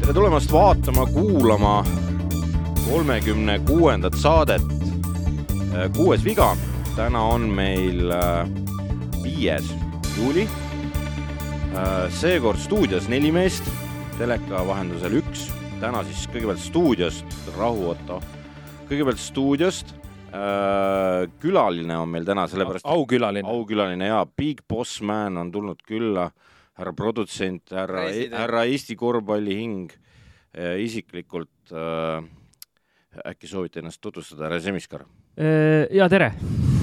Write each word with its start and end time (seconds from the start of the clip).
tere 0.00 0.12
tulemast 0.14 0.52
vaatama, 0.52 1.06
kuulama 1.06 1.86
kolmekümne 2.90 3.58
kuuendat 3.58 4.14
saadet. 4.14 4.62
kuues 5.96 6.24
viga, 6.24 6.56
täna 6.96 7.22
on 7.22 7.40
meil 7.40 8.10
äh, 8.10 8.48
viies 9.22 9.74
juuli. 10.18 10.48
seekord 12.08 12.58
stuudios 12.58 13.08
neli 13.08 13.32
meest, 13.32 13.64
teleka 14.18 14.66
vahendusel 14.66 15.18
üks. 15.18 15.50
täna 15.80 16.04
siis 16.04 16.28
kõigepealt 16.28 16.62
stuudiost, 16.62 17.26
rahu, 17.58 17.90
Otto. 17.90 18.22
kõigepealt 18.88 19.18
stuudiost. 19.18 19.99
Külaline 21.40 21.96
on 21.98 22.08
meil 22.08 22.26
täna, 22.28 22.46
sellepärast. 22.50 22.86
aukülaline. 22.86 23.48
aukülaline 23.48 24.06
ja 24.06 24.24
Big 24.36 24.62
Boss 24.68 25.00
Man 25.02 25.36
on 25.40 25.52
tulnud 25.52 25.82
külla, 25.86 26.30
härra 26.78 26.92
produtsent, 26.96 27.72
härra, 27.74 28.08
härra 28.32 28.64
Eesti 28.64 28.96
korvpallihing 28.96 29.90
isiklikult 30.82 31.72
äh, 31.72 32.22
äkki 33.26 33.50
soovite 33.50 33.82
ennast 33.82 34.00
tutvustada, 34.00 34.48
härra 34.48 34.60
Semiskar? 34.60 35.04
ja 35.90 36.08
tere! 36.08 36.32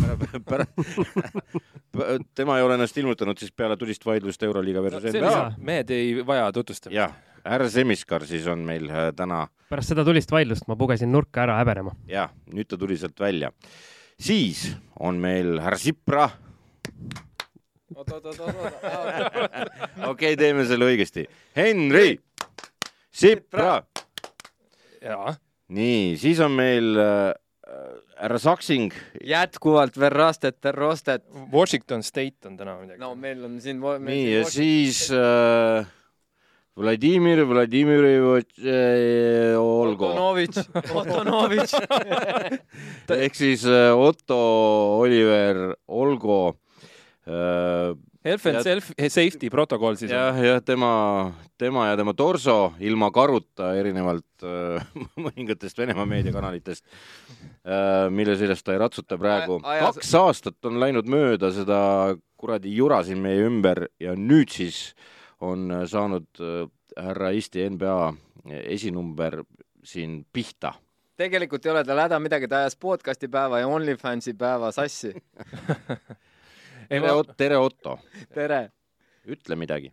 tema 2.37 2.57
ei 2.57 2.63
ole 2.63 2.73
ennast 2.77 2.97
ilmutanud 2.97 3.37
siis 3.37 3.51
peale 3.51 3.77
tulist 3.77 4.05
vaidlust 4.05 4.43
Euroliiga 4.43 4.83
versus 4.83 5.13
NBA. 5.13 5.51
mehed 5.57 5.89
ei 5.91 6.25
vaja 6.27 6.51
tutvustamist. 6.55 6.97
Härra 7.47 7.69
Semiskar 7.71 8.25
siis 8.27 8.47
on 8.51 8.65
meil 8.67 8.89
äh, 8.91 9.11
täna. 9.15 9.45
pärast 9.69 9.93
seda 9.93 10.03
tulist 10.07 10.31
vaidlust 10.31 10.67
ma 10.67 10.75
pugesin 10.79 11.11
nurka 11.11 11.43
ära 11.45 11.57
häbenema. 11.61 11.95
jah, 12.09 12.31
nüüd 12.53 12.69
ta 12.69 12.79
tuli 12.79 12.97
sealt 12.99 13.19
välja. 13.19 13.51
siis 14.19 14.75
on 14.99 15.19
meil 15.21 15.59
härra 15.63 15.79
Sipra. 15.81 16.29
okei, 20.11 20.35
teeme 20.37 20.65
selle 20.67 20.85
õigesti. 20.91 21.25
Henri 21.55 22.17
Sipra. 23.11 23.81
jaa. 25.01 25.35
nii, 25.73 26.17
siis 26.19 26.39
on 26.43 26.51
meil 26.57 26.97
äh, 27.01 27.33
härra 28.17 28.39
Saksing. 28.39 28.91
jätkuvalt 29.23 29.99
Verrastet, 29.99 30.61
Terrostet. 30.61 31.23
Washington 31.53 32.03
State 32.03 32.47
on 32.47 32.57
täna 32.57 32.77
midagi. 32.81 32.99
no 32.99 33.15
meil 33.15 33.45
on 33.45 33.61
siin. 33.61 33.81
nii 33.81 34.33
ja 34.33 34.45
siis 34.49 35.07
äh, 35.11 35.87
Vladimir 36.77 37.41
Vladimirovitš 37.45 38.59
äh, 38.61 39.57
Olgo. 39.57 40.11
Otonovitš, 40.11 40.57
Otonovitš 40.99 41.73
ehk 43.25 43.37
siis 43.37 43.65
äh, 43.65 43.89
Otto 43.97 44.37
Oliver 44.99 45.73
Olgo 45.87 46.41
äh,. 47.25 47.95
Health 48.27 48.47
and 48.49 48.59
self 48.65 48.89
safety 49.07 49.47
protokoll 49.49 49.95
siis. 49.95 50.11
jah, 50.11 50.35
jah, 50.43 50.57
tema, 50.65 50.89
tema 51.55 51.85
ja 51.87 51.95
tema 51.95 52.11
torso 52.17 52.73
ilma 52.83 53.07
karuta, 53.15 53.71
erinevalt 53.79 54.43
äh, 54.43 54.83
mõningatest 55.25 55.79
Venemaa 55.79 56.05
meediakanalitest 56.11 56.83
äh,, 56.83 58.07
mille 58.13 58.35
seljast 58.37 58.67
ta 58.67 58.75
ei 58.75 58.81
ratsuta 58.83 59.17
praegu. 59.21 59.61
kaks 59.63 60.13
aastat 60.19 60.69
on 60.69 60.81
läinud 60.83 61.09
mööda 61.09 61.53
seda 61.55 61.79
kuradi 62.37 62.75
jura 62.75 63.01
siin 63.07 63.21
meie 63.23 63.47
ümber 63.47 63.87
ja 64.03 64.13
nüüd 64.17 64.51
siis 64.53 64.91
on 65.41 65.69
saanud 65.85 66.27
äh, 66.41 66.69
härra 66.97 67.31
Eesti 67.31 67.69
NBA 67.69 68.13
esinumber 68.47 69.43
siin 69.83 70.25
pihta 70.33 70.73
tegelikult 71.17 71.65
ei 71.65 71.71
ole 71.71 71.83
tal 71.85 71.99
häda 72.03 72.19
midagi, 72.21 72.47
ta 72.47 72.61
ajas 72.63 72.77
podcast'i 72.79 73.29
päeva 73.31 73.59
ja 73.61 73.67
OnlyFansi 73.67 74.33
päeva 74.37 74.71
sassi 74.71 75.13
tere, 76.89 77.13
tere, 77.37 77.57
Otto. 77.57 77.97
tere. 78.33 78.69
ütle 79.27 79.57
midagi. 79.59 79.91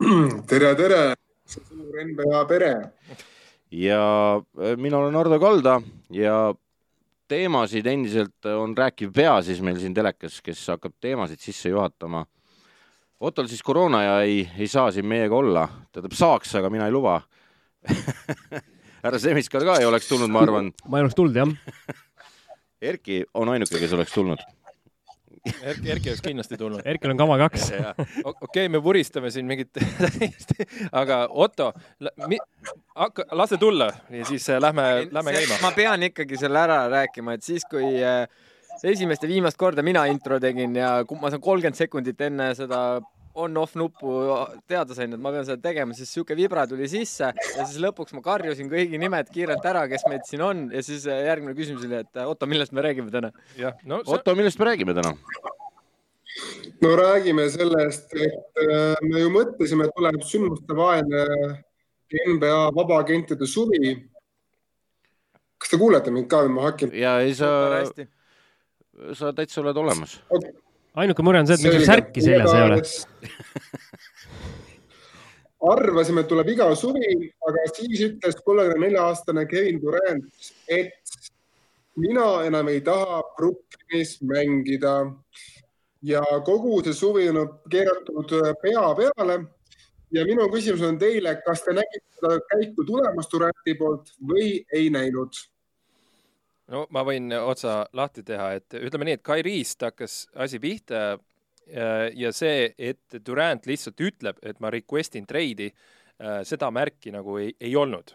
tere, 0.50 0.74
tere, 0.76 1.00
suur 1.48 2.00
NBA 2.04 2.42
pere. 2.48 2.72
ja 3.70 4.02
äh, 4.36 4.76
mina 4.76 4.98
olen 4.98 5.16
Ardo 5.16 5.38
Kalda 5.40 5.80
ja 6.10 6.52
teemasid 7.30 7.86
endiselt 7.86 8.46
on 8.50 8.74
rääkiv 8.76 9.14
pea 9.14 9.38
siis 9.46 9.62
meil 9.62 9.78
siin 9.78 9.94
telekas, 9.94 10.40
kes 10.42 10.66
hakkab 10.74 10.96
teemasid 11.00 11.40
sisse 11.40 11.70
juhatama. 11.70 12.26
Ottol 13.20 13.50
siis 13.50 13.62
koroona 13.62 14.02
ja 14.02 14.20
ei, 14.24 14.44
ei 14.58 14.68
saa 14.68 14.90
siin 14.92 15.06
meiega 15.06 15.36
olla, 15.36 15.66
tähendab 15.92 16.14
saaks, 16.16 16.54
aga 16.56 16.70
mina 16.72 16.86
ei 16.88 16.94
luba 16.94 17.20
härra 19.04 19.18
Semiskar 19.18 19.64
ka 19.64 19.76
ei 19.80 19.88
oleks 19.88 20.08
tulnud, 20.08 20.32
ma 20.32 20.44
arvan. 20.44 20.72
ma 20.88 20.98
ei 20.98 21.04
oleks 21.04 21.18
tulnud, 21.18 21.36
jah. 21.36 21.52
Erki 22.90 23.24
on 23.34 23.52
ainuke, 23.52 23.76
kes 23.80 23.92
oleks 23.92 24.16
tulnud 24.16 24.40
Erki, 25.40 25.88
Erki 25.90 26.10
oleks 26.10 26.20
kindlasti 26.24 26.56
tulnud. 26.60 26.82
Erkil 26.84 27.14
on 27.14 27.16
kama 27.20 27.38
kaks. 27.40 27.70
okei 27.72 28.32
okay,, 28.48 28.68
me 28.68 28.82
vuristame 28.84 29.30
siin 29.32 29.48
mingit 29.48 29.72
täiesti, 30.00 30.66
aga 30.92 31.22
Otto, 31.30 31.72
hakka, 32.94 33.24
lase 33.32 33.56
tulla 33.56 33.88
ja 34.10 34.24
siis 34.28 34.50
äh, 34.50 34.60
lähme, 34.60 35.08
lähme 35.10 35.32
käima. 35.32 35.60
ma 35.62 35.72
pean 35.76 36.02
ikkagi 36.10 36.36
selle 36.40 36.60
ära 36.60 36.82
rääkima, 36.92 37.38
et 37.38 37.46
siis, 37.46 37.64
kui 37.70 37.88
äh, 38.04 38.26
esimest 38.84 39.24
ja 39.24 39.30
viimast 39.30 39.58
korda 39.60 39.84
mina 39.86 40.06
intro 40.10 40.40
tegin 40.40 40.76
ja 40.76 41.00
ma 41.20 41.30
saan 41.30 41.42
kolmkümmend 41.42 41.78
sekundit 41.78 42.20
enne 42.26 42.52
seda 42.58 43.00
on-off 43.34 43.76
nuppu 43.78 44.10
teada 44.68 44.94
sain, 44.94 45.12
et 45.14 45.22
ma 45.22 45.30
pean 45.34 45.46
seda 45.46 45.60
tegema, 45.62 45.94
siis 45.94 46.10
sihuke 46.12 46.34
vibra 46.38 46.64
tuli 46.68 46.88
sisse 46.90 47.30
ja 47.30 47.66
siis 47.66 47.78
lõpuks 47.82 48.14
ma 48.16 48.24
karjusin 48.24 48.70
kõigi 48.72 48.98
nimed 49.00 49.30
kiirelt 49.30 49.66
ära, 49.70 49.86
kes 49.90 50.04
meid 50.10 50.26
siin 50.26 50.42
on 50.44 50.66
ja 50.74 50.82
siis 50.84 51.06
äh, 51.06 51.22
järgmine 51.28 51.54
küsimus 51.58 51.86
oli, 51.86 52.02
et 52.02 52.20
Otto, 52.24 52.48
millest 52.50 52.74
me 52.76 52.84
räägime 52.84 53.12
täna? 53.14 53.30
No, 53.84 54.02
see... 54.02 54.12
Otto, 54.16 54.34
millest 54.38 54.58
me 54.60 54.70
räägime 54.72 54.96
täna? 54.98 55.14
no 56.82 56.92
räägime 56.98 57.48
sellest, 57.50 58.14
et 58.18 58.62
äh, 58.66 58.98
me 59.06 59.24
ju 59.24 59.32
mõtlesime, 59.34 59.86
et 59.86 59.96
tuleb 59.96 60.22
sündmustevaheline 60.26 61.24
NBA 62.34 62.62
vabaagentide 62.74 63.46
suvi. 63.46 63.94
kas 65.60 65.70
te 65.70 65.78
kuulete 65.78 66.10
mind 66.10 66.26
ka 66.30 66.42
või 66.46 66.54
ma 66.56 66.70
hakin? 66.70 66.94
ja 66.96 67.20
ei 67.22 67.34
sa, 67.38 67.50
sa 69.16 69.32
täitsa 69.36 69.60
oled 69.64 69.76
olemas 69.76 70.18
okay 70.28 70.52
ainuke 70.94 71.22
mure 71.22 71.40
on 71.40 71.46
see, 71.46 71.54
et 71.54 71.64
miks 71.64 71.76
sul 71.76 71.86
särki 71.86 72.24
seljas 72.24 72.54
ei 72.54 72.62
ole. 72.66 72.78
arvasime, 75.70 76.24
et 76.24 76.30
tuleb 76.30 76.48
iga 76.54 76.70
suvi, 76.78 77.12
aga 77.48 77.66
siis 77.74 78.00
ütles 78.08 78.38
kolmekümne 78.44 78.88
nelja 78.88 79.04
aastane 79.10 79.44
Kevin 79.48 79.80
Durant, 79.82 80.50
et 80.68 81.20
mina 82.00 82.28
enam 82.48 82.70
ei 82.72 82.80
taha 82.84 83.20
Brooklynis 83.36 84.18
mängida. 84.24 84.96
ja 86.02 86.22
kogu 86.44 86.78
see 86.82 86.94
suvi 86.96 87.28
on 87.28 87.42
keeratud 87.70 88.30
pea 88.62 88.86
peale. 88.96 89.36
ja 90.10 90.24
minu 90.24 90.48
küsimus 90.50 90.82
on 90.82 90.98
teile, 90.98 91.36
kas 91.44 91.62
te 91.62 91.74
nägite 91.76 92.06
seda 92.16 92.40
käiku 92.50 92.84
tulemas 92.84 93.28
Duranti 93.32 93.74
poolt 93.78 94.14
või 94.32 94.64
ei 94.72 94.90
näinud? 94.90 95.36
No 96.70 96.86
ma 96.94 97.02
võin 97.06 97.32
otsa 97.34 97.82
lahti 97.96 98.24
teha, 98.26 98.52
et 98.58 98.78
ütleme 98.78 99.08
nii, 99.08 99.18
et 99.18 99.26
Kairiist 99.26 99.82
hakkas 99.82 100.22
asi 100.40 100.60
pihta 100.62 101.18
ja 102.18 102.32
see, 102.34 102.70
et 102.78 103.20
Durand 103.26 103.66
lihtsalt 103.68 104.00
ütleb, 104.02 104.40
et 104.42 104.58
ma 104.62 104.72
request 104.74 105.14
in 105.18 105.26
trade'i, 105.28 105.70
seda 106.46 106.70
märki 106.74 107.12
nagu 107.14 107.38
ei, 107.40 107.52
ei 107.60 107.76
olnud. 107.76 108.14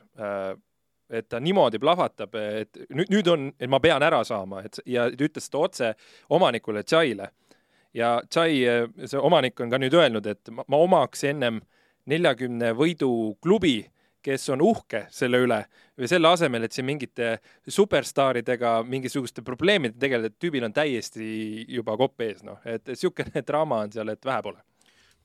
et 1.10 1.28
ta 1.30 1.40
niimoodi 1.40 1.78
plahvatab, 1.78 2.34
et 2.34 2.80
nüüd, 2.90 3.12
nüüd 3.14 3.28
on, 3.30 3.50
et 3.62 3.70
ma 3.70 3.78
pean 3.80 4.02
ära 4.02 4.24
saama, 4.26 4.64
et 4.66 4.80
ja 4.90 5.04
ta 5.14 5.26
ütles 5.28 5.46
seda 5.46 5.60
otse 5.62 5.92
omanikule 6.34 6.82
Tšaile. 6.84 7.30
ja 7.94 8.22
Tšai, 8.26 8.56
see 9.06 9.20
omanik 9.22 9.60
on 9.62 9.70
ka 9.70 9.78
nüüd 9.78 9.94
öelnud, 9.94 10.26
et 10.26 10.50
ma, 10.50 10.66
ma 10.68 10.78
omaks 10.82 11.24
ennem 11.24 11.62
neljakümne 12.10 12.74
võidu 12.74 13.38
klubi 13.42 13.84
kes 14.26 14.50
on 14.54 14.64
uhke 14.66 15.06
selle 15.14 15.40
üle 15.46 15.60
või 15.96 16.10
selle 16.10 16.32
asemel, 16.34 16.66
et 16.66 16.76
siin 16.76 16.88
mingite 16.88 17.36
superstaaridega 17.70 18.78
mingisuguste 18.90 19.44
probleemidega 19.46 20.02
tegeleda, 20.02 20.38
tüübil 20.42 20.66
on 20.66 20.74
täiesti 20.76 21.28
juba 21.72 21.98
kopp 22.00 22.26
ees, 22.26 22.42
noh, 22.48 22.58
et 22.66 22.88
niisugune 22.90 23.44
draama 23.50 23.84
on 23.86 23.94
seal, 23.94 24.10
et 24.14 24.26
vähe 24.26 24.46
pole 24.46 24.64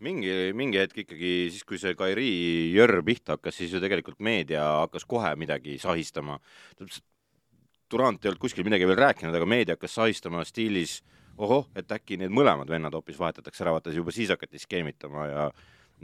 mingi, 0.01 0.33
mingi 0.57 0.81
hetk 0.81 1.03
ikkagi 1.05 1.33
siis, 1.53 1.65
kui 1.69 1.79
see 1.81 1.93
Kairi 1.99 2.31
jörr 2.73 3.03
pihta 3.05 3.37
hakkas, 3.37 3.59
siis 3.61 3.75
ju 3.75 3.81
tegelikult 3.83 4.21
meedia 4.25 4.63
hakkas 4.81 5.05
kohe 5.09 5.35
midagi 5.37 5.77
sahistama. 5.81 6.39
Durant 7.91 8.25
ei 8.25 8.31
olnud 8.31 8.41
kuskil 8.41 8.65
midagi 8.65 8.89
veel 8.89 9.01
rääkinud, 9.01 9.35
aga 9.37 9.49
meedia 9.49 9.77
hakkas 9.77 9.99
sahistama 9.99 10.45
stiilis 10.49 11.01
ohoh, 11.41 11.69
et 11.77 11.93
äkki 11.93 12.19
need 12.21 12.33
mõlemad 12.33 12.71
vennad 12.71 12.95
hoopis 12.97 13.19
vahetatakse 13.21 13.65
ära, 13.65 13.75
vaata 13.77 13.93
juba 13.95 14.13
siis 14.15 14.33
hakati 14.33 14.61
skeemitama 14.61 15.27
ja 15.29 15.47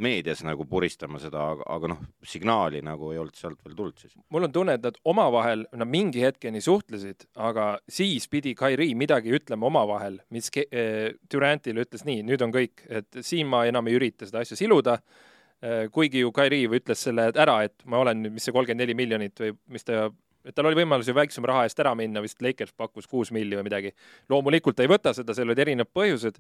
meedias 0.03 0.43
nagu 0.47 0.67
puristama 0.69 1.21
seda, 1.23 1.43
aga, 1.55 1.67
aga 1.77 1.91
noh, 1.93 2.01
signaali 2.27 2.83
nagu 2.85 3.13
ei 3.13 3.21
olnud 3.23 3.39
sealt 3.39 3.61
veel 3.65 3.77
tulnud 3.79 4.03
siis. 4.03 4.17
mul 4.33 4.49
on 4.49 4.53
tunne, 4.55 4.77
et 4.79 4.85
nad 4.87 4.99
omavahel, 5.09 5.65
nad 5.77 5.91
mingi 5.91 6.25
hetkeni 6.25 6.63
suhtlesid, 6.65 7.29
aga 7.49 7.69
siis 7.89 8.29
pidi 8.33 8.55
Kairi 8.59 8.93
midagi 8.99 9.35
ütlema 9.37 9.71
omavahel, 9.71 10.21
mis 10.35 10.51
äh, 10.63 11.15
Durantile 11.33 11.87
ütles 11.87 12.07
nii, 12.09 12.23
nüüd 12.27 12.45
on 12.45 12.55
kõik, 12.55 12.85
et 12.89 13.23
siin 13.25 13.49
ma 13.51 13.65
enam 13.69 13.89
ei 13.89 13.99
ürita 13.99 14.29
seda 14.29 14.45
asja 14.45 14.59
siluda 14.59 14.99
äh,. 15.01 15.87
kuigi 15.93 16.21
ju 16.25 16.33
Kairi 16.37 16.65
ütles 16.69 17.07
selle 17.09 17.31
ära, 17.33 17.63
et 17.65 17.85
ma 17.85 18.03
olen 18.05 18.25
nüüd, 18.25 18.37
mis 18.37 18.47
see 18.47 18.55
kolmkümmend 18.55 18.85
neli 18.85 18.97
miljonit 18.99 19.41
või 19.41 19.57
mis 19.73 19.87
ta 19.87 20.09
et 20.47 20.55
tal 20.55 20.69
oli 20.71 20.79
võimalus 20.79 21.09
ju 21.11 21.15
väiksema 21.17 21.51
raha 21.51 21.65
eest 21.67 21.81
ära 21.83 21.93
minna, 21.99 22.23
vist 22.25 22.43
Lakers 22.45 22.75
pakkus 22.79 23.09
kuus 23.11 23.33
milli 23.35 23.59
või 23.59 23.67
midagi. 23.67 23.93
loomulikult 24.31 24.79
ta 24.79 24.87
ei 24.87 24.91
võta 24.91 25.13
seda, 25.17 25.35
seal 25.35 25.51
olid 25.51 25.63
erinevad 25.65 25.91
põhjused, 25.97 26.39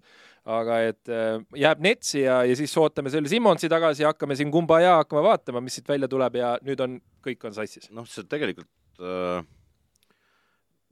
aga 0.58 0.80
et 0.92 1.12
äh, 1.12 1.42
jääb 1.66 1.82
Netsi 1.84 2.22
ja, 2.22 2.40
ja 2.46 2.56
siis 2.58 2.76
ootame 2.80 3.12
selle 3.12 3.30
Simonsi 3.32 3.70
tagasi 3.72 4.06
ja 4.06 4.14
hakkame 4.14 4.38
siin 4.38 4.52
kumbaya 4.54 5.00
hakkama 5.02 5.24
vaatama, 5.30 5.64
mis 5.64 5.78
siit 5.78 5.88
välja 5.90 6.08
tuleb 6.08 6.38
ja 6.38 6.56
nüüd 6.66 6.82
on, 6.86 6.98
kõik 7.26 7.46
on 7.48 7.56
sassis. 7.56 7.90
noh, 7.90 8.06
see 8.10 8.26
tegelikult 8.30 8.70
äh, 9.02 9.42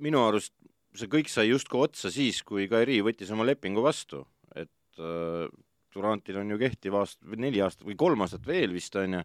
minu 0.02 0.26
arust 0.26 0.54
see 0.94 1.10
kõik 1.10 1.30
sai 1.30 1.48
justkui 1.48 1.82
otsa 1.84 2.10
siis, 2.14 2.40
kui 2.46 2.68
Kairi 2.70 3.00
võttis 3.04 3.30
oma 3.34 3.46
lepingu 3.46 3.82
vastu, 3.84 4.24
et 4.54 5.02
äh, 5.02 5.46
Durantil 5.94 6.40
on 6.40 6.50
ju 6.50 6.58
kehtiv 6.58 6.96
aasta, 6.98 7.22
neli 7.38 7.62
aastat 7.62 7.86
või 7.86 7.96
kolm 7.98 8.24
aastat 8.24 8.46
veel 8.46 8.74
vist 8.74 8.96
on 8.98 9.20
ju 9.20 9.24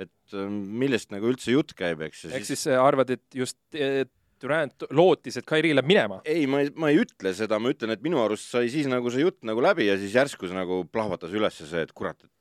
et 0.00 0.34
äh, 0.36 0.48
millest 0.48 1.12
nagu 1.12 1.30
üldse 1.30 1.54
jutt 1.54 1.76
käib, 1.78 2.02
eks. 2.08 2.26
ehk 2.32 2.48
siis 2.48 2.66
sa 2.68 2.80
arvad, 2.84 3.12
et 3.14 3.24
just 3.42 3.58
et 3.76 4.10
Durant 4.42 4.86
lootis, 4.90 5.36
et 5.38 5.46
Kairi 5.46 5.70
läheb 5.76 5.86
minema? 5.86 6.20
ei, 6.26 6.48
ma 6.50 6.64
ei, 6.64 6.70
ma 6.74 6.90
ei 6.90 6.98
ütle 7.04 7.30
seda, 7.36 7.60
ma 7.62 7.70
ütlen, 7.70 7.94
et 7.94 8.02
minu 8.02 8.18
arust 8.22 8.50
sai 8.50 8.70
siis 8.72 8.88
nagu 8.90 9.10
see 9.14 9.22
jutt 9.22 9.42
nagu 9.46 9.62
läbi 9.62 9.86
ja 9.86 9.98
siis 10.00 10.16
järsku 10.16 10.50
see 10.50 10.58
nagu 10.58 10.82
plahvatas 10.90 11.34
üles 11.36 11.60
see, 11.60 11.84
et 11.84 11.92
kurat, 11.94 12.18
et 12.24 12.32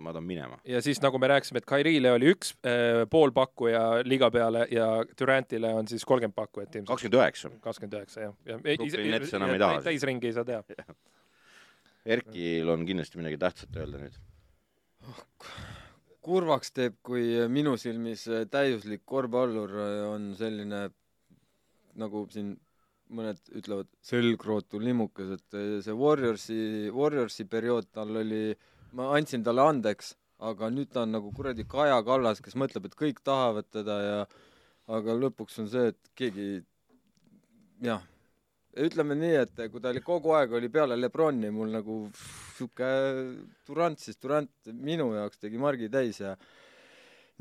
ma 0.00 0.12
tahan 0.14 0.26
minema. 0.26 0.58
ja 0.66 0.80
siis, 0.82 1.00
nagu 1.04 1.20
me 1.22 1.30
rääkisime, 1.30 1.62
et 1.62 1.68
Kairile 1.68 2.12
oli 2.16 2.32
üks 2.32 2.54
äh, 2.66 3.04
pool 3.12 3.34
pakkuja 3.36 3.84
liiga 4.08 4.30
peale 4.34 4.66
ja 4.72 4.88
Durantile 5.18 5.74
on 5.76 5.88
siis 5.90 6.04
kolmkümmend 6.08 6.36
pakkujat 6.36 6.80
ilmselt. 6.80 6.90
kakskümmend 6.94 7.20
üheksa. 7.20 7.52
kakskümmend 7.68 7.98
üheksa, 8.00 8.26
jah. 8.26 8.36
ja, 8.48 8.58
Brooklyn 8.66 9.14
Nets 9.14 9.38
enam 9.38 9.54
ei 9.54 9.62
taha. 9.62 9.84
täisringi 9.86 10.32
ei 10.32 10.36
saa 10.36 10.48
teha. 10.48 10.64
Erkil 12.16 12.68
on 12.70 12.86
kindlasti 12.88 13.18
midagi 13.22 13.38
tähtsat 13.42 13.82
öelda 13.82 14.02
nüüd 14.02 14.22
kurvaks 16.26 16.72
teeb, 16.74 16.96
kui 17.06 17.24
minu 17.52 17.76
silmis 17.78 18.26
täiuslik 18.50 19.04
korvpallur 19.06 19.74
on 20.10 20.32
selline, 20.38 20.88
nagu 22.00 22.24
siin 22.32 22.54
mõned 23.16 23.38
ütlevad, 23.54 23.88
selgrootul 24.02 24.82
limukas, 24.82 25.36
et 25.36 25.58
see 25.86 25.94
Warriorsi, 25.94 26.58
Warriorsi 26.94 27.46
periood 27.50 27.86
tal 27.94 28.18
oli, 28.22 28.50
ma 28.98 29.12
andsin 29.14 29.44
talle 29.46 29.62
andeks, 29.70 30.16
aga 30.42 30.70
nüüd 30.74 30.90
ta 30.92 31.04
on 31.06 31.14
nagu 31.14 31.30
kuradi 31.36 31.64
Kaja 31.70 32.00
Kallas, 32.04 32.42
kes 32.42 32.58
mõtleb, 32.58 32.88
et 32.88 32.98
kõik 32.98 33.22
tahavad 33.24 33.70
teda 33.72 34.00
ja 34.02 34.18
aga 34.98 35.14
lõpuks 35.18 35.62
on 35.62 35.70
see, 35.70 35.92
et 35.94 36.10
keegi 36.18 36.48
jah, 37.86 38.02
ütleme 38.84 39.16
nii, 39.16 39.36
et 39.44 39.60
kui 39.72 39.80
ta 39.80 39.90
oli 39.92 40.02
kogu 40.04 40.34
aeg 40.36 40.52
oli 40.58 40.68
peale 40.72 40.98
Lebroni 40.98 41.50
mul 41.54 41.70
nagu 41.72 41.94
sihuke 42.56 42.88
Durant, 43.66 43.98
siis 44.00 44.18
Durant 44.20 44.50
minu 44.72 45.12
jaoks 45.14 45.40
tegi 45.40 45.60
margi 45.60 45.88
täis 45.92 46.20
ja 46.20 46.36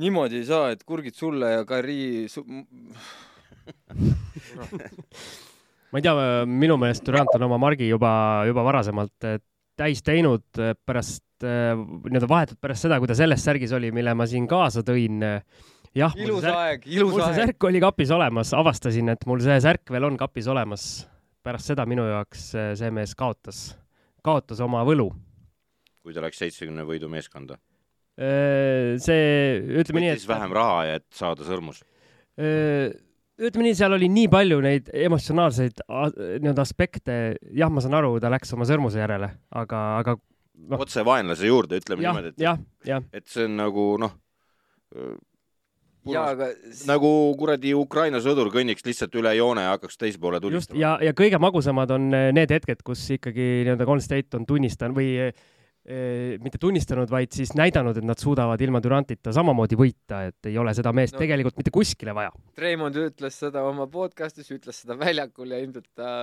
niimoodi 0.02 0.42
ei 0.42 0.48
saa, 0.48 0.72
et 0.76 0.84
kurgid 0.88 1.16
sulle 1.16 1.52
ja 1.58 1.66
Kari 1.68 2.28
su... 2.32 2.44
ma 5.92 6.00
ei 6.00 6.04
tea, 6.04 6.46
minu 6.50 6.78
meelest 6.82 7.06
Durant 7.08 7.36
on 7.38 7.48
oma 7.48 7.60
margi 7.62 7.88
juba, 7.90 8.12
juba 8.48 8.66
varasemalt 8.68 9.28
eh, 9.30 9.40
täis 9.80 10.04
teinud 10.06 10.60
eh, 10.60 10.76
pärast, 10.76 11.26
eh, 11.44 11.72
nii-öelda 11.76 12.30
vahetult 12.31 12.60
pärast 12.64 12.88
seda, 12.88 13.00
kui 13.00 13.10
ta 13.12 13.18
selles 13.18 13.44
särgis 13.46 13.74
oli, 13.76 13.94
mille 13.96 14.14
ma 14.18 14.28
siin 14.30 14.48
kaasa 14.52 14.84
tõin. 14.88 15.24
jah, 15.96 16.16
ilus 16.20 16.44
aeg, 16.52 16.88
ilus 16.92 17.16
mul 17.16 17.24
see 17.24 17.40
särk 17.40 17.70
oli 17.70 17.80
kapis 17.84 18.12
olemas, 18.12 18.52
avastasin, 18.54 19.16
et 19.16 19.24
mul 19.30 19.40
see 19.44 19.60
särk 19.64 19.92
veel 19.96 20.12
on 20.12 20.18
kapis 20.20 20.48
olemas. 20.52 21.06
Pärast 21.45 21.71
seda 21.71 21.86
minu 21.89 22.07
jaoks 22.09 22.50
see 22.80 22.92
mees 22.94 23.15
kaotas, 23.18 23.69
kaotas 24.25 24.62
oma 24.65 24.83
võlu. 24.88 25.12
kui 26.06 26.13
ta 26.13 26.24
läks 26.25 26.42
seitsmekümne 26.42 26.86
võidu 26.88 27.09
meeskonda? 27.12 27.59
see, 28.15 29.25
ütleme 29.81 30.06
nii, 30.06 30.13
et 30.15 30.27
vähem 30.30 30.53
raha, 30.56 30.77
et 30.97 31.06
saada 31.13 31.44
sõrmus? 31.47 31.81
ütleme 32.39 33.68
nii, 33.68 33.75
seal 33.75 33.95
oli 33.97 34.07
nii 34.12 34.30
palju 34.31 34.62
neid 34.63 34.88
emotsionaalseid 34.95 35.83
nii-öelda 35.89 36.63
aspekte, 36.63 37.18
jah, 37.51 37.71
ma 37.71 37.83
saan 37.83 37.97
aru, 38.00 38.15
ta 38.24 38.31
läks 38.31 38.56
oma 38.56 38.68
sõrmuse 38.68 39.01
järele, 39.01 39.33
aga, 39.51 39.83
aga 40.00 40.15
no. 40.15 40.80
otse 40.80 41.03
vaenlase 41.07 41.51
juurde, 41.51 41.81
ütleme 41.83 42.06
ja, 42.06 42.15
niimoodi, 42.15 42.36
et 42.39 43.19
et 43.19 43.27
see 43.31 43.50
on 43.50 43.59
nagu 43.59 43.88
noh, 44.01 44.15
jaa, 46.13 46.28
aga 46.36 46.52
nagu 46.90 47.10
kuradi 47.40 47.74
Ukraina 47.78 48.22
sõdur 48.24 48.52
kõnniks 48.54 48.86
lihtsalt 48.86 49.16
üle 49.19 49.34
joone 49.38 49.66
ja 49.66 49.74
hakkaks 49.75 50.00
teise 50.02 50.22
poole 50.22 50.40
tulistama. 50.44 50.80
ja, 50.80 50.96
ja 51.04 51.16
kõige 51.18 51.40
magusamad 51.42 51.92
on 51.96 52.10
need 52.36 52.54
hetked, 52.54 52.86
kus 52.86 53.04
ikkagi 53.18 53.66
nii-öelda 53.66 53.88
Golden 53.88 54.06
State 54.06 54.38
on 54.38 54.48
tunnistanud 54.50 54.98
või 54.98 55.10
eh, 55.22 55.36
mitte 56.42 56.62
tunnistanud, 56.62 57.10
vaid 57.12 57.36
siis 57.36 57.54
näidanud, 57.57 57.98
et 57.98 58.07
nad 58.07 58.22
suudavad 58.22 58.62
ilma 58.62 58.81
Durantita 58.84 59.34
samamoodi 59.36 59.78
võita, 59.80 60.24
et 60.31 60.50
ei 60.50 60.57
ole 60.62 60.74
seda 60.78 60.94
meest 60.96 61.18
no, 61.18 61.22
tegelikult 61.22 61.60
mitte 61.62 61.74
kuskile 61.74 62.16
vaja. 62.18 62.34
Treimond 62.57 62.98
ütles 63.02 63.38
seda 63.46 63.66
oma 63.68 63.88
podcast'is, 63.92 64.50
ütles 64.56 64.81
seda 64.84 64.98
väljakul 65.00 65.54
ja 65.54 65.62
ilmselt 65.62 65.92
ta 65.98 66.16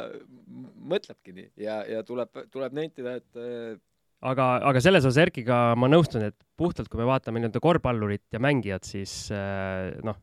mõtlebki 0.93 1.37
nii 1.39 1.49
ja, 1.67 1.83
ja 1.89 2.03
tuleb, 2.07 2.45
tuleb 2.51 2.79
nentida, 2.83 3.19
et 3.23 3.43
eh, 3.43 3.81
aga, 4.23 4.49
aga 4.71 4.83
selles 4.85 5.07
osas 5.07 5.21
Erkiga 5.27 5.61
ma 5.79 5.89
nõustun, 5.91 6.27
et 6.31 6.37
puhtalt, 6.59 6.91
kui 6.91 7.01
me 7.01 7.09
vaatame 7.09 7.43
nii-öelda 7.43 7.63
korvpallurit 7.63 8.25
ja 8.35 8.41
mängijat, 8.43 8.87
siis 8.89 9.15
eh, 9.35 9.93
noh, 10.07 10.19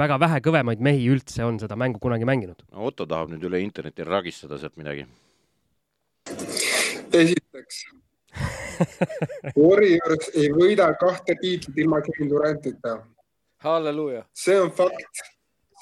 väga 0.00 0.18
vähe 0.22 0.40
kõvemaid 0.44 0.82
mehi 0.84 1.08
üldse 1.10 1.44
on 1.46 1.58
seda 1.62 1.78
mängu 1.78 2.00
kunagi 2.02 2.28
mänginud 2.28 2.62
no,. 2.68 2.86
Otto 2.90 3.06
tahab 3.10 3.32
nüüd 3.32 3.46
üle 3.48 3.62
interneti 3.64 4.06
ragistada 4.06 4.58
sealt 4.60 4.76
midagi. 4.80 5.06
esiteks 7.12 7.84
Warriors 9.58 10.30
ei 10.38 10.50
võida 10.54 10.86
kahte 11.00 11.34
tiitlit 11.40 11.78
ilma 11.82 12.00
Kevin 12.04 12.30
Durantita. 12.30 13.00
halleluuja. 13.64 14.24
see 14.34 14.60
on 14.60 14.70
fakt, 14.70 15.24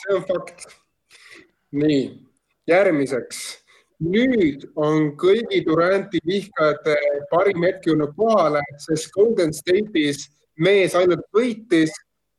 see 0.03 0.17
on 0.17 0.25
fakt. 0.31 0.69
nii, 1.73 2.05
järgmiseks. 2.69 3.43
Nüüd 4.05 4.67
on 4.79 5.13
kõigi 5.19 5.63
Duranti 5.67 6.21
vihkajate 6.27 6.97
parim 7.31 7.65
hetk 7.67 7.89
jõudnud 7.91 8.15
kohale, 8.17 8.63
sest 8.85 9.11
Golden 9.15 9.53
State'is 9.55 10.29
mees 10.59 10.95
ainult 10.99 11.25
võitis 11.35 11.93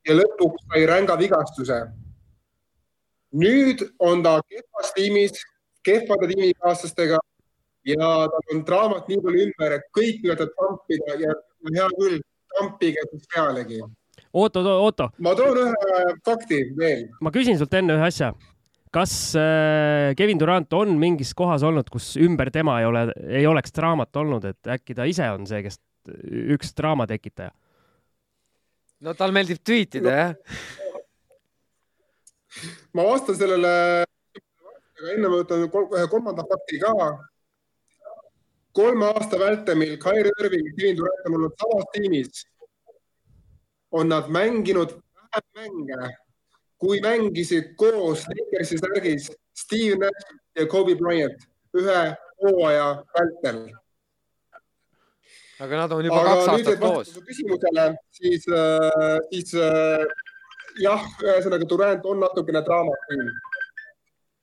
ja 0.08 0.16
lõpuks 0.16 0.68
sai 0.68 0.86
ränga 0.88 1.18
vigastuse. 1.20 1.82
nüüd 3.32 3.84
on 4.00 4.24
ta 4.24 4.40
kehvas 4.50 4.94
tiimis, 4.96 5.36
kehvade 5.86 6.28
tiimikaaslastega 6.32 7.20
ja 7.86 8.08
tal 8.32 8.54
on 8.54 8.64
draamat 8.66 9.08
nii 9.08 9.22
palju 9.22 9.44
ümber, 9.46 9.76
et 9.78 9.86
kõik 9.94 10.24
võivad 10.24 10.54
tampida 10.58 11.18
ja 11.22 11.36
hea 11.76 11.88
küll, 12.00 12.22
tampige 12.56 13.04
siis 13.12 13.28
pealegi. 13.34 13.82
oota, 14.34 14.60
oota. 14.60 15.10
ma 15.20 15.36
toon 15.36 15.58
ühe 15.66 16.16
fakti 16.26 16.64
veel. 16.78 17.08
ma 17.22 17.32
küsin 17.32 17.58
sult 17.58 17.74
enne 17.74 18.00
ühe 18.00 18.08
asja. 18.08 18.34
Kas 18.94 19.14
äh, 19.38 20.16
Kevin 20.18 20.40
Durant 20.42 20.74
on 20.74 20.96
mingis 21.02 21.34
kohas 21.38 21.64
olnud, 21.66 21.90
kus 21.94 22.16
ümber 22.18 22.52
tema 22.54 22.80
ei 22.82 22.90
ole, 22.90 23.06
ei 23.28 23.48
oleks 23.48 23.74
draamat 23.76 24.22
olnud, 24.22 24.46
et 24.50 24.72
äkki 24.78 24.98
ta 24.98 25.08
ise 25.10 25.30
on 25.34 25.48
see, 25.50 25.62
kes 25.66 25.80
üks 26.56 26.74
draama 26.78 27.08
tekitaja? 27.10 27.52
no 29.06 29.14
tal 29.16 29.32
meeldib 29.36 29.62
tweetida 29.64 30.10
no., 30.10 30.16
jah. 30.18 30.36
ma 32.98 33.06
vastan 33.08 33.38
sellele, 33.40 33.74
aga 35.00 35.14
enne 35.14 35.28
ma 35.28 35.36
võtan 35.38 35.68
ühe 35.68 36.08
kolmanda 36.12 36.46
fakti 36.50 36.82
ka 36.82 36.94
kolme 38.80 39.12
aasta 39.14 39.40
vältemil 39.40 39.98
Kairi 40.02 40.32
Irving 40.44 40.66
ja 40.68 40.74
Kevin 40.78 40.98
Durant 40.98 41.28
on 41.28 41.38
olnud 41.38 41.62
samas 41.62 41.88
tiimis, 41.94 42.44
on 43.92 44.12
nad 44.12 44.30
mänginud 44.34 44.98
vähem 44.98 45.48
mänge, 45.62 46.12
kui 46.80 47.02
mängisid 47.04 47.74
koos 47.80 48.26
Lakersi 48.32 48.80
särgis 48.80 49.30
Steve 49.58 50.00
Nash 50.00 50.34
ja 50.60 50.66
Kobe 50.68 50.96
Bryant 50.96 51.46
ühe 51.78 52.00
hooaja 52.42 52.90
vältel. 53.16 53.62
aga 55.60 55.84
nad 55.84 55.92
on 55.92 56.06
juba 56.06 56.22
aga 56.22 56.36
kaks 56.36 56.54
aastat 56.54 56.80
koos. 56.80 57.14
küsimusele, 57.28 57.86
siis, 58.16 58.48
siis 59.32 59.54
jah, 60.80 61.06
ühesõnaga 61.24 61.68
Durant 61.70 62.06
on 62.06 62.24
natukene 62.24 62.64
draamat 62.66 63.08
küll 63.12 63.32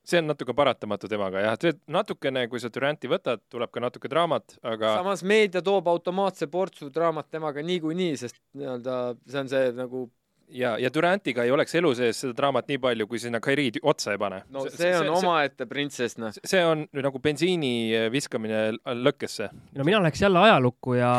see 0.07 0.21
on 0.21 0.29
natuke 0.31 0.55
paratamatu 0.55 1.09
temaga 1.11 1.41
jah, 1.43 1.73
natukene, 1.91 2.45
kui 2.51 2.61
sa 2.63 2.71
Duranti 2.73 3.09
võtad, 3.11 3.41
tuleb 3.51 3.71
ka 3.73 3.83
natuke 3.83 4.11
draamat, 4.11 4.57
aga. 4.63 4.93
samas 5.01 5.23
meedia 5.27 5.61
toob 5.63 5.89
automaatse 5.91 6.47
portsu 6.51 6.91
draamat 6.93 7.29
temaga 7.33 7.63
niikuinii, 7.65 8.13
sest 8.19 8.39
nii-öelda 8.57 9.01
see 9.27 9.43
on 9.43 9.51
see 9.51 9.73
nagu. 9.77 10.07
Ja, 10.47 10.75
ja 10.79 10.91
Durantiga 10.93 11.43
ei 11.43 11.51
oleks 11.51 11.75
elu 11.79 11.93
sees 11.97 12.21
seda 12.23 12.35
draamat 12.37 12.69
nii 12.71 12.79
palju, 12.83 13.07
kui 13.09 13.19
sinna 13.21 13.41
Kairiid 13.43 13.81
otsa 13.83 14.13
ei 14.15 14.21
pane. 14.21 14.43
no 14.53 14.67
see, 14.67 14.77
see 14.79 14.93
on 14.99 15.11
omaette 15.17 15.67
printsess, 15.69 16.19
noh. 16.21 16.35
see 16.37 16.63
on 16.65 16.85
nagu 16.95 17.21
bensiini 17.23 18.07
viskamine 18.13 18.69
lõkkesse. 19.07 19.51
no 19.77 19.87
mina 19.87 20.01
läheks 20.03 20.23
jälle 20.23 20.45
ajalukku 20.47 20.97
ja 20.99 21.13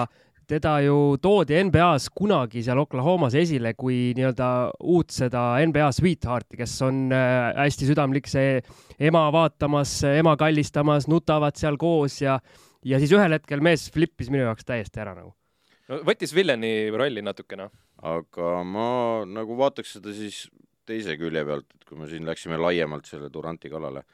teda 0.48 0.78
ju 0.80 1.18
toodi 1.20 1.58
NBA-s 1.68 2.08
kunagi 2.16 2.62
seal 2.64 2.80
Oklahomas 2.80 3.34
esile 3.36 3.74
kui 3.76 4.14
nii-öelda 4.16 4.48
uut 4.80 5.12
seda 5.12 5.42
NBA 5.60 5.90
sweetheart'i, 5.92 6.56
kes 6.62 6.76
on 6.86 7.08
äh, 7.12 7.50
hästi 7.58 7.90
südamlik, 7.90 8.30
see 8.30 8.62
ema 9.10 9.26
vaatamas, 9.34 9.98
ema 10.08 10.36
kallistamas, 10.40 11.08
nutavad 11.10 11.58
seal 11.60 11.76
koos 11.80 12.22
ja, 12.22 12.38
ja 12.84 13.00
siis 13.02 13.12
ühel 13.16 13.36
hetkel 13.36 13.60
mees 13.64 13.90
flippis 13.92 14.32
minu 14.32 14.46
jaoks 14.46 14.64
täiesti 14.68 15.04
ära 15.04 15.12
nagu. 15.18 15.34
no 15.92 16.00
võttis 16.08 16.32
villeni 16.36 16.88
rolli 16.96 17.24
natukene. 17.24 17.68
Aga 18.02 18.62
ma 18.62 18.88
nagu 19.26 19.56
vaataks 19.58 19.96
seda 19.98 20.14
siis 20.14 20.46
teise 20.88 21.16
külje 21.20 21.44
pealt, 21.44 21.66
et 21.74 21.84
kui 21.88 21.98
me 21.98 22.08
siin 22.08 22.26
läksime 22.26 22.58
laiemalt 22.60 23.08
selle 23.08 23.30
Duranti 23.32 23.70
kallale, 23.70 24.04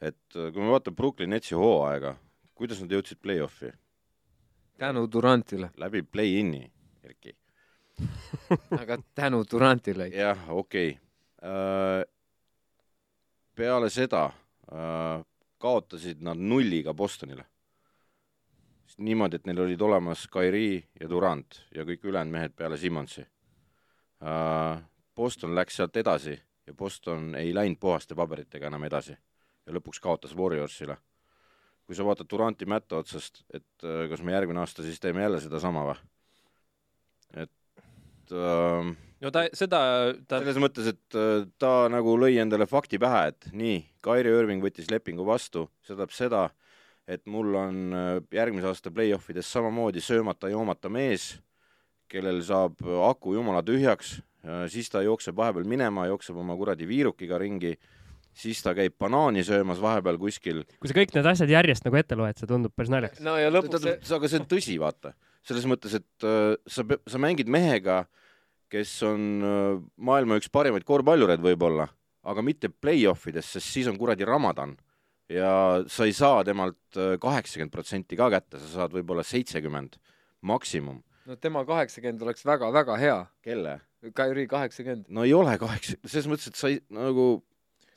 et 0.00 0.36
äh, 0.36 0.50
kui 0.52 0.62
me 0.62 0.72
vaatame 0.72 0.96
Brooklyn 0.96 1.32
Netsi 1.34 1.56
hooaega, 1.58 2.14
kuidas 2.54 2.82
nad 2.82 2.92
jõudsid 2.94 3.20
play-off'i? 3.22 3.72
tänu 4.82 5.04
Durantile, 5.12 5.70
läbi 5.78 6.02
play-in'i, 6.02 6.64
Erki. 7.04 7.36
aga 8.80 8.98
tänu 9.14 9.44
Durantile. 9.50 10.08
jah, 10.08 10.48
okei 10.50 10.96
okay.. 10.96 12.04
peale 13.54 13.90
seda 13.90 14.24
äh, 14.72 15.22
kaotasid 15.62 16.22
nad 16.22 16.38
nulliga 16.38 16.94
Bostonile. 16.94 17.44
niimoodi, 18.98 19.36
et 19.36 19.46
neil 19.46 19.60
olid 19.64 19.80
olemas 19.80 20.26
Kyrie 20.28 20.82
ja 21.00 21.08
Durant 21.08 21.62
ja 21.74 21.84
kõik 21.84 22.04
ülejäänud 22.04 22.32
mehed 22.32 22.56
peale 22.56 22.76
Simmonsi 22.78 23.22
äh,. 23.22 23.31
Boston 25.16 25.54
läks 25.54 25.76
sealt 25.76 25.96
edasi 25.98 26.36
ja 26.66 26.74
Boston 26.74 27.34
ei 27.34 27.54
läinud 27.54 27.80
puhaste 27.80 28.14
paberitega 28.14 28.68
enam 28.70 28.84
edasi 28.86 29.16
ja 29.66 29.74
lõpuks 29.74 30.00
kaotas 30.02 30.36
Warriorsile. 30.36 30.96
kui 31.86 31.96
sa 31.98 32.04
vaatad 32.06 32.28
Duranti 32.30 32.66
mätta 32.66 33.00
otsast, 33.02 33.42
et 33.52 33.84
äh, 33.84 34.06
kas 34.08 34.22
me 34.22 34.32
järgmine 34.32 34.62
aasta 34.62 34.84
siis 34.86 35.00
teeme 35.00 35.22
jälle 35.22 35.40
sedasama 35.42 35.82
või? 35.88 35.96
et 37.42 38.32
äh, 38.32 38.92
no 39.20 39.30
ta, 39.34 39.44
seda, 39.54 39.80
ta, 40.28 40.40
selles 40.40 40.60
mõttes, 40.62 40.92
et 40.94 41.18
äh, 41.18 41.46
ta 41.58 41.88
nagu 41.92 42.14
lõi 42.18 42.36
endale 42.42 42.66
fakti 42.70 43.00
pähe, 43.02 43.26
et 43.32 43.50
nii, 43.52 43.78
Kairi 44.04 44.32
Irving 44.32 44.64
võttis 44.64 44.90
lepingu 44.90 45.26
vastu, 45.26 45.68
see 45.82 45.94
tähendab 45.94 46.14
seda, 46.16 46.42
et 47.06 47.26
mul 47.26 47.54
on 47.58 47.80
äh, 47.98 48.10
järgmise 48.38 48.70
aasta 48.70 48.94
play-offides 48.94 49.50
samamoodi 49.50 50.02
söömata-joomata 50.02 50.90
mees, 50.92 51.34
kellel 52.12 52.42
saab 52.44 52.78
aku 53.08 53.34
jumala 53.38 53.62
tühjaks, 53.64 54.18
siis 54.68 54.90
ta 54.92 55.00
jookseb 55.00 55.36
vahepeal 55.38 55.64
minema, 55.68 56.04
jookseb 56.10 56.36
oma 56.36 56.56
kuradi 56.58 56.84
viirukiga 56.88 57.38
ringi, 57.40 57.76
siis 58.36 58.62
ta 58.64 58.72
käib 58.76 58.96
banaani 59.00 59.44
söömas 59.46 59.80
vahepeal 59.82 60.18
kuskil. 60.20 60.62
kui 60.80 60.90
sa 60.90 60.96
kõik 60.96 61.12
need 61.14 61.28
asjad 61.28 61.52
järjest 61.52 61.84
nagu 61.86 61.98
ette 62.00 62.16
loed, 62.18 62.38
see 62.38 62.48
tundub 62.50 62.74
päris 62.76 62.92
naljakas. 62.92 63.20
no 63.24 63.36
ja 63.40 63.52
lõpuks 63.52 63.84
see, 63.84 64.16
aga 64.16 64.30
see 64.30 64.40
on 64.40 64.48
tõsi, 64.50 64.78
vaata, 64.80 65.12
selles 65.46 65.66
mõttes, 65.68 65.96
et 66.00 66.26
äh, 66.26 66.54
sa, 66.66 66.84
sa 67.08 67.20
mängid 67.22 67.50
mehega, 67.52 68.02
kes 68.72 68.94
on 69.06 69.26
äh, 69.44 69.82
maailma 70.00 70.40
üks 70.40 70.50
parimaid 70.52 70.86
korvpallureid 70.88 71.44
võib-olla, 71.44 71.90
aga 72.22 72.44
mitte 72.46 72.70
play-off 72.72 73.28
ides, 73.28 73.52
sest 73.56 73.68
siis 73.68 73.90
on 73.90 74.00
kuradi 74.00 74.26
Ramadan 74.28 74.76
ja 75.32 75.82
sa 75.90 76.08
ei 76.08 76.16
saa 76.16 76.42
temalt 76.46 76.96
äh, 76.96 77.16
kaheksakümmend 77.20 77.74
protsenti 77.74 78.18
ka 78.18 78.30
kätte, 78.32 78.60
sa 78.62 78.76
saad 78.80 78.96
võib-olla 78.96 79.26
seitsekümmend 79.26 80.00
maksimum. 80.48 81.02
No 81.26 81.36
tema 81.36 81.64
kaheksakümmend 81.68 82.22
oleks 82.26 82.46
väga-väga 82.46 82.98
hea. 83.00 83.22
kelle? 83.42 83.80
Kairi 84.14 84.48
kaheksakümmend. 84.50 85.06
no 85.08 85.24
ei 85.24 85.34
ole 85.34 85.56
kaheksa, 85.58 85.98
selles 86.06 86.28
mõttes, 86.30 86.50
et 86.50 86.58
sa 86.58 86.70
ei 86.72 86.80
nagu 86.92 87.42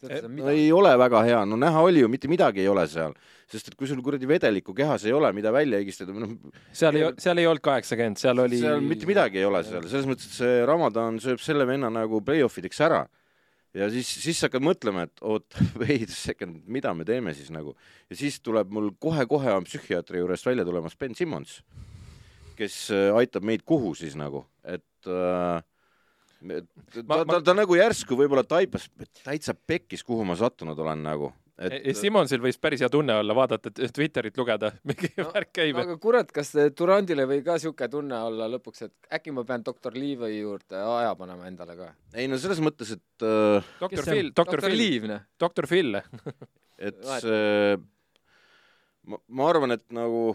no 0.05 0.49
ei 0.51 0.67
ole 0.71 0.91
väga 0.99 1.21
hea, 1.25 1.41
no 1.49 1.57
näha 1.59 1.81
oli 1.85 2.03
ju, 2.03 2.09
mitte 2.11 2.29
midagi 2.31 2.61
ei 2.63 2.69
ole 2.69 2.85
seal, 2.91 3.15
sest 3.51 3.71
et 3.71 3.77
kui 3.79 3.89
sul 3.89 4.01
kuradi 4.05 4.27
vedelikku 4.29 4.75
kehas 4.77 5.05
ei 5.07 5.13
ole, 5.15 5.31
mida 5.35 5.53
välja 5.55 5.79
higistada, 5.81 6.13
noh, 6.15 6.35
seal 6.75 6.99
ei, 6.99 7.07
seal 7.21 7.41
ei 7.41 7.49
olnud 7.49 7.63
kaheksakümmend, 7.65 8.19
seal 8.21 8.43
oli. 8.43 8.59
seal 8.61 8.83
mitte 8.85 9.09
midagi 9.09 9.41
ei 9.41 9.47
ole 9.47 9.63
seal, 9.67 9.87
selles 9.91 10.09
mõttes, 10.09 10.29
et 10.29 10.39
see 10.41 10.65
Ramadan 10.67 11.19
sööb 11.23 11.41
selle 11.43 11.67
venna 11.69 11.91
nagu 11.93 12.21
play-off 12.25 12.59
ideks 12.61 12.81
ära. 12.85 13.05
ja 13.75 13.89
siis, 13.91 14.11
siis 14.23 14.39
sa 14.39 14.49
hakkad 14.49 14.67
mõtlema, 14.67 15.07
et 15.09 15.25
oot, 15.25 15.47
wait 15.81 16.09
a 16.09 16.15
second, 16.15 16.61
mida 16.67 16.93
me 16.93 17.07
teeme 17.07 17.33
siis 17.37 17.51
nagu. 17.53 17.75
ja 18.09 18.19
siis 18.19 18.39
tuleb 18.43 18.71
mul 18.71 18.91
kohe-kohe 18.99 19.57
on 19.57 19.67
psühhiaatri 19.67 20.21
juurest 20.23 20.51
välja 20.51 20.67
tulemas 20.67 20.97
Ben 20.99 21.15
Simmons, 21.15 21.61
kes 22.57 22.79
äh, 22.95 23.09
aitab 23.19 23.45
meid 23.47 23.63
kuhu 23.67 23.93
siis 23.97 24.15
nagu, 24.19 24.45
et 24.63 25.09
äh, 25.09 25.61
ta, 25.61 27.01
Ma- 27.07 27.23
ta, 27.23 27.25
ta, 27.25 27.41
ta 27.51 27.55
nagu 27.57 27.77
järsku 27.79 28.17
võib-olla 28.19 28.43
taipas, 28.45 28.89
täitsa 29.23 29.55
pekkis, 29.55 30.03
kuhu 30.05 30.25
ma 30.27 30.35
sattunud 30.37 30.77
olen 30.79 31.01
nagu, 31.05 31.31
et 31.55 31.71
E, 31.87 31.93
Simonsil 31.95 32.41
võis 32.43 32.57
päris 32.59 32.81
hea 32.83 32.89
tunne 32.91 33.15
olla, 33.15 33.31
vaadata 33.37 33.71
Twitterit 33.71 34.35
lugeda, 34.37 34.73
mingi 34.89 35.07
No, 35.21 35.29
värk 35.31 35.53
käib. 35.55 35.77
aga 35.79 35.95
kurat, 36.03 36.33
kas 36.35 36.51
Durandile 36.77 37.23
või 37.29 37.39
ka 37.45 37.55
siuke 37.63 37.87
tunne 37.93 38.17
olla 38.27 38.49
lõpuks, 38.51 38.83
et 38.89 38.93
äkki 39.15 39.31
ma 39.33 39.45
pean 39.47 39.63
doktor 39.63 39.95
Leevi 39.95 40.33
juurde 40.41 40.81
aja 40.83 41.15
panema 41.15 41.47
endale 41.47 41.77
ka? 41.79 41.89
ei 42.19 42.27
no 42.27 42.37
selles 42.41 42.59
mõttes, 42.63 42.91
et 42.97 43.23
äh, 43.25 43.71
doktor? 43.79 44.03
Phil, 44.11 44.33
doktor 44.35 44.65
Phil, 44.67 45.07
noh. 45.13 45.23
doktor 45.39 45.69
Phil. 45.71 46.01
et 46.77 46.99
see, 47.23 47.77
ma, 49.09 49.19
ma 49.27 49.49
arvan, 49.49 49.75
et 49.75 49.85
nagu 49.95 50.29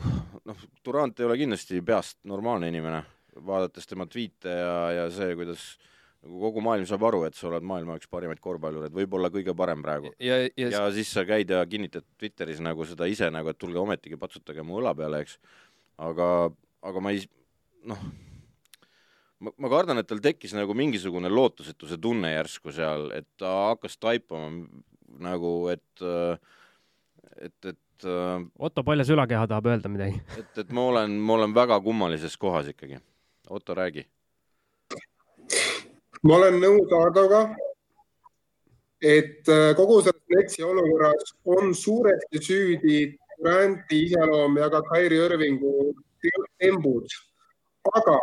noh, 0.46 0.66
Durand 0.84 1.18
ei 1.18 1.28
ole 1.28 1.38
kindlasti 1.40 1.80
peast 1.86 2.18
normaalne 2.28 2.70
inimene, 2.70 3.02
vaadates 3.46 3.88
tema 3.88 4.06
tweet'e 4.10 4.54
ja, 4.54 4.74
ja 4.96 5.06
see, 5.14 5.34
kuidas 5.38 5.64
nagu 6.20 6.40
kogu 6.42 6.62
maailm 6.64 6.86
saab 6.88 7.04
aru, 7.08 7.22
et 7.28 7.36
sa 7.36 7.48
oled 7.48 7.64
maailma 7.66 7.96
üks 7.96 8.10
parimaid 8.12 8.40
korvpallureid, 8.44 8.92
võib-olla 8.96 9.30
kõige 9.32 9.54
parem 9.56 9.84
praegu. 9.84 10.12
ja, 10.20 10.42
ja, 10.44 10.68
ja 10.68 10.82
siis 10.94 11.12
sa 11.16 11.24
käid 11.28 11.52
ja 11.52 11.62
kinnitad 11.68 12.04
Twitteris 12.20 12.60
nagu 12.64 12.84
seda 12.88 13.08
ise 13.08 13.30
nagu, 13.32 13.48
et 13.52 13.60
tulge 13.60 13.80
ometigi 13.80 14.20
patsutage 14.20 14.64
mu 14.66 14.80
õla 14.82 14.92
peale, 14.98 15.22
eks. 15.24 15.38
aga, 16.10 16.28
aga 16.84 17.04
ma 17.04 17.14
ei, 17.16 17.24
noh, 17.88 18.04
ma, 19.40 19.54
ma 19.56 19.72
kardan, 19.72 20.02
et 20.02 20.08
tal 20.10 20.20
tekkis 20.24 20.52
nagu 20.56 20.76
mingisugune 20.76 21.32
lootusetuse 21.32 21.96
tunne 22.02 22.34
järsku 22.34 22.74
seal, 22.76 23.08
et 23.16 23.28
ta 23.40 23.54
hakkas 23.70 23.96
taipama 24.00 24.66
nagu, 25.20 25.54
et, 25.72 26.04
et, 27.40 27.56
et, 27.72 27.80
Otto 28.58 28.84
Palja 28.84 29.04
sülakeha 29.04 29.46
tahab 29.48 29.66
öelda 29.66 29.88
midagi. 29.88 30.20
et, 30.40 30.58
et 30.58 30.70
ma 30.72 30.86
olen, 30.92 31.10
ma 31.10 31.38
olen 31.38 31.54
väga 31.54 31.80
kummalises 31.84 32.36
kohas 32.36 32.68
ikkagi. 32.72 33.00
Otto, 33.50 33.74
räägi. 33.74 34.06
ma 36.22 36.36
olen 36.36 36.60
nõus 36.60 36.92
Hardoga, 36.92 37.40
et 39.00 39.48
äh, 39.48 39.72
kogu 39.76 40.02
selles 40.04 40.22
Netsi 40.30 40.62
olukorras 40.64 41.34
on 41.44 41.74
suuresti 41.74 42.42
süüdi 42.44 43.00
Duranti 43.40 44.04
iseloom 44.04 44.58
ja 44.60 44.68
ka 44.70 44.82
Kairi 44.84 45.16
Irvingu 45.16 45.94
tembud. 46.60 47.08
aga 47.96 48.16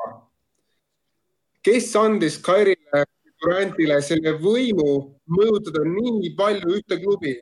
kes 1.65 1.95
andis 1.95 2.37
Kairile, 2.37 3.03
Durantile 3.41 3.97
selle 4.01 4.35
võimu 4.41 5.17
mõjutada 5.25 5.81
nii 5.85 6.35
palju 6.37 6.77
ühte 6.77 6.99
klubi? 7.01 7.33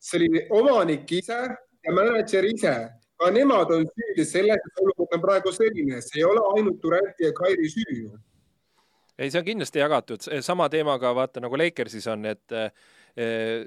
See 0.00 0.18
oli 0.18 0.46
omanik 0.50 1.12
ise 1.12 1.38
ja 1.84 1.92
mänedžer 1.92 2.48
ise. 2.48 2.74
ka 3.20 3.28
nemad 3.30 3.68
on 3.70 3.84
süüdi 3.84 4.24
selles, 4.24 4.56
et 4.56 4.80
olukord 4.80 5.12
on 5.12 5.20
praegu 5.20 5.52
selline, 5.52 6.00
see 6.00 6.22
ei 6.22 6.24
ole 6.24 6.40
ainult 6.56 6.82
Duranti 6.82 7.26
ja 7.26 7.32
Kairi 7.36 7.68
süü 7.68 8.08
ei, 9.20 9.28
see 9.30 9.40
on 9.40 9.44
kindlasti 9.44 9.82
jagatud, 9.82 10.24
sama 10.40 10.68
teemaga 10.72 11.12
vaata 11.14 11.42
nagu 11.44 11.58
Lakersis 11.60 12.06
on, 12.08 12.24
et 12.30 12.54
eh, 12.56 12.70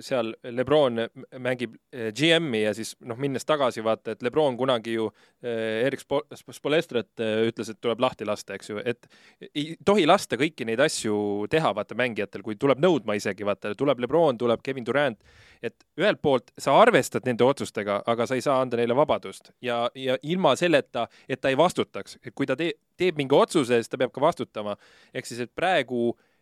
seal 0.03 0.33
Lebron 0.55 1.03
mängib 1.43 1.75
eh, 1.91 2.11
GM-i 2.15 2.63
ja 2.63 2.73
siis 2.75 2.93
noh, 3.05 3.19
minnes 3.19 3.45
tagasi 3.45 3.83
vaata, 3.85 4.15
et 4.15 4.23
Lebron 4.25 4.57
kunagi 4.57 4.97
ju 4.97 5.09
Erik 5.43 5.99
Spo- 5.99 6.23
Spolestrat 6.55 7.19
ütles, 7.19 7.69
et 7.69 7.79
tuleb 7.83 7.99
lahti 7.99 8.25
lasta, 8.25 8.55
eks 8.55 8.69
ju, 8.71 8.79
et 8.79 9.07
ei 9.49 9.73
tohi 9.85 10.05
lasta 10.07 10.39
kõiki 10.39 10.65
neid 10.67 10.79
asju 10.83 11.47
teha 11.51 11.73
vaata 11.75 11.97
mängijatel, 11.99 12.43
kui 12.45 12.55
tuleb 12.59 12.79
nõudma 12.83 13.17
isegi 13.19 13.43
vaata, 13.47 13.73
tuleb 13.75 13.99
Lebron, 14.05 14.39
tuleb 14.39 14.63
Kevin 14.63 14.87
Durant, 14.87 15.19
et 15.63 15.75
ühelt 15.99 16.21
poolt 16.23 16.51
sa 16.59 16.75
arvestad 16.79 17.27
nende 17.27 17.43
otsustega, 17.43 18.01
aga 18.07 18.27
sa 18.27 18.37
ei 18.39 18.45
saa 18.45 18.59
anda 18.63 18.79
neile 18.79 18.95
vabadust 18.95 19.51
ja, 19.63 19.85
ja 19.95 20.17
ilma 20.23 20.55
selleta, 20.59 21.07
et 21.27 21.41
ta 21.43 21.51
ei 21.51 21.59
vastutaks, 21.59 22.17
et 22.23 22.33
kui 22.35 22.47
ta 22.47 22.57
teeb, 22.59 22.79
teeb 22.99 23.17
mingi 23.19 23.35
otsuse, 23.35 23.79
siis 23.79 23.91
ta 23.91 23.99
peab 23.99 24.13
ka 24.13 24.21
vastutama. 24.21 24.77
ehk 25.13 25.27
siis, 25.27 25.43
et 25.43 25.51
praegu 25.55 26.11
eh, 26.13 26.32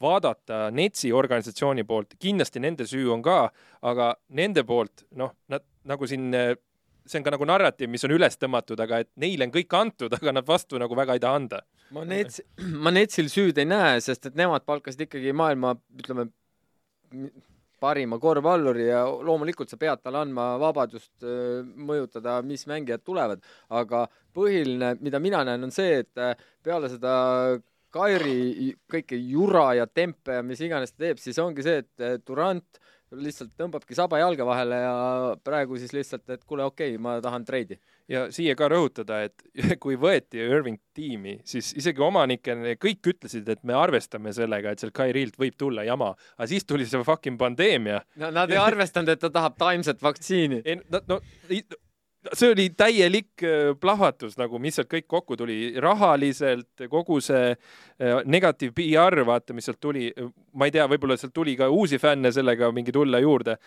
vaadata 0.00 0.68
Netsi 0.74 1.10
organisatsiooni 1.12 1.84
poolt, 1.84 2.14
kindlasti 2.18 2.62
nende 2.62 2.86
süü 2.88 3.10
on 3.12 3.22
ka, 3.22 3.50
aga 3.86 4.12
nende 4.34 4.64
poolt, 4.66 5.04
noh, 5.18 5.34
nad 5.52 5.64
nagu 5.88 6.08
siin 6.08 6.32
eh, 6.34 6.54
see 7.08 7.20
on 7.20 7.26
ka 7.26 7.32
nagu 7.34 7.48
narratiiv, 7.48 7.90
mis 7.90 8.04
on 8.06 8.14
üles 8.14 8.38
tõmmatud, 8.40 8.80
aga 8.84 9.02
et 9.04 9.10
neile 9.20 9.48
on 9.48 9.54
kõik 9.54 9.76
antud, 9.78 10.14
aga 10.18 10.34
nad 10.36 10.48
vastu 10.48 10.80
nagu 10.80 10.96
väga 10.98 11.16
ei 11.16 11.24
taha 11.24 11.42
anda. 11.42 11.62
ma 11.94 12.04
Nets, 12.08 12.42
ma 12.84 12.92
Netsil 12.94 13.30
süüd 13.32 13.58
ei 13.58 13.68
näe, 13.68 14.00
sest 14.04 14.30
et 14.30 14.38
nemad 14.38 14.66
palkasid 14.68 15.06
ikkagi 15.06 15.32
maailma, 15.36 15.74
ütleme, 15.98 16.28
parima 17.80 18.18
korvpalluri 18.20 18.88
ja 18.88 19.04
loomulikult 19.06 19.70
sa 19.70 19.78
pead 19.80 20.02
talle 20.02 20.18
andma 20.24 20.50
vabadust 20.60 21.22
öö, 21.22 21.62
mõjutada, 21.62 22.40
mis 22.44 22.66
mängijad 22.68 23.04
tulevad, 23.06 23.44
aga 23.70 24.02
põhiline, 24.34 24.96
mida 25.00 25.20
mina 25.22 25.44
näen, 25.46 25.68
on 25.68 25.72
see, 25.74 26.02
et 26.02 26.20
äh, 26.20 26.34
peale 26.66 26.90
seda 26.90 27.14
Kairi 27.94 28.74
kõike 28.90 29.16
jura 29.16 29.70
ja 29.78 29.86
tempe 29.86 30.38
ja 30.38 30.44
mis 30.44 30.60
iganes 30.60 30.92
ta 30.92 31.06
teeb, 31.06 31.20
siis 31.22 31.38
ongi 31.42 31.64
see, 31.64 31.82
et 31.82 32.26
Durant 32.26 32.80
lihtsalt 33.16 33.54
tõmbabki 33.56 33.96
saba 33.96 34.18
jalge 34.20 34.44
vahele 34.44 34.80
ja 34.82 34.96
praegu 35.44 35.78
siis 35.80 35.94
lihtsalt, 35.96 36.26
et 36.28 36.42
kuule, 36.44 36.66
okei 36.68 36.92
okay,, 36.92 37.02
ma 37.02 37.16
tahan 37.24 37.44
treidi. 37.48 37.78
ja 38.08 38.26
siia 38.32 38.54
ka 38.56 38.68
rõhutada, 38.72 39.22
et 39.24 39.42
kui 39.82 39.96
võeti 40.00 40.40
Irving 40.40 40.80
tiimi, 40.96 41.38
siis 41.48 41.70
isegi 41.76 42.04
omanikena 42.04 42.76
kõik 42.80 43.12
ütlesid, 43.14 43.48
et 43.48 43.64
me 43.64 43.76
arvestame 43.76 44.32
sellega, 44.36 44.72
et 44.72 44.84
seal 44.84 44.92
Kairilt 44.92 45.38
võib 45.40 45.56
tulla 45.56 45.84
jama, 45.88 46.14
aga 46.36 46.48
siis 46.50 46.68
tuli 46.68 46.86
see 46.88 47.04
fucking 47.04 47.40
pandeemia. 47.40 48.02
no 48.20 48.32
nad 48.34 48.52
ei 48.52 48.60
arvestanud, 48.60 49.12
et 49.12 49.24
ta 49.24 49.32
tahab 49.32 49.56
taimset 49.60 50.02
vaktsiini. 50.02 50.62
ei, 50.64 50.80
no, 50.92 51.04
no, 51.08 51.20
see 52.36 52.52
oli 52.52 52.68
täielik 52.76 53.44
äh, 53.46 53.72
plahvatus 53.80 54.36
nagu, 54.40 54.60
mis 54.62 54.78
sealt 54.78 54.90
kõik 54.90 55.06
kokku 55.10 55.36
tuli, 55.38 55.58
rahaliselt 55.82 56.86
kogu 56.90 57.20
see 57.24 57.50
äh, 57.52 58.20
negatiiv 58.24 58.74
PR, 58.76 59.22
vaata, 59.28 59.56
mis 59.56 59.68
sealt 59.68 59.80
tuli, 59.82 60.08
ma 60.58 60.68
ei 60.68 60.74
tea, 60.74 60.86
võib-olla 60.90 61.18
sealt 61.20 61.34
tuli 61.36 61.56
ka 61.58 61.70
uusi 61.72 62.00
fänne 62.02 62.32
sellega 62.34 62.70
mingi 62.74 62.94
tulla 62.94 63.20
juurde, 63.24 63.58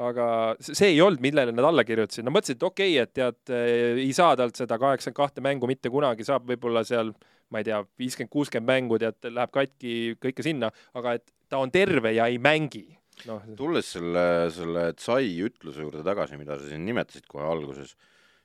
aga 0.00 0.28
see 0.60 0.92
ei 0.92 1.02
olnud, 1.04 1.22
millele 1.24 1.54
nad 1.54 1.66
alla 1.70 1.84
kirjutasid, 1.86 2.26
nad 2.26 2.34
mõtlesid, 2.36 2.60
et 2.60 2.68
okei 2.70 2.94
okay,, 2.94 3.08
et 3.08 3.14
tead, 3.16 3.40
äh, 3.54 4.04
ei 4.06 4.12
saa 4.16 4.36
talt 4.38 4.60
seda 4.60 4.78
kaheksakümmend 4.80 5.20
kahte 5.20 5.44
mängu 5.44 5.70
mitte 5.70 5.92
kunagi, 5.92 6.26
saab 6.26 6.48
võib-olla 6.50 6.84
seal 6.86 7.14
ma 7.50 7.60
ei 7.60 7.66
tea, 7.66 7.80
viiskümmend, 7.98 8.30
kuuskümmend 8.30 8.70
mängu, 8.70 8.98
tead, 9.02 9.18
läheb 9.26 9.52
katki, 9.54 9.94
kõike 10.22 10.46
sinna, 10.46 10.70
aga 10.94 11.18
et 11.18 11.26
ta 11.50 11.58
on 11.58 11.72
terve 11.74 12.14
ja 12.14 12.28
ei 12.30 12.38
mängi 12.38 12.86
no. 13.28 13.40
tulles 13.58 13.90
selle, 13.96 14.24
selle 14.54 14.86
Tsai 14.98 15.32
ütluse 15.46 15.84
juurde 15.84 16.04
tagasi, 16.06 16.38
mida 16.40 16.58
sa 16.58 16.68
siin 16.68 16.84
nimetasid 16.86 17.26
kohe 17.30 17.46
alguses, 17.46 17.96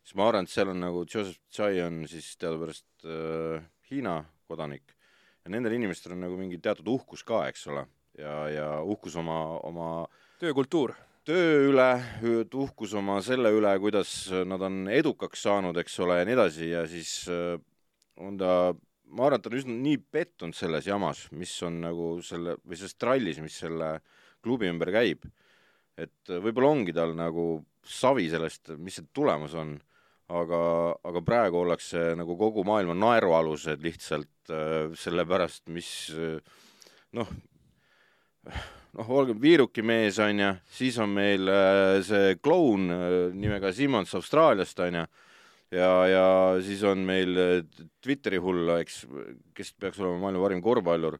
siis 0.05 0.17
ma 0.19 0.29
arvan, 0.29 0.45
et 0.45 0.53
seal 0.53 0.69
on 0.69 0.83
nagu 0.83 1.03
Joseph 1.09 1.41
Tsai 1.50 1.81
on 1.85 2.03
siis 2.09 2.35
teadupärast 2.38 3.07
äh, 3.09 3.65
Hiina 3.89 4.19
kodanik. 4.45 4.93
Ja 5.45 5.51
nendel 5.53 5.75
inimestel 5.77 6.13
on 6.15 6.24
nagu 6.25 6.38
mingi 6.38 6.59
teatud 6.62 6.88
uhkus 6.93 7.25
ka, 7.25 7.43
eks 7.50 7.67
ole, 7.74 7.85
ja, 8.17 8.35
ja 8.50 8.69
uhkus 8.85 9.17
oma, 9.21 9.39
oma 9.65 9.89
töökultuur. 10.41 10.95
töö 11.25 11.71
üle, 11.71 11.89
uhkus 12.53 12.93
oma 12.97 13.17
selle 13.25 13.50
üle, 13.53 13.71
kuidas 13.81 14.09
nad 14.45 14.62
on 14.62 14.83
edukaks 14.93 15.41
saanud, 15.47 15.77
eks 15.81 15.97
ole, 16.05 16.19
ja 16.19 16.27
nii 16.27 16.38
edasi. 16.38 16.69
Ja 16.69 16.83
siis 16.89 17.13
äh, 17.33 17.57
on 18.21 18.38
ta, 18.38 18.75
ma 19.09 19.25
arvan, 19.25 19.39
et 19.39 19.45
ta 19.45 19.50
on 19.50 19.57
üsna 19.57 19.77
nii 19.79 20.01
pettunud 20.13 20.57
selles 20.57 20.85
jamas, 20.89 21.25
mis 21.33 21.55
on 21.65 21.81
nagu 21.88 22.12
selle, 22.25 22.59
või 22.62 22.77
selles 22.77 22.97
trallis, 23.01 23.41
mis 23.41 23.57
selle 23.62 23.95
klubi 24.45 24.69
ümber 24.69 24.93
käib. 24.93 25.25
et 25.95 26.27
võib-olla 26.27 26.74
ongi 26.75 26.91
tal 26.91 27.13
nagu 27.15 27.63
savi 27.88 28.25
sellest, 28.27 28.74
mis 28.81 28.97
see 29.00 29.05
tulemus 29.15 29.53
on, 29.55 29.77
aga, 30.34 30.60
aga 31.05 31.22
praegu 31.25 31.62
ollakse 31.62 32.13
nagu 32.17 32.38
kogu 32.39 32.63
maailma 32.65 32.96
naerualused 32.98 33.84
lihtsalt 33.84 34.53
äh, 34.53 34.94
sellepärast, 34.98 35.67
mis 35.74 35.89
äh, 36.15 36.39
noh, 37.17 37.29
noh, 38.96 39.12
olgem 39.20 39.41
Viiruki 39.41 39.86
mees, 39.86 40.20
on 40.24 40.41
ju, 40.41 40.50
siis 40.79 40.98
on 41.01 41.13
meil 41.13 41.51
äh, 41.51 42.00
see 42.05 42.36
kloun 42.41 42.89
äh, 42.94 43.20
nimega 43.36 43.74
Simmons 43.75 44.15
Austraaliast, 44.17 44.82
on 44.88 45.01
ju, 45.01 45.05
ja, 45.77 45.91
ja 46.10 46.25
siis 46.65 46.84
on 46.88 47.05
meil 47.05 47.38
äh, 47.38 47.86
Twitteri 48.01 48.41
hull, 48.41 48.70
eks, 48.79 49.03
kes 49.55 49.75
peaks 49.77 50.01
olema 50.01 50.25
maailma 50.25 50.48
parim 50.48 50.65
korvpallur 50.65 51.20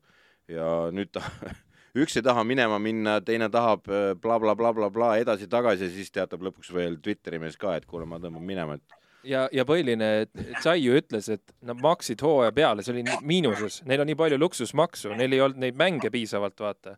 ja 0.50 0.90
nüüd 0.94 1.14
ta 1.14 1.26
üks 1.96 2.18
ei 2.20 2.26
taha 2.26 2.44
minema 2.48 2.80
minna, 2.82 3.20
teine 3.26 3.50
tahab 3.52 3.88
blablabla 4.22 4.56
bla, 4.60 4.74
bla, 4.74 4.92
bla, 4.92 5.16
edasi-tagasi 5.24 5.88
ja 5.88 5.94
siis 5.94 6.12
teatab 6.12 6.44
lõpuks 6.48 6.74
veel 6.76 7.00
Twitteri 7.04 7.40
mees 7.42 7.58
ka, 7.60 7.78
et 7.78 7.88
kuule, 7.90 8.08
ma 8.10 8.20
tõmban 8.22 8.44
minema, 8.46 8.78
et 8.80 9.02
ja, 9.26 9.46
ja 9.54 9.66
põhiline, 9.68 10.10
et 10.26 10.42
Tsai 10.60 10.80
ju 10.84 10.96
ütles, 11.00 11.30
et 11.34 11.56
nad 11.66 11.80
maksid 11.82 12.22
hooaja 12.26 12.54
peale, 12.56 12.86
see 12.86 12.94
oli 12.96 13.06
miinuses, 13.26 13.82
neil 13.90 14.04
on 14.04 14.10
nii 14.12 14.20
palju 14.20 14.40
luksusmaksu, 14.42 15.14
neil 15.18 15.36
ei 15.36 15.44
olnud 15.46 15.62
neid 15.64 15.80
mänge 15.80 16.12
piisavalt, 16.14 16.60
vaata 16.62 16.96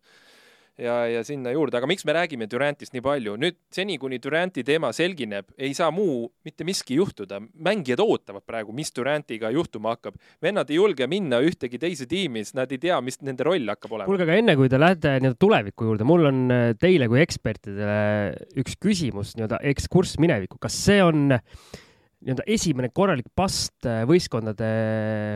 ja, 0.82 0.96
ja 1.10 1.24
sinna 1.26 1.52
juurde, 1.54 1.78
aga 1.80 1.90
miks 1.90 2.06
me 2.08 2.16
räägime 2.16 2.48
Durantist 2.50 2.94
nii 2.96 3.04
palju? 3.06 3.36
nüüd 3.42 3.58
seni, 3.74 3.98
kuni 4.02 4.20
Duranti 4.24 4.64
teema 4.68 4.92
selgineb, 4.96 5.50
ei 5.58 5.74
saa 5.78 5.90
muu 5.94 6.28
mitte 6.46 6.68
miski 6.68 6.98
juhtuda. 7.00 7.42
mängijad 7.54 8.02
ootavad 8.04 8.46
praegu, 8.46 8.74
mis 8.76 8.94
Durantiga 8.96 9.52
juhtuma 9.54 9.96
hakkab. 9.96 10.20
vennad 10.44 10.70
ei 10.70 10.80
julge 10.80 11.08
minna 11.08 11.42
ühtegi 11.44 11.80
teise 11.82 12.08
tiimi, 12.10 12.46
sest 12.46 12.58
nad 12.60 12.72
ei 12.72 12.82
tea, 12.82 13.00
mis 13.02 13.20
nende 13.22 13.44
roll 13.48 13.74
hakkab 13.74 13.98
olema. 13.98 14.10
kuulge, 14.10 14.28
aga 14.28 14.38
enne 14.38 14.56
kui 14.60 14.70
te 14.70 14.80
lähete 14.80 15.18
nii-öelda 15.18 15.42
tuleviku 15.42 15.90
juurde, 15.90 16.08
mul 16.08 16.30
on 16.30 16.46
äh, 16.54 16.70
teile 16.80 17.10
kui 17.10 17.22
ekspertidele 17.24 18.00
üks 18.62 18.78
küsimus, 18.82 19.36
nii-öelda 19.38 19.62
ekskurss 19.74 20.22
minevikku. 20.22 20.62
kas 20.62 20.78
see 20.88 21.02
on 21.04 21.40
äh, 21.40 21.44
nii-öelda 22.26 22.46
esimene 22.50 22.90
korralik 22.94 23.30
past 23.38 23.86
äh, 23.86 24.02
võistkondade 24.10 24.68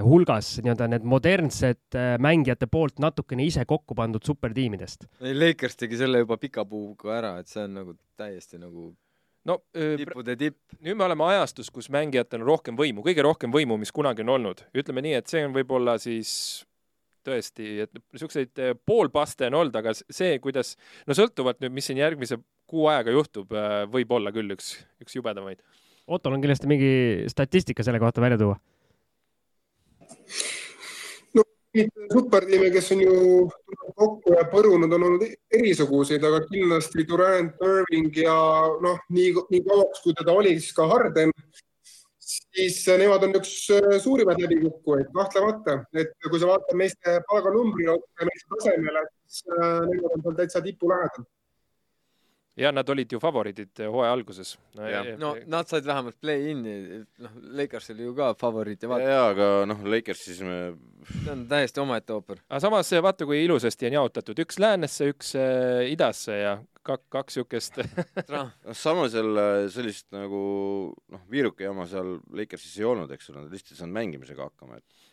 hulgas, 0.05 0.55
nii-öelda 0.63 0.87
need 0.89 1.05
modernsed 1.07 1.97
äh, 1.97 2.15
mängijate 2.21 2.67
poolt 2.71 3.01
natukene 3.03 3.45
ise 3.45 3.65
kokku 3.69 3.95
pandud 3.97 4.25
supertiimidest. 4.25 5.05
ei, 5.21 5.35
Lakers 5.37 5.77
tegi 5.77 5.99
selle 5.99 6.23
juba 6.23 6.39
pika 6.41 6.65
puuga 6.65 7.13
ära, 7.19 7.35
et 7.41 7.51
see 7.51 7.63
on 7.67 7.77
nagu 7.77 7.95
täiesti 8.17 8.57
nagu 8.61 8.89
no 9.49 9.59
tippude 9.73 10.35
tipp. 10.39 10.57
nüüd 10.81 10.97
me 10.97 11.05
oleme 11.05 11.27
ajastus, 11.29 11.69
kus 11.73 11.91
mängijatel 11.93 12.41
on 12.41 12.49
rohkem 12.49 12.79
võimu, 12.79 13.05
kõige 13.05 13.25
rohkem 13.25 13.53
võimu, 13.53 13.77
mis 13.81 13.93
kunagi 13.93 14.25
on 14.25 14.33
olnud. 14.37 14.65
ütleme 14.73 15.05
nii, 15.05 15.19
et 15.21 15.29
see 15.29 15.45
on 15.45 15.53
võib-olla 15.53 15.99
siis 16.01 16.33
tõesti, 17.21 17.75
et 17.85 17.93
niisuguseid 18.09 18.57
äh, 18.57 18.73
poolpaste 18.85 19.51
on 19.51 19.59
olnud, 19.61 19.77
aga 19.77 19.93
see, 20.01 20.33
kuidas, 20.41 20.73
no 21.05 21.13
sõltuvalt 21.13 21.61
nüüd, 21.61 21.77
mis 21.77 21.91
siin 21.91 22.01
järgmise 22.01 22.41
kuu 22.71 22.87
ajaga 22.87 23.11
juhtub, 23.11 23.49
võib 23.91 24.13
olla 24.15 24.31
küll 24.31 24.53
üks, 24.55 24.77
üks 25.03 25.17
jubedamaid 25.17 25.59
Ottol 26.11 26.35
on 26.35 26.43
kindlasti 26.43 26.67
mingi 26.67 26.91
statistika 27.31 27.85
selle 27.87 27.99
kohta 28.03 28.21
välja 28.21 28.37
tuua. 28.37 28.57
no 31.33 31.43
supertiime, 32.13 32.69
kes 32.73 32.91
on 32.91 33.01
ju 33.05 33.15
kokku 33.95 34.35
ja 34.35 34.43
põrunud, 34.51 34.91
on 34.91 35.07
olnud 35.07 35.25
erisuguseid, 35.59 36.23
aga 36.27 36.43
kindlasti 36.49 37.07
Durand, 37.07 37.55
Irving 37.63 38.21
ja 38.25 38.35
noh, 38.83 38.99
nii, 39.09 39.31
nii 39.53 39.63
kauaks, 39.69 40.03
kui 40.03 40.15
teda 40.19 40.35
oli, 40.35 40.57
siis 40.59 40.75
ka 40.75 40.89
Harden, 40.91 41.31
siis 42.19 42.81
nemad 42.99 43.23
on 43.27 43.39
üks 43.39 43.53
suurimaid 44.03 44.43
läbikukkujaid, 44.43 45.11
kahtlemata. 45.15 45.79
et 45.95 46.11
kui 46.27 46.43
sa 46.43 46.51
vaatad 46.51 46.75
meeste 46.83 47.19
palganumbri 47.31 47.87
meeste 47.87 48.57
tasemele, 48.57 49.05
siis 49.27 49.45
äh, 49.55 49.77
nemad 49.93 50.17
on 50.17 50.25
seal 50.25 50.41
täitsa 50.41 50.65
tipu 50.67 50.91
lähedal 50.91 51.29
ja 52.55 52.71
nad 52.71 52.89
olid 52.89 53.11
ju 53.11 53.19
favoriidid 53.19 53.79
eh, 53.79 53.91
hooaja 53.91 54.11
alguses 54.11 54.57
no,. 54.75 54.87
no 55.17 55.35
nad 55.47 55.69
said 55.69 55.85
vähemalt 55.87 56.17
play-in'i, 56.21 57.03
noh, 57.23 57.37
Lakers 57.57 57.89
oli 57.93 58.03
ju 58.03 58.15
ka 58.15 58.33
favoriit 58.39 58.83
ja 58.83 58.89
vaata. 58.91 59.13
jaa, 59.13 59.29
aga 59.31 59.49
noh, 59.69 59.85
Lakers 59.87 60.25
siis 60.27 60.41
me 60.43 60.57
see 61.07 61.31
on 61.31 61.45
täiesti 61.51 61.81
omaette 61.83 62.13
ooper. 62.15 62.41
aga 62.49 62.59
samas 62.63 62.91
eh, 62.91 63.03
vaata, 63.03 63.27
kui 63.29 63.43
ilusasti 63.45 63.87
on 63.87 63.97
jaotatud, 64.01 64.43
üks 64.43 64.59
läänesse, 64.61 65.11
üks 65.13 65.33
äh, 65.39 65.85
idasse 65.93 66.37
ja 66.41 66.57
kak-, 66.83 67.07
kaks 67.13 67.39
niisugust 67.39 67.79
noh, 68.35 68.51
samas 68.75 69.15
jälle 69.15 69.47
sellist 69.71 70.09
nagu 70.15 70.41
noh, 70.91 71.23
viiruke 71.31 71.69
jama 71.69 71.87
seal 71.89 72.17
Lakersis 72.35 72.75
ei 72.81 72.89
olnud, 72.89 73.11
eks 73.15 73.31
ole, 73.31 73.45
nad 73.45 73.55
lihtsalt 73.55 73.77
ei 73.77 73.83
saanud 73.85 73.99
mängimisega 74.01 74.49
hakkama, 74.49 74.81
et 74.81 75.09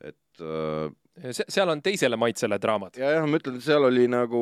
et 0.00 0.40
äh, 0.40 1.32
se 1.36 1.44
seal 1.52 1.68
on 1.68 1.82
teisele 1.84 2.16
maitsele 2.16 2.58
draamad. 2.58 2.98
ja, 2.98 3.18
jah, 3.18 3.26
ma 3.28 3.38
ütlen, 3.38 3.60
seal 3.62 3.84
oli 3.86 4.08
nagu 4.10 4.40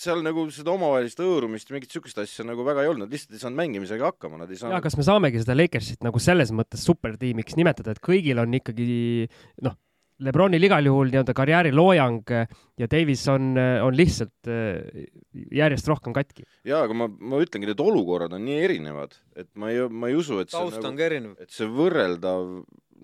seal 0.00 0.22
nagu 0.24 0.44
seda 0.54 0.74
omavahelist 0.74 1.20
hõõrumist, 1.22 1.70
mingit 1.72 1.90
niisugust 1.90 2.20
asja 2.22 2.44
nagu 2.46 2.66
väga 2.66 2.84
ei 2.84 2.92
olnud, 2.92 3.06
nad 3.06 3.16
lihtsalt 3.16 3.36
ei 3.36 3.42
saanud 3.42 3.60
mängimisega 3.62 4.12
hakkama, 4.12 4.42
nad 4.42 4.52
ei 4.52 4.60
saanud. 4.60 4.76
ja 4.76 4.84
kas 4.84 4.98
me 4.98 5.06
saamegi 5.06 5.42
seda 5.42 5.56
Lakersit 5.56 6.06
nagu 6.06 6.22
selles 6.22 6.52
mõttes 6.56 6.84
supertiimiks 6.86 7.58
nimetada, 7.58 7.96
et 7.96 8.02
kõigil 8.04 8.42
on 8.42 8.56
ikkagi 8.60 8.86
noh, 9.66 9.76
Lebronil 10.24 10.64
igal 10.64 10.86
juhul 10.88 11.10
nii-öelda 11.12 11.32
karjääri 11.36 11.74
loojang 11.76 12.30
ja 12.80 12.86
Davis 12.88 13.26
on, 13.28 13.50
on 13.84 13.92
lihtsalt 13.92 14.48
äh, 14.48 15.04
järjest 15.52 15.90
rohkem 15.90 16.14
katki. 16.16 16.46
jaa, 16.64 16.86
aga 16.86 16.96
ma, 16.96 17.10
ma 17.10 17.40
ütlengi, 17.44 17.68
need 17.68 17.82
olukorrad 17.84 18.32
on 18.32 18.46
nii 18.46 18.62
erinevad, 18.64 19.12
et 19.36 19.50
ma 19.60 19.68
ei, 19.74 19.84
ma 19.92 20.08
ei 20.08 20.16
usu, 20.16 20.40
et 20.40 20.48
see 20.48 20.56
taust 20.56 20.78
nagu, 20.80 20.88
on 20.88 20.96
ka 20.96 21.08
erinev. 21.10 21.36
et 21.42 21.52
see 21.52 21.68
võrreldav 21.68 22.48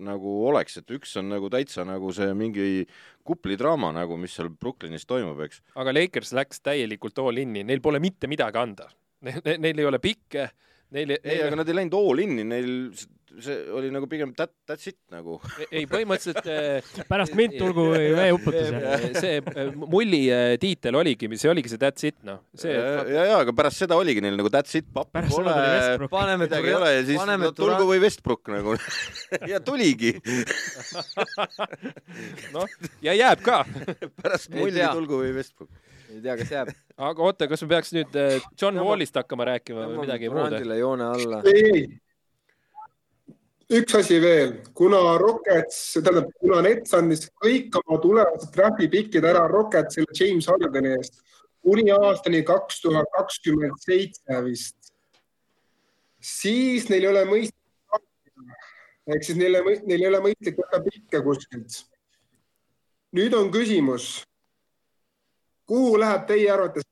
nagu 0.01 0.33
oleks, 0.49 0.79
et 0.81 0.93
üks 0.95 1.15
on 1.21 1.29
nagu 1.31 1.49
täitsa 1.53 1.85
nagu 1.87 2.11
see 2.15 2.33
mingi 2.37 2.85
kuplidraama 3.27 3.93
nagu, 3.95 4.17
mis 4.19 4.35
seal 4.37 4.49
Brooklynis 4.49 5.07
toimub, 5.09 5.39
eks. 5.45 5.61
aga 5.79 5.93
Lakers 5.95 6.33
läks 6.37 6.63
täielikult 6.65 7.19
all 7.23 7.41
in'i, 7.43 7.65
neil 7.67 7.83
pole 7.83 8.01
mitte 8.03 8.29
midagi 8.31 8.61
anda. 8.61 8.89
Neil 9.23 9.77
ei 9.79 9.85
ole 9.87 10.01
pikke, 10.03 10.49
neil 10.91 11.15
ei, 11.15 11.37
aga 11.45 11.61
nad 11.61 11.69
ei 11.69 11.77
läinud 11.77 11.95
all 11.95 12.23
in'i, 12.25 12.43
neil 12.43 12.73
see 13.41 13.55
oli 13.73 13.89
nagu 13.93 14.07
pigem 14.09 14.33
that, 14.37 14.51
that's 14.67 14.85
it 14.89 14.97
nagu. 15.11 15.37
ei, 15.71 15.85
põhimõtteliselt 15.89 16.47
äh, 16.51 17.05
pärast 17.11 17.35
mind 17.37 17.55
tulgu 17.57 17.85
veeuputus. 17.93 18.69
see 19.17 19.39
äh, 19.39 19.71
mulli 19.73 20.23
äh, 20.33 20.53
tiitel 20.61 20.97
oligi, 20.99 21.29
see 21.39 21.51
oligi 21.51 21.71
see 21.71 21.81
that's 21.81 22.05
it, 22.07 22.17
noh. 22.27 22.43
see. 22.57 22.73
ja, 22.73 23.03
ja, 23.09 23.25
ja, 23.31 23.39
aga 23.41 23.55
pärast 23.57 23.83
seda 23.83 23.97
oligi 23.99 24.23
neil 24.23 24.37
nagu 24.39 24.51
that's 24.53 24.77
it, 24.77 24.89
pappi 24.93 25.25
pole, 25.31 26.37
midagi 26.43 26.71
ei 26.71 26.77
ole 26.77 26.91
ja 26.93 27.05
siis 27.07 27.25
no, 27.29 27.51
tulgu 27.57 27.87
või 27.89 28.03
Westbrook 28.03 28.53
nagu 28.53 28.77
ja 29.51 29.61
tuligi 29.63 30.13
noh, 32.55 32.77
ja 33.05 33.17
jääb 33.17 33.41
ka 33.45 33.63
pärast 34.21 34.53
mulli 34.53 34.85
tulgu 34.93 35.23
või 35.23 35.33
Westbrook 35.39 35.71
ei 36.13 36.21
tea, 36.21 36.37
kas 36.37 36.53
jääb. 36.53 36.69
aga 37.09 37.25
oota, 37.25 37.49
kas 37.49 37.65
me 37.65 37.73
peaks 37.73 37.93
nüüd 37.95 38.17
John 38.61 38.77
Wallist 38.85 39.17
hakkama 39.17 39.49
rääkima 39.49 39.89
või 39.89 40.03
midagi 40.03 40.29
muud? 40.29 40.59
joone 40.77 41.09
alla. 41.15 41.41
ei, 41.49 41.63
ei 41.73 41.85
üks 43.73 43.95
asi 43.97 44.19
veel, 44.21 44.57
kuna 44.77 44.99
Rockets, 45.17 45.77
tähendab, 45.99 46.29
kuna 46.41 46.61
Nets 46.65 46.93
andis 46.97 47.27
kõik 47.41 47.75
oma 47.81 47.99
tulevased 48.03 48.51
draft'i 48.55 48.89
pikid 48.91 49.25
ära 49.25 49.47
Rocketsile 49.49 50.13
James 50.17 50.49
Hardeni 50.49 50.93
eest 50.97 51.21
kuni 51.63 51.91
aastani 51.95 52.43
kaks 52.43 52.81
tuhat 52.83 53.07
kakskümmend 53.15 53.79
seitse 53.79 54.39
vist, 54.45 54.91
siis 56.19 56.89
neil 56.91 57.07
ei 57.07 57.11
ole 57.13 57.23
mõistlik, 57.29 58.03
ehk 59.07 59.27
siis 59.27 59.39
neil, 59.39 59.59
neil 59.87 59.99
ei 60.01 60.09
ole 60.11 60.21
mõistlik 60.27 60.59
võtta 60.59 60.81
pikke 60.83 61.23
kuskilt. 61.23 61.83
nüüd 63.13 63.33
on 63.37 63.51
küsimus, 63.53 64.23
kuhu 65.69 65.95
läheb 66.01 66.27
teie 66.27 66.49
arvates 66.51 66.87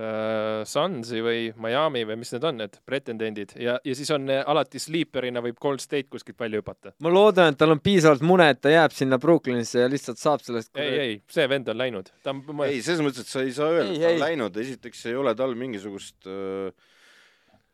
äh, 0.00 0.62
Sunsi 0.68 1.22
või 1.24 1.50
Miami 1.62 2.04
või 2.08 2.18
mis 2.20 2.32
need 2.34 2.46
on, 2.48 2.58
need 2.62 2.78
pretendendid 2.88 3.54
ja, 3.60 3.76
ja 3.84 3.96
siis 3.98 4.10
on 4.14 4.28
äh, 4.32 4.42
alati 4.46 4.80
sleeper'ina 4.82 5.42
võib 5.44 5.60
Gold 5.62 5.84
State 5.84 6.10
kuskilt 6.12 6.38
välja 6.40 6.60
hüpata. 6.62 6.92
ma 7.04 7.12
loodan, 7.12 7.54
et 7.54 7.60
tal 7.60 7.74
on 7.74 7.82
piisavalt 7.84 8.24
mune, 8.26 8.48
et 8.52 8.60
ta 8.62 8.72
jääb 8.72 8.96
sinna 8.96 9.20
Brooklynisse 9.22 9.84
ja 9.84 9.92
lihtsalt 9.92 10.20
saab 10.22 10.44
sellest 10.46 10.74
ei, 10.80 10.98
ei, 11.04 11.16
see 11.32 11.46
vend 11.50 11.70
on 11.72 11.80
läinud, 11.80 12.12
ta 12.22 12.34
on, 12.34 12.44
ei, 12.66 12.82
selles 12.84 13.04
mõttes, 13.06 13.26
et 13.26 13.32
sa 13.32 13.46
ei 13.46 13.56
saa 13.56 13.72
öelda, 13.72 13.94
et 13.94 14.02
ta 14.02 14.10
ei. 14.10 14.18
on 14.18 14.26
läinud, 14.26 14.60
esiteks 14.66 15.06
ei 15.10 15.16
ole 15.18 15.34
tal 15.38 15.56
mingisugust 15.58 16.28
äh, 16.30 16.92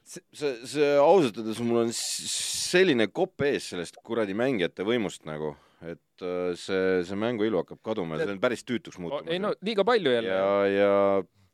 see, 0.06 0.54
see 0.68 0.94
ausalt 1.00 1.42
öeldes 1.42 1.60
mul 1.64 1.84
on 1.84 1.92
selline 1.96 3.08
kopp 3.14 3.44
ees 3.46 3.72
sellest 3.72 3.98
kuradi 4.04 4.34
mängijate 4.38 4.86
võimust 4.86 5.26
nagu, 5.28 5.54
et 5.82 6.24
äh, 6.24 6.54
see, 6.58 7.02
see 7.06 7.18
mängu 7.18 7.46
ilu 7.48 7.62
hakkab 7.62 7.82
kaduma 7.90 8.18
ja 8.18 8.26
see 8.26 8.36
on 8.36 8.42
päris 8.42 8.66
tüütuks 8.66 8.98
muutumas. 9.02 9.30
ei 9.32 9.42
no 9.42 9.54
liiga 9.64 9.86
palju 9.86 10.16
jälle. 10.16 10.34
ja, 10.34 10.50
ja 10.70 10.92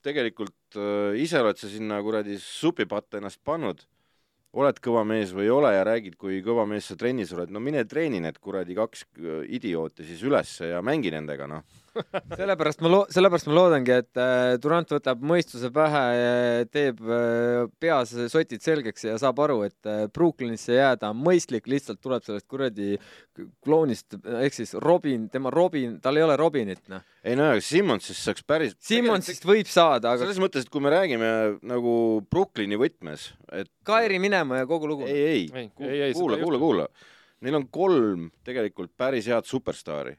tegelikult 0.09 0.79
äh, 0.79 1.21
ise 1.21 1.43
oled 1.43 1.61
sa 1.61 1.71
sinna 1.71 2.01
kuradi 2.05 2.39
supipatta 2.43 3.21
ennast 3.21 3.41
pannud, 3.47 3.85
oled 4.59 4.81
kõva 4.83 5.05
mees 5.07 5.35
või 5.37 5.47
ei 5.47 5.53
ole 5.53 5.75
ja 5.75 5.85
räägid, 5.87 6.17
kui 6.21 6.41
kõva 6.45 6.65
mees 6.69 6.89
sa 6.89 6.97
trennis 6.99 7.35
oled, 7.37 7.53
no 7.53 7.61
mine 7.63 7.85
treeni 7.89 8.23
need 8.25 8.41
kuradi 8.43 8.77
kaks 8.79 9.05
äh, 9.21 9.43
idiooti 9.59 10.07
siis 10.09 10.25
ülesse 10.27 10.73
ja 10.73 10.83
mängi 10.85 11.13
nendega, 11.15 11.49
noh. 11.51 11.65
Sellepärast 12.41 12.83
ma 12.85 12.91
loo-, 12.93 13.07
sellepärast 13.13 13.49
ma 13.51 13.57
loodangi, 13.57 13.95
et 14.03 14.21
äh, 14.21 14.55
Durand 14.63 14.93
võtab 14.95 15.23
mõistuse 15.25 15.71
pähe, 15.75 16.05
teeb 16.73 17.03
äh, 17.05 17.65
peas 17.81 18.15
sotid 18.33 18.65
selgeks 18.65 19.09
ja 19.09 19.17
saab 19.21 19.43
aru, 19.45 19.61
et 19.69 19.91
äh, 19.91 20.07
Brooklynisse 20.13 20.79
jääda 20.79 21.13
on 21.15 21.21
mõistlik, 21.27 21.69
lihtsalt 21.71 22.03
tuleb 22.05 22.25
sellest 22.27 22.49
kuradi 22.51 22.97
kloonist 23.65 24.19
ehk 24.43 24.57
siis 24.57 24.75
Robin, 24.83 25.29
tema 25.33 25.53
Robin, 25.55 25.99
tal 26.03 26.19
ei 26.19 26.27
ole 26.27 26.39
Robinit, 26.41 26.85
noh. 26.93 27.05
ei 27.23 27.39
no 27.39 27.51
aga 27.53 27.63
Simmonsist 27.65 28.25
saaks 28.27 28.47
päris 28.47 28.75
Simmonsist 28.83 29.47
võib 29.49 29.71
saada, 29.71 30.15
aga 30.15 30.25
selles 30.25 30.41
mõttes, 30.43 30.67
et 30.67 30.73
kui 30.73 30.83
me 30.85 30.93
räägime 30.95 31.31
nagu 31.67 31.93
Brooklyni 32.31 32.79
võtmes, 32.81 33.31
et 33.55 33.71
Kairi 33.89 34.19
minema 34.21 34.63
ja 34.63 34.67
kogu 34.69 34.91
lugu. 34.91 35.07
ei, 35.09 35.47
ei, 35.49 35.69
Ei, 35.79 36.13
kuula, 36.13 36.37
kuula, 36.41 36.59
kuula. 36.61 36.89
Neil 37.45 37.57
on 37.61 37.69
kolm 37.71 38.29
tegelikult 38.47 38.91
päris 38.99 39.29
head 39.31 39.47
superstaari. 39.47 40.17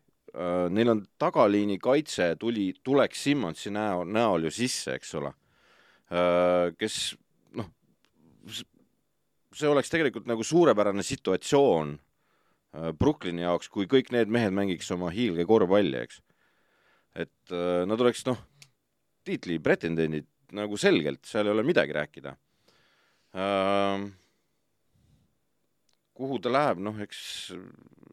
Neil 0.69 0.91
on 0.91 0.99
tagaliini 1.17 1.79
kaitse 1.81 2.35
tuli, 2.39 2.67
tuleks 2.83 3.23
Simmonsi 3.23 3.71
näol, 3.73 4.05
näol 4.05 4.45
ju 4.45 4.51
sisse, 4.53 4.93
eks 4.99 5.15
ole. 5.17 5.31
kes 6.77 6.97
noh, 7.57 7.67
see 9.55 9.69
oleks 9.69 9.91
tegelikult 9.91 10.27
nagu 10.29 10.45
suurepärane 10.45 11.03
situatsioon 11.05 11.93
äh, 11.95 12.91
Brooklyni 12.97 13.45
jaoks, 13.45 13.69
kui 13.73 13.89
kõik 13.89 14.11
need 14.15 14.31
mehed 14.31 14.55
mängiks 14.55 14.89
oma 14.95 15.11
hiilgekorvpalli, 15.13 16.03
eks. 16.05 16.21
et 17.25 17.53
äh, 17.55 17.83
nad 17.89 18.01
oleks 18.01 18.25
noh, 18.29 18.39
tiitli 19.27 19.59
pretendendid 19.63 20.29
nagu 20.55 20.77
selgelt, 20.81 21.23
seal 21.29 21.49
ei 21.49 21.55
ole 21.55 21.65
midagi 21.67 21.95
rääkida 21.95 22.35
äh,. 23.37 24.09
Kuhu 26.19 26.39
ta 26.43 26.51
läheb, 26.51 26.83
noh, 26.83 26.99
eks 27.03 27.19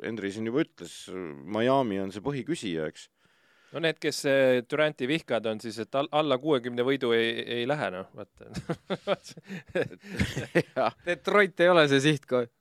Henri 0.05 0.33
siin 0.35 0.49
juba 0.49 0.65
ütles, 0.65 0.97
Miami 1.57 2.01
on 2.03 2.13
see 2.15 2.25
põhiküsija, 2.25 2.89
eks. 2.91 3.09
no 3.75 3.83
need, 3.83 3.99
kes 4.03 4.23
äh, 4.31 4.59
Duranti 4.71 5.09
vihkavad, 5.11 5.49
on 5.53 5.63
siis, 5.63 5.79
et 5.83 5.99
all, 5.99 6.11
alla 6.15 6.39
kuuekümne 6.43 6.87
võidu 6.87 7.13
ei, 7.17 7.33
ei 7.61 7.65
lähe, 7.69 7.91
noh, 7.95 8.11
vaata. 8.17 8.51
Detroit 11.09 11.65
ei 11.65 11.73
ole 11.73 11.89
see 11.93 12.05
sihtkoht. 12.11 12.53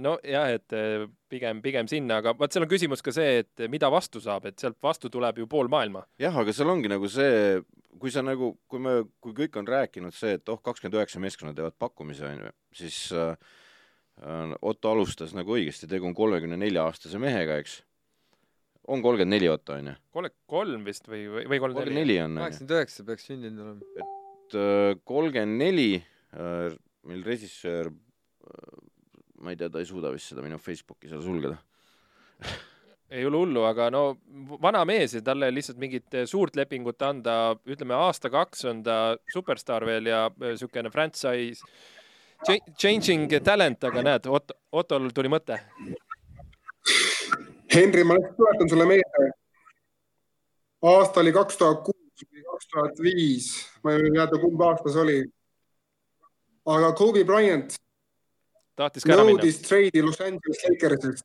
nojah, 0.00 0.46
et 0.48 0.72
eh, 0.72 1.02
pigem, 1.28 1.58
pigem 1.60 1.84
sinna, 1.84 2.22
aga 2.22 2.32
vaat 2.38 2.54
seal 2.54 2.64
on 2.64 2.70
küsimus 2.70 3.02
ka 3.04 3.12
see, 3.12 3.42
et 3.42 3.64
mida 3.68 3.90
vastu 3.92 4.16
saab, 4.24 4.46
et 4.48 4.56
sealt 4.56 4.78
vastu 4.80 5.10
tuleb 5.12 5.42
ju 5.42 5.46
pool 5.46 5.68
maailma. 5.68 6.06
jah, 6.16 6.38
aga 6.40 6.54
seal 6.56 6.72
ongi 6.72 6.88
nagu 6.88 7.10
see, 7.12 7.60
kui 8.00 8.10
sa 8.14 8.22
nagu, 8.24 8.54
kui 8.64 8.80
me, 8.80 8.94
kui 9.20 9.36
kõik 9.36 9.58
on 9.60 9.68
rääkinud 9.68 10.16
see, 10.16 10.38
et 10.38 10.48
oh, 10.48 10.56
kakskümmend 10.56 10.96
üheksa 10.96 11.20
meeskonna 11.20 11.52
teevad 11.52 11.76
pakkumise, 11.76 12.24
onju, 12.30 12.54
siis 12.80 13.02
äh, 13.12 13.36
Otto 14.62 14.92
alustas 14.92 15.32
nagu 15.34 15.56
õigesti, 15.56 15.88
tegu 15.90 16.06
on 16.06 16.14
kolmekümne 16.14 16.58
nelja 16.60 16.84
aastase 16.86 17.18
mehega, 17.18 17.56
eks. 17.62 17.78
on 18.86 19.02
kolmkümmend 19.02 19.34
neli 19.34 19.48
Otto, 19.50 19.74
onju? 19.74 19.94
kolm, 20.14 20.34
kolm 20.46 20.84
vist 20.86 21.08
või, 21.08 21.24
või, 21.26 21.44
või 21.48 21.60
kolmkümmend 21.64 21.78
kolmkümmend 21.78 22.00
neli? 22.02 22.18
on, 22.22 22.36
kaheksakümmend 22.38 22.74
üheksa 22.76 23.06
peaks 23.08 23.26
sündinud 23.30 23.64
olema. 23.64 24.04
et 24.04 24.58
äh, 24.60 25.00
kolmkümmend 25.08 25.64
neli, 25.64 25.88
meil 27.08 27.24
režissöör, 27.26 27.90
ma 29.42 29.54
ei 29.54 29.58
tea, 29.58 29.70
ta 29.72 29.82
ei 29.82 29.88
suuda 29.88 30.12
vist 30.14 30.30
seda 30.30 30.44
minu 30.44 30.60
Facebooki 30.62 31.10
seal 31.10 31.24
sulgeda. 31.24 31.56
ei 33.16 33.26
ole 33.28 33.40
hullu, 33.42 33.64
aga 33.68 33.88
no 33.92 34.04
vana 34.62 34.84
mees 34.88 35.16
ja 35.16 35.24
talle 35.24 35.50
lihtsalt 35.52 35.80
mingit 35.82 36.20
suurt 36.30 36.56
lepingut 36.56 37.02
anda, 37.04 37.56
ütleme 37.68 37.96
aasta-kaks 37.98 38.64
on 38.70 38.84
ta 38.86 39.00
superstaar 39.32 39.88
veel 39.88 40.08
ja 40.12 40.28
niisugune 40.36 40.92
franchise 40.94 41.66
changing 42.78 43.28
talent, 43.44 43.84
aga 43.84 44.02
näed, 44.02 44.26
Otto, 44.26 44.56
Ottol 44.72 45.10
tuli 45.14 45.30
mõte. 45.32 45.58
Henri, 47.72 48.04
ma 48.04 48.16
lihtsalt 48.18 48.36
tuletan 48.36 48.68
sulle 48.68 48.86
meelde. 48.86 49.28
aasta 50.82 51.20
oli 51.20 51.32
kaks 51.32 51.56
tuhat 51.56 51.84
kuus 51.86 52.24
või 52.26 52.42
kaks 52.50 52.66
tuhat 52.72 52.98
viis, 53.02 53.52
ma 53.84 53.94
ei 53.94 54.10
mäleta, 54.10 54.40
kumb 54.42 54.60
aasta 54.60 54.92
see 54.92 55.02
oli. 55.02 55.20
aga 56.66 56.92
Kobe 56.98 57.24
Bryant 57.24 57.74
tahtis 58.76 59.04
ka 59.04 59.14
ära 59.14 59.24
minna. 59.24 59.40
nõudis 59.40 59.60
treidi 59.66 60.02
Los 60.02 60.20
Angeles 60.20 60.62
Lakersist. 60.68 61.24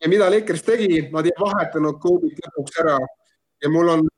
ja 0.00 0.08
mida 0.08 0.30
Lakers 0.30 0.62
tegi, 0.66 1.08
nad 1.12 1.26
ei 1.26 1.36
vahetanud 1.38 2.00
Kobe'it 2.02 2.40
lõpuks 2.46 2.80
ära 2.82 2.98
ja 3.62 3.70
mul 3.70 3.88
on 3.88 4.08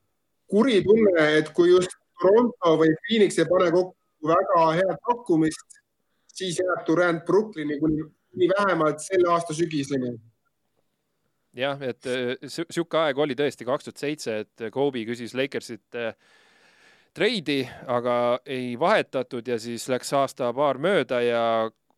kuri 0.48 0.80
tunne, 0.84 1.28
et 1.38 1.50
kui 1.52 1.70
just 1.70 1.92
Toronto 2.20 2.76
või 2.80 2.94
Phoenix 3.04 3.38
ei 3.38 3.48
pane 3.50 3.70
kokku 3.74 3.96
väga 4.28 4.66
head 4.78 5.00
pakkumist, 5.06 5.80
siis 6.34 6.60
jääb 6.60 6.86
Durand 6.86 7.24
Brooklyni 7.26 7.78
kuni, 7.80 8.06
kuni 8.32 8.48
vähemalt 8.58 9.02
selle 9.04 9.30
aasta 9.32 9.54
sügiseni. 9.54 10.14
Jah, 11.54 11.78
et 11.86 12.02
si- 12.50 12.66
sihuke 12.70 12.98
aeg 12.98 13.18
oli 13.18 13.36
tõesti 13.38 13.66
kaks 13.66 13.86
tuhat 13.86 14.00
seitse, 14.02 14.38
et 14.42 14.64
Kobe 14.74 15.04
küsis 15.06 15.36
Lakersit 15.38 15.94
eh, 15.94 16.16
treidi, 17.14 17.60
aga 17.86 18.40
ei 18.46 18.74
vahetatud 18.78 19.46
ja 19.46 19.58
siis 19.62 19.86
läks 19.88 20.10
aasta-paar 20.18 20.80
mööda 20.82 21.20
ja 21.22 21.44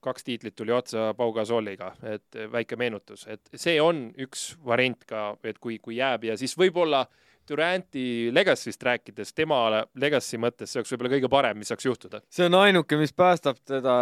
kaks 0.05 0.27
tiitlit 0.27 0.55
tuli 0.57 0.75
otsa 0.77 1.15
Pau 1.17 1.33
Gasoliga, 1.33 1.95
et 2.03 2.37
eh, 2.37 2.51
väike 2.53 2.77
meenutus, 2.77 3.25
et 3.33 3.49
see 3.55 3.81
on 3.81 4.11
üks 4.27 4.51
variant 4.65 5.09
ka, 5.09 5.31
et 5.43 5.59
kui, 5.59 5.79
kui 5.79 5.97
jääb 5.97 6.29
ja 6.29 6.37
siis 6.37 6.53
võib-olla 6.59 7.07
Duranti 7.51 8.31
Legacy'st 8.35 8.83
rääkides, 8.89 9.33
tema 9.37 9.61
Legacy 9.95 10.41
mõttes 10.43 10.73
see 10.73 10.81
oleks 10.81 10.95
võib-olla 10.95 11.13
kõige 11.17 11.31
parem, 11.33 11.61
mis 11.61 11.73
saaks 11.73 11.87
juhtuda. 11.87 12.23
see 12.31 12.49
on 12.49 12.59
ainuke, 12.61 12.99
mis 13.01 13.15
päästab 13.17 13.63
teda 13.65 13.97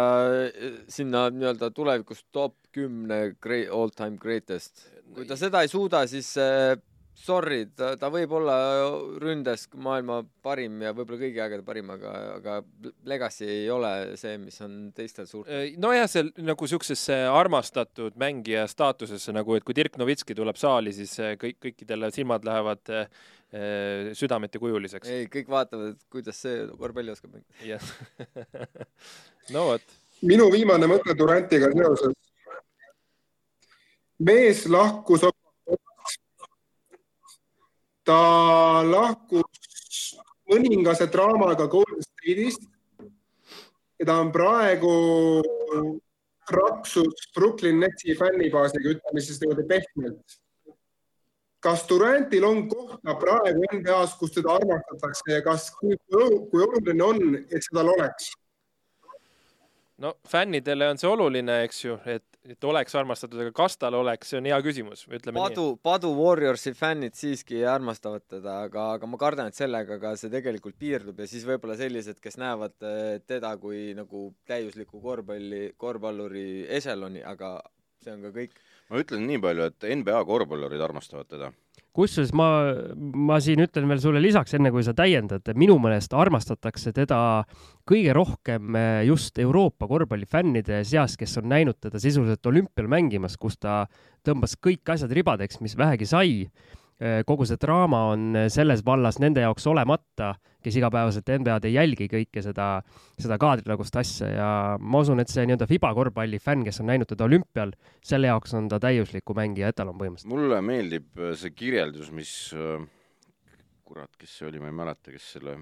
eh, 0.47 0.81
sinna 0.91 1.27
nii-öelda 1.33 1.71
tulevikus 1.75 2.25
top 2.31 2.55
kümne 2.75 3.35
all 3.71 3.93
time 3.95 4.17
greatest. 4.17 4.89
kui 5.15 5.25
ta 5.25 5.37
seda 5.39 5.61
ei 5.63 5.71
suuda, 5.71 6.05
siis 6.07 6.33
äh, 6.41 6.75
sorry, 7.15 7.65
ta, 7.75 7.93
ta 7.99 8.09
võib 8.13 8.33
olla 8.37 8.55
ründes 9.21 9.65
maailma 9.81 10.19
parim 10.45 10.81
ja 10.83 10.91
võib-olla 10.95 11.21
kõigi 11.21 11.41
aegade 11.43 11.65
parim, 11.67 11.91
aga, 11.95 12.11
aga 12.35 12.57
Legacy 13.07 13.47
ei 13.47 13.69
ole 13.71 13.91
see, 14.19 14.35
mis 14.41 14.59
on 14.65 14.75
teistel 14.95 15.27
suurtel. 15.29 15.71
nojah, 15.81 16.07
see 16.11 16.27
nagu 16.45 16.69
siuksesse 16.69 17.17
armastatud 17.31 18.17
mängija 18.19 18.65
staatusesse 18.71 19.35
nagu, 19.35 19.55
et 19.55 19.65
kui 19.67 19.77
Dirk 19.77 19.99
Novitski 20.01 20.37
tuleb 20.37 20.59
saali, 20.59 20.93
siis 20.95 21.15
eh, 21.23 21.35
kõik, 21.41 21.59
kõikidele 21.69 22.11
silmad 22.15 22.47
lähevad 22.47 22.93
eh, 22.93 23.07
eh, 23.53 24.11
südameti 24.17 24.61
kujuliseks. 24.61 25.09
ei, 25.09 25.27
kõik 25.31 25.49
vaatavad, 25.51 25.95
et 25.95 26.09
kuidas 26.11 26.39
see 26.41 26.65
korvpalli 26.79 27.13
oskab 27.13 27.35
mängida. 27.35 27.55
jah. 27.65 27.83
no 29.55 29.67
vot, 29.71 29.95
minu 30.25 30.49
viimane 30.53 30.89
mõte 30.89 31.17
Durantiga 31.17 31.71
seoses. 31.73 32.13
mees 34.19 34.65
lahkus 34.71 35.27
ta 38.05 38.21
lahkus 38.85 40.15
mõningase 40.49 41.09
draamaga 41.11 41.67
Golden 41.67 42.03
State'ist 42.05 42.67
ja 43.99 44.05
ta 44.05 44.19
on 44.21 44.31
praegu 44.33 44.95
raksus 46.53 47.29
Brooklyn 47.33 47.79
Netsi 47.81 48.15
fännibaasiga, 48.17 48.95
ütleme 48.95 49.21
siis 49.21 49.39
niimoodi 49.41 49.65
pehmelt. 49.69 50.35
Kas 51.65 51.85
Durantil 51.89 52.45
on 52.45 52.63
kohta 52.69 53.17
praegu 53.21 53.65
NBA-s, 53.73 54.15
kus 54.19 54.37
teda 54.37 54.57
armastatakse 54.59 55.37
ja 55.39 55.43
kas, 55.45 55.71
kui, 55.79 55.97
kui 56.07 56.65
oluline 56.65 57.05
on, 57.05 57.37
et 57.49 57.65
seda 57.65 57.85
oleks? 57.85 58.33
no 60.03 60.13
fännidele 60.27 60.89
on 60.91 60.99
see 60.99 61.09
oluline, 61.09 61.61
eks 61.65 61.77
ju, 61.85 61.95
et, 62.11 62.25
et 62.49 62.67
oleks 62.67 62.95
armastatud, 62.99 63.39
aga 63.45 63.53
kas 63.55 63.77
tal 63.79 63.95
oleks, 64.01 64.31
see 64.31 64.39
on 64.41 64.49
hea 64.49 64.57
küsimus, 64.65 65.05
ütleme 65.07 65.37
nii. 65.37 65.41
Padu, 65.41 65.65
Padu 65.87 66.11
Warriorsi 66.17 66.73
fännid 66.75 67.15
siiski 67.17 67.61
armastavad 67.69 68.25
teda, 68.27 68.57
aga, 68.67 68.89
aga 68.97 69.09
ma 69.09 69.19
kardan, 69.21 69.51
et 69.51 69.59
sellega 69.59 69.99
ka 70.01 70.15
see 70.19 70.33
tegelikult 70.33 70.77
piirdub 70.81 71.23
ja 71.23 71.29
siis 71.31 71.47
võib-olla 71.47 71.77
sellised, 71.79 72.19
kes 72.23 72.39
näevad 72.41 72.75
eh, 72.89 73.17
teda 73.27 73.55
kui 73.61 73.87
nagu 73.97 74.27
täiusliku 74.49 74.99
korvpalli, 75.03 75.69
korvpalluri 75.79 76.65
eseloni, 76.79 77.23
aga 77.23 77.57
see 78.03 78.17
on 78.17 78.27
ka 78.27 78.35
kõik. 78.35 78.59
Ma 78.91 79.01
ütlen 79.01 79.25
nii 79.29 79.39
palju, 79.41 79.69
et 79.69 79.87
NBA 80.01 80.23
korvpallurid 80.27 80.81
armastavad 80.81 81.29
teda. 81.29 81.51
kusjuures 81.95 82.33
ma, 82.35 82.47
ma 82.95 83.37
siin 83.39 83.63
ütlen 83.63 83.87
veel 83.87 84.01
sulle 84.03 84.19
lisaks, 84.19 84.53
enne 84.57 84.71
kui 84.73 84.83
sa 84.83 84.91
täiendad, 84.97 85.47
minu 85.55 85.77
meelest 85.79 86.13
armastatakse 86.13 86.91
teda 86.95 87.19
kõige 87.87 88.15
rohkem 88.17 88.75
eh, 88.75 89.01
just 89.07 89.39
Euroopa 89.39 89.87
korvpallifännide 89.87 90.83
seas, 90.87 91.15
kes 91.17 91.37
on 91.39 91.47
näinud 91.53 91.79
teda 91.79 92.01
sisuliselt 92.01 92.51
olümpial 92.51 92.91
mängimas, 92.91 93.39
kus 93.39 93.57
ta 93.57 93.85
tõmbas 94.27 94.57
kõik 94.59 94.95
asjad 94.95 95.13
ribadeks, 95.15 95.61
mis 95.63 95.77
vähegi 95.79 96.09
sai 96.09 96.35
kogu 97.27 97.43
see 97.47 97.59
draama 97.59 98.05
on 98.13 98.35
äh, 98.39 98.45
selles 98.53 98.83
vallas 98.85 99.19
nende 99.19 99.43
jaoks 99.43 99.65
olemata, 99.67 100.33
kes 100.63 100.77
igapäevaselt 100.79 101.27
NBA-d 101.41 101.67
ei 101.67 101.75
jälgi 101.75 102.07
kõike 102.09 102.43
seda, 102.45 102.67
seda 103.19 103.37
kaadritagust 103.41 103.97
asja 103.99 104.29
ja 104.31 104.49
ma 104.79 105.01
usun, 105.03 105.19
et 105.19 105.31
see 105.31 105.43
nii-öelda 105.45 105.67
Fiba 105.69 105.91
korvpalli 105.97 106.39
fänn, 106.41 106.63
kes 106.65 106.79
on 106.81 106.89
näinud 106.89 107.09
teda 107.11 107.27
olümpial, 107.27 107.75
selle 108.05 108.31
jaoks 108.31 108.55
on 108.57 108.69
ta 108.71 108.79
täiusliku 108.81 109.35
mängija 109.37 109.73
etalon 109.73 109.99
põhimõtteliselt. 109.99 110.31
mulle 110.31 110.61
meeldib 110.65 111.19
äh, 111.19 111.35
see 111.39 111.51
kirjeldus, 111.55 112.13
mis 112.15 112.33
kurat, 113.85 114.15
kes 114.17 114.39
see 114.39 114.47
oli, 114.47 114.63
ma 114.63 114.71
ei 114.71 114.79
mäleta, 114.79 115.11
kes 115.13 115.33
selle 115.35 115.59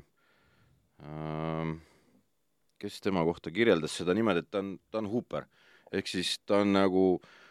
kes 2.80 3.02
tema 3.04 3.24
kohta 3.28 3.52
kirjeldas 3.52 3.98
seda 4.00 4.14
niimoodi, 4.16 4.46
et 4.46 4.52
ta 4.54 4.62
on, 4.62 4.76
ta 4.92 5.02
on 5.02 5.10
huuper. 5.12 5.50
ehk 5.92 6.08
siis 6.08 6.38
ta 6.46 6.62
on 6.64 6.72
nagu 6.78 7.04
äh, 7.18 7.43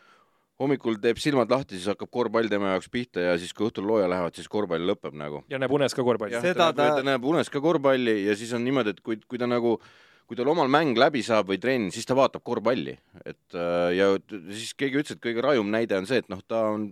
hommikul 0.63 1.01
teeb 1.03 1.19
silmad 1.23 1.51
lahti, 1.53 1.79
siis 1.79 1.91
hakkab 1.93 2.11
korvpall 2.13 2.51
tema 2.53 2.75
jaoks 2.75 2.89
pihta 2.93 3.27
ja 3.27 3.35
siis, 3.41 3.53
kui 3.57 3.69
õhtul 3.69 3.87
looja 3.89 4.09
lähevad, 4.11 4.37
siis 4.39 4.49
korvpall 4.53 4.87
lõpeb 4.93 5.19
nagu. 5.19 5.43
ja 5.53 5.61
näeb 5.63 5.75
unes 5.75 5.95
ka 5.97 6.07
korvpalli. 6.07 6.39
seda 6.41 6.71
ta, 6.71 6.79
ta... 6.79 6.89
ta 7.01 7.11
näeb 7.13 7.27
unes 7.29 7.51
ka 7.53 7.63
korvpalli 7.63 8.23
ja 8.29 8.39
siis 8.39 8.55
on 8.57 8.65
niimoodi, 8.67 8.97
et 8.97 9.05
kui, 9.05 9.21
kui 9.29 9.41
ta 9.41 9.51
nagu 9.51 9.77
kui 10.33 10.39
tal 10.39 10.49
omal 10.49 10.71
mäng 10.73 10.97
läbi 10.97 11.21
saab 11.27 11.51
või 11.51 11.61
trenn, 11.61 11.91
siis 11.93 12.07
ta 12.09 12.17
vaatab 12.17 12.45
korvpalli, 12.47 12.95
et 13.21 13.57
äh, 13.59 13.91
ja 13.99 14.11
siis 14.55 14.73
keegi 14.79 15.03
ütles, 15.03 15.17
et 15.19 15.23
kõige 15.25 15.45
rajum 15.45 15.69
näide 15.73 15.99
on 15.99 16.09
see, 16.09 16.23
et 16.23 16.31
noh, 16.33 16.41
ta 16.49 16.63
on, 16.73 16.87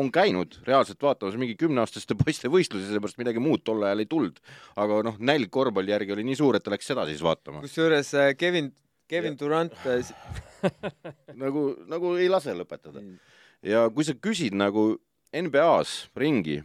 on 0.00 0.08
käinud 0.14 0.56
reaalselt 0.64 1.02
vaatamas 1.02 1.36
mingi 1.40 1.58
kümneaastaste 1.60 2.16
poiste 2.22 2.48
võistlusi, 2.52 2.88
sellepärast 2.88 3.20
midagi 3.20 3.42
muud 3.42 3.64
tol 3.66 3.84
ajal 3.84 4.00
ei 4.00 4.08
tulnud. 4.10 4.40
aga 4.80 5.02
noh, 5.10 5.18
nälg 5.18 5.52
korvpalli 5.52 5.92
järgi 5.92 6.16
oli 6.16 6.28
nii 6.30 6.40
suur, 6.40 6.56
et 6.56 6.64
ta 6.64 6.72
läks 6.72 6.88
seda 6.92 7.04
siis 7.10 7.20
vaatama. 7.26 7.64
kusjuures 7.66 8.14
äh, 8.16 8.32
Kevin, 8.38 8.72
Kevin 9.10 9.36
ja. 9.36 9.42
Durant 9.44 9.76
äh, 9.84 10.16
nagu, 11.42 11.64
nagu 11.90 12.14
ei 12.20 12.28
lase 12.30 12.54
lõpetada. 12.56 13.02
ja 13.62 13.86
kui 13.94 14.06
sa 14.06 14.14
küsid 14.16 14.56
nagu 14.56 14.92
NBA-s 15.30 16.10
ringi, 16.18 16.60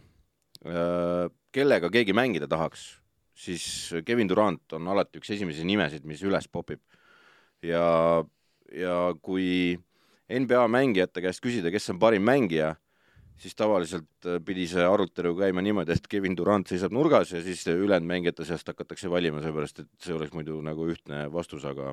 äh, 0.66 1.26
kellega 1.54 1.90
keegi 1.92 2.14
mängida 2.16 2.48
tahaks, 2.50 2.96
siis 3.36 3.66
Kevin 4.06 4.28
Durant 4.28 4.76
on 4.76 4.88
alati 4.92 5.20
üks 5.20 5.30
esimesi 5.36 5.66
nimesid, 5.66 6.06
mis 6.08 6.22
üles 6.26 6.48
popib. 6.48 6.80
ja, 7.62 8.24
ja 8.72 8.96
kui 9.22 9.76
NBA 10.26 10.66
mängijate 10.68 11.22
käest 11.22 11.42
küsida, 11.44 11.70
kes 11.70 11.92
on 11.92 12.00
parim 12.02 12.24
mängija, 12.26 12.74
siis 13.38 13.54
tavaliselt 13.54 14.26
äh, 14.26 14.40
pidi 14.44 14.66
see 14.70 14.84
arutelu 14.84 15.34
käima 15.38 15.62
niimoodi, 15.62 15.94
et 15.94 16.10
Kevin 16.10 16.36
Durant 16.36 16.68
seisab 16.68 16.94
nurgas 16.96 17.32
ja 17.32 17.42
siis 17.44 17.62
ülejäänud 17.70 18.08
mängijate 18.08 18.46
seast 18.48 18.68
hakatakse 18.68 19.10
valima, 19.12 19.42
seepärast 19.44 19.84
et 19.84 19.90
see 20.02 20.16
oleks 20.16 20.34
muidu 20.34 20.58
nagu 20.64 20.88
ühtne 20.90 21.26
vastus, 21.32 21.64
aga 21.68 21.92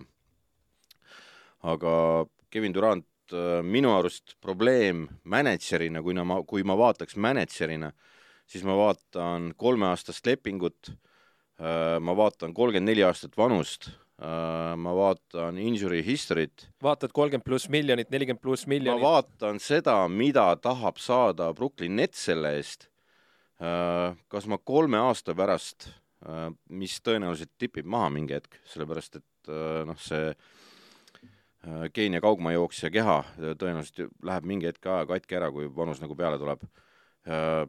aga 1.63 2.25
Kevin 2.51 2.75
Durant 2.75 3.33
äh, 3.33 3.61
minu 3.65 3.93
arust 3.95 4.35
probleem 4.43 5.07
mänedžerina, 5.29 6.03
kui 6.03 6.15
ma, 6.19 6.41
kui 6.47 6.63
ma 6.67 6.75
vaataks 6.79 7.17
mänedžerina, 7.17 7.91
siis 8.49 8.65
ma 8.67 8.75
vaatan 8.77 9.53
kolmeaastast 9.59 10.27
lepingut, 10.27 10.93
äh, 11.57 11.97
ma 12.03 12.15
vaatan 12.19 12.53
kolmkümmend 12.55 12.91
neli 12.91 13.05
aastat 13.07 13.37
vanust, 13.39 13.89
äh, 14.19 14.75
ma 14.77 14.95
vaatan 14.97 15.57
injury 15.61 16.03
history't. 16.05 16.67
vaatad 16.83 17.15
kolmkümmend 17.15 17.47
pluss 17.47 17.69
miljonit, 17.73 18.11
nelikümmend 18.11 18.43
pluss 18.43 18.67
miljonit? 18.67 19.01
ma 19.01 19.15
vaatan 19.17 19.61
seda, 19.63 20.01
mida 20.07 20.51
tahab 20.61 20.99
saada 21.01 21.53
Brooklyn 21.53 21.95
Nets 21.95 22.27
selle 22.29 22.57
eest. 22.59 22.89
kas 24.27 24.47
ma 24.49 24.57
kolme 24.57 24.97
aasta 24.99 25.31
pärast, 25.37 25.85
mis 26.67 26.97
tõenäoliselt 26.99 27.53
tipib 27.61 27.85
maha 27.87 28.09
mingi 28.11 28.35
hetk, 28.35 28.57
sellepärast 28.67 29.21
et 29.21 29.51
noh, 29.87 29.99
see 30.03 30.33
Keenia 31.95 32.19
kaugmaajooksja 32.19 32.89
keha 32.91 33.21
tõenäoliselt 33.39 34.11
läheb 34.27 34.47
mingi 34.49 34.67
hetk 34.67 34.87
aja 34.91 35.05
katki 35.07 35.37
ära, 35.37 35.47
kui 35.55 35.69
vanus 35.71 36.01
nagu 36.03 36.15
peale 36.19 36.35
tuleb. 36.41 36.65
Äh, 37.23 37.63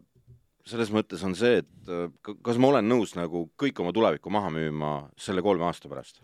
selles 0.67 0.91
mõttes 0.91 1.23
on 1.27 1.37
see, 1.39 1.61
et 1.63 1.91
äh, 1.93 2.09
kas 2.43 2.59
ma 2.59 2.73
olen 2.73 2.89
nõus 2.89 3.15
nagu 3.15 3.47
kõik 3.61 3.79
oma 3.85 3.93
tulevikku 3.95 4.33
maha 4.35 4.51
müüma 4.55 4.95
selle 5.21 5.45
kolme 5.45 5.69
aasta 5.69 5.91
pärast? 5.93 6.23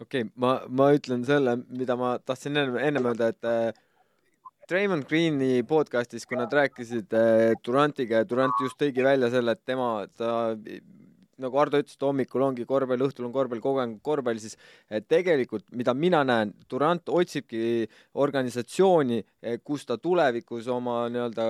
okei 0.00 0.24
okay,, 0.24 0.32
ma, 0.40 0.58
ma 0.68 0.90
ütlen 0.96 1.24
selle, 1.28 1.58
mida 1.68 1.96
ma 2.00 2.14
tahtsin 2.24 2.56
enne, 2.56 2.82
ennem 2.88 3.08
öelda, 3.10 3.30
et 3.32 3.48
äh, 3.48 3.80
Raymond 4.70 5.08
Greeni 5.10 5.64
podcastis, 5.66 6.26
kui 6.28 6.38
nad 6.38 6.52
rääkisid 6.54 7.16
äh, 7.16 7.52
Durantiga 7.66 8.22
ja 8.22 8.28
Durant 8.28 8.60
just 8.62 8.78
tõigi 8.80 9.04
välja 9.04 9.30
selle, 9.32 9.56
et 9.56 9.64
tema, 9.66 10.06
ta 10.16 10.54
nagu 11.40 11.60
Ardo 11.60 11.80
ütles, 11.80 11.96
et 11.96 12.04
hommikul 12.06 12.44
ongi 12.44 12.66
korvpall, 12.68 13.06
õhtul 13.06 13.28
on 13.28 13.34
korvpall, 13.34 13.62
kogu 13.64 13.82
aeg 13.82 13.96
korvpall, 14.06 14.40
siis 14.42 14.56
tegelikult, 15.10 15.66
mida 15.76 15.94
mina 15.96 16.22
näen, 16.26 16.54
Durant 16.70 17.08
otsibki 17.10 17.88
organisatsiooni, 18.20 19.20
eh, 19.42 19.58
kus 19.64 19.86
ta 19.88 19.98
tulevikus 19.98 20.68
oma 20.70 21.02
nii-öelda 21.12 21.48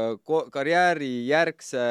karjääri 0.53 1.13
järgse 1.29 1.85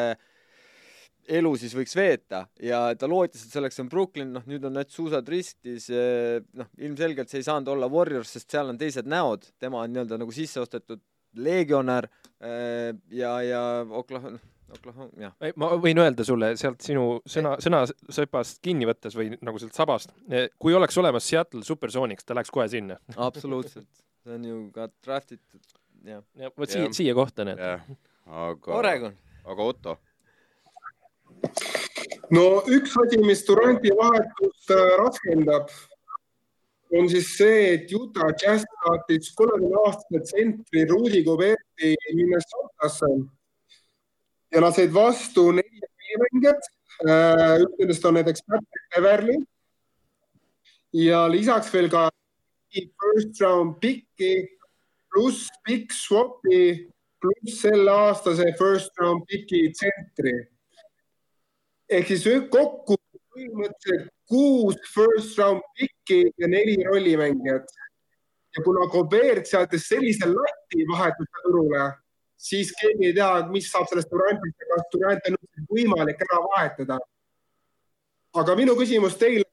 elu 1.30 1.52
siis 1.62 1.76
võiks 1.78 1.94
veeta. 1.98 2.44
Ja 2.64 2.82
ta 2.98 3.08
lootis, 3.10 3.46
et 3.46 3.54
selleks 3.54 3.80
on 3.84 3.90
Brooklyn, 3.92 4.34
noh 4.34 4.46
nüüd 4.50 4.66
on 4.66 4.78
need 4.80 4.90
suusad 4.94 5.28
ristis, 5.30 5.90
eh, 5.94 6.40
noh 6.58 6.70
ilmselgelt 6.78 7.30
see 7.30 7.44
ei 7.44 7.50
saanud 7.50 7.70
olla 7.76 7.90
Warriors, 7.92 8.34
sest 8.34 8.50
seal 8.50 8.72
on 8.72 8.80
teised 8.82 9.10
näod, 9.10 9.52
tema 9.60 9.84
on 9.84 9.94
nii-öelda 9.94 10.20
nagu 10.22 10.34
sisse 10.36 10.62
ostetud 10.64 11.04
legionär 11.38 12.10
eh, 12.42 12.96
ja, 13.14 13.36
ja 13.46 13.62
Oklahoma, 13.86 14.38
noh 14.38 14.59
Oklahoma, 14.74 15.10
jah. 15.18 15.34
ma 15.60 15.70
võin 15.82 16.00
öelda 16.02 16.26
sulle 16.28 16.52
sealt 16.60 16.84
sinu 16.86 17.06
sõna, 17.30 17.56
sõnasepast 17.64 18.62
kinni 18.66 18.88
võttes 18.90 19.16
või 19.18 19.32
nagu 19.42 19.62
sealt 19.62 19.78
sabast, 19.78 20.14
kui 20.62 20.76
oleks 20.78 20.98
olemas 21.02 21.28
Seattle 21.30 21.64
Supersonics, 21.66 22.26
ta 22.26 22.38
läheks 22.38 22.54
kohe 22.54 22.68
sinna. 22.72 23.00
absoluutselt, 23.18 23.90
see 24.24 24.36
on 24.38 24.46
ju 24.46 24.60
ka 24.76 24.90
draft 25.06 25.34
itud, 25.36 25.74
jah. 26.06 26.24
ja 26.38 26.52
vot 26.56 26.70
siia, 26.70 26.92
siia 26.96 27.16
kohta 27.18 27.48
need. 27.50 27.62
aga, 28.26 28.76
Oregon. 28.78 29.18
aga 29.46 29.70
Otto? 29.74 29.98
no 32.36 32.46
üks 32.70 32.94
asi, 33.04 33.22
mis 33.26 33.42
Duranti 33.48 33.94
vahetust 33.98 34.76
äh, 34.76 34.94
raskendab, 35.02 35.74
on 36.94 37.10
siis 37.10 37.34
see, 37.38 37.74
et 37.74 37.92
Utah 37.94 38.32
Jazz 38.38 38.66
saatis 38.84 39.34
kolmekümne 39.38 39.82
aastase 39.86 40.24
tsentri 40.30 40.86
Rudi 40.90 41.24
Goberti 41.26 41.96
Minnesotasse 42.14 43.12
ja 44.52 44.62
nad 44.62 44.76
said 44.76 44.94
vastu 44.94 45.52
neli 45.52 46.20
mängijat. 46.24 46.70
Äh, 47.00 47.62
üks 47.64 47.80
nendest 47.80 48.06
on 48.06 48.18
näiteks 48.18 48.44
Patrick 48.48 48.88
Beverly 48.96 49.38
ja 50.94 51.28
lisaks 51.32 51.70
veel 51.74 51.90
ka 51.90 52.10
first 52.74 53.42
round 53.42 53.78
pick'i 53.80 54.48
pluss 55.14 55.48
big 55.66 55.92
swap'i 55.94 56.90
pluss 57.22 57.62
selle 57.62 57.92
aastase 57.92 58.52
first 58.60 58.92
round 59.00 59.24
pick'i 59.30 59.70
tsentri. 59.72 60.36
ehk 61.90 62.08
siis 62.08 62.26
kokku 62.52 62.98
põhimõtteliselt 63.32 64.12
kuus 64.30 64.78
first 64.94 65.40
round 65.40 65.64
pick'i 65.78 66.26
ja 66.38 66.48
neli 66.48 66.78
rollimängijat. 66.84 67.66
ja 68.58 68.64
kuna 68.64 68.90
Gobert 68.92 69.48
seadis 69.48 69.88
sellise 69.88 70.26
lati 70.26 70.86
vahetuste 70.92 71.44
turule 71.46 71.92
siis 72.39 72.71
keegi 72.80 73.10
ei 73.10 73.15
tea, 73.17 73.30
mis 73.52 73.69
saab 73.71 73.89
sellest 73.91 74.12
Durantist 74.13 74.63
ja 74.63 74.67
kas 74.73 74.86
Durant 74.93 75.30
on 75.32 75.65
võimalik 75.69 76.21
ära 76.28 76.41
vahetada. 76.45 76.99
aga 78.39 78.56
minu 78.56 78.75
küsimus 78.78 79.17
teile 79.17 79.43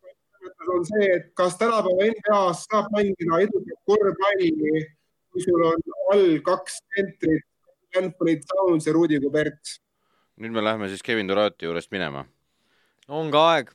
on 0.71 0.85
see, 0.87 1.09
et 1.17 1.33
kas 1.39 1.57
tänapäeva 1.59 2.11
NBA-s 2.13 2.67
saab 2.69 2.91
mängida 2.95 3.41
edukat 3.47 3.81
korvpalli, 3.89 4.83
kui 5.33 5.43
sul 5.43 5.65
on 5.65 5.83
all 6.13 6.39
kaks 6.47 6.81
tsentrit, 6.83 7.45
Anthony 7.97 8.37
Towns 8.45 8.87
ja 8.87 8.93
Rudi 8.93 9.19
Gobert? 9.23 9.79
nüüd 10.37 10.53
me 10.53 10.63
läheme 10.65 10.89
siis 10.93 11.03
Kevin 11.03 11.29
Duranti 11.29 11.65
juurest 11.65 11.91
minema. 11.91 12.27
on 13.09 13.31
ka 13.33 13.45
aeg 13.55 13.73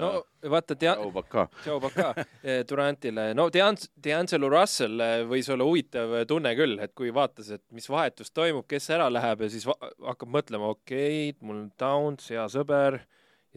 no 0.00 0.50
vaata, 0.54 0.76
Tea-. 0.78 0.94
Joe 0.94 1.12
Baka. 1.12 1.46
Joe 1.66 1.80
Baka 1.82 2.12
eh, 2.42 2.62
Durantile, 2.68 3.32
no 3.36 3.48
Dean-, 3.54 3.78
D'Angelo 4.04 4.50
Russell 4.52 5.04
eh, 5.04 5.22
võis 5.28 5.50
olla 5.52 5.66
huvitav 5.68 6.16
tunne 6.30 6.54
küll, 6.58 6.78
et 6.84 6.94
kui 6.98 7.12
vaatas, 7.14 7.52
et 7.56 7.64
mis 7.74 7.88
vahetus 7.90 8.32
toimub, 8.34 8.66
kes 8.70 8.90
ära 8.96 9.10
läheb 9.12 9.44
ja 9.44 9.52
siis 9.52 9.68
hakkab 9.68 10.34
mõtlema, 10.38 10.72
okei 10.76 11.30
okay,, 11.30 11.38
mul 11.42 11.64
on 11.64 11.70
Downs, 11.80 12.30
hea 12.32 12.46
sõber, 12.52 13.00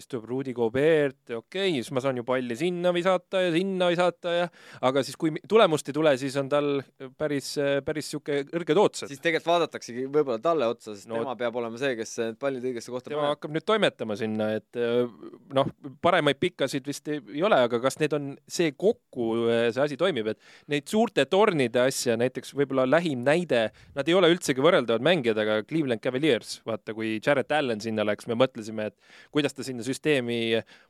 ja 0.02 0.06
istub 0.06 0.26
Rudi 0.26 0.54
Gobert, 0.54 1.30
okei 1.30 1.70
okay,, 1.70 1.74
siis 1.78 1.92
ma 1.94 2.02
saan 2.04 2.18
ju 2.18 2.26
palli 2.28 2.56
sinna 2.58 2.92
visata 2.96 3.42
ja 3.46 3.52
sinna 3.54 3.90
visata 3.92 4.34
ja 4.34 4.48
aga 4.82 5.04
siis, 5.06 5.18
kui 5.20 5.34
tulemust 5.48 5.90
ei 5.90 5.96
tule, 5.96 6.14
siis 6.18 6.36
on 6.42 6.50
tal 6.52 6.82
päris, 7.18 7.54
päris 7.86 8.10
niisugune 8.10 8.48
kõrged 8.50 8.82
ootused. 8.82 9.12
siis 9.12 9.22
tegelikult 9.22 9.52
vaadataksegi 9.52 10.08
võib-olla 10.08 10.42
talle 10.42 10.68
otsa, 10.72 10.96
sest 10.96 11.10
No- 11.12 11.20
tema 11.22 11.36
peab 11.38 11.58
olema 11.60 11.80
see, 11.80 11.96
kes 12.00 12.16
need 12.22 12.40
pallid 12.42 12.66
õigesse 12.66 12.94
kohta 12.94 13.10
tema 13.10 13.22
paneb. 13.22 13.36
hakkab 13.36 13.56
nüüd 13.56 13.68
toimetama 13.68 14.18
sinna, 14.20 14.50
et 14.58 14.80
äh, 14.80 15.12
noh, 15.58 15.72
paremaid 16.04 16.40
pikkasid 16.42 16.88
vist 16.88 17.08
ei, 17.12 17.22
ei 17.36 17.46
ole, 17.46 17.60
aga 17.68 17.82
kas 17.84 18.00
need 18.02 18.16
on 18.18 18.32
see 18.50 18.72
kokku, 18.74 19.30
see 19.76 19.84
asi 19.86 20.00
toimib, 20.00 20.32
et 20.34 20.42
neid 20.72 20.88
suurte 20.92 21.26
tornide 21.30 21.84
asja, 21.86 22.18
näiteks 22.20 22.56
võib-olla 22.58 22.88
lähim 22.90 23.26
näide, 23.28 23.68
nad 23.96 24.10
ei 24.10 24.18
ole 24.18 24.32
üldsegi 24.34 24.64
võrreldavad 24.64 25.04
mängijad, 25.06 25.42
aga 25.44 25.62
Cleveland 25.68 26.04
Cavaliers, 26.04 26.58
vaata, 26.68 26.96
kui 26.98 27.18
Jared 27.20 27.52
Allan 27.56 27.84
sinna 27.84 28.06
läks, 28.08 28.28
me 28.32 28.38
mõtlesime, 28.40 28.90
et 28.92 29.32
kuidas 29.36 29.56
ta 29.56 29.66
sinna 29.66 29.86
süsteemi 29.92 30.40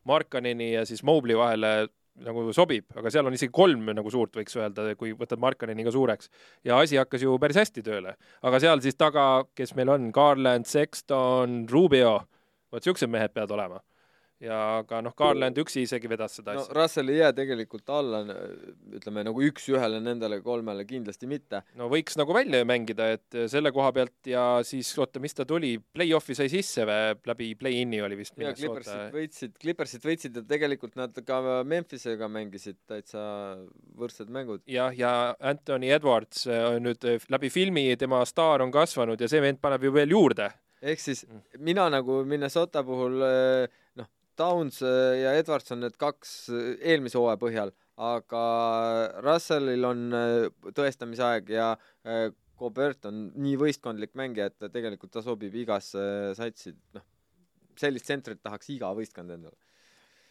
Markaneni 0.08 0.72
ja 0.76 0.86
siis 0.88 1.04
Mobley 1.04 1.38
vahele 1.38 1.90
nagu 2.22 2.44
sobib, 2.56 2.86
aga 2.98 3.12
seal 3.14 3.28
on 3.28 3.36
isegi 3.36 3.54
kolm 3.56 3.88
nagu 3.96 4.12
suurt, 4.14 4.34
võiks 4.38 4.58
öelda, 4.60 4.92
kui 5.00 5.14
võtad 5.18 5.42
Markaneni 5.42 5.86
ka 5.88 5.94
suureks. 5.96 6.30
ja 6.68 6.80
asi 6.80 7.00
hakkas 7.00 7.24
ju 7.26 7.38
päris 7.42 7.60
hästi 7.62 7.84
tööle. 7.86 8.16
aga 8.42 8.60
seal 8.60 8.82
siis 8.84 8.96
taga, 9.00 9.46
kes 9.56 9.76
meil 9.76 9.90
on, 9.90 10.12
Garland, 10.12 10.68
Sexton, 10.68 11.66
Rubio, 11.72 12.20
vot 12.72 12.84
siuksed 12.84 13.10
mehed 13.10 13.34
peavad 13.34 13.56
olema. 13.58 13.82
Ja 14.42 14.58
aga 14.80 15.02
noh, 15.06 15.14
Garland 15.18 15.58
üksi 15.62 15.84
isegi 15.86 16.10
vedas 16.10 16.40
seda 16.40 16.56
no 16.56 16.64
asja. 16.64 16.76
Russell 16.78 17.12
ei 17.14 17.20
jää 17.20 17.32
tegelikult 17.38 17.90
alla, 17.94 18.22
ütleme 18.98 19.24
nagu 19.28 19.44
üks-ühele 19.46 20.00
nendele 20.04 20.42
kolmele 20.46 20.86
kindlasti 20.90 21.30
mitte. 21.30 21.62
no 21.78 21.90
võiks 21.92 22.18
nagu 22.20 22.34
välja 22.36 22.64
mängida, 22.68 23.12
et 23.18 23.40
selle 23.52 23.72
koha 23.76 23.92
pealt 23.96 24.32
ja 24.32 24.46
siis 24.68 24.90
oota, 24.98 25.22
mis 25.24 25.38
ta 25.38 25.46
tuli, 25.48 25.76
play-off'i 25.94 26.38
sai 26.38 26.50
sisse 26.52 26.86
või 26.90 27.20
läbi 27.32 27.52
play-in'i 27.60 28.02
oli 28.02 28.18
vist 28.24 28.38
ja 28.42 28.54
Clippersit 28.58 29.16
võitsid, 29.16 29.56
Clippersit 29.62 30.08
võitsid 30.10 30.42
ja 30.42 30.46
tegelikult 30.56 30.98
nad 31.00 31.16
ka 31.26 31.42
Memphisega 31.68 32.30
mängisid 32.32 32.80
täitsa 32.90 33.22
võrdsed 33.98 34.32
mängud. 34.34 34.66
jah, 34.66 34.94
ja 34.98 35.36
Anthony 35.40 35.92
Edwards 35.94 36.48
äh, 36.50 36.80
nüüd 36.82 37.06
äh, 37.06 37.22
läbi 37.30 37.52
filmi, 37.54 37.86
tema 38.00 38.24
staar 38.26 38.66
on 38.66 38.74
kasvanud 38.74 39.22
ja 39.22 39.30
see 39.30 39.42
vend 39.44 39.62
paneb 39.62 39.86
ju 39.86 39.94
veel 39.94 40.18
juurde. 40.18 40.50
ehk 40.82 41.00
siis 41.00 41.26
Mm. 41.30 41.42
mina 41.60 41.90
nagu 41.94 42.24
Minnesota 42.26 42.82
puhul 42.84 43.20
noh, 43.22 43.81
Downs 44.42 44.82
eh, 44.86 45.22
ja 45.22 45.34
Edwards 45.38 45.72
on 45.76 45.84
need 45.86 45.98
kaks 46.02 46.36
eh, 46.50 46.70
eelmise 46.92 47.20
hooaja 47.22 47.40
põhjal, 47.42 47.74
aga 48.02 48.44
Russellil 49.24 49.88
on 49.88 50.06
eh, 50.18 50.70
tõestamisaeg 50.78 51.52
ja 51.54 51.72
eh, 52.06 52.30
Gobert 52.62 53.08
on 53.10 53.24
nii 53.42 53.56
võistkondlik 53.58 54.12
mängija, 54.20 54.52
et 54.52 54.72
tegelikult 54.74 55.14
ta 55.16 55.24
sobib 55.26 55.56
igasse 55.58 56.02
satsi, 56.38 56.76
noh, 56.94 57.06
sellist 57.80 58.06
tsentrit 58.06 58.42
tahaks 58.44 58.70
iga 58.76 58.92
võistkond 58.94 59.34
endale. 59.34 59.58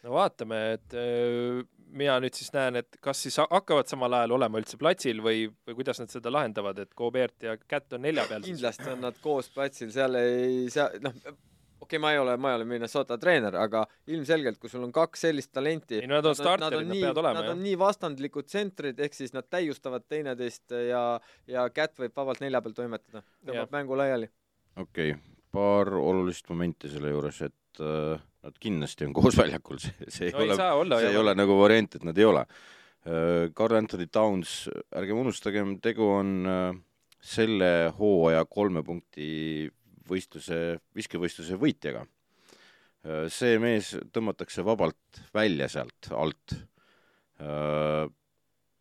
no 0.05 0.13
vaatame, 0.15 0.59
et 0.77 0.95
mina 1.91 2.15
nüüd 2.23 2.37
siis 2.39 2.53
näen, 2.55 2.79
et 2.79 2.97
kas 3.03 3.19
siis 3.25 3.35
ha- 3.41 3.49
hakkavad 3.51 3.91
samal 3.91 4.15
ajal 4.21 4.37
olema 4.37 4.61
üldse 4.61 4.79
platsil 4.79 5.19
või, 5.25 5.43
või 5.67 5.75
kuidas 5.81 5.99
nad 5.99 6.13
seda 6.13 6.31
lahendavad, 6.31 6.79
et 6.79 6.95
Gobert 6.95 7.43
ja 7.43 7.57
Kätt 7.59 7.99
on 7.99 8.07
nelja 8.07 8.23
peal 8.31 8.47
kindlasti 8.47 8.87
on 8.93 9.03
nad 9.09 9.19
koos 9.21 9.51
platsil, 9.51 9.91
seal 9.91 10.15
ei 10.21 10.69
saa, 10.71 10.87
noh, 11.03 11.19
okei 11.91 11.97
okay,, 11.97 12.03
ma 12.03 12.13
ei 12.13 12.19
ole, 12.21 12.37
ma 12.37 12.51
ei 12.51 12.59
ole 12.59 12.67
Minnesota 12.69 13.17
treener, 13.19 13.55
aga 13.59 13.83
ilmselgelt, 14.07 14.59
kui 14.61 14.71
sul 14.71 14.85
on 14.85 14.93
kaks 14.95 15.25
sellist 15.27 15.51
talenti, 15.53 15.99
ei 15.99 16.09
no 16.09 16.17
nad 16.19 16.29
on 16.31 16.37
starterid, 16.37 16.87
nad 16.87 16.95
nii, 16.95 17.03
peavad 17.03 17.21
olema 17.23 17.39
nad 17.39 17.49
jah 17.49 17.55
on. 17.55 17.63
nii 17.65 17.77
vastandlikud 17.81 18.47
tsentrid, 18.47 18.99
ehk 19.03 19.17
siis 19.17 19.35
nad 19.35 19.47
täiustavad 19.51 20.07
teineteist 20.09 20.75
ja, 20.87 21.05
ja 21.51 21.67
Cat 21.75 21.99
võib 21.99 22.15
vabalt 22.17 22.43
nelja 22.43 22.63
peal 22.63 22.75
toimetada, 22.77 23.21
Jah. 23.21 23.47
tõmbab 23.51 23.77
mängu 23.77 23.99
laiali. 23.99 24.29
okei 24.77 25.15
okay., 25.15 25.37
paar 25.51 25.91
olulist 25.99 26.47
momenti 26.49 26.91
selle 26.91 27.11
juures, 27.11 27.41
et 27.43 27.81
äh, 27.83 28.21
nad 28.47 28.61
kindlasti 28.61 29.07
on 29.07 29.15
koos 29.17 29.35
väljakul, 29.37 29.81
see, 29.83 30.07
see 30.07 30.29
ei 30.29 30.37
no 30.37 30.45
ole, 30.45 30.59
saa 30.59 30.77
olla. 30.79 31.01
see 31.01 31.11
ei 31.11 31.19
ole 31.19 31.35
nagu 31.37 31.57
variant, 31.59 31.99
et 31.99 32.07
nad 32.07 32.17
ei 32.17 32.29
ole. 32.29 32.45
Carl 33.57 33.73
Anthony 33.79 34.05
Towns, 34.13 34.67
ärgem 34.93 35.17
unustagem, 35.17 35.71
tegu 35.81 36.05
on 36.05 36.33
äh, 36.45 36.75
selle 37.21 37.91
hooaja 37.97 38.43
kolme 38.49 38.83
punkti 38.85 39.69
võistluse, 40.11 40.57
viskevõistluse 40.95 41.59
võitjaga. 41.59 42.05
see 43.33 43.57
mees 43.57 43.95
tõmmatakse 44.13 44.61
vabalt 44.61 45.21
välja 45.33 45.67
sealt 45.69 46.11
alt. 46.13 46.53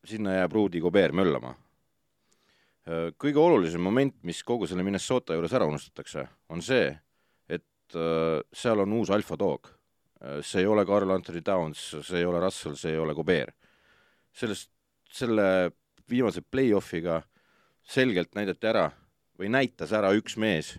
sinna 0.05 0.35
jääb 0.35 0.53
Rudi 0.53 0.81
Gobert 0.81 1.15
möllama. 1.15 1.55
kõige 3.17 3.39
olulisem 3.39 3.81
moment, 3.81 4.17
mis 4.23 4.43
kogu 4.43 4.67
selle 4.67 4.83
Minnesota 4.83 5.35
juures 5.35 5.53
ära 5.53 5.67
unustatakse, 5.67 6.27
on 6.49 6.63
see, 6.63 6.91
et 7.49 7.97
äh, 7.97 8.41
seal 8.53 8.81
on 8.81 8.93
uus 8.93 9.11
alfatoog. 9.11 9.69
see 10.43 10.61
ei 10.61 10.67
ole 10.67 10.85
Carl 10.85 11.11
Anthony 11.11 11.41
Towns, 11.41 11.97
see 12.03 12.19
ei 12.19 12.25
ole 12.25 12.41
Russell, 12.41 12.77
see 12.77 12.93
ei 12.93 12.99
ole 12.99 13.15
Gobert. 13.15 13.55
sellest, 14.33 14.71
selle 15.11 15.73
viimase 16.11 16.43
play-off'iga 16.43 17.23
selgelt 17.87 18.35
näidati 18.35 18.69
ära 18.71 18.91
või 19.39 19.51
näitas 19.53 19.93
ära 19.97 20.13
üks 20.17 20.37
mees, 20.37 20.75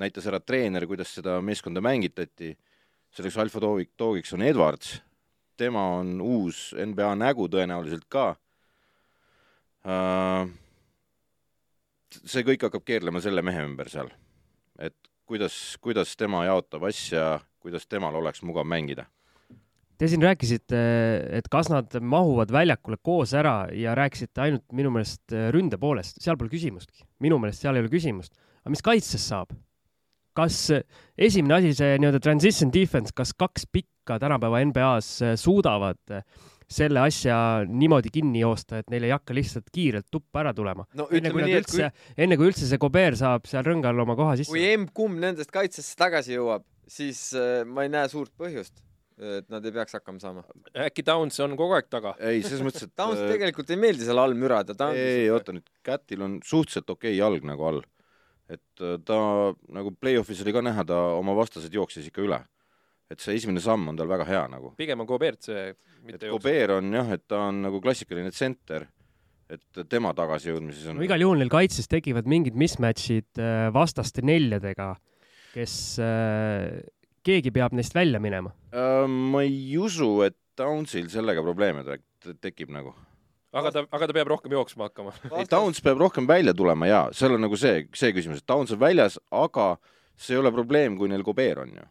näitas 0.00 0.26
ära 0.28 0.40
treener, 0.40 0.86
kuidas 0.86 1.14
seda 1.16 1.38
meeskonda 1.44 1.82
mängitati, 1.84 2.52
selleks 3.16 3.38
alfatoogiks, 3.40 3.94
toogiks 3.96 4.34
on 4.36 4.44
Edwards, 4.44 5.00
tema 5.56 5.82
on 5.98 6.20
uus 6.20 6.70
NBA 6.76 7.14
nägu 7.20 7.48
tõenäoliselt 7.52 8.06
ka 8.12 8.28
uh,. 9.86 10.46
see 12.24 12.44
kõik 12.46 12.68
hakkab 12.68 12.84
keerlema 12.86 13.22
selle 13.24 13.44
mehe 13.44 13.64
ümber 13.64 13.88
seal, 13.92 14.10
et 14.78 14.96
kuidas, 15.26 15.76
kuidas 15.82 16.14
tema 16.16 16.44
jaotab 16.46 16.86
asja, 16.88 17.36
kuidas 17.62 17.88
temal 17.88 18.14
oleks 18.14 18.44
mugav 18.46 18.66
mängida. 18.68 19.08
Te 19.96 20.10
siin 20.12 20.20
rääkisite, 20.20 20.78
et 21.38 21.46
kas 21.48 21.70
nad 21.72 21.94
mahuvad 22.04 22.50
väljakule 22.52 22.98
koos 23.00 23.32
ära 23.32 23.62
ja 23.72 23.94
rääkisite 23.96 24.42
ainult 24.44 24.66
minu 24.76 24.90
meelest 24.92 25.32
ründe 25.54 25.78
poolest, 25.80 26.20
seal 26.20 26.36
pole 26.36 26.52
küsimustki. 26.52 27.06
minu 27.24 27.38
meelest 27.40 27.64
seal 27.64 27.78
ei 27.78 27.84
ole 27.84 27.92
küsimust. 27.92 28.36
aga 28.60 28.74
mis 28.74 28.84
kaitses 28.84 29.24
saab? 29.24 29.56
Kas 30.36 30.58
esimene 31.16 31.60
asi, 31.60 31.72
see 31.78 31.96
nii-öelda 32.02 32.20
transition 32.22 32.72
defense, 32.74 33.14
kas 33.16 33.32
kaks 33.36 33.66
pikka 33.72 34.20
tänapäeva 34.22 34.60
NBA-s 34.68 35.40
suudavad 35.40 35.98
selle 36.66 37.00
asja 37.00 37.36
niimoodi 37.68 38.10
kinni 38.12 38.40
joosta, 38.42 38.80
et 38.80 38.90
neil 38.90 39.06
ei 39.06 39.12
hakka 39.14 39.34
lihtsalt 39.36 39.68
kiirelt 39.72 40.08
tuppa 40.10 40.42
ära 40.42 40.54
tulema? 40.54 40.86
no 40.98 41.06
enne 41.14 41.30
kui 41.34 41.44
nii, 41.44 41.60
et 41.60 41.68
kui 41.68 41.78
üldse, 41.78 42.08
enne 42.26 42.38
kui 42.38 42.50
üldse 42.50 42.66
see 42.66 42.80
Gobert 42.82 43.20
saab 43.20 43.46
seal 43.46 43.64
rõngal 43.66 44.02
oma 44.02 44.16
koha 44.18 44.34
kui 44.34 44.42
sisse. 44.42 44.72
emb-kumb 44.74 45.22
nendest 45.22 45.54
kaitsesse 45.54 45.94
tagasi 45.98 46.34
jõuab, 46.34 46.66
siis 46.90 47.28
ma 47.70 47.86
ei 47.86 47.92
näe 47.94 48.10
suurt 48.10 48.32
põhjust, 48.38 48.82
et 49.38 49.46
nad 49.52 49.64
ei 49.64 49.74
peaks 49.78 49.94
hakkama 49.96 50.22
saama. 50.22 50.42
äkki 50.88 51.06
Downs 51.06 51.38
on 51.44 51.54
kogu 51.58 51.78
aeg 51.78 51.90
taga? 51.92 52.16
ei, 52.18 52.42
selles 52.42 52.66
mõttes, 52.66 52.88
et 52.88 52.96
Downs 52.98 53.22
tegelikult 53.22 53.70
ei 53.70 53.80
meeldi 53.86 54.08
seal 54.08 54.22
all 54.22 54.34
mürada, 54.38 54.74
ei, 54.90 55.28
oota 55.30 55.54
nüüd, 55.54 55.70
Kätil 55.86 56.26
on 56.26 56.40
suhteliselt 56.44 56.90
okei 56.98 57.14
jalg 57.16 57.46
nagu 57.46 57.70
all. 57.70 57.84
Et 58.48 58.82
äh, 58.84 58.96
ta 59.04 59.18
nagu 59.74 59.90
play-off'is 60.00 60.42
oli 60.44 60.52
ka 60.54 60.62
näha, 60.62 60.84
ta 60.86 60.98
oma 61.18 61.34
vastased 61.34 61.72
jooksis 61.74 62.06
ikka 62.10 62.22
üle. 62.22 62.40
et 63.10 63.20
see 63.22 63.36
esimene 63.38 63.60
samm 63.62 63.88
on 63.92 63.96
tal 63.96 64.08
väga 64.10 64.24
hea 64.26 64.44
nagu. 64.50 64.72
pigem 64.76 65.00
on 65.00 65.06
Gobert 65.06 65.42
see, 65.46 65.72
mitte 66.04 66.26
jookseb. 66.26 66.42
Gobert 66.42 66.70
on 66.78 66.92
jah, 66.92 67.10
et 67.14 67.22
ta 67.28 67.38
on 67.48 67.60
nagu 67.62 67.80
klassikaline 67.80 68.30
tsenter, 68.34 68.86
et 69.50 69.82
tema 69.88 70.10
tagasijõudmises 70.14 70.88
on 70.90 70.96
no 70.98 71.04
igal 71.06 71.22
juhul 71.22 71.38
neil 71.38 71.48
kaitses 71.52 71.86
tekivad 71.86 72.26
mingid 72.26 72.54
mismatch'id 72.58 73.38
äh, 73.38 73.68
vastaste 73.74 74.22
neljadega, 74.26 74.96
kes, 75.54 75.76
keegi 77.26 77.52
peab 77.54 77.72
neist 77.78 77.94
välja 77.94 78.18
minema. 78.22 78.50
äh, 78.74 79.06
ma 79.06 79.42
ei 79.46 79.76
usu, 79.78 80.22
et 80.26 80.36
Downsil 80.56 81.10
sellega 81.12 81.42
probleeme 81.44 81.82
te- 81.84 82.34
tekib 82.40 82.70
nagu. 82.72 82.94
Aga 83.54 83.72
ta, 83.72 83.84
aga 83.90 84.08
ta 84.08 84.16
peab 84.16 84.30
rohkem 84.32 84.54
jooksma 84.56 84.88
hakkama. 84.88 85.12
ei, 85.38 85.48
Downs 85.50 85.82
peab 85.84 86.00
rohkem 86.00 86.26
välja 86.28 86.54
tulema 86.56 86.88
jaa, 86.90 87.04
seal 87.16 87.36
on 87.36 87.44
nagu 87.46 87.58
see, 87.60 87.84
see 87.96 88.14
küsimus, 88.16 88.42
et 88.42 88.48
Downs 88.48 88.72
on 88.74 88.80
väljas, 88.80 89.20
aga 89.30 89.74
see 90.16 90.36
ei 90.36 90.40
ole 90.40 90.52
probleem, 90.54 90.96
kui 90.98 91.10
neil 91.12 91.24
Gobert 91.26 91.62
on 91.64 91.76
ju. 91.78 91.86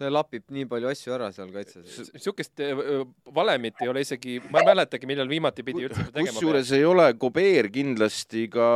ta 0.00 0.08
lapib 0.08 0.46
nii 0.48 0.64
palju 0.64 0.88
asju 0.88 1.12
ära 1.12 1.26
seal 1.36 1.50
kaitses. 1.52 2.12
niisugust 2.14 2.62
äh, 2.64 3.02
valemit 3.36 3.82
ei 3.84 3.90
ole 3.92 4.04
isegi, 4.06 4.38
ma 4.48 4.62
ei 4.62 4.70
mäletagi, 4.70 5.08
millal 5.08 5.28
viimati 5.28 5.64
pidi 5.66 5.84
üldse 5.88 6.06
seda 6.06 6.14
tegema. 6.14 6.36
kusjuures 6.38 6.72
ei 6.76 6.86
ole 6.88 7.10
Gobert 7.20 7.74
kindlasti 7.74 8.46
ka, 8.52 8.70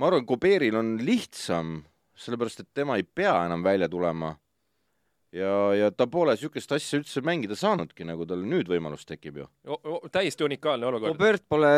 ma 0.00 0.08
arvan, 0.08 0.24
Gobertil 0.28 0.80
on 0.80 0.96
lihtsam, 1.04 1.82
sellepärast 2.16 2.64
et 2.64 2.72
tema 2.72 2.96
ei 2.96 3.04
pea 3.04 3.36
enam 3.44 3.64
välja 3.66 3.90
tulema. 3.92 4.34
ja, 5.34 5.52
ja 5.78 5.90
ta 5.94 6.06
pole 6.10 6.34
niisugust 6.34 6.72
asja 6.76 7.00
üldse 7.00 7.22
mängida 7.24 7.56
saanudki, 7.58 8.06
nagu 8.06 8.26
tal 8.28 8.42
nüüd 8.46 8.68
võimalus 8.70 9.06
tekib 9.08 9.40
ju. 9.42 9.48
täiesti 10.14 10.46
unikaalne 10.46 10.88
olukord. 10.88 11.14
Robert 11.14 11.44
pole, 11.50 11.70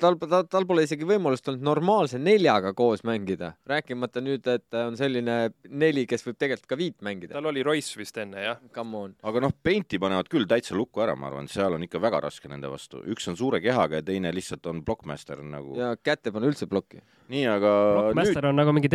tal, 0.00 0.18
tal, 0.20 0.46
tal 0.50 0.66
pole 0.68 0.84
isegi 0.86 1.08
võimalust 1.08 1.48
olnud 1.50 1.64
normaalse 1.64 2.20
neljaga 2.22 2.74
koos 2.76 3.04
mängida, 3.06 3.54
rääkimata 3.70 4.22
nüüd, 4.24 4.46
et 4.50 4.78
on 4.78 4.98
selline 5.00 5.38
neli, 5.70 6.06
kes 6.10 6.26
võib 6.26 6.38
tegelikult 6.40 6.70
ka 6.70 6.78
viit 6.80 6.98
mängida. 7.06 7.34
tal 7.36 7.50
oli 7.50 7.64
Royce 7.66 7.98
vist 8.00 8.18
enne, 8.20 8.44
jah. 8.44 8.60
Come 8.74 9.00
on. 9.00 9.16
aga 9.24 9.44
noh, 9.46 9.54
Painti 9.64 10.00
panevad 10.02 10.28
küll 10.32 10.48
täitsa 10.50 10.76
lukku 10.76 11.04
ära, 11.04 11.16
ma 11.18 11.30
arvan, 11.30 11.48
seal 11.50 11.76
on 11.76 11.86
ikka 11.86 12.02
väga 12.02 12.20
raske 12.26 12.50
nende 12.52 12.70
vastu. 12.72 13.02
üks 13.10 13.28
on 13.32 13.38
suure 13.40 13.62
kehaga 13.64 14.02
ja 14.02 14.06
teine 14.06 14.32
lihtsalt 14.34 14.66
on 14.70 14.84
blockmaster 14.84 15.42
nagu. 15.42 15.78
ja 15.78 15.94
kätt 15.96 16.28
ei 16.28 16.34
pane 16.34 16.52
üldse 16.52 16.68
plokki. 16.70 17.00
nii, 17.32 17.46
aga 17.48 17.72
Blockmaster 17.94 18.50
on 18.50 18.60
nagu 18.60 18.76
mingi 18.76 18.92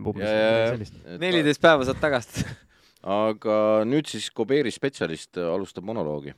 umbes. 0.00 0.24
Ja. 0.24 0.72
sellist. 0.72 0.96
nüüd, 1.04 1.20
neliteist 1.20 1.62
päeva 1.62 1.86
saad 1.86 2.00
tagasi. 2.02 2.44
aga 3.02 3.84
nüüd 3.88 4.08
siis 4.08 4.30
Kobeeri 4.30 4.70
spetsialist 4.72 5.38
alustab 5.40 5.84
monoloogi. 5.84 6.34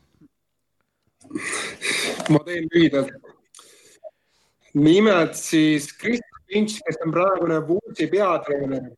ma 2.31 2.39
teen 2.47 2.69
lühidalt. 2.75 3.13
nimelt 4.75 5.35
siis 5.35 5.91
Chris 5.99 6.21
Finch, 6.53 6.81
kes 6.85 6.99
on 7.05 7.13
praegune 7.13 7.61
Woolsi 7.67 8.07
peatreener. 8.07 8.91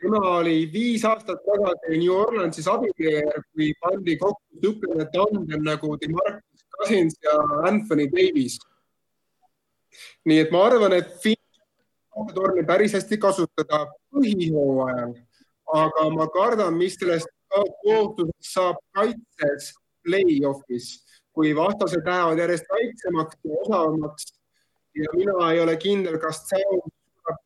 tema 0.00 0.20
oli 0.38 0.70
viis 0.72 1.04
aastat 1.04 1.40
tagasi 1.46 1.98
New 1.98 2.12
Orleansis 2.12 2.68
abitreener, 2.68 3.42
kui 3.52 3.72
pandi 3.80 4.16
kokku 4.16 4.42
niisugune 4.62 5.06
tandem 5.12 5.62
nagu 5.64 5.96
Demarcus 6.00 6.66
Cousins 6.74 7.18
ja 7.22 7.38
Anthony 7.68 8.08
Davis. 8.10 8.58
nii 10.24 10.38
et 10.38 10.50
ma 10.50 10.66
arvan, 10.66 10.92
et 10.92 11.14
Finch 11.22 11.44
torni 12.34 12.64
päris 12.66 12.94
hästi 12.94 13.18
kasutada 13.18 13.84
põhihooajal, 14.14 15.14
aga 15.72 16.08
ma 16.10 16.26
kardan, 16.28 16.76
mis 16.76 16.96
sellest 16.98 17.28
kohtusest 17.84 18.52
saab 18.52 18.78
kaitses 18.96 19.72
play-off'is, 20.04 21.04
kui 21.34 21.54
vastased 21.56 22.06
lähevad 22.06 22.38
järjest 22.38 22.66
väiksemaks 22.70 23.38
ja 23.44 23.60
osavamaks 23.62 24.32
ja 24.94 25.10
mina 25.14 25.52
ei 25.52 25.60
ole 25.60 25.76
kindel, 25.76 26.18
kas 26.18 26.44
Sound 26.48 26.90
suudab 26.90 27.40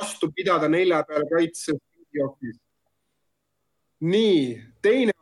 vastu 0.00 0.30
pidada 0.34 0.68
nelja 0.68 1.02
peal 1.08 1.26
kaitses 1.30 1.78
play-off'is. 1.78 2.58
nii, 4.00 4.62
teine 4.82 5.12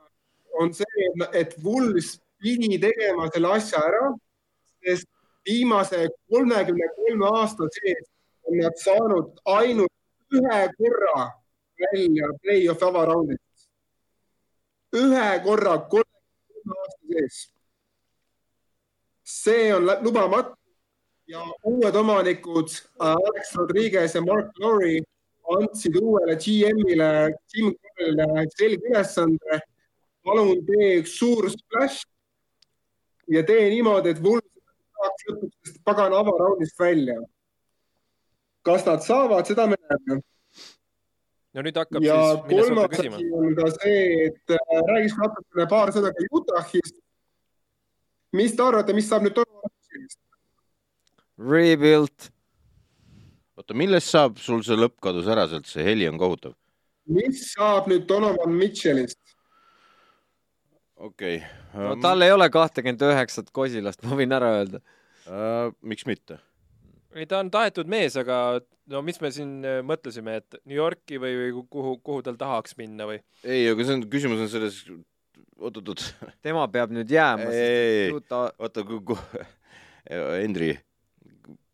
on 0.60 0.72
see, 0.74 1.10
et 1.32 1.54
Wools 1.64 2.18
pidi 2.42 2.78
tegema 2.78 3.28
selle 3.32 3.52
asja 3.58 3.82
ära, 3.88 4.08
sest 4.84 5.08
viimase 5.46 6.08
kolmekümne 6.30 6.88
kolme 6.96 7.30
aasta 7.38 7.68
sees 7.78 8.06
on 8.44 8.58
nad 8.58 8.76
saanud 8.80 9.40
ainult 9.44 10.34
ühe 10.34 10.60
korra 10.78 11.24
välja 11.80 12.28
play-off'i 12.42 12.84
avaraundist. 12.88 13.42
ühe 14.94 15.28
korra 15.44 15.78
kolmekümne 15.90 16.74
aasta 16.82 17.06
sees. 17.12 17.38
see 19.24 19.74
on 19.74 19.86
lubamatu 20.04 20.56
ja 21.26 21.40
uued 21.64 21.94
omanikud 21.94 22.68
äh, 23.00 23.16
Alex 23.16 23.54
Rodriguez 23.56 24.14
ja 24.14 24.22
Mark 24.22 24.58
Lowry 24.58 25.00
andsid 25.44 25.96
uuele 25.96 26.36
GM-ile, 26.36 27.34
Jim 27.54 27.74
Carrollile 27.74 28.46
selge 28.56 28.88
ülesande. 28.88 29.60
palun 30.24 30.66
tee 30.66 31.00
üks 31.00 31.18
suur 31.18 31.50
splash 31.52 32.04
ja 33.28 33.42
tee 33.46 33.68
niimoodi, 33.70 34.14
et 34.14 34.22
Wolves 34.24 34.54
saaks 34.96 35.26
lõpuks 35.28 35.74
pagana 35.84 36.20
avaraundist 36.22 36.78
välja. 36.80 37.16
kas 38.64 38.86
nad 38.86 39.02
saavad, 39.04 39.46
seda 39.46 39.66
me 39.66 39.76
näeme. 39.76 40.22
No 41.54 41.64
nüüd 41.64 41.78
hakkab 41.78 42.04
ja 42.04 42.18
siis 42.18 42.44
kolmas 42.50 42.90
küsima 42.92 43.18
asi. 43.20 43.30
on 43.38 43.56
ka 43.58 43.70
see, 43.76 44.04
et 44.28 44.54
äh, 44.56 44.76
räägiks 44.90 45.16
natukene 45.20 45.66
paar 45.70 45.92
sõna 45.94 46.12
ka 46.14 46.28
Utah'ist. 46.40 47.00
mis 48.34 48.54
te 48.56 48.66
arvate, 48.66 48.96
mis 48.96 49.08
saab 49.10 49.26
nüüd 49.26 49.36
Donaldist? 49.38 50.20
Rebuild. 51.38 52.30
oota, 53.58 53.76
millest 53.78 54.10
saab, 54.10 54.38
sul 54.42 54.64
see 54.66 54.78
lõpp 54.78 54.98
kadus 55.02 55.30
ära 55.30 55.46
sealt, 55.50 55.70
see 55.70 55.86
heli 55.86 56.08
on 56.10 56.18
kohutav. 56.20 56.56
mis 57.06 57.46
saab 57.52 57.90
nüüd 57.92 58.08
Donovan 58.10 58.56
Mitchellist? 58.58 59.20
okei 60.96 61.38
no 61.74 61.92
okay.. 61.92 62.02
tal 62.02 62.26
ei 62.26 62.34
ole 62.34 62.50
kahtekümmet 62.50 63.06
üheksat 63.12 63.54
kosilast, 63.54 64.02
ma 64.02 64.18
võin 64.18 64.34
ära 64.34 64.56
öelda. 64.58 64.82
äh,. 65.28 65.70
miks 65.82 66.06
mitte? 66.10 66.40
ei, 67.14 67.26
ta 67.30 67.40
on 67.42 67.50
tahetud 67.54 67.90
mees, 67.90 68.16
aga 68.20 68.60
no 68.90 69.02
mis 69.06 69.20
me 69.22 69.30
siin 69.34 69.56
äh, 69.66 69.80
mõtlesime, 69.86 70.38
et 70.42 70.58
New 70.64 70.78
Yorki 70.78 71.20
või, 71.22 71.34
või 71.40 71.66
kuhu, 71.70 71.96
kuhu 72.04 72.24
tal 72.26 72.38
tahaks 72.40 72.76
minna 72.80 73.08
või? 73.10 73.20
ei, 73.42 73.66
aga 73.70 73.86
see 73.86 73.98
on, 73.98 74.06
küsimus 74.12 74.42
on 74.44 74.50
selles, 74.52 74.80
oot-oot-oot, 75.58 76.06
tema 76.44 76.66
peab 76.72 76.94
nüüd 76.94 77.10
jääma, 77.10 77.50
Ei, 77.52 77.68
ei, 77.68 78.00
ei. 78.08 78.24
ta 78.28 78.48
oota, 78.58 78.84
Hendri, 80.04 80.74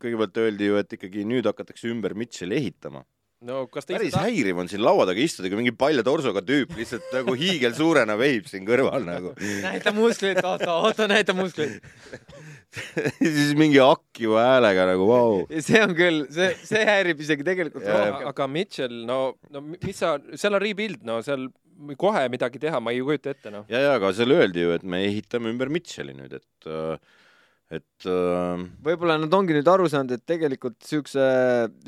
kõigepealt 0.01 0.36
öeldi 0.38 0.68
ju, 0.68 0.76
et 0.78 0.93
ikkagi 0.95 1.24
nüüd 1.26 1.49
hakatakse 1.51 1.88
ümber 1.91 2.14
Mitchell'i 2.18 2.61
ehitama. 2.61 3.03
no 3.43 3.64
kas 3.72 3.88
ta 3.88 3.97
päris 3.97 4.12
tahab? 4.14 4.28
häiriv 4.28 4.61
on 4.61 4.68
siin 4.70 4.82
laua 4.84 5.07
taga 5.09 5.22
istuda, 5.24 5.49
kui 5.51 5.59
mingi 5.59 5.72
palja 5.74 6.05
torsoga 6.07 6.43
tüüp 6.45 6.76
lihtsalt 6.76 7.09
nagu 7.16 7.34
hiigelsuurena 7.41 8.16
veib 8.20 8.47
siin 8.47 8.68
kõrval 8.68 9.03
nagu. 9.09 9.34
näita 9.64 9.95
muskleid, 9.97 10.43
oota, 10.45 10.76
oota, 10.84 11.09
näita 11.11 11.34
muskleid. 11.34 11.80
siis 13.18 13.55
mingi 13.59 13.81
hakkiva 13.83 14.45
häälega 14.47 14.87
nagu 14.93 15.07
vau. 15.09 15.41
see 15.51 15.81
on 15.83 15.95
küll, 15.99 16.23
see, 16.35 16.53
see 16.66 16.83
häirib 16.87 17.23
isegi 17.25 17.47
tegelikult 17.47 17.87
rohkem. 17.87 18.29
aga 18.31 18.47
Mitchell, 18.51 19.01
no, 19.09 19.21
no 19.51 19.62
mi- 19.64 19.81
mis 19.83 19.99
sa, 19.99 20.14
seal 20.39 20.55
on 20.59 20.62
rebuild, 20.62 21.03
no 21.07 21.18
seal 21.27 21.49
kohe 21.99 22.27
midagi 22.33 22.61
teha, 22.62 22.81
ma 22.83 22.93
ei 22.95 23.01
kujuta 23.05 23.33
ette, 23.35 23.51
noh. 23.53 23.64
ja, 23.73 23.81
ja 23.87 23.97
aga 23.99 24.12
seal 24.16 24.37
öeldi 24.37 24.66
ju, 24.66 24.75
et 24.77 24.85
me 24.85 25.03
ehitame 25.09 25.51
ümber 25.53 25.73
Mitchell'i 25.73 26.14
nüüd, 26.14 26.37
et, 26.39 26.71
et 27.75 28.09
äh, 28.11 28.64
võib-olla 28.87 29.16
nad 29.23 29.35
ongi 29.35 29.57
nüüd 29.57 29.71
aru 29.73 29.89
saanud, 29.91 30.14
et 30.14 30.27
tegelikult 30.29 30.79
siukse, 30.87 31.25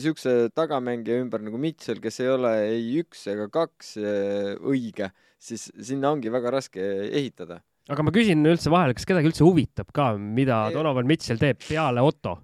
siukse 0.02 0.36
tagamängija 0.56 1.20
ümber 1.22 1.44
nagu 1.44 1.60
Mitchell, 1.62 2.02
kes 2.02 2.22
ei 2.24 2.32
ole 2.32 2.54
ei 2.70 2.88
üks 3.04 3.26
ega 3.30 3.46
kaks 3.52 3.96
eh, 4.00 4.54
õige, 4.58 5.12
siis 5.42 5.68
sinna 5.78 6.14
ongi 6.14 6.32
väga 6.32 6.56
raske 6.58 6.88
ehitada. 7.10 7.60
Aga 7.90 8.06
ma 8.06 8.14
küsin 8.14 8.46
üldse 8.46 8.70
vahele, 8.72 8.94
kas 8.96 9.06
kedagi 9.08 9.30
üldse 9.32 9.46
huvitab 9.46 9.92
ka, 9.94 10.12
mida. 10.16 10.64
Donovan 10.74 11.08
Mitchell 11.08 11.40
teeb 11.40 11.62
peale 11.64 12.04
Otto? 12.04 12.38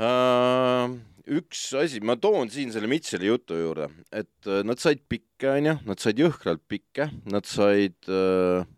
äh, 0.00 0.92
üks 1.36 1.64
asi, 1.76 2.00
ma 2.04 2.16
toon 2.20 2.50
siin 2.52 2.72
selle 2.74 2.88
Mitchell'i 2.90 3.30
jutu 3.30 3.58
juurde, 3.58 3.90
et 4.12 4.48
äh, 4.48 4.62
nad 4.66 4.80
said 4.82 5.02
pikke, 5.10 5.56
onju, 5.56 5.78
nad 5.88 6.02
said 6.02 6.20
jõhkralt 6.22 6.62
pikke, 6.70 7.10
nad 7.30 7.48
said 7.48 8.08
äh, 8.08 8.68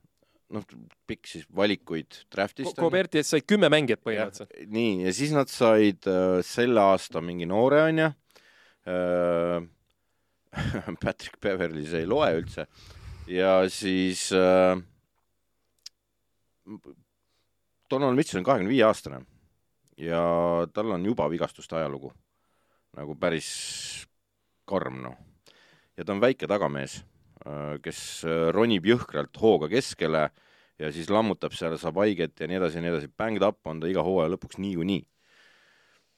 noh, 0.53 0.67
pikk 1.09 1.29
siis 1.31 1.47
valikuid 1.55 2.23
draft'ist. 2.33 2.77
Koberti 2.79 3.21
eest 3.21 3.35
sai 3.37 3.45
kümme 3.45 3.71
mängijat 3.73 4.03
põhimõtteliselt. 4.05 4.57
nii, 4.73 4.97
ja 5.07 5.15
siis 5.17 5.35
nad 5.37 5.53
said 5.53 6.09
äh, 6.11 6.41
selle 6.47 6.83
aasta 6.93 7.23
mingi 7.25 7.49
noore, 7.51 7.85
onju 7.91 8.11
äh. 8.89 9.71
Patrick 11.01 11.39
Beverly, 11.41 11.87
see 11.89 12.03
ei 12.03 12.09
loe 12.09 12.29
üldse. 12.37 12.67
ja 13.31 13.63
siis 13.73 14.27
äh, 14.37 14.77
Donald 17.91 18.17
Mitchell 18.17 18.41
on 18.41 18.47
kahekümne 18.47 18.71
viie 18.71 18.85
aastane 18.87 19.23
ja 19.99 20.23
tal 20.73 20.95
on 20.95 21.05
juba 21.07 21.29
vigastuste 21.31 21.77
ajalugu 21.77 22.13
nagu 22.97 23.17
päris 23.17 23.49
karm, 24.69 25.01
noh. 25.05 25.17
ja 25.97 26.05
ta 26.05 26.15
on 26.15 26.21
väike 26.23 26.49
tagamees, 26.51 27.01
kes 27.85 28.01
äh, 28.29 28.49
ronib 28.55 28.87
jõhkralt 28.87 29.37
hooga 29.41 29.69
keskele 29.73 30.27
ja 30.81 30.91
siis 30.95 31.11
lammutab 31.13 31.55
seal, 31.57 31.77
saab 31.81 32.01
haiget 32.03 32.41
ja 32.41 32.49
nii 32.51 32.59
edasi 32.61 32.79
ja 32.79 32.85
nii 32.85 32.93
edasi. 32.95 33.11
Banged 33.19 33.45
up 33.47 33.67
on 33.69 33.81
ta 33.83 33.91
iga 33.91 34.05
hooaja 34.05 34.33
lõpuks 34.35 34.61
niikuinii. 34.63 35.03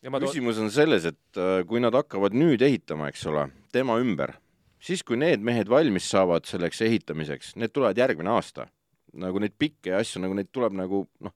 küsimus 0.04 0.60
on 0.60 0.70
selles, 0.70 1.06
et 1.08 1.40
äh, 1.40 1.62
kui 1.68 1.80
nad 1.80 1.94
hakkavad 1.96 2.36
nüüd 2.36 2.62
ehitama, 2.62 3.08
eks 3.12 3.24
ole, 3.30 3.48
tema 3.72 3.96
ümber, 4.02 4.34
siis 4.82 5.02
kui 5.02 5.16
need 5.16 5.40
mehed 5.40 5.70
valmis 5.70 6.10
saavad 6.10 6.44
selleks 6.48 6.82
ehitamiseks, 6.84 7.54
need 7.56 7.72
tulevad 7.72 7.98
järgmine 7.98 8.34
aasta. 8.34 8.68
Nagu 9.20 9.42
neid 9.42 9.54
pikke 9.58 9.92
ja 9.92 10.00
asju, 10.02 10.22
nagu 10.24 10.36
neid 10.36 10.50
tuleb 10.54 10.76
nagu 10.78 11.04
noh, 11.24 11.34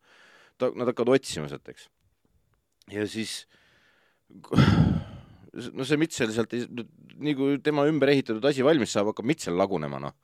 ta, 0.59 0.71
nad 0.75 0.91
hakkavad 0.91 1.19
otsima 1.19 1.49
sealt, 1.51 1.69
eks. 1.71 1.89
ja 2.95 3.07
siis 3.11 3.41
no 5.77 5.87
see 5.89 6.01
Mitchell 6.01 6.33
sealt 6.35 6.55
ei, 6.57 6.67
nii 7.19 7.37
kui 7.39 7.61
tema 7.65 7.87
ümber 7.91 8.13
ehitatud 8.13 8.45
asi 8.51 8.67
valmis 8.67 8.93
saab, 8.95 9.13
hakkab 9.13 9.29
Mitchell 9.29 9.59
lagunema, 9.59 10.01
noh. 10.03 10.17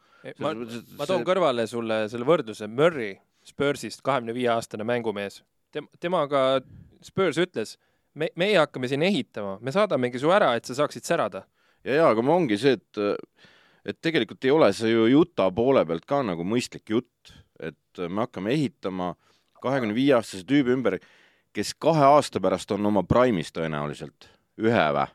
ma, 0.42 0.54
ma 0.98 1.08
toon 1.08 1.24
kõrvale 1.26 1.66
sulle 1.70 2.04
selle 2.12 2.28
võrdluse, 2.28 2.68
Murry 2.70 3.14
Spursist, 3.44 4.00
kahekümne 4.04 4.32
viie 4.32 4.48
aastane 4.48 4.86
mängumees. 4.88 5.42
Tem-, 5.74 5.88
temaga 6.00 6.62
Spurs 7.04 7.36
ütles, 7.42 7.74
me, 8.16 8.30
meie 8.40 8.56
hakkame 8.56 8.88
siin 8.88 9.04
ehitama, 9.04 9.58
me 9.60 9.74
saadamegi 9.74 10.22
su 10.22 10.32
ära, 10.32 10.54
et 10.56 10.64
sa 10.64 10.76
saaksid 10.78 11.04
särada. 11.04 11.44
ja, 11.84 11.98
ja 12.00 12.06
aga 12.08 12.24
ongi 12.32 12.56
see, 12.60 12.78
et 12.78 13.02
et 13.84 13.98
tegelikult 14.00 14.44
ei 14.46 14.52
ole 14.54 14.70
see 14.72 14.92
ju 14.94 15.04
Utah 15.20 15.50
poole 15.52 15.84
pealt 15.84 16.06
ka 16.08 16.22
nagu 16.24 16.44
mõistlik 16.48 16.88
jutt, 16.94 17.34
et 17.60 18.02
me 18.08 18.24
hakkame 18.24 18.54
ehitama 18.54 19.14
kahekümne 19.62 19.94
viie 19.96 20.14
aastase 20.16 20.44
tüübi 20.48 20.74
ümber, 20.74 20.98
kes 21.54 21.74
kahe 21.80 22.04
aasta 22.04 22.40
pärast 22.42 22.72
on 22.74 22.86
oma 22.90 23.04
prime'is 23.06 23.52
tõenäoliselt, 23.54 24.28
ühe 24.60 24.86
vä? 24.96 25.06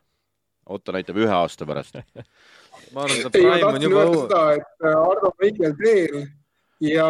Otto 0.69 0.93
näitab 0.93 1.17
ühe 1.17 1.33
aasta 1.33 1.65
pärast. 1.65 1.97
ma 2.93 3.05
arvan, 3.05 3.17
et 3.17 3.25
ma 3.25 3.31
Prime 3.33 3.65
on 3.65 3.81
juba 3.81 4.03
õues. 4.05 4.25
seda, 4.27 4.41
et 4.59 4.85
äh, 4.85 4.97
Ardo 4.97 5.31
õigel 5.41 5.75
teel 5.79 6.19
ja 6.85 7.07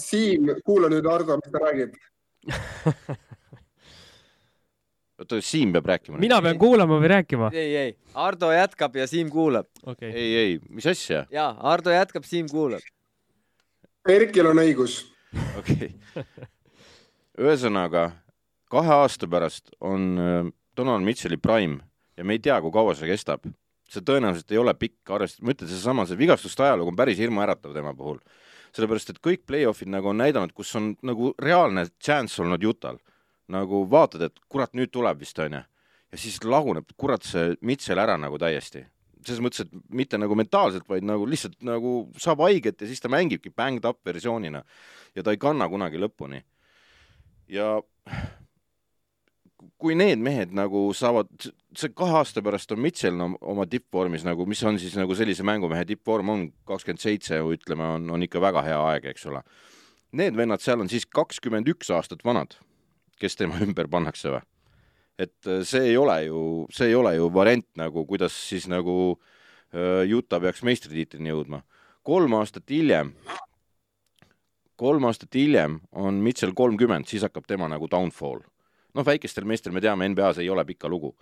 Siim, 0.00 0.52
kuula 0.66 0.90
nüüd 0.92 1.06
Ardo, 1.10 1.38
mis 1.42 1.52
ta 1.52 1.62
räägib. 1.64 1.96
oota, 5.20 5.40
Siim 5.42 5.72
peab 5.74 5.90
rääkima. 5.90 6.20
mina 6.22 6.38
pean 6.42 6.58
kuulama 6.60 7.00
või 7.02 7.10
rääkima? 7.10 7.50
ei, 7.54 7.76
ei, 7.76 7.96
Ardo 8.14 8.52
jätkab 8.54 8.96
ja 8.96 9.06
Siim 9.10 9.30
kuulab. 9.34 9.66
okei. 9.82 10.12
ei, 10.12 10.36
ei, 10.42 10.58
mis 10.68 10.86
asja? 10.86 11.24
ja 11.30 11.48
Ardo 11.58 11.90
jätkab, 11.94 12.24
Siim 12.28 12.46
kuulab. 12.52 12.84
Erkil 14.06 14.46
on 14.46 14.60
õigus. 14.62 15.00
okei 15.58 15.88
okay.. 15.90 16.24
ühesõnaga, 17.42 18.04
kahe 18.70 18.92
aasta 19.02 19.26
pärast 19.30 19.72
on 19.82 20.04
äh, 20.22 20.50
Donald 20.78 21.02
Mitchell'i 21.02 21.40
prime 21.42 21.80
ja 22.16 22.24
me 22.24 22.36
ei 22.36 22.42
tea, 22.42 22.60
kui 22.62 22.70
kaua 22.74 22.94
see 22.94 23.10
kestab. 23.10 23.48
see 23.90 24.02
tõenäoliselt 24.06 24.50
ei 24.50 24.58
ole 24.58 24.74
pikk, 24.74 25.10
arvestades, 25.10 25.42
ma 25.42 25.54
ütlen, 25.54 25.70
seesama, 25.70 26.06
see 26.06 26.18
vigastuste 26.18 26.62
ajalugu 26.62 26.90
on 26.94 26.98
päris 26.98 27.18
hirmuäratav 27.18 27.74
tema 27.74 27.94
puhul. 27.98 28.22
sellepärast, 28.78 29.10
et 29.10 29.22
kõik 29.26 29.42
play-off'id 29.46 29.90
nagu 29.90 30.14
on 30.14 30.22
näidanud, 30.22 30.54
kus 30.54 30.74
on 30.78 30.92
nagu 31.02 31.34
reaalne 31.42 31.88
chance 32.02 32.42
olnud 32.42 32.62
Jutal. 32.62 33.02
nagu 33.48 33.86
vaatad, 33.90 34.22
et 34.22 34.38
kurat, 34.48 34.72
nüüd 34.74 34.94
tuleb 34.94 35.18
vist, 35.18 35.38
onju. 35.38 35.64
ja 36.12 36.18
siis 36.18 36.38
laguneb, 36.44 36.94
kurat, 36.96 37.26
see 37.26 37.56
Mitchell 37.60 37.98
ära 37.98 38.14
nagu 38.16 38.38
täiesti 38.38 38.86
selles 39.26 39.42
mõttes, 39.44 39.66
et 39.66 39.92
mitte 39.94 40.18
nagu 40.20 40.36
mentaalselt, 40.38 40.86
vaid 40.88 41.06
nagu 41.06 41.26
lihtsalt 41.28 41.58
nagu 41.66 41.98
saab 42.20 42.44
haiget 42.46 42.80
ja 42.80 42.88
siis 42.90 43.02
ta 43.02 43.10
mängibki 43.12 43.52
banged 43.54 43.86
up 43.88 44.00
versioonina 44.06 44.62
ja 45.16 45.24
ta 45.24 45.34
ei 45.34 45.40
kanna 45.40 45.68
kunagi 45.72 46.00
lõpuni. 46.00 46.42
ja 47.48 47.76
kui 49.80 49.96
need 49.98 50.20
mehed 50.22 50.52
nagu 50.56 50.88
saavad, 50.96 51.28
see 51.76 51.92
kahe 51.96 52.18
aasta 52.20 52.42
pärast 52.44 52.72
on 52.74 52.80
Mitchell 52.82 53.16
no, 53.18 53.30
oma 53.40 53.66
tippvormis 53.70 54.24
nagu, 54.26 54.46
mis 54.48 54.62
on 54.68 54.80
siis 54.80 54.96
nagu 54.98 55.16
sellise 55.16 55.44
mängumehe 55.46 55.84
tippvorm 55.88 56.32
on 56.32 56.44
kakskümmend 56.68 57.02
seitse, 57.02 57.40
ütleme, 57.56 57.86
on, 57.96 58.10
on 58.16 58.26
ikka 58.26 58.42
väga 58.42 58.64
hea 58.66 58.78
aeg, 58.92 59.10
eks 59.12 59.26
ole. 59.30 59.42
Need 60.16 60.36
vennad 60.38 60.64
seal 60.64 60.80
on 60.80 60.90
siis 60.92 61.06
kakskümmend 61.06 61.68
üks 61.72 61.90
aastat 61.92 62.24
vanad, 62.24 62.56
kes 63.20 63.36
tema 63.36 63.60
ümber 63.64 63.90
pannakse 63.92 64.32
või? 64.36 64.44
Et 65.18 65.48
äh, 65.48 65.62
see 65.64 65.92
ei 65.92 65.96
ole 65.96 66.18
ju, 66.26 66.40
see 66.72 66.90
ei 66.90 66.98
ole 66.98 67.14
ju 67.16 67.30
variant 67.32 67.66
nagu, 67.80 68.04
kuidas 68.08 68.36
siis 68.48 68.68
nagu 68.70 69.16
äh, 69.72 70.04
Utah 70.12 70.42
peaks 70.42 70.64
meistritiitlini 70.66 71.32
jõudma. 71.32 71.62
kolm 72.06 72.36
aastat 72.38 72.70
hiljem, 72.70 73.14
kolm 74.76 75.08
aastat 75.08 75.34
hiljem 75.34 75.80
on 75.92 76.20
Mitchell 76.22 76.54
kolmkümmend, 76.54 77.08
siis 77.08 77.24
hakkab 77.26 77.48
tema 77.48 77.68
nagu 77.68 77.88
downfall. 77.90 78.44
noh, 78.94 79.04
väikestel 79.04 79.44
meestel 79.44 79.72
me 79.72 79.80
teame, 79.80 80.08
NBA-s 80.08 80.38
ei 80.40 80.50
ole 80.50 80.64
pikka 80.64 80.88
lugu. 80.88 81.16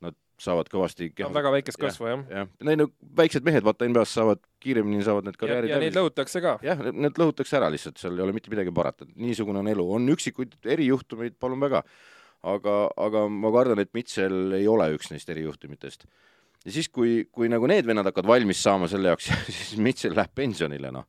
Nad 0.00 0.14
saavad 0.38 0.68
kõvasti 0.70 1.10
väga 1.18 1.50
väikest 1.50 1.80
kasvu 1.82 2.06
jah. 2.06 2.20
jah, 2.30 2.50
nagu 2.62 2.92
väiksed 3.18 3.42
mehed, 3.44 3.64
vaata 3.66 3.88
NBA-s 3.88 4.12
saavad 4.14 4.44
kiiremini 4.62 5.02
saavad 5.02 5.26
need 5.26 5.34
ja, 5.34 5.40
karjäärid 5.40 5.72
ja 5.72 5.80
neid 5.82 5.98
lõhutakse 5.98 6.42
ka. 6.44 6.52
jah, 6.62 6.84
need 6.92 7.18
lõhutakse 7.18 7.58
ära 7.58 7.72
lihtsalt, 7.74 7.98
seal 7.98 8.14
ei 8.14 8.22
ole 8.22 8.36
mitte 8.36 8.52
midagi 8.52 8.70
parata, 8.74 9.08
niisugune 9.16 9.64
on 9.64 9.72
elu, 9.72 9.88
on 9.96 10.06
üksikuid 10.14 10.54
erijuhtumeid, 10.76 11.34
palun 11.40 11.66
väga. 11.66 11.82
aga, 12.46 12.78
aga 12.96 13.26
ma 13.32 13.52
kardan, 13.54 13.82
et 13.82 13.92
Mitchell 13.96 14.54
ei 14.58 14.68
ole 14.70 14.90
üks 14.94 15.10
neist 15.12 15.30
erijuhtumitest. 15.32 16.06
ja 16.64 16.72
siis, 16.74 16.88
kui, 16.88 17.24
kui 17.32 17.50
nagu 17.50 17.66
need 17.70 17.86
vennad 17.86 18.06
hakkavad 18.10 18.36
valmis 18.36 18.62
saama 18.62 18.88
selle 18.90 19.12
jaoks, 19.12 19.30
siis 19.48 19.76
Mitchell 19.82 20.16
läheb 20.18 20.34
pensionile, 20.34 20.92
noh. 20.94 21.08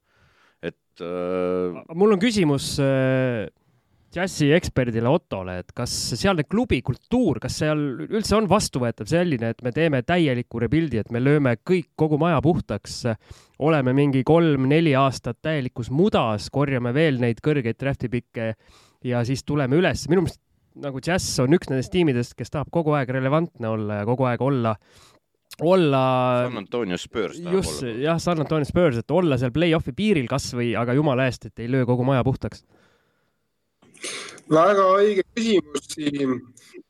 et 0.61 1.05
äh, 1.05 1.81
mul 1.95 2.15
on 2.15 2.21
küsimus 2.21 2.75
äh, 2.83 3.47
džässi 4.09 4.49
eksperdile 4.57 5.09
Ottole, 5.09 5.59
et 5.61 5.71
kas 5.77 5.93
sealne 6.17 6.43
klubi 6.49 6.81
kultuur, 6.85 7.37
kas 7.41 7.59
seal 7.61 7.81
üldse 8.07 8.35
on 8.39 8.49
vastuvõetav 8.49 9.09
selline, 9.09 9.51
et 9.53 9.61
me 9.65 9.73
teeme 9.75 10.01
täieliku 10.01 10.63
rebuild'i, 10.63 11.03
et 11.03 11.13
me 11.13 11.21
lööme 11.21 11.55
kõik, 11.61 11.91
kogu 11.99 12.17
maja 12.21 12.41
puhtaks, 12.41 13.03
oleme 13.61 13.93
mingi 13.93 14.23
kolm-neli 14.25 14.95
aastat 14.97 15.37
täielikus 15.45 15.91
mudas, 15.93 16.49
korjame 16.49 16.93
veel 16.95 17.21
neid 17.21 17.43
kõrgeid 17.45 17.77
draft'i 17.77 18.09
pikke 18.09 18.55
ja 19.05 19.21
siis 19.27 19.45
tuleme 19.45 19.77
üles, 19.77 20.07
minu 20.09 20.25
meelest 20.25 20.41
nagu 20.77 21.01
džäss 21.03 21.39
on 21.43 21.55
üks 21.57 21.69
nendest 21.71 21.91
tiimidest, 21.93 22.35
kes 22.37 22.51
tahab 22.53 22.69
kogu 22.73 22.93
aeg 22.97 23.11
relevantne 23.13 23.69
olla 23.69 24.01
ja 24.01 24.07
kogu 24.07 24.27
aeg 24.29 24.41
olla, 24.43 24.75
olla 25.65 26.01
San 26.45 26.61
Antonio 26.61 26.97
Spurs 26.97 27.39
tahab 27.39 27.57
just 27.57 27.83
olla. 27.83 27.95
jah, 28.05 28.19
San 28.21 28.43
Antonio 28.43 28.67
Spurs, 28.69 28.99
et 29.01 29.11
olla 29.11 29.39
seal 29.41 29.53
play-off'i 29.55 29.95
piiril 29.95 30.29
kasvõi, 30.31 30.73
aga 30.79 30.95
jumala 30.97 31.25
eest, 31.29 31.49
et 31.49 31.63
ei 31.63 31.71
löö 31.71 31.87
kogu 31.89 32.05
maja 32.07 32.23
puhtaks. 32.27 32.63
väga 34.49 34.85
õige 34.99 35.25
küsimus, 35.35 35.89
Siim. 35.95 36.37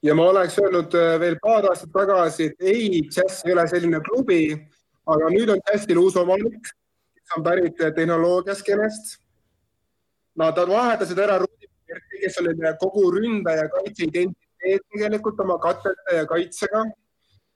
ja 0.05 0.15
ma 0.15 0.29
oleks 0.33 0.59
öelnud 0.59 0.99
äh, 0.99 1.15
veel 1.21 1.39
paar 1.43 1.71
aastat 1.71 1.93
tagasi, 1.95 2.51
et 2.51 2.67
ei, 2.75 3.01
Jazz 3.07 3.45
ei 3.47 3.55
ole 3.55 3.67
selline 3.71 4.03
klubi, 4.05 4.43
aga 5.09 5.31
nüüd 5.33 5.55
on 5.55 5.63
Jazzil 5.71 5.99
uus 5.99 6.19
omanik, 6.19 6.73
kes 7.15 7.37
on 7.37 7.47
pärit 7.47 7.81
äh, 7.81 7.95
tehnoloogiaskeenest. 7.95 9.17
Nad 10.39 10.55
vahetasid 10.55 11.19
ära 11.19 11.39
Oli 12.41 12.55
neil 12.57 12.77
kogu 12.81 13.11
ründaja 13.15 13.67
kaitse 13.75 14.07
identiteet 14.07 14.85
tegelikult 14.93 15.39
oma 15.45 15.57
katete 15.59 16.17
ja 16.21 16.25
kaitsega. 16.25 16.83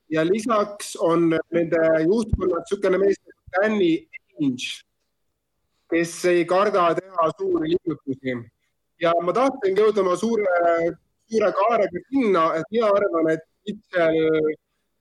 ja 0.09 0.21
lisaks 0.25 0.95
on 0.99 1.29
nende 1.29 1.79
juhtkonnas 2.05 2.65
niisugune 2.67 2.97
mees 3.01 3.17
nagu 3.23 3.53
Danny 3.55 3.93
Ainge, 4.41 4.83
kes 5.89 6.25
ei 6.29 6.43
karda 6.45 6.89
teha 6.99 7.29
suuri 7.37 7.71
liigutusi 7.71 8.35
ja 9.01 9.13
ma 9.23 9.33
tahtsingi 9.35 9.81
jõuda 9.81 10.03
oma 10.03 10.17
suure, 10.19 10.59
suure 11.31 11.49
kaarega 11.59 12.03
sinna, 12.09 12.45
et 12.59 12.69
mina 12.71 12.91
arvan, 12.91 13.31
et 13.33 13.43
Mitchell, 13.67 14.53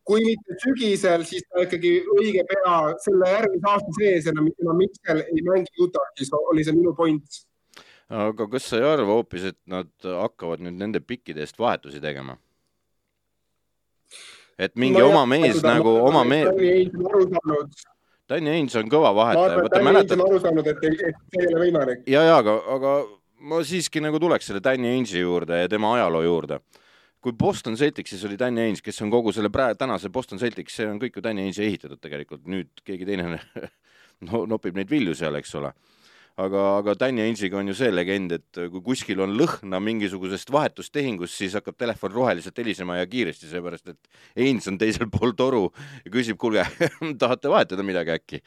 kui 0.06 0.24
mitte 0.26 0.58
sügisel, 0.62 1.24
siis 1.26 1.44
ta 1.48 1.64
ikkagi 1.66 1.92
õige 2.16 2.44
pea 2.50 2.76
selle 3.04 3.30
järgmise 3.36 3.70
aasta 3.70 3.96
sees 3.98 4.28
enam, 4.32 4.48
enam 4.64 4.78
Mitchell 4.80 5.22
ei 5.24 5.46
mängi 5.46 5.84
Utah'is, 5.86 6.32
oli 6.42 6.66
see 6.66 6.76
minu 6.78 6.94
point. 6.98 7.42
Aga 8.12 8.48
kas 8.54 8.68
sa 8.68 8.80
ei 8.80 8.86
arva 8.86 9.16
hoopis, 9.16 9.50
et 9.52 9.58
nad 9.70 9.88
hakkavad 10.04 10.62
nüüd 10.64 10.76
nende 10.80 11.00
pikkide 11.00 11.44
eest 11.44 11.58
vahetusi 11.60 12.00
tegema? 12.02 12.36
et 14.58 14.76
mingi 14.76 15.00
Ma 15.00 15.08
oma 15.08 15.24
mees 15.26 15.56
seda, 15.58 15.78
nagu 15.78 15.94
ma 15.96 16.04
oma 16.10 16.20
arvan, 16.22 16.58
mees, 16.60 17.86
Danny 18.30 18.52
Ainge 18.52 18.78
on 18.78 18.90
kõva 18.92 19.10
vahetaja, 19.16 19.56
arvan, 19.56 19.70
Danny 19.72 19.88
mäletad 19.88 20.20
on, 20.20 20.26
aru 20.28 20.40
saanud, 20.44 20.68
et, 20.70 20.84
see 20.84 21.40
ei 21.40 21.48
ole 21.48 21.64
võimalik. 21.64 22.04
ja, 22.10 22.22
ja 22.28 22.36
aga, 22.42 22.54
aga 22.76 22.92
ma 23.48 23.62
siiski 23.66 24.02
nagu 24.04 24.20
tuleks 24.22 24.50
selle 24.50 24.62
Danny 24.64 24.92
Ainge'i 24.92 25.24
juurde 25.24 25.64
ja 25.64 25.70
tema 25.72 25.94
ajaloo 25.96 26.22
juurde. 26.26 26.60
kui 27.22 27.32
Boston 27.38 27.76
Celticsis 27.78 28.24
oli 28.26 28.36
Danny 28.38 28.60
Ainge, 28.66 28.82
kes 28.82 29.02
on 29.02 29.10
kogu 29.10 29.32
selle 29.32 29.50
praegu 29.50 29.78
tänase 29.78 30.10
Boston 30.10 30.38
Celtics, 30.42 30.74
see 30.74 30.88
on 30.90 30.98
kõik 31.02 31.16
ju 31.16 31.22
Danny 31.22 31.46
Ainge'i 31.46 31.68
ehitatud 31.70 32.00
tegelikult, 32.02 32.44
nüüd 32.50 32.84
keegi 32.84 33.06
teine 33.08 33.40
no, 34.28 34.44
nopib 34.46 34.76
neid 34.78 34.90
vilju 34.90 35.14
seal, 35.18 35.38
eks 35.38 35.54
ole. 35.60 35.72
aga, 36.40 36.62
aga 36.78 36.94
Danny 36.98 37.22
Ainge'iga 37.26 37.58
on 37.60 37.68
ju 37.68 37.76
see 37.76 37.92
legend, 37.92 38.32
et 38.38 38.60
kui 38.72 38.82
kuskil 38.84 39.20
on 39.24 39.34
lõhna 39.36 39.80
mingisugusest 39.84 40.52
vahetustehingust, 40.52 41.36
siis 41.36 41.56
hakkab 41.58 41.76
telefon 41.80 42.14
roheliselt 42.14 42.58
helisema 42.62 42.98
ja 43.00 43.08
kiiresti, 43.08 43.50
seepärast 43.50 43.92
et 43.92 44.12
Ainge 44.40 44.70
on 44.72 44.78
teisel 44.80 45.10
pool 45.14 45.34
toru 45.38 45.66
ja 46.04 46.12
küsib, 46.14 46.38
kuulge, 46.40 46.64
tahate 47.22 47.52
vahetada 47.52 47.86
midagi 47.86 48.14
äkki? 48.16 48.42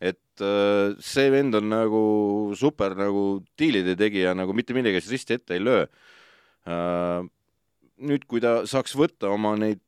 et 0.00 0.40
äh, 0.40 0.96
see 1.04 1.28
vend 1.28 1.58
on 1.58 1.66
nagu 1.68 2.02
super 2.56 2.94
nagu 2.96 3.42
diilide 3.60 3.92
tegija, 4.00 4.32
nagu 4.32 4.54
mitte 4.56 4.72
millegi 4.72 5.02
risti 5.04 5.36
ette 5.36 5.58
ei 5.58 5.60
löö 5.60 5.84
äh,. 6.64 7.20
nüüd, 8.00 8.24
kui 8.24 8.40
ta 8.40 8.62
saaks 8.64 8.94
võtta 8.96 9.28
oma 9.28 9.52
neid, 9.60 9.82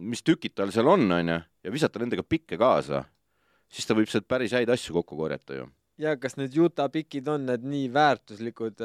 mis 0.00 0.24
tükid 0.24 0.54
tal 0.56 0.72
seal 0.72 0.88
on, 0.88 1.04
onju, 1.12 1.36
ja 1.60 1.72
visata 1.74 2.00
nendega 2.00 2.24
pikke 2.24 2.56
kaasa, 2.56 3.02
siis 3.68 3.84
ta 3.84 3.96
võib 3.98 4.08
sealt 4.08 4.24
päris 4.24 4.54
häid 4.56 4.72
asju 4.72 4.96
kokku 4.96 5.18
korjata 5.18 5.58
ju. 5.60 5.66
Ja 6.00 6.14
kas 6.20 6.36
need 6.38 6.56
Utah 6.58 6.88
pikid 6.92 7.28
on 7.30 7.46
need 7.48 7.64
nii 7.68 7.88
väärtuslikud, 7.92 8.82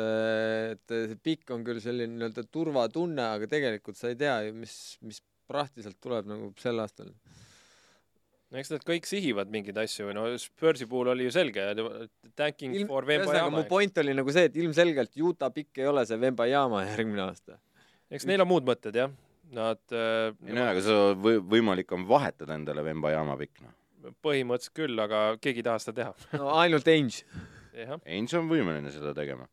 et 0.73 0.93
see 0.93 1.17
pikk 1.23 1.53
on 1.55 1.63
küll 1.67 1.81
selline 1.83 2.17
nii-öelda 2.17 2.45
turvatunne, 2.51 3.31
aga 3.37 3.49
tegelikult 3.51 3.99
sa 3.99 4.11
ei 4.11 4.19
tea 4.19 4.37
ju, 4.47 4.55
mis, 4.57 4.77
mis 5.05 5.21
prahti 5.47 5.85
sealt 5.85 5.99
tuleb 6.03 6.27
nagu 6.29 6.51
sel 6.59 6.79
aastal. 6.83 7.11
no 8.51 8.59
eks 8.59 8.71
nad 8.73 8.83
kõik 8.87 9.07
sihivad 9.07 9.51
mingeid 9.51 9.77
asju, 9.83 10.09
no 10.15 10.27
Spursi 10.41 10.87
puhul 10.89 11.13
oli 11.13 11.27
ju 11.27 11.35
selge, 11.35 11.69
tanking 12.39 12.75
Ilm- 12.75 12.91
for 12.91 13.07
ühesõnaga, 13.07 13.53
mu 13.53 13.63
point 13.69 14.03
oli 14.03 14.15
nagu 14.17 14.35
see, 14.35 14.49
et 14.51 14.59
ilmselgelt 14.59 15.15
Utah 15.19 15.53
pikk 15.53 15.83
ei 15.83 15.87
ole 15.91 16.05
see 16.07 16.19
Vembayama 16.19 16.83
järgmine 16.91 17.27
aasta. 17.27 17.59
eks 18.11 18.27
neil 18.27 18.43
on 18.43 18.51
muud 18.51 18.67
mõtted 18.67 18.95
jah, 18.99 19.11
nad 19.55 19.95
äh, 19.95 20.31
ei 20.47 20.55
no 20.55 20.67
aga 20.67 20.83
see 20.83 21.09
või, 21.23 21.41
võimalik 21.55 21.91
on 21.95 22.07
vahetada 22.07 22.55
endale 22.59 22.83
Vemba-Jaama 22.87 23.39
pikk, 23.39 23.61
noh. 23.63 23.75
Põhimõtteliselt 24.23 24.75
küll, 24.77 24.99
aga 25.03 25.21
keegi 25.41 25.63
ei 25.63 25.67
taha 25.67 25.83
seda 25.83 25.95
teha. 26.01 26.39
no 26.41 26.51
ainult 26.61 26.87
Ainge. 26.91 27.23
Ainge 27.77 28.39
on 28.39 28.49
võimeline 28.49 28.91
seda 28.93 29.13
tegema. 29.17 29.47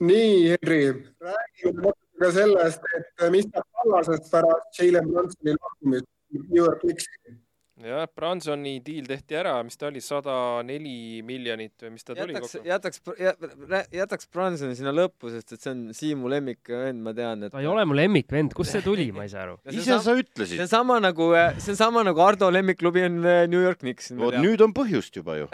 nii, 0.00 0.54
Henri, 0.54 0.80
räägime 1.20 1.84
natuke 1.84 2.24
ka 2.24 2.32
sellest, 2.36 2.88
et 2.96 3.24
mis 3.34 3.46
saab 3.50 3.66
Tallasest 3.78 4.30
pärast 4.32 4.80
Jalen 4.80 5.08
Brunsoni 5.10 5.56
lahkumist 5.56 6.08
New 6.36 6.60
York 6.62 6.82
Knicksi. 6.84 7.36
jah, 7.84 8.06
Bransoni 8.16 8.74
diil 8.84 9.06
tehti 9.08 9.36
ära, 9.38 9.54
mis 9.66 9.78
ta 9.80 9.88
oli, 9.88 10.02
sada 10.04 10.34
neli 10.66 11.20
miljonit 11.26 11.84
või 11.84 11.94
mis 11.94 12.06
ta 12.06 12.16
tuli 12.18 12.34
jätaks, 12.36 13.00
kokku? 13.00 13.16
jätaks, 13.22 13.92
jätaks 13.94 14.30
Bransoni 14.32 14.76
sinna 14.78 14.92
lõppu, 14.94 15.30
sest 15.32 15.54
et 15.56 15.64
see 15.64 15.72
on 15.72 15.82
Siimu 15.96 16.30
lemmikvend, 16.32 17.02
ma 17.04 17.14
tean, 17.16 17.46
et 17.46 17.54
ta 17.54 17.62
ei 17.62 17.68
ole 17.70 17.86
mu 17.88 17.96
lemmikvend, 17.98 18.54
kust 18.56 18.76
see 18.76 18.84
tuli, 18.84 19.08
ma 19.16 19.24
ei 19.26 19.32
saa 19.32 19.46
aru. 19.46 19.56
See 19.66 19.80
ise 19.80 19.96
sa 19.96 20.00
see 20.04 20.24
ütlesid 20.24 20.64
on. 20.64 20.70
sama 20.70 20.98
nagu, 21.02 21.30
see 21.58 21.74
on 21.74 21.80
sama 21.80 22.04
nagu 22.06 22.24
Ardo 22.24 22.50
lemmikklubi 22.52 23.06
on 23.08 23.18
äh, 23.24 23.42
New 23.50 23.64
York 23.64 23.82
Knicks. 23.84 24.12
vot 24.20 24.38
nüüd 24.40 24.62
on 24.64 24.76
põhjust 24.76 25.16
juba 25.20 25.40
ju. 25.40 25.48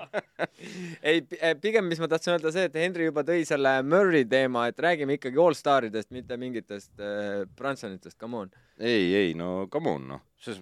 ei, 1.10 1.22
pigem, 1.62 1.88
mis 1.90 2.02
ma 2.02 2.10
tahtsin 2.10 2.36
öelda, 2.36 2.52
see, 2.54 2.66
et 2.70 2.78
Henry 2.80 3.08
juba 3.10 3.24
tõi 3.26 3.44
selle 3.48 3.78
Murry 3.86 4.26
teema, 4.30 4.68
et 4.70 4.80
räägime 4.82 5.18
ikkagi 5.20 5.40
allstaridest, 5.46 6.10
mitte 6.16 6.38
mingitest 6.40 6.92
äh, 7.00 7.42
Bransonitest, 7.56 8.18
come 8.20 8.44
on. 8.44 8.54
ei, 8.80 9.10
ei 9.14 9.34
no 9.38 9.66
come 9.72 9.96
on 9.96 10.08
noh, 10.14 10.24
see 10.40 10.56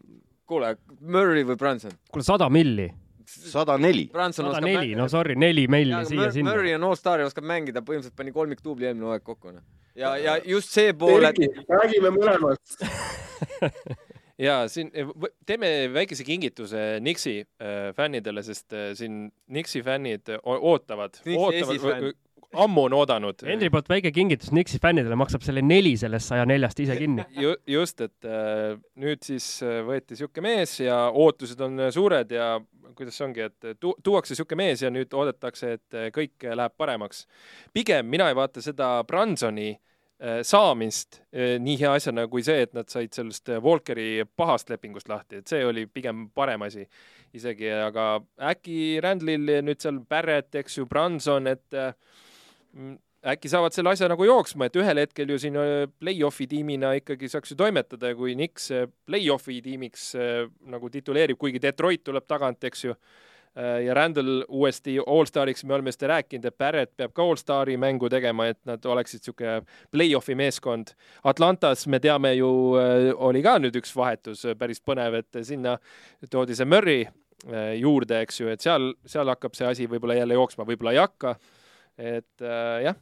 kuule, 0.48 0.74
Murry 1.00 1.44
või 1.48 1.58
Branson? 1.60 1.94
kuule, 2.12 2.26
sada 2.26 2.48
milli, 2.52 2.88
sada 3.28 3.76
neli. 3.80 4.08
Branson 4.12 4.48
sada 4.48 4.64
neli, 4.64 4.94
no 4.98 5.08
sorry, 5.12 5.36
neli 5.38 5.66
milli 5.70 6.02
siia-sinna. 6.08 6.52
Murry 6.52 6.74
on 6.76 6.88
allstar 6.88 7.22
ja 7.22 7.28
oskab 7.28 7.46
mängida, 7.48 7.84
põhimõtteliselt 7.84 8.18
pani 8.18 8.34
kolmikduubli 8.34 8.88
eelmine 8.88 9.10
hooaeg 9.10 9.26
kokku. 9.26 9.54
noh. 9.56 9.64
ja, 9.98 10.14
ja 10.20 10.38
just 10.46 10.74
see 10.74 10.94
pool, 10.96 11.28
et 11.28 11.40
räägime 11.68 12.12
mõlemast. 12.16 12.78
ja 14.48 14.60
siin 14.70 14.92
teeme 15.46 15.72
väikese 15.94 16.24
kingituse 16.26 16.86
Nixi 17.04 17.40
äh, 17.42 17.90
fännidele, 17.96 18.44
sest 18.46 18.72
äh, 18.72 18.92
siin 18.98 19.26
Nixi 19.52 19.82
fännid 19.86 20.32
ootavad, 20.42 21.20
ootavad 21.36 22.12
ammu 22.56 22.84
on 22.88 22.96
oodanud. 22.96 23.42
Henri 23.46 23.70
poolt 23.72 23.88
väike 23.90 24.12
kingitus 24.14 24.52
Nixi 24.56 24.80
fännidele, 24.82 25.16
maksab 25.18 25.44
selle 25.44 25.62
neli 25.64 25.94
sellest 26.00 26.32
saja 26.32 26.46
neljast 26.48 26.80
ise 26.84 26.96
kinni. 26.98 27.24
Ju, 27.44 27.54
just, 27.68 28.00
et 28.04 28.28
äh, 28.28 28.78
nüüd 29.00 29.24
siis 29.26 29.46
äh, 29.64 29.80
võeti 29.86 30.18
sihuke 30.18 30.44
mees 30.44 30.78
ja 30.80 31.00
ootused 31.12 31.60
on 31.64 31.88
äh, 31.88 31.92
suured 31.94 32.32
ja 32.34 32.54
kuidas 32.98 33.18
see 33.18 33.26
ongi, 33.28 33.44
et 33.50 33.74
tu 33.80 33.92
tuuakse 34.04 34.36
sihuke 34.38 34.56
mees 34.58 34.82
ja 34.82 34.90
nüüd 34.92 35.12
oodatakse, 35.14 35.74
et 35.76 35.98
kõik 36.14 36.48
läheb 36.48 36.74
paremaks. 36.80 37.26
pigem 37.72 38.08
mina 38.08 38.30
ei 38.30 38.38
vaata 38.38 38.64
seda 38.64 39.04
Bransoni 39.06 39.76
saamist 40.42 41.20
nii 41.62 41.76
hea 41.78 41.92
asjana 41.94 42.24
kui 42.26 42.42
see, 42.42 42.64
et 42.64 42.72
nad 42.74 42.88
said 42.90 43.12
sellest 43.14 43.52
Walkeri 43.62 44.24
pahast 44.36 44.72
lepingust 44.72 45.06
lahti, 45.12 45.38
et 45.38 45.52
see 45.52 45.60
oli 45.62 45.84
pigem 45.86 46.24
parem 46.34 46.64
asi 46.66 46.88
isegi, 47.36 47.68
aga 47.70 48.16
äkki 48.50 48.98
Randlil 49.04 49.60
nüüd 49.62 49.82
seal 49.82 50.00
Barrett, 50.10 50.54
eks 50.58 50.80
ju, 50.80 50.88
Branson, 50.90 51.46
et 51.50 51.76
äh, 51.76 51.92
äkki 53.26 53.50
saavad 53.50 53.74
selle 53.74 53.92
asja 53.92 54.08
nagu 54.10 54.24
jooksma, 54.26 54.68
et 54.68 54.76
ühel 54.78 55.02
hetkel 55.02 55.32
ju 55.32 55.38
siin 55.42 55.56
äh, 55.58 55.86
play-off'i 56.00 56.46
tiimina 56.50 56.94
ikkagi 57.00 57.30
saaks 57.30 57.52
ju 57.52 57.58
toimetada 57.58 58.12
ja 58.12 58.18
kui 58.18 58.36
Knicks 58.36 58.70
äh, 58.74 58.86
play-off'i 59.08 59.58
tiimiks 59.64 60.12
äh, 60.18 60.44
nagu 60.70 60.90
tituleerib, 60.92 61.38
kuigi 61.40 61.62
Detroit 61.62 62.04
tuleb 62.06 62.28
tagant, 62.28 62.62
eks 62.64 62.86
ju, 62.88 62.94
ja 63.58 63.94
Randall 63.96 64.44
uuesti 64.54 64.92
allstariks, 65.00 65.64
me 65.66 65.74
oleme 65.74 65.90
seda 65.90 66.12
rääkinud, 66.12 66.44
et 66.46 66.56
Barrett 66.60 66.92
peab 67.00 67.10
ka 67.16 67.24
allstari 67.26 67.74
mängu 67.80 68.06
tegema, 68.12 68.46
et 68.52 68.58
nad 68.68 68.84
oleksid 68.86 69.24
niisugune 69.24 69.56
play-off'i 69.90 70.36
meeskond. 70.38 70.92
Atlantas 71.26 71.86
me 71.90 71.98
teame 71.98 72.36
ju, 72.36 72.50
oli 73.16 73.42
ka 73.42 73.56
nüüd 73.58 73.74
üks 73.80 73.96
vahetus 73.98 74.44
päris 74.60 74.78
põnev, 74.84 75.16
et 75.24 75.40
sinna 75.48 75.74
toodi 76.30 76.54
see 76.54 76.68
Murry 76.68 77.00
juurde, 77.80 78.20
eks 78.28 78.38
ju, 78.44 78.52
et 78.52 78.62
seal, 78.62 78.92
seal 79.08 79.32
hakkab 79.32 79.58
see 79.58 79.66
asi 79.66 79.90
võib-olla 79.90 80.20
jälle 80.20 80.38
jooksma, 80.38 80.68
võib-olla 80.68 80.94
ei 80.94 81.02
hakka. 81.02 81.34
Et 81.98 82.44
äh, 82.46 82.84
jah, 82.86 82.96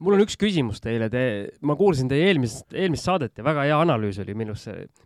mul 0.00 0.16
on 0.16 0.22
üks 0.24 0.38
küsimus 0.40 0.78
teile, 0.80 1.10
te, 1.12 1.22
ma 1.60 1.74
kuulsin 1.76 2.08
teie 2.08 2.30
eelmist, 2.30 2.70
eelmist 2.72 3.04
saadet 3.04 3.36
ja 3.36 3.44
väga 3.44 3.66
hea 3.68 3.80
analüüs 3.84 4.16
oli 4.22 4.32
minu, 4.38 4.54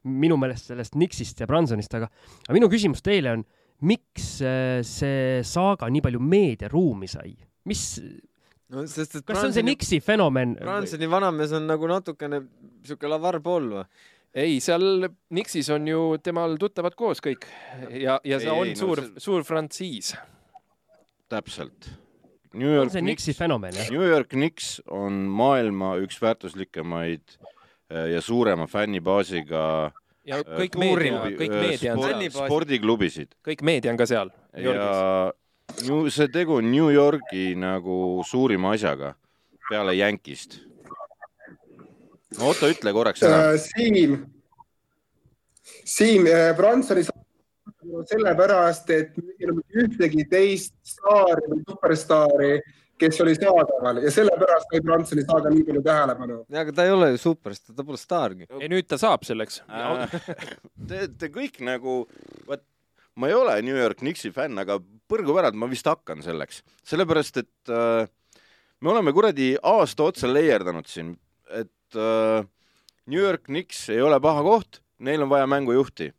minu 0.07 0.36
meelest 0.38 0.70
sellest 0.70 0.95
Nixist 1.01 1.40
ja 1.42 1.49
Bransonist, 1.51 1.97
aga, 1.99 2.07
aga 2.47 2.55
minu 2.55 2.68
küsimus 2.70 3.03
teile 3.03 3.32
on, 3.34 3.42
miks 3.90 4.36
äh, 4.47 4.78
see 4.86 5.40
saaga 5.42 5.88
nii 5.90 6.05
palju 6.05 6.20
meediaruumi 6.22 7.11
sai? 7.11 7.32
mis, 7.66 7.82
no 8.70 8.84
sest, 8.86 9.18
et 9.18 9.26
kas 9.26 9.40
see 9.40 9.49
on 9.51 9.57
see 9.57 9.66
Nixi 9.66 9.99
fenomen? 10.05 10.55
Bransoni 10.62 11.11
vanamees 11.11 11.57
on 11.59 11.66
nagu 11.66 11.90
natukene 11.90 12.45
siuke 12.86 13.11
Lavar 13.11 13.40
Paul 13.42 13.66
või? 13.80 13.84
ei, 14.34 14.61
seal 14.62 15.09
Nixis 15.34 15.72
on 15.74 15.90
ju 15.90 16.05
temal 16.22 16.55
tuttavad 16.62 16.95
koos 16.99 17.18
kõik 17.24 17.49
ja, 17.90 18.20
ja 18.22 18.38
see 18.38 18.47
Ei, 18.47 18.55
on 18.55 18.70
ei, 18.70 18.78
no 18.78 18.84
suur 18.84 19.03
see- 19.03 19.11
see..., 19.16 19.26
suur 19.26 19.45
frantsiis. 19.51 20.14
täpselt. 21.34 21.90
New 22.55 22.70
York 22.70 22.92
see 22.94 23.02
Knicks 23.02 23.26
Nixi, 23.26 23.36
fenomen, 23.38 23.74
jah? 23.74 23.90
New 23.92 24.07
York 24.07 24.30
Knicks 24.34 24.78
on 24.90 25.24
maailma 25.28 25.94
üks 26.02 26.20
väärtuslikemaid 26.22 27.24
äh, 27.90 28.11
ja 28.14 28.20
suurema 28.24 28.66
fännibaasiga 28.70 29.64
ja 30.24 30.38
äh, 30.40 30.44
kõik 30.62 30.78
meedia, 30.80 31.24
kõik 31.38 31.57
meedia 31.57 31.96
on 31.96 32.05
seal, 32.07 32.28
spordiklubisid 32.36 33.34
kõik 33.46 33.64
meedia 33.66 33.92
on 33.94 34.00
ka 34.00 34.09
seal. 34.09 34.32
ja 34.57 35.32
New, 35.84 36.07
see 36.12 36.28
tegu 36.28 36.59
on 36.61 36.70
New 36.70 36.90
Yorgi 36.92 37.55
nagu 37.59 38.22
suurima 38.28 38.74
asjaga 38.76 39.14
peale 39.68 39.96
Yankist. 39.96 40.59
no 42.38 42.50
Otto, 42.52 42.68
ütle 42.68 42.92
korraks 42.92 43.24
ära. 43.24 43.55
Siim, 43.59 44.18
Siim, 45.88 46.28
Bransoni 46.59 47.07
saab 47.07 47.24
sellepärast, 48.11 48.91
et 48.95 49.18
ei 49.18 49.49
ole 49.49 49.59
mitte 49.61 49.85
ühtegi 49.85 50.24
teist 50.30 50.74
staari 50.87 51.47
või 51.51 51.62
superstaari, 51.68 52.51
kes 52.99 53.20
oli 53.24 53.35
saadaval 53.37 54.03
ja 54.05 54.12
sellepärast 54.14 54.70
sai 54.70 54.82
Bransoni 54.85 55.24
saaga 55.26 55.51
nii 55.53 55.64
palju 55.66 55.82
tähelepanu. 55.85 56.37
aga 56.62 56.74
ta 56.76 56.87
ei 56.87 56.93
ole 56.95 57.11
ju 57.14 57.22
superstaar, 57.24 57.76
ta 57.76 57.87
pole 57.87 58.01
staargi. 58.01 58.47
ei 58.61 58.70
nüüd 58.70 58.89
ta 58.89 58.99
saab 59.01 59.26
selleks. 59.26 59.62
Äh, 59.68 60.20
Te, 60.89 61.07
te 61.18 61.30
kõik 61.35 61.61
nagu, 61.64 62.05
vot 62.49 62.62
ma 63.16 63.30
ei 63.30 63.37
ole 63.39 63.57
New 63.62 63.76
York 63.76 64.01
Knicksi 64.03 64.32
fänn, 64.35 64.59
aga 64.59 64.78
põrgu 65.11 65.35
päralt 65.37 65.59
ma 65.59 65.68
vist 65.70 65.87
hakkan 65.87 66.22
selleks, 66.24 66.62
sellepärast 66.87 67.43
et 67.43 67.72
äh, 67.72 68.07
me 68.80 68.93
oleme 68.93 69.14
kuradi 69.16 69.55
aasta 69.62 70.09
otsa 70.11 70.30
leierdanud 70.30 70.89
siin, 70.91 71.14
et 71.51 71.99
äh, 71.99 72.47
New 73.07 73.20
York 73.20 73.47
Knicks 73.51 73.89
ei 73.93 74.03
ole 74.03 74.18
paha 74.22 74.43
koht, 74.47 74.80
neil 75.05 75.24
on 75.24 75.32
vaja 75.32 75.49
mängujuhti. 75.51 76.11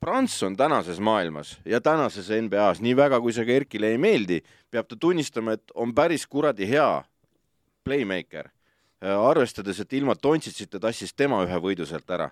Branson 0.00 0.56
tänases 0.56 1.00
maailmas 1.00 1.58
ja 1.64 1.80
tänases 1.80 2.30
NBA-s, 2.32 2.80
nii 2.80 2.94
väga 2.96 3.18
kui 3.20 3.34
see 3.36 3.44
ka 3.44 3.52
Erkile 3.52 3.90
ei 3.92 3.98
meeldi, 4.00 4.38
peab 4.72 4.88
ta 4.88 4.96
tunnistama, 4.96 5.58
et 5.58 5.74
on 5.76 5.92
päris 5.94 6.24
kuradi 6.26 6.68
hea 6.68 7.02
playmaker, 7.84 8.48
arvestades, 9.00 9.80
et 9.80 9.92
ilma 9.98 10.16
Dontsitsita 10.16 10.80
tassis 10.80 11.12
tema 11.12 11.42
ühe 11.44 11.60
võidu 11.60 11.84
sealt 11.88 12.08
ära. 12.16 12.30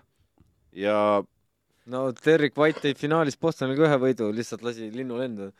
ja 0.73 1.21
no 1.85 2.09
Derek 2.25 2.57
White 2.57 2.81
tõi 2.83 2.95
finaalis 2.97 3.37
Bostoniga 3.37 3.85
ühe 3.85 4.01
võidu, 4.01 4.31
lihtsalt 4.33 4.65
lasi 4.65 4.89
linnu 4.93 5.17
lenda. 5.21 5.51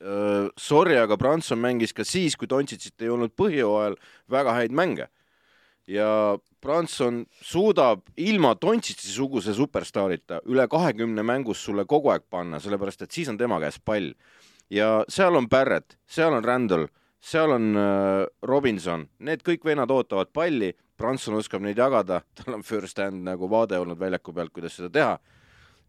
äh, 0.00 0.48
sorry, 0.56 0.96
aga 0.96 1.16
Branson 1.16 1.58
mängis 1.58 1.92
ka 1.92 2.04
siis, 2.04 2.36
kui 2.36 2.48
Dontsitsit 2.48 3.02
ei 3.02 3.10
olnud 3.10 3.34
põhjooajal 3.34 3.98
väga 4.30 4.54
häid 4.54 4.70
mänge. 4.70 5.08
Ja 5.86 6.38
Branson 6.60 7.24
suudab 7.40 8.02
ilma 8.16 8.54
Dontsitsi-suguse 8.60 9.54
superstaarita 9.56 10.42
üle 10.46 10.66
kahekümne 10.68 11.22
mängus 11.22 11.64
sulle 11.64 11.86
kogu 11.88 12.12
aeg 12.12 12.26
panna, 12.30 12.60
sellepärast 12.60 13.06
et 13.06 13.16
siis 13.16 13.28
on 13.32 13.38
tema 13.40 13.60
käes 13.60 13.80
pall. 13.80 14.12
ja 14.70 15.04
seal 15.08 15.36
on 15.36 15.48
Barrett, 15.48 15.96
seal 16.06 16.32
on 16.32 16.44
Randall, 16.44 16.86
seal 17.20 17.50
on 17.50 17.74
äh, 17.76 18.26
Robinson, 18.42 19.08
need 19.18 19.42
kõik 19.42 19.64
vennad 19.64 19.90
ootavad 19.90 20.30
palli, 20.32 20.72
Branson 20.96 21.34
oskab 21.34 21.62
neid 21.64 21.78
jagada, 21.78 22.20
tal 22.36 22.60
on 22.60 22.62
first 22.62 22.98
hand 22.98 23.24
nagu 23.24 23.48
vaade 23.50 23.78
olnud 23.78 23.98
väljaku 23.98 24.32
pealt, 24.32 24.52
kuidas 24.52 24.76
seda 24.76 24.90
teha 24.92 25.18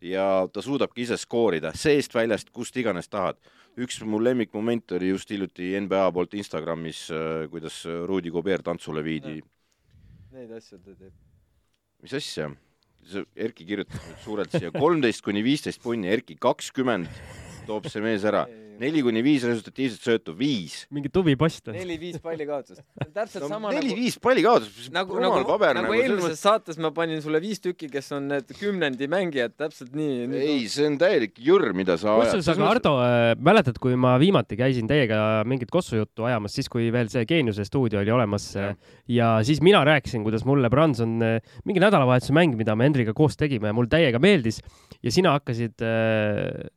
ja 0.02 0.48
ta 0.54 0.62
suudabki 0.62 1.06
ise 1.06 1.18
skoorida 1.18 1.72
seest 1.78 2.16
väljast, 2.16 2.50
kust 2.54 2.78
iganes 2.78 3.10
tahad. 3.10 3.38
üks 3.78 4.02
mu 4.04 4.20
lemmikmoment 4.20 4.92
oli 4.92 5.10
just 5.10 5.30
hiljuti 5.32 5.80
NBA 5.80 6.12
poolt 6.12 6.34
Instagramis, 6.34 7.08
kuidas 7.50 7.86
Rudi 8.06 8.30
Gobert 8.30 8.64
tantsule 8.64 9.04
viidi. 9.04 9.42
Neid 10.32 10.52
asju 10.56 10.78
ta 10.80 10.94
teeb. 10.96 11.14
mis 12.02 12.14
asja? 12.16 12.50
Erki 13.36 13.66
kirjutas 13.66 14.04
nüüd 14.06 14.20
suurelt 14.24 14.54
siia 14.54 14.70
kolmteist 14.72 15.24
kuni 15.26 15.42
viisteist 15.44 15.82
punni, 15.82 16.08
Erki 16.14 16.38
kakskümmend 16.40 17.10
toob 17.68 17.88
see 17.90 18.04
mees 18.04 18.24
ära, 18.30 18.46
neli 18.82 19.04
kuni 19.06 19.22
viis 19.26 19.46
resultatiivset 19.46 20.06
söötu, 20.08 20.34
viis. 20.38 20.86
mingi 20.94 21.12
tuvi 21.14 21.36
post 21.40 21.70
või? 21.70 21.78
neli-viis 21.80 22.22
palli 22.24 22.48
kaotust. 22.50 22.82
täpselt 23.14 23.46
no 23.46 23.50
sama 23.52 23.74
neli-viis 23.76 24.18
palli 24.22 24.44
kaotas, 24.46 24.90
nagu, 24.94 25.18
rumal 25.18 25.38
nagu, 25.40 25.50
paber 25.50 25.78
nagu 25.78 25.92
nagu, 25.92 26.00
eelmises 26.00 26.42
saates 26.42 26.80
ma 26.82 26.92
panin 26.96 27.22
sulle 27.24 27.42
viis 27.44 27.62
tükki, 27.64 27.92
kes 27.92 28.12
on 28.18 28.30
need 28.32 28.52
kümnendi 28.58 29.10
mängijad, 29.12 29.56
täpselt 29.60 29.94
nii. 29.98 30.26
mõttes- 30.32 30.50
ei, 30.56 30.66
see 30.72 30.88
on 30.90 30.98
täielik 31.02 31.38
jürr, 31.42 31.72
mida 31.78 31.98
sa 32.02 32.18
kusjuures, 32.20 32.52
aga 32.56 32.70
Ardo, 32.72 32.96
mäletad, 33.44 33.80
kui 33.82 33.98
ma 34.00 34.16
viimati 34.22 34.58
käisin 34.60 34.90
teiega 34.90 35.42
mingit 35.48 35.72
kossujuttu 35.74 36.28
ajamas, 36.30 36.56
siis 36.58 36.72
kui 36.72 36.90
veel 36.94 37.12
see 37.14 37.26
Geeniuse 37.30 37.66
stuudio 37.68 38.02
oli 38.02 38.14
olemas 38.14 38.50
ja. 38.56 38.74
ja 39.12 39.32
siis 39.46 39.62
mina 39.64 39.84
rääkisin, 39.88 40.26
kuidas 40.26 40.46
mulle 40.48 40.70
Branson 40.74 41.18
äh, 41.26 41.56
mingi 41.66 41.84
nädalavahetuse 41.84 42.36
mäng, 42.36 42.58
mida 42.60 42.76
me 42.76 42.88
Hendriga 42.88 43.14
koos 43.18 43.38
tegime, 43.40 43.74
mul 43.76 43.90
täiega 43.92 44.20
meeldis 44.22 44.62
ja 45.04 45.14
sina 45.14 45.36
hakkasid 45.38 45.84
äh, 45.86 46.70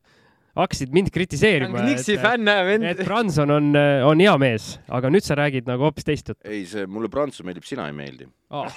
hakkasid 0.54 0.94
mind 0.94 1.10
kritiseerima. 1.14 1.82
Nixi 1.88 2.14
et, 2.16 2.22
fänn, 2.22 2.48
vend 2.68 2.88
et. 2.92 3.04
Branson 3.04 3.50
on, 3.50 3.72
on 4.06 4.22
hea 4.22 4.34
mees, 4.40 4.74
aga 4.88 5.10
nüüd 5.12 5.26
sa 5.26 5.36
räägid 5.38 5.66
nagu 5.70 5.88
hoopis 5.88 6.06
teist 6.06 6.30
juttu 6.30 6.44
ei, 6.44 6.64
see 6.68 6.86
mulle 6.90 7.10
Prantsus 7.12 7.44
meeldib, 7.46 7.66
sina 7.66 7.86
ei 7.88 7.96
meeldi. 7.96 8.28
ah,. 8.54 8.70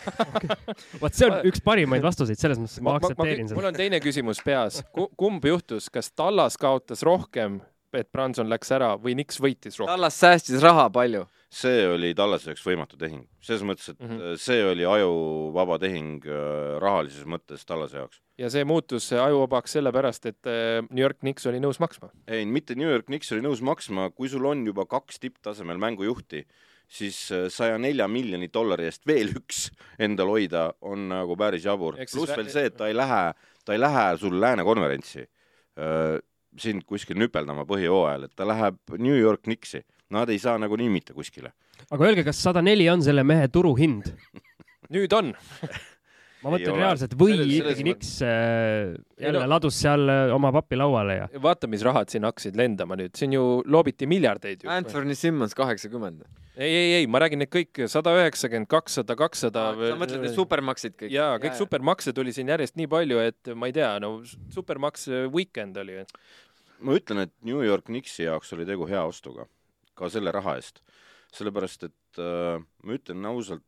vot 1.02 1.16
see 1.16 1.30
on 1.30 1.48
üks 1.50 1.62
parimaid 1.64 2.06
vastuseid, 2.06 2.40
selles 2.40 2.60
mõttes 2.62 2.82
ma 2.84 2.98
aktsepteerin 2.98 3.48
mul 3.50 3.56
seda. 3.56 3.72
on 3.72 3.80
teine 3.80 4.02
küsimus 4.04 4.42
peas. 4.46 4.82
kumb 4.94 5.46
juhtus, 5.46 5.90
kas 5.94 6.12
Tallas 6.16 6.58
kaotas 6.60 7.04
rohkem, 7.08 7.60
et 7.98 8.10
Branson 8.14 8.50
läks 8.52 8.72
ära 8.76 8.94
või 9.02 9.18
Nix 9.18 9.42
võitis 9.42 9.80
rohkem? 9.80 9.94
Tallas 9.94 10.20
säästis 10.22 10.64
raha 10.64 10.88
palju. 10.94 11.26
see 11.54 11.86
oli 11.88 12.14
Tallase 12.18 12.52
jaoks 12.52 12.66
võimatu 12.66 13.00
tehing, 13.00 13.26
selles 13.42 13.66
mõttes, 13.68 13.92
et 13.94 14.00
mm. 14.00 14.14
-hmm. 14.14 14.40
see 14.44 14.64
oli 14.68 14.88
ajuvaba 14.88 15.80
tehing 15.84 16.26
äh, 16.26 16.80
rahalises 16.84 17.26
mõttes 17.26 17.66
Tallase 17.66 18.04
jaoks. 18.04 18.22
Ja 18.38 18.50
see 18.54 18.66
muutus 18.68 19.10
ajuvabaks 19.14 19.78
sellepärast, 19.78 20.30
et 20.30 20.50
äh, 20.50 20.80
New 20.90 21.02
York 21.02 21.22
Knicks 21.24 21.48
oli 21.50 21.62
nõus 21.64 21.82
maksma. 21.84 22.12
ei, 22.28 22.46
mitte 22.46 22.78
New 22.78 22.90
York 22.90 23.10
Knicks 23.10 23.32
oli 23.36 23.44
nõus 23.46 23.64
maksma, 23.66 24.10
kui 24.16 24.30
sul 24.32 24.46
on 24.50 24.66
juba 24.68 24.88
kaks 24.90 25.20
tipptasemel 25.24 25.80
mängujuhti, 25.82 26.44
siis 26.88 27.20
äh, 27.36 27.48
saja 27.54 27.80
nelja 27.82 28.08
miljoni 28.12 28.52
dollari 28.54 28.88
eest 28.88 29.08
veel 29.10 29.34
üks 29.40 29.68
endal 30.00 30.32
hoida 30.36 30.70
on 30.82 31.10
nagu 31.12 31.38
päris 31.40 31.66
jabur. 31.68 31.98
Pluss 32.12 32.36
veel 32.38 32.52
see, 32.54 32.70
et 32.70 32.78
ta 32.78 32.92
ei 32.92 32.96
lähe, 32.98 33.22
ta 33.66 33.76
ei 33.76 33.82
lähe 33.82 34.08
sul 34.22 34.38
lääne 34.42 34.66
konverentsi 34.68 35.26
äh, 35.26 36.18
sind 36.58 36.86
kuskil 36.90 37.20
nüpeldama 37.20 37.66
põhijooajal, 37.70 38.28
et 38.28 38.36
ta 38.38 38.48
läheb 38.48 38.80
New 38.98 39.18
York 39.18 39.46
Knicksi. 39.46 39.84
Nad 40.16 40.30
ei 40.32 40.40
saa 40.40 40.56
nagunii 40.62 40.88
mitte 40.88 41.14
kuskile. 41.14 41.52
aga 41.92 42.06
öelge, 42.06 42.24
kas 42.24 42.40
sada 42.40 42.62
neli 42.64 42.88
on 42.90 43.04
selle 43.04 43.26
mehe 43.28 43.50
turuhind? 43.52 44.08
nüüd 44.96 45.14
on. 45.14 45.34
ma 46.44 46.54
mõtlen 46.54 46.78
reaalselt 46.78 47.14
või 47.18 47.36
ikkagi 47.58 47.86
Nix 47.88 48.10
äh, 48.26 48.94
jälle 49.18 49.42
no- 49.42 49.50
ladus 49.56 49.80
seal 49.82 50.06
äh, 50.12 50.34
oma 50.36 50.52
papi 50.54 50.78
lauale 50.78 51.16
ja 51.18 51.28
vaata, 51.42 51.70
mis 51.72 51.84
rahad 51.86 52.12
siin 52.14 52.28
hakkasid 52.28 52.58
lendama 52.60 52.98
nüüd, 53.00 53.16
siin 53.18 53.34
ju 53.34 53.46
loobiti 53.66 54.10
miljardeid 54.10 54.66
ju. 54.66 54.72
Anthony 54.72 55.18
Simmons 55.18 55.58
kaheksakümmend. 55.58 56.24
ei, 56.56 56.70
ei, 56.70 56.94
ei, 57.00 57.10
ma 57.10 57.22
räägin 57.24 57.42
neid 57.42 57.52
kõik 57.54 57.84
sada 57.92 58.14
üheksakümmend, 58.20 58.70
kakssada, 58.72 59.18
kakssada. 59.20 59.68
sa 59.82 60.00
mõtled, 60.00 60.30
et 60.30 60.38
supermaksid 60.38 60.98
kõik? 61.02 61.14
jaa, 61.16 61.38
kõik. 61.42 61.58
supermakse 61.60 62.14
tuli 62.18 62.36
siin 62.36 62.54
järjest 62.54 62.78
nii 62.78 62.90
palju, 62.92 63.22
et 63.32 63.54
ma 63.58 63.72
ei 63.72 63.78
tea, 63.78 63.96
no 64.04 64.20
supermaks 64.54 65.10
weekend 65.34 65.78
oli. 65.82 66.04
ma 66.86 66.98
ütlen, 67.02 67.26
et 67.26 67.34
New 67.48 67.66
York 67.66 67.90
Knicksi 67.90 68.30
jaoks 68.30 68.54
oli 68.54 68.70
tegu 68.70 68.90
hea 68.90 69.02
ostuga, 69.10 69.50
ka 69.98 70.14
selle 70.14 70.34
raha 70.36 70.60
eest. 70.62 70.84
sellepärast, 71.38 71.90
et 71.90 72.22
äh, 72.22 72.62
ma 72.86 72.96
ütlen 72.96 73.26
ausalt, 73.30 73.66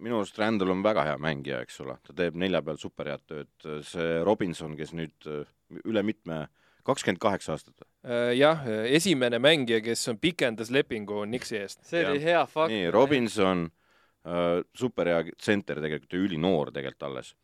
minu 0.00 0.20
arust 0.20 0.38
Randall 0.40 0.74
on 0.74 0.84
väga 0.84 1.04
hea 1.08 1.18
mängija, 1.20 1.60
eks 1.64 1.80
ole, 1.84 1.96
ta 2.06 2.14
teeb 2.16 2.38
nelja 2.40 2.62
peal 2.66 2.78
super 2.80 3.10
head 3.12 3.24
tööd, 3.28 3.68
see 3.86 4.20
Robinson, 4.26 4.76
kes 4.78 4.94
nüüd 4.96 5.28
äh, 5.30 5.42
üle 5.84 6.04
mitme, 6.06 6.44
kakskümmend 6.86 7.20
kaheksa 7.22 7.54
aastat 7.56 7.76
või? 7.76 7.90
Äh, 8.08 8.30
jah, 8.38 8.64
esimene 8.90 9.40
mängija, 9.42 9.82
kes 9.84 10.06
on 10.12 10.20
pikendas 10.22 10.72
lepingu 10.74 11.24
Nixi 11.28 11.60
eest. 11.60 11.84
see 11.88 12.06
oli 12.08 12.22
hea 12.24 12.46
fakt. 12.48 12.72
nii, 12.72 12.88
Robinson 12.94 13.68
äh,, 13.68 14.62
super 14.74 15.12
hea 15.12 15.22
tsenter 15.36 15.82
tegelikult 15.82 16.16
ja 16.16 16.24
ülinoor 16.24 16.74
tegelikult 16.74 17.08
alles. 17.10 17.36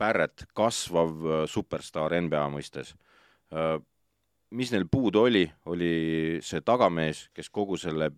Barrett, 0.00 0.48
kasvav 0.56 1.46
superstaar 1.46 2.14
NBA 2.24 2.40
mõistes 2.50 2.94
mis 4.50 4.72
neil 4.72 4.86
puudu 4.90 5.24
oli, 5.26 5.44
oli 5.70 5.92
see 6.44 6.62
tagamees, 6.66 7.28
kes 7.34 7.50
kogu 7.52 7.78
selle 7.80 8.10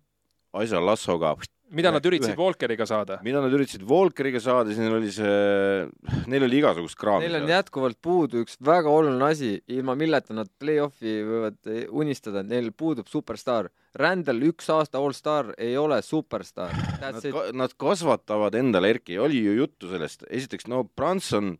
asja 0.53 0.81
lassoga, 0.83 1.33
mida 1.73 1.91
nad 1.93 2.05
üritasid 2.05 2.37
Walkeriga 2.37 2.85
saada? 2.89 3.17
mida 3.25 3.41
nad 3.41 3.53
üritasid 3.55 3.83
Walkeriga 3.89 4.41
saada, 4.43 4.69
siis 4.69 4.81
neil 4.81 4.97
oli 4.99 5.09
see, 5.13 5.87
neil 6.29 6.45
oli 6.47 6.59
igasugust 6.61 6.99
kraami 6.99 7.25
Neil 7.25 7.39
on 7.41 7.49
jätkuvalt 7.49 7.99
puudu 8.03 8.43
üks 8.43 8.59
väga 8.63 8.91
oluline 8.93 9.29
asi, 9.29 9.55
ilma 9.73 9.97
milleta 9.99 10.35
nad 10.37 10.51
play-off'i 10.61 11.17
võivad 11.25 11.73
unistada, 11.89 12.45
neil 12.45 12.71
puudub 12.77 13.09
superstaar. 13.11 13.71
Randall, 13.97 14.41
üks 14.49 14.69
aasta 14.73 14.97
allstar, 14.97 15.51
ei 15.61 15.75
ole 15.77 15.99
superstaar. 16.01 16.73
Nad, 17.01 17.19
ka, 17.21 17.43
nad 17.53 17.75
kasvatavad 17.77 18.55
endale 18.57 18.89
Erki, 18.93 19.19
oli 19.21 19.43
ju 19.43 19.53
juttu 19.59 19.91
sellest, 19.91 20.25
esiteks 20.29 20.69
no 20.71 20.81
Branson 20.85 21.55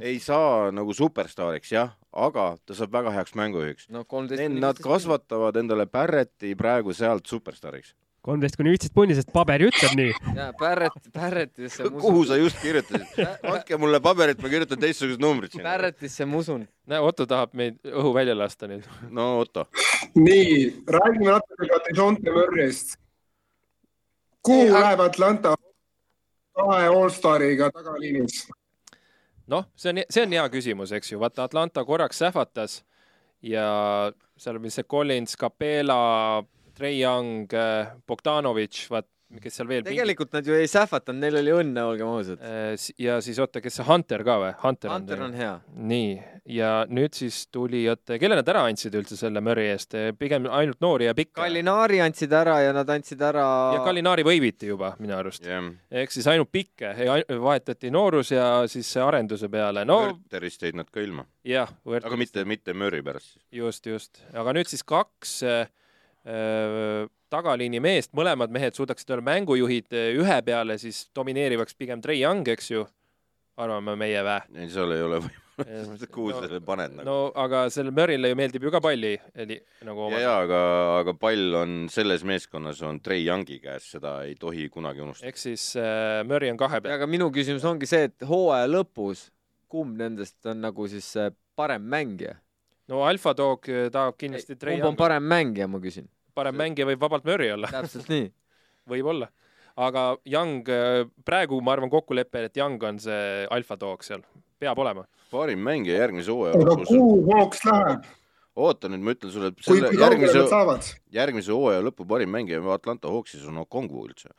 ei 0.00 0.20
saa 0.22 0.70
nagu 0.74 0.94
superstaariks 0.94 1.72
jah, 1.74 1.90
aga 2.12 2.52
ta 2.66 2.76
saab 2.76 2.92
väga 2.94 3.14
heaks 3.16 3.34
mängujuhiks. 3.38 3.88
no. 3.90 4.04
Nad 4.62 4.78
kasvatavad 4.82 5.58
endale 5.58 5.86
Barretti 5.86 6.54
praegu 6.58 6.94
sealt 6.94 7.26
superstaariks. 7.26 7.94
Kolmteist 8.22 8.56
kuni 8.58 8.70
viisteist 8.70 8.94
punni, 8.94 9.16
sest 9.18 9.32
paber 9.34 9.64
ju 9.64 9.70
ütleb 9.72 9.96
nii. 9.98 10.12
jaa, 10.36 10.52
Barrett, 10.60 11.08
Barrettisse 11.14 11.88
ma 11.88 11.98
kuhu 11.98 12.20
usun. 12.22 12.28
sa 12.30 12.38
just 12.38 12.60
kirjutasid? 12.62 13.22
andke 13.50 13.78
mulle 13.82 13.98
paberit, 14.04 14.38
ma 14.42 14.50
kirjutan 14.52 14.78
teistsugused 14.82 15.22
numbrid 15.22 15.54
sinna. 15.56 15.66
Barrettisse 15.70 16.26
ma 16.28 16.38
usun. 16.38 16.64
näe, 16.86 17.00
Otto 17.02 17.26
tahab 17.26 17.56
meid 17.58 17.80
õhu 17.90 18.14
välja 18.14 18.36
lasta 18.38 18.70
nüüd. 18.70 18.86
no 19.10 19.26
Otto, 19.42 19.66
nii, 20.14 20.84
räägime 20.98 21.34
natuke 21.34 21.68
ka 21.72 21.80
Dejounte 21.88 22.36
Murray'st. 22.38 22.96
kuhu 24.46 24.68
Ei, 24.68 24.72
läheb 24.76 25.02
Atlanta 25.02 25.56
kahe 26.56 26.86
allstariga 26.92 27.70
tagaliinis? 27.74 28.44
noh, 29.50 29.66
see 29.76 29.90
on, 29.90 30.04
see 30.08 30.22
on 30.24 30.38
hea 30.38 30.46
küsimus, 30.54 30.94
eks 30.94 31.12
ju, 31.12 31.18
vaata 31.20 31.44
Atlanta 31.50 31.82
korraks 31.84 32.22
sähvatas 32.22 32.80
ja 33.42 33.66
seal 34.38 34.58
oli 34.62 34.70
see 34.70 34.86
Collins, 34.86 35.34
Capela, 35.36 36.44
Trey 36.82 36.98
Young, 36.98 37.46
Bogdanovitš, 38.10 38.88
vaat, 38.90 39.06
kes 39.38 39.54
seal 39.54 39.68
veel. 39.70 39.84
tegelikult 39.86 40.32
nad 40.34 40.46
ju 40.46 40.56
ei 40.58 40.66
sähvatanud, 40.66 41.22
neil 41.22 41.36
oli 41.38 41.52
õnne, 41.54 41.84
olgem 41.86 42.08
ausad. 42.10 42.40
ja 42.98 43.20
siis 43.22 43.38
oota, 43.38 43.60
kes 43.62 43.76
see 43.78 43.86
Hunter 43.86 44.24
ka 44.26 44.34
või? 44.42 44.48
Hunter, 44.64 44.90
Hunter 44.90 45.22
on 45.22 45.36
hea. 45.38 45.52
nii, 45.92 46.08
ja 46.56 46.72
nüüd 46.90 47.14
siis 47.14 47.44
tuli, 47.54 47.84
oota, 47.92 48.18
kelle 48.18 48.40
nad 48.40 48.50
ära 48.50 48.64
andsid 48.66 48.96
üldse 48.98 49.14
selle 49.20 49.38
Murry 49.44 49.68
eest, 49.70 49.94
pigem 50.18 50.48
ainult 50.50 50.82
noori 50.82 51.06
ja 51.06 51.14
pikki. 51.14 51.36
Gallinari 51.38 52.00
andsid 52.02 52.34
ära 52.34 52.56
ja 52.64 52.72
nad 52.74 52.90
andsid 52.96 53.22
ära. 53.30 53.44
ja 53.76 53.84
Gallinari 53.86 54.26
võiviti 54.26 54.72
juba 54.72 54.96
minu 54.98 55.14
arust, 55.20 55.46
jah. 55.46 55.68
ehk 56.02 56.10
siis 56.18 56.26
ainult 56.34 56.50
pikke, 56.50 56.90
vahetati 57.46 57.94
noorus 57.94 58.34
ja 58.34 58.48
siis 58.66 58.90
see 58.90 59.04
arenduse 59.06 59.46
peale, 59.52 59.86
no 59.86 60.00
Wörterist 60.08 60.66
jäid 60.66 60.82
nad 60.82 60.90
ka 60.90 60.98
ilma, 61.04 61.28
jah, 61.46 61.70
aga 62.02 62.18
mitte, 62.18 62.42
mitte 62.42 62.74
Murry 62.74 63.04
pärast. 63.06 63.38
just, 63.54 63.86
just, 63.86 64.26
aga 64.34 64.58
nüüd 64.58 64.66
siis 64.66 64.82
kaks 64.82 65.38
äh, 65.46 65.62
äh, 65.62 65.78
tagaliini 67.32 67.80
meest, 67.82 68.12
mõlemad 68.16 68.52
mehed 68.52 68.76
suudaksid 68.76 69.12
olla 69.14 69.24
mängujuhid 69.32 69.94
äh, 69.96 70.10
ühe 70.20 70.40
peale, 70.46 70.78
siis 70.80 71.06
domineerivaks 71.16 71.78
pigem 71.78 72.02
Trey 72.04 72.20
Young, 72.20 72.48
eks 72.52 72.72
ju, 72.72 72.84
arvame 73.60 73.96
meie 74.00 74.24
vä? 74.26 74.42
ei, 74.56 74.68
seal 74.72 74.92
ei 74.94 75.04
ole 75.04 75.20
võimalik, 75.24 76.06
kuhu 76.12 76.34
sa 76.34 76.44
selle 76.46 76.62
paned 76.66 76.96
nagu. 76.98 77.06
no 77.08 77.16
aga 77.38 77.64
sellele 77.72 77.94
Murry'le 77.96 78.32
ju 78.32 78.38
meeldib 78.38 78.66
ju 78.66 78.72
ka 78.74 78.82
palli 78.84 79.14
eli, 79.44 79.58
nagu 79.86 80.06
oma 80.08 80.20
ja 80.20 80.38
aga, 80.44 80.62
aga 81.00 81.16
pall 81.20 81.58
on 81.62 81.76
selles 81.92 82.24
meeskonnas 82.28 82.82
on 82.88 83.00
Trey 83.04 83.24
Youngi 83.26 83.60
käes, 83.62 83.90
seda 83.96 84.18
ei 84.28 84.36
tohi 84.40 84.68
kunagi 84.72 85.04
unustada. 85.04 85.32
ehk 85.32 85.40
siis 85.40 85.70
äh, 85.80 86.20
Murry 86.28 86.52
on 86.52 86.60
kahe 86.60 86.80
peal. 86.80 86.98
aga 86.98 87.08
minu 87.10 87.30
küsimus 87.34 87.66
ongi 87.68 87.88
see, 87.88 88.10
et 88.10 88.28
hooaja 88.28 88.68
lõpus, 88.70 89.30
kumb 89.72 89.96
nendest 90.00 90.52
on 90.52 90.64
nagu 90.68 90.88
siis 90.90 91.08
see 91.16 91.30
parem 91.56 91.84
mängija? 91.88 92.36
No 92.92 93.04
Alfa 93.08 93.34
Dog 93.36 93.68
äh, 93.72 93.88
tahab 93.92 94.18
kindlasti 94.20 94.58
Trey 94.60 94.76
kumb 94.76 94.84
on 94.84 94.92
Young, 94.92 95.00
parem 95.00 95.28
mängija, 95.32 95.68
ma 95.70 95.80
küsin. 95.82 96.08
parem 96.36 96.58
mängija 96.60 96.88
võib 96.88 97.00
vabalt 97.02 97.26
Murry 97.28 97.50
olla, 97.54 97.70
täpselt 97.72 98.10
nii. 98.12 98.28
võib-olla. 98.92 99.30
aga 99.80 100.06
Young, 100.28 100.68
praegu 101.24 101.60
ma 101.64 101.76
arvan 101.76 101.92
kokkulepe, 101.92 102.46
et 102.48 102.58
Young 102.60 102.82
on 102.84 103.00
see 103.00 103.46
Alfa 103.56 103.78
Dog 103.80 104.04
seal, 104.04 104.24
peab 104.60 104.80
olema. 104.84 105.06
parim 105.32 105.62
mängija 105.64 106.02
järgmise 106.04 106.34
hooaja 106.34 106.60
lõpus. 106.60 106.90
kuhu 106.92 107.22
Hawks 107.32 107.64
läheb, 107.68 108.08
oota 108.56 108.92
nüüd, 108.92 109.04
ma 109.06 109.16
ütlen 109.16 109.32
sulle, 109.32 109.52
et 109.52 109.68
selle 109.68 109.92
järgmise 109.96 110.96
järgmise 111.16 111.56
hooaja 111.56 111.84
lõpu 111.88 112.08
parim 112.08 112.34
mängija 112.36 112.60
Atlanta 112.74 113.12
Hawksis 113.12 113.48
on 113.48 113.64
Okongu 113.64 114.04
üldse. 114.10 114.34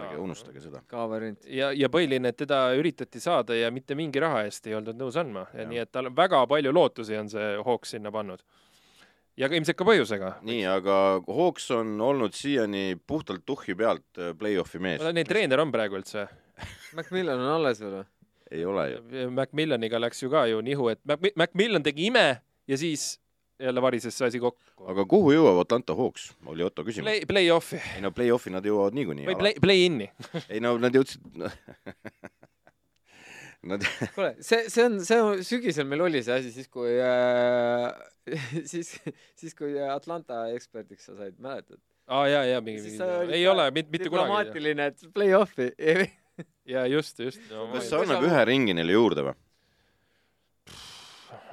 Ärge 0.00 0.18
unustage 0.22 0.62
seda. 0.64 0.82
ka 0.90 1.06
variant. 1.10 1.44
ja, 1.46 1.70
ja 1.76 1.88
põhiline, 1.92 2.32
et 2.32 2.38
teda 2.40 2.62
üritati 2.78 3.20
saada 3.22 3.56
ja 3.56 3.70
mitte 3.74 3.94
mingi 3.98 4.20
raha 4.22 4.44
eest 4.48 4.66
ei 4.66 4.74
oldud 4.78 4.98
nõus 4.98 5.18
andma, 5.20 5.46
nii 5.54 5.82
et 5.84 5.92
tal 5.92 6.10
on 6.10 6.16
väga 6.16 6.42
palju 6.50 6.72
lootusi 6.74 7.16
on 7.20 7.30
see 7.32 7.54
Hawks 7.66 7.96
sinna 7.96 8.12
pannud. 8.14 8.42
ja 9.36 9.48
ka 9.48 9.56
ilmselt 9.56 9.78
ka 9.78 9.88
põhjusega. 9.88 10.34
nii, 10.46 10.62
aga 10.66 10.96
Hawks 11.26 11.70
on 11.76 11.96
olnud 12.00 12.36
siiani 12.36 12.96
puhtalt 13.06 13.46
tuhhi 13.46 13.74
pealt 13.74 14.18
äh, 14.18 14.34
play-off'i 14.36 14.78
mees. 14.82 15.04
Neil 15.12 15.28
treener 15.28 15.60
on 15.60 15.72
praegu 15.72 16.00
üldse. 16.00 16.28
Macmillan 16.98 17.40
on 17.40 17.54
alles 17.60 17.80
veel 17.80 18.00
või? 18.00 18.08
ei 18.50 18.64
ole 18.66 18.84
ju. 18.90 19.30
Macmillaniga 19.30 20.00
läks 20.02 20.22
ju 20.24 20.30
ka 20.30 20.46
ju 20.50 20.60
nihu, 20.60 20.88
et 20.90 21.00
Mac- 21.06 21.36
Macmillan 21.38 21.84
tegi 21.86 22.08
ime 22.10 22.40
ja 22.66 22.78
siis 22.78 23.12
jälle 23.60 23.82
varises 23.82 24.16
see 24.18 24.28
asi 24.28 24.40
kokku. 24.42 24.86
aga 24.92 25.04
kuhu 25.08 25.32
jõuab 25.34 25.62
Atlanta 25.64 25.96
Hawks, 25.96 26.30
oli 26.46 26.64
Otto 26.66 26.84
küsimus. 26.86 27.08
Play, 27.08 27.26
play-off'i 27.28 27.80
ei 27.96 28.04
no 28.04 28.12
play-off'i 28.16 28.52
nad 28.54 28.66
jõuavad 28.66 28.96
niikuinii. 28.96 29.28
või 29.30 29.38
play, 29.40 29.58
play-in'i. 29.62 30.10
ei 30.48 30.62
no 30.64 30.76
nad 30.80 30.96
jõudsid 30.96 31.20
Nad, 33.60 33.82
kuule, 34.14 34.30
see, 34.40 34.70
see 34.72 34.84
on, 34.86 34.94
see 35.04 35.16
on, 35.20 35.42
sügisel 35.44 35.84
meil 35.84 36.00
oli 36.06 36.22
see 36.24 36.32
asi, 36.32 36.52
siis 36.54 36.70
kui 36.72 36.94
äh, 36.96 37.90
siis, 38.70 38.94
siis 39.36 39.56
kui 39.58 39.74
Atlanta 39.84 40.46
eksperdiks 40.54 41.10
sa 41.10 41.16
said, 41.18 41.36
mäletad? 41.44 41.80
aa 42.10 42.24
jaa, 42.30 42.46
jaa, 42.48 42.62
mingi, 42.64 42.86
mingi 42.86 43.36
ei 43.36 43.44
ole, 43.50 43.68
mitte, 43.76 43.92
mitte 43.92 44.08
kunagi. 44.08 44.30
diplomaatiline, 44.30 44.88
et 44.94 45.04
play-off'i. 45.12 45.68
jaa, 46.72 46.86
just, 46.88 47.20
just 47.20 47.44
no,. 47.52 47.68
kas 47.74 47.90
see 47.90 48.00
annab 48.00 48.24
ühe 48.30 48.44
ringi 48.48 48.76
neile 48.80 48.96
juurde 48.96 49.28
või? 49.28 49.36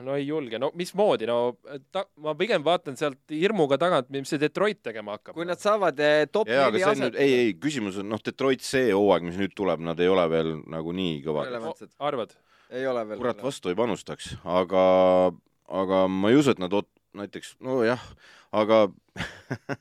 No 0.06 0.16
ei 0.18 0.26
julge, 0.28 0.60
no 0.62 0.70
mismoodi, 0.78 1.28
no 1.30 1.58
ta, 1.94 2.04
ma 2.24 2.34
pigem 2.38 2.64
vaatan 2.66 2.98
sealt 3.00 3.34
hirmuga 3.34 3.80
tagant, 3.82 4.10
mis 4.14 4.30
see 4.32 4.42
Detroit 4.42 4.82
tegema 4.86 5.18
hakkab. 5.18 5.36
kui 5.38 5.48
nad 5.48 5.62
saavad 5.62 6.00
eh, 6.04 6.26
top 6.32 6.50
neli 6.52 6.82
see 6.84 6.90
on 6.92 7.02
nüüd, 7.06 7.16
aset, 7.16 7.22
ei, 7.24 7.38
ei, 7.46 7.56
küsimus 7.62 8.02
on, 8.02 8.10
noh, 8.12 8.22
Detroit 8.24 8.66
see 8.66 8.92
hooaeg, 8.92 9.26
mis 9.30 9.40
nüüd 9.42 9.56
tuleb, 9.58 9.84
nad 9.88 10.00
ei 10.04 10.12
ole 10.12 10.28
veel 10.32 10.54
nagu 10.70 10.96
nii 10.96 11.18
kõvad. 11.26 11.58
arvad? 12.12 12.38
ei 12.70 12.88
ole 12.88 13.06
veel. 13.08 13.22
kurat, 13.24 13.42
vastu 13.44 13.72
ei 13.72 13.80
panustaks, 13.80 14.34
aga, 14.44 14.86
aga 15.82 16.06
ma 16.12 16.32
ei 16.34 16.40
usu, 16.40 16.54
et 16.56 16.62
nad 16.64 16.74
ot- 16.76 16.92
näiteks, 17.18 17.56
nojah, 17.64 18.02
aga 18.56 18.88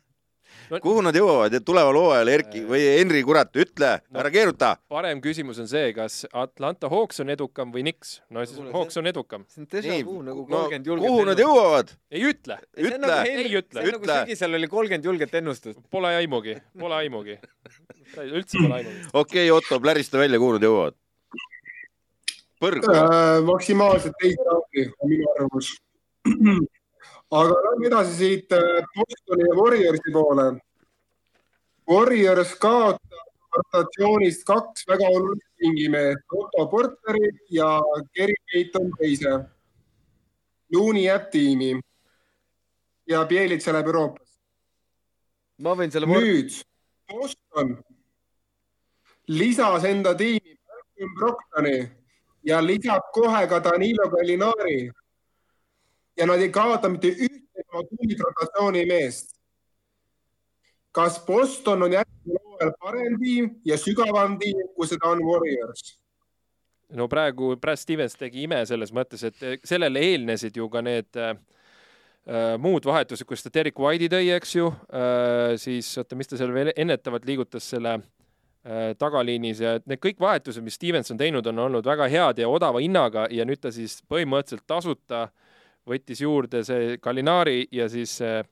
kuhu 0.83 1.03
nad 1.05 1.17
jõuavad 1.17 1.55
ja 1.55 1.61
tuleval 1.65 1.97
hooajal 2.01 2.31
Erki 2.33 2.63
või 2.67 2.83
Henri, 2.99 3.23
kurat, 3.27 3.53
ütle 3.57 3.91
No- 4.11 4.21
ära 4.21 4.31
keeruta. 4.35 4.77
parem 4.89 5.21
küsimus 5.25 5.61
on 5.63 5.69
see, 5.71 5.93
kas 5.97 6.25
Atlanta 6.33 6.89
Hawks 6.93 7.21
on 7.21 7.31
edukam 7.35 7.73
või 7.75 7.85
Knicks. 7.87 8.21
no 8.31 8.45
siis 8.45 8.59
kuule, 8.59 8.73
Hawks 8.73 8.97
on 8.97 9.07
edukam. 9.07 9.45
see 9.49 9.63
on 9.63 9.69
déjà 9.73 10.05
vu 10.05 10.23
nagu 10.23 10.47
kolmkümmend 10.47 10.87
julget 10.87 11.09
kuhu 11.09 11.25
nad 11.25 11.39
jõuavad? 11.39 11.95
ei 12.11 12.23
ütle, 12.33 12.59
ütle. 12.77 13.19
Ei 13.27 13.49
ütle. 13.55 13.81
see 13.81 13.87
on 13.87 13.93
nagu 13.93 14.05
Ütle. 14.05 14.21
sügisel 14.25 14.55
oli 14.61 14.69
kolmkümmend 14.69 15.05
julget 15.05 15.35
ennustust. 15.35 15.79
pole 15.91 16.15
aimugi, 16.17 16.57
pole 16.79 16.95
aimugi. 16.95 17.39
üldse 18.17 18.59
pole 18.59 18.75
aimugi. 18.81 19.03
okei 19.23 19.51
okay,, 19.51 19.51
Otto, 19.51 19.81
plärista 19.81 20.19
välja, 20.19 20.39
kuhu 20.39 20.57
nad 20.59 20.63
jõuavad. 20.63 20.95
põrgu. 22.61 22.89
Äh, 22.89 23.43
maksimaalselt 23.45 24.15
teise 24.23 24.43
raundi 24.49 24.89
on 25.01 25.11
minu 25.11 25.31
arvamus. 25.35 25.75
aga 27.31 27.57
lähme 27.65 27.87
edasi 27.87 28.15
siit 28.15 28.53
äh, 28.53 28.85
Bostoni 28.97 29.49
ja 29.49 29.57
Warriorsi 29.57 30.13
poole. 30.13 30.47
Warriors 31.89 32.55
kaotab 32.55 33.27
rotatsioonist 33.57 34.45
kaks 34.45 34.87
väga 34.89 35.09
olulist 35.09 35.49
pingimeest, 35.57 36.25
Otto 36.33 36.67
Porteri 36.71 37.31
ja 37.51 37.81
Gary 38.17 38.35
Payton 38.53 38.91
teise. 38.99 39.33
Looney 40.73 41.07
jääb 41.07 41.31
tiimi 41.31 41.81
ja 43.07 43.25
Bielitsa 43.25 43.73
läheb 43.73 43.87
Euroopasse. 43.87 44.39
ma 45.59 45.73
võin 45.73 45.91
selle 45.91 46.07
nüüd 46.11 46.53
Boston 47.09 47.77
lisas 49.29 49.85
enda 49.85 50.15
tiimi 50.15 50.59
Brogdoni 51.17 51.79
ja 52.45 52.61
lisab 52.61 53.13
kohe 53.13 53.47
ka 53.49 53.61
Danilo 53.61 54.09
Gallinari. 54.11 54.91
Ja 56.17 56.27
nad 56.27 56.41
ei 56.41 56.51
kaota 56.51 56.89
mitte 56.89 57.13
ühtegi 57.13 57.67
oma 57.73 57.85
tunnid 57.91 58.21
rotatsiooni 58.25 58.87
meest. 58.87 59.37
kas 60.93 61.21
Boston 61.27 61.83
on 61.83 61.93
järgmisel 61.93 62.39
hooajal 62.45 62.73
parem 62.81 63.19
tiim 63.21 63.51
ja 63.65 63.77
sügavam 63.79 64.39
tiim, 64.41 64.63
kui 64.77 64.89
seda 64.89 65.13
on 65.13 65.21
Warriors? 65.25 65.99
no 66.89 67.09
praegu 67.09 67.57
Brad 67.61 67.81
Stevens 67.81 68.17
tegi 68.17 68.45
ime 68.47 68.63
selles 68.67 68.93
mõttes, 68.95 69.25
et 69.27 69.67
sellele 69.67 70.03
eelnesid 70.13 70.57
ju 70.57 70.69
ka 70.71 70.83
need 70.85 71.19
äh, 71.21 71.35
äh, 72.27 72.53
muud 72.63 72.87
vahetused, 72.87 73.27
kus 73.27 73.43
ta 73.45 73.53
Derek 73.53 73.79
White'i 73.79 74.11
tõi, 74.13 74.29
eks 74.37 74.55
ju 74.57 74.69
äh,, 74.71 75.57
siis 75.61 75.91
oota, 75.99 76.19
mis 76.19 76.31
ta 76.31 76.39
seal 76.39 76.55
veel 76.55 76.73
ennetavalt 76.77 77.27
liigutas 77.27 77.67
selle 77.75 77.97
äh, 77.99 78.93
tagaliinis 78.99 79.65
ja 79.65 79.77
et 79.81 79.87
need 79.91 80.03
kõik 80.03 80.23
vahetused, 80.23 80.65
mis 80.65 80.79
Stevens 80.79 81.11
on 81.13 81.21
teinud, 81.21 81.47
on 81.51 81.67
olnud 81.67 81.87
väga 81.87 82.09
head 82.13 82.45
ja 82.45 82.49
odava 82.49 82.83
hinnaga 82.85 83.27
ja 83.35 83.49
nüüd 83.49 83.61
ta 83.61 83.75
siis 83.75 83.99
põhimõtteliselt 84.09 84.67
tasuta 84.71 85.27
võttis 85.87 86.23
juurde 86.23 86.63
see 86.67 86.97
Gallinari 87.03 87.67
ja 87.75 87.89
siis 87.93 88.19
äh, 88.25 88.43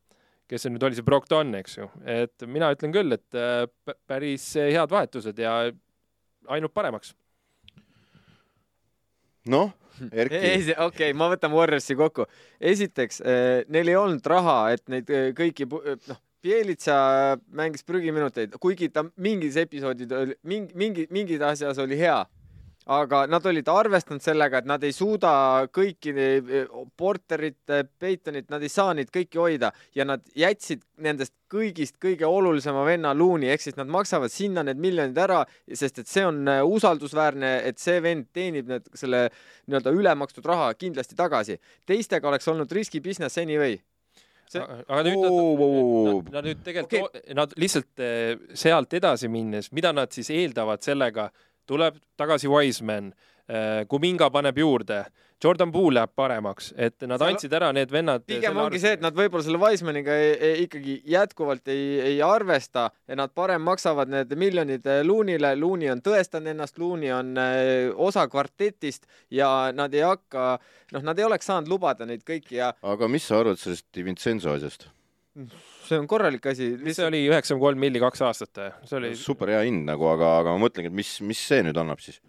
kes 0.51 0.66
see 0.66 0.74
nüüd 0.74 0.85
oli, 0.87 0.99
see 0.99 1.07
Brogdon, 1.07 1.55
eks 1.61 1.78
ju, 1.78 1.89
et 2.05 2.45
mina 2.51 2.70
ütlen 2.74 2.93
küll, 2.95 3.16
et 3.16 3.39
äh, 3.39 3.64
päris 4.09 4.51
head 4.59 4.93
vahetused 4.93 5.39
ja 5.41 5.57
ainult 6.53 6.74
paremaks. 6.76 7.14
noh, 9.49 9.72
Erki, 10.11 10.39
okei 10.43 10.78
okay,, 10.89 11.14
ma 11.14 11.28
võtan 11.30 11.53
Warriorsi 11.55 11.95
kokku. 11.97 12.26
esiteks, 12.61 13.20
neil 13.70 13.91
ei 13.93 13.97
olnud 13.97 14.26
raha, 14.26 14.57
et 14.74 14.89
neid 14.91 15.11
kõiki, 15.39 15.68
noh, 15.70 16.22
Bielitsa 16.45 16.95
mängis 17.57 17.87
prügiminuteid, 17.89 18.59
kuigi 18.61 18.91
ta 18.93 19.07
mingis 19.16 19.57
episoodid 19.57 20.11
oli, 20.12 20.35
mingi, 20.45 20.74
mingi, 20.76 21.07
mingid 21.14 21.45
asjas 21.47 21.80
oli 21.80 21.97
hea. 21.97 22.18
Aga 22.93 23.24
nad 23.30 23.47
olid 23.49 23.68
arvestanud 23.68 24.22
sellega, 24.22 24.61
et 24.61 24.68
nad 24.68 24.82
ei 24.85 24.93
suuda 24.93 25.30
kõiki 25.72 26.12
eh, 26.12 26.66
Porterit, 26.97 27.62
Peitonit, 27.99 28.51
nad 28.53 28.62
ei 28.62 28.72
saa 28.72 28.93
neid 28.97 29.09
kõiki 29.14 29.41
hoida 29.41 29.70
ja 29.97 30.05
nad 30.05 30.24
jätsid 30.37 30.82
nendest 31.05 31.32
kõigist 31.55 31.97
kõige 32.03 32.28
olulisema 32.28 32.85
venna 32.85 33.14
Looney 33.16 33.53
ehk 33.53 33.64
siis 33.64 33.78
nad 33.78 33.89
maksavad 33.91 34.32
sinna 34.32 34.64
need 34.66 34.80
miljonid 34.82 35.18
ära, 35.20 35.43
sest 35.72 36.03
et 36.03 36.11
see 36.11 36.26
on 36.28 36.43
eh, 36.49 36.61
usaldusväärne, 36.61 37.57
et 37.70 37.80
see 37.80 38.03
vend 38.05 38.28
teenib 38.37 38.68
need 38.68 38.93
selle 38.93 39.26
nii-öelda 39.30 39.95
ülemakstud 39.95 40.45
raha 40.49 40.72
kindlasti 40.76 41.16
tagasi. 41.16 41.59
teistega 41.87 42.28
oleks 42.28 42.49
olnud 42.53 42.72
riski 42.72 43.01
business 43.01 43.39
anyway. 43.39 43.78
See- 44.51 44.61
aga 44.61 45.01
nüüd 45.07 45.22
nad, 45.24 45.32
nad, 45.32 46.30
nad 46.37 46.49
nüüd 46.51 46.61
tegelikult 46.66 47.09
okay., 47.09 47.35
nad 47.35 47.57
lihtsalt 47.57 48.05
eh, 48.05 48.37
sealt 48.53 48.93
edasi 48.93 49.32
minnes, 49.32 49.72
mida 49.72 49.95
nad 49.97 50.12
siis 50.12 50.28
eeldavad 50.30 50.85
sellega, 50.85 51.30
tuleb 51.67 52.01
tagasi 52.17 52.49
Wiseman, 52.49 53.12
Kuminga 53.89 54.31
paneb 54.33 54.57
juurde, 54.57 55.03
Jordan 55.45 55.73
Poole 55.73 55.99
läheb 55.99 56.12
paremaks, 56.17 56.71
et 56.77 57.03
nad 57.05 57.21
Seal- 57.21 57.35
andsid 57.35 57.53
ära 57.53 57.69
need 57.77 57.91
vennad. 57.93 58.23
pigem 58.27 58.57
ongi 58.57 58.79
see, 58.81 58.95
et 58.97 59.03
nad 59.05 59.12
võib-olla 59.12 59.45
selle 59.45 59.61
Wisemaniga 59.61 60.15
ei, 60.17 60.31
ei, 60.33 60.62
ikkagi 60.65 60.95
jätkuvalt 61.12 61.69
ei, 61.69 62.01
ei 62.01 62.23
arvesta 62.25 62.87
ja 63.09 63.19
nad 63.21 63.35
parem 63.37 63.61
maksavad 63.67 64.09
need 64.09 64.33
miljonid 64.41 64.87
eh, 64.87 65.03
Loonile, 65.05 65.53
Looney 65.61 65.91
on 65.93 66.01
tõestanud 66.01 66.55
ennast, 66.55 66.79
Looney 66.81 67.12
on 67.12 67.35
osa 68.07 68.25
kvartetist 68.33 69.05
ja 69.31 69.51
nad 69.77 69.93
ei 69.95 70.07
hakka, 70.07 70.59
noh, 70.97 71.05
nad 71.05 71.19
ei 71.19 71.29
oleks 71.29 71.53
saanud 71.53 71.69
lubada 71.69 72.09
neid 72.09 72.25
kõiki 72.25 72.62
ja 72.62 72.73
aga 72.81 73.09
mis 73.12 73.29
sa 73.29 73.43
arvad 73.43 73.61
sellest 73.61 74.05
Vincenzo 74.05 74.57
asjast? 74.57 74.89
See 75.89 75.99
on 75.99 76.07
korralik 76.11 76.47
asi. 76.47 76.70
mis 76.80 76.97
see 76.99 77.07
oli, 77.09 77.24
üheksa 77.28 77.55
koma 77.55 77.68
kolm 77.68 77.82
milli 77.82 78.03
kaks 78.03 78.22
aastat, 78.26 78.61
see 78.87 78.99
oli 79.01 79.14
super 79.18 79.51
hea 79.51 79.64
hind 79.66 79.87
nagu, 79.89 80.07
aga, 80.12 80.39
aga 80.43 80.55
ma 80.55 80.64
mõtlengi, 80.66 80.93
et 80.93 80.99
mis, 81.03 81.16
mis 81.26 81.41
see 81.51 81.64
nüüd 81.66 81.78
annab 81.80 82.03
siis? 82.05 82.20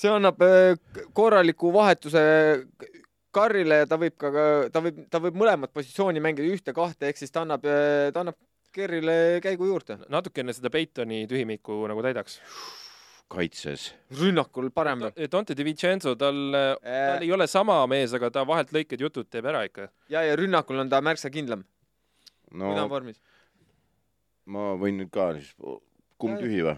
see 0.00 0.08
annab 0.12 0.40
k- 0.40 1.08
korraliku 1.16 1.72
vahetuse 1.74 2.22
Karrile 3.30 3.84
ja 3.84 3.86
ta 3.86 3.94
võib 4.00 4.16
ka, 4.18 4.30
ta 4.74 4.80
võib, 4.82 4.96
ta 5.06 5.20
võib 5.22 5.36
mõlemat 5.38 5.70
positsiooni 5.70 6.18
mängida 6.22 6.48
ühte-kahte, 6.50 7.06
ehk 7.12 7.20
siis 7.20 7.30
ta 7.30 7.44
annab, 7.44 7.62
ta 7.62 8.24
annab 8.24 8.34
Kerrile 8.74 9.40
käigu 9.42 9.66
juurde. 9.66 9.98
natukene 10.10 10.54
seda 10.54 10.70
Peitoni 10.70 11.24
tühimikku 11.30 11.84
nagu 11.90 12.02
täidaks. 12.02 12.40
kaitses. 13.30 13.92
rünnakul 14.18 14.70
parem. 14.74 15.04
Dante 15.30 15.54
Di 15.54 15.62
Vincenzo, 15.64 16.16
tal, 16.18 16.38
tal 16.82 17.22
ei 17.22 17.30
ole 17.32 17.46
sama 17.46 17.86
mees, 17.86 18.14
aga 18.14 18.30
ta 18.30 18.42
vahelt 18.46 18.72
lõiked 18.74 18.98
jutud 19.06 19.28
teeb 19.30 19.46
ära 19.46 19.62
ikka. 19.68 19.88
ja, 20.10 20.22
ja 20.26 20.34
rünnakul 20.36 20.78
on 20.82 20.90
ta 20.90 21.00
märksa 21.00 21.30
kindlam, 21.30 21.62
no 22.52 22.70
kui 22.70 22.78
ta 22.78 22.86
on 22.86 22.92
vormis. 22.92 23.22
ma 24.50 24.72
võin 24.80 25.00
nüüd 25.02 25.12
ka 25.14 25.30
siis, 25.38 25.52
kumb 26.20 26.40
tühi 26.40 26.62
või? 26.66 26.76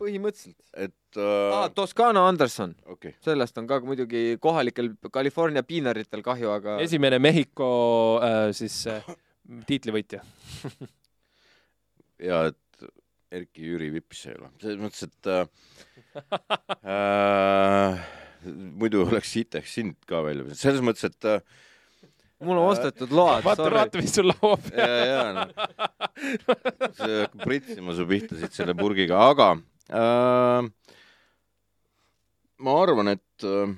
põhimõtteliselt 0.00 0.58
et 0.74 1.20
ah,. 1.20 1.64
äh, 1.64 1.68
Toscano 1.74 2.24
Anderson, 2.28 2.74
okei 2.84 3.14
okay., 3.14 3.20
sellest 3.24 3.58
on 3.60 3.68
ka 3.70 3.80
muidugi 3.86 4.38
kohalikel 4.42 4.94
California 5.12 5.62
piinaritel 5.66 6.24
kahju, 6.26 6.50
aga 6.56 6.78
esimene 6.84 7.20
Mehhiko 7.22 7.70
äh, 8.24 8.48
siis 8.56 8.82
äh, 8.90 9.06
tiitlivõitja. 9.68 10.22
ja 12.28 12.44
et 12.50 12.58
Erki 13.34 13.66
Jüri 13.66 13.90
vippis 13.94 14.26
ei 14.30 14.36
ole, 14.38 14.50
selles 14.62 14.80
mõttes, 14.82 15.06
et 15.08 15.30
äh, 15.30 15.46
äh, 16.94 18.04
muidu 18.78 19.02
oleks 19.06 19.32
Siteks 19.34 19.78
sind 19.80 19.96
ka 20.08 20.22
välja, 20.26 20.46
selles 20.58 20.84
mõttes, 20.84 21.08
et 21.10 21.30
äh, 21.30 21.62
mul 22.42 22.58
on 22.58 22.70
ostetud 22.72 23.12
load, 23.14 23.44
vaata, 23.46 23.68
vaata, 23.70 24.00
mis 24.02 24.14
sul 24.14 24.30
laua 24.32 24.56
peal. 24.64 24.80
ja, 24.80 25.04
ja 25.10 25.26
noh, 25.36 25.52
see 26.96 27.20
hakkab 27.22 27.44
pritsima 27.44 27.94
su 27.96 28.06
pihta 28.10 28.38
siit 28.40 28.56
selle 28.56 28.74
purgiga, 28.78 29.20
aga 29.30 29.52
äh, 29.90 30.66
ma 32.64 32.76
arvan, 32.82 33.14
et 33.14 33.46
äh, 33.46 33.76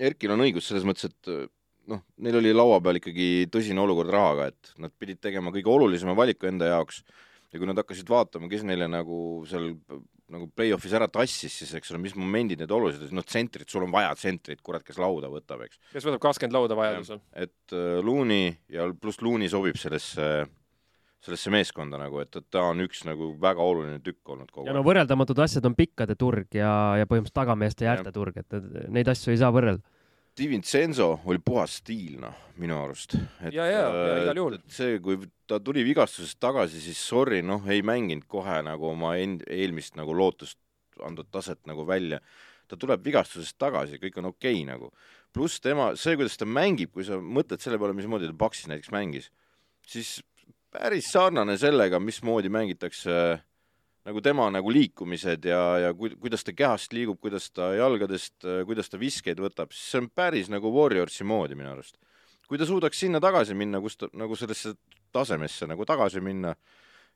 Erkil 0.00 0.32
on 0.32 0.44
õigus 0.46 0.68
selles 0.70 0.86
mõttes, 0.88 1.10
et 1.10 1.32
äh, 1.32 1.48
noh, 1.90 2.04
neil 2.22 2.38
oli 2.40 2.52
laua 2.54 2.78
peal 2.84 3.00
ikkagi 3.00 3.48
tõsine 3.52 3.82
olukord 3.82 4.12
rahaga, 4.12 4.50
et 4.52 4.72
nad 4.80 4.94
pidid 5.00 5.20
tegema 5.22 5.52
kõige 5.54 5.72
olulisema 5.72 6.16
valiku 6.18 6.48
enda 6.50 6.70
jaoks. 6.74 7.02
Ja 7.50 7.58
kui 7.58 7.66
nad 7.66 7.80
hakkasid 7.80 8.06
vaatama, 8.06 8.46
kes 8.50 8.62
neile 8.62 8.86
nagu 8.86 9.42
seal 9.50 9.72
nagu 10.32 10.46
play-off'is 10.56 10.94
ära 10.96 11.08
tassis, 11.12 11.54
siis 11.62 11.72
eks 11.78 11.92
ole, 11.92 12.00
mis 12.04 12.14
momendid 12.18 12.62
need 12.62 12.72
olulised, 12.74 13.10
noh, 13.16 13.26
tsentrid, 13.26 13.68
sul 13.70 13.86
on 13.86 13.92
vaja 13.94 14.12
tsentrit, 14.18 14.62
kurat, 14.64 14.84
kes 14.86 15.00
lauda 15.00 15.30
võtab, 15.32 15.64
eks. 15.66 15.80
kes 15.94 16.06
võtab 16.06 16.22
kakskümmend 16.26 16.56
lauda 16.56 16.78
vajadusel. 16.78 17.20
et 17.34 17.76
äh, 17.76 17.98
Looney 18.04 18.54
ja 18.72 18.88
pluss 18.94 19.22
Looney 19.24 19.50
sobib 19.52 19.78
sellesse, 19.80 20.28
sellesse 21.24 21.54
meeskonda 21.54 22.00
nagu, 22.00 22.22
et, 22.22 22.34
et 22.36 22.48
ta 22.52 22.64
on 22.70 22.82
üks 22.86 23.04
nagu 23.08 23.32
väga 23.40 23.64
oluline 23.64 24.00
tükk 24.04 24.34
olnud 24.34 24.50
kogu 24.52 24.68
ja 24.68 24.76
no 24.76 24.82
aeg. 24.82 24.90
võrreldamatud 24.90 25.44
asjad 25.46 25.66
on 25.68 25.78
pikkade 25.78 26.16
turg 26.20 26.58
ja, 26.58 26.72
ja 27.00 27.08
põhimõtteliselt 27.10 27.40
tagameeste 27.42 27.86
Jah. 27.86 27.98
jäärte 27.98 28.14
turg, 28.16 28.38
et 28.40 28.60
et 28.60 28.70
neid 28.92 29.10
asju 29.10 29.34
ei 29.34 29.42
saa 29.42 29.52
võrrelda. 29.54 29.84
Di 30.36 30.46
Vincenzo 30.46 31.20
oli 31.28 31.40
puhas 31.42 31.80
stiil, 31.80 32.18
noh, 32.22 32.36
minu 32.62 32.76
arust. 32.78 33.16
Ja, 33.50 33.66
ja, 33.66 33.80
ja, 33.90 34.12
igal 34.22 34.38
juhul. 34.38 34.58
see, 34.70 35.00
kui 35.02 35.18
ta 35.50 35.58
tuli 35.60 35.82
vigastusest 35.84 36.38
tagasi, 36.40 36.80
siis 36.80 37.00
sorry, 37.02 37.40
noh, 37.42 37.66
ei 37.68 37.82
mänginud 37.82 38.28
kohe 38.30 38.60
nagu 38.64 38.92
oma 38.92 39.16
end-, 39.20 39.44
eelmist 39.50 39.98
nagu 39.98 40.14
lootust 40.16 40.58
andnud 41.04 41.30
taset 41.32 41.60
nagu 41.66 41.84
välja. 41.88 42.20
ta 42.70 42.78
tuleb 42.78 43.02
vigastusest 43.02 43.56
tagasi, 43.58 43.98
kõik 43.98 44.20
on 44.22 44.30
okei 44.30 44.60
okay, 44.60 44.66
nagu. 44.68 44.92
pluss 45.34 45.60
tema, 45.60 45.90
see, 45.98 46.14
kuidas 46.18 46.38
ta 46.38 46.46
mängib, 46.46 46.92
kui 46.94 47.04
sa 47.06 47.18
mõtled 47.18 47.62
selle 47.62 47.78
peale, 47.78 47.94
mismoodi 47.98 48.30
ta 48.30 48.34
Paksis 48.38 48.70
näiteks 48.70 48.90
mängis, 48.94 49.30
siis 49.86 50.20
päris 50.70 51.10
sarnane 51.10 51.56
sellega, 51.58 51.98
mismoodi 52.02 52.50
mängitakse 52.50 53.10
äh, 53.10 53.42
nagu 54.08 54.20
tema 54.24 54.48
nagu 54.52 54.72
liikumised 54.72 55.44
ja, 55.44 55.62
ja 55.78 55.94
ku- 55.94 56.14
kuidas 56.20 56.44
ta 56.44 56.54
kehast 56.56 56.94
liigub, 56.96 57.20
kuidas 57.20 57.50
ta 57.52 57.72
jalgadest, 57.76 58.46
kuidas 58.66 58.88
ta 58.88 59.00
viskeid 59.00 59.40
võtab, 59.42 59.74
siis 59.74 59.92
see 59.92 60.00
on 60.04 60.08
päris 60.14 60.48
nagu 60.52 60.72
Warriorsi 60.72 61.24
moodi 61.24 61.58
minu 61.58 61.72
arust. 61.74 61.98
kui 62.48 62.58
ta 62.58 62.66
suudaks 62.66 62.98
sinna 62.98 63.20
tagasi 63.22 63.54
minna, 63.54 63.78
kus 63.80 63.96
ta 63.96 64.08
nagu 64.12 64.34
sellesse 64.36 64.74
tasemesse 65.12 65.68
nagu 65.70 65.84
tagasi 65.86 66.20
minna, 66.20 66.54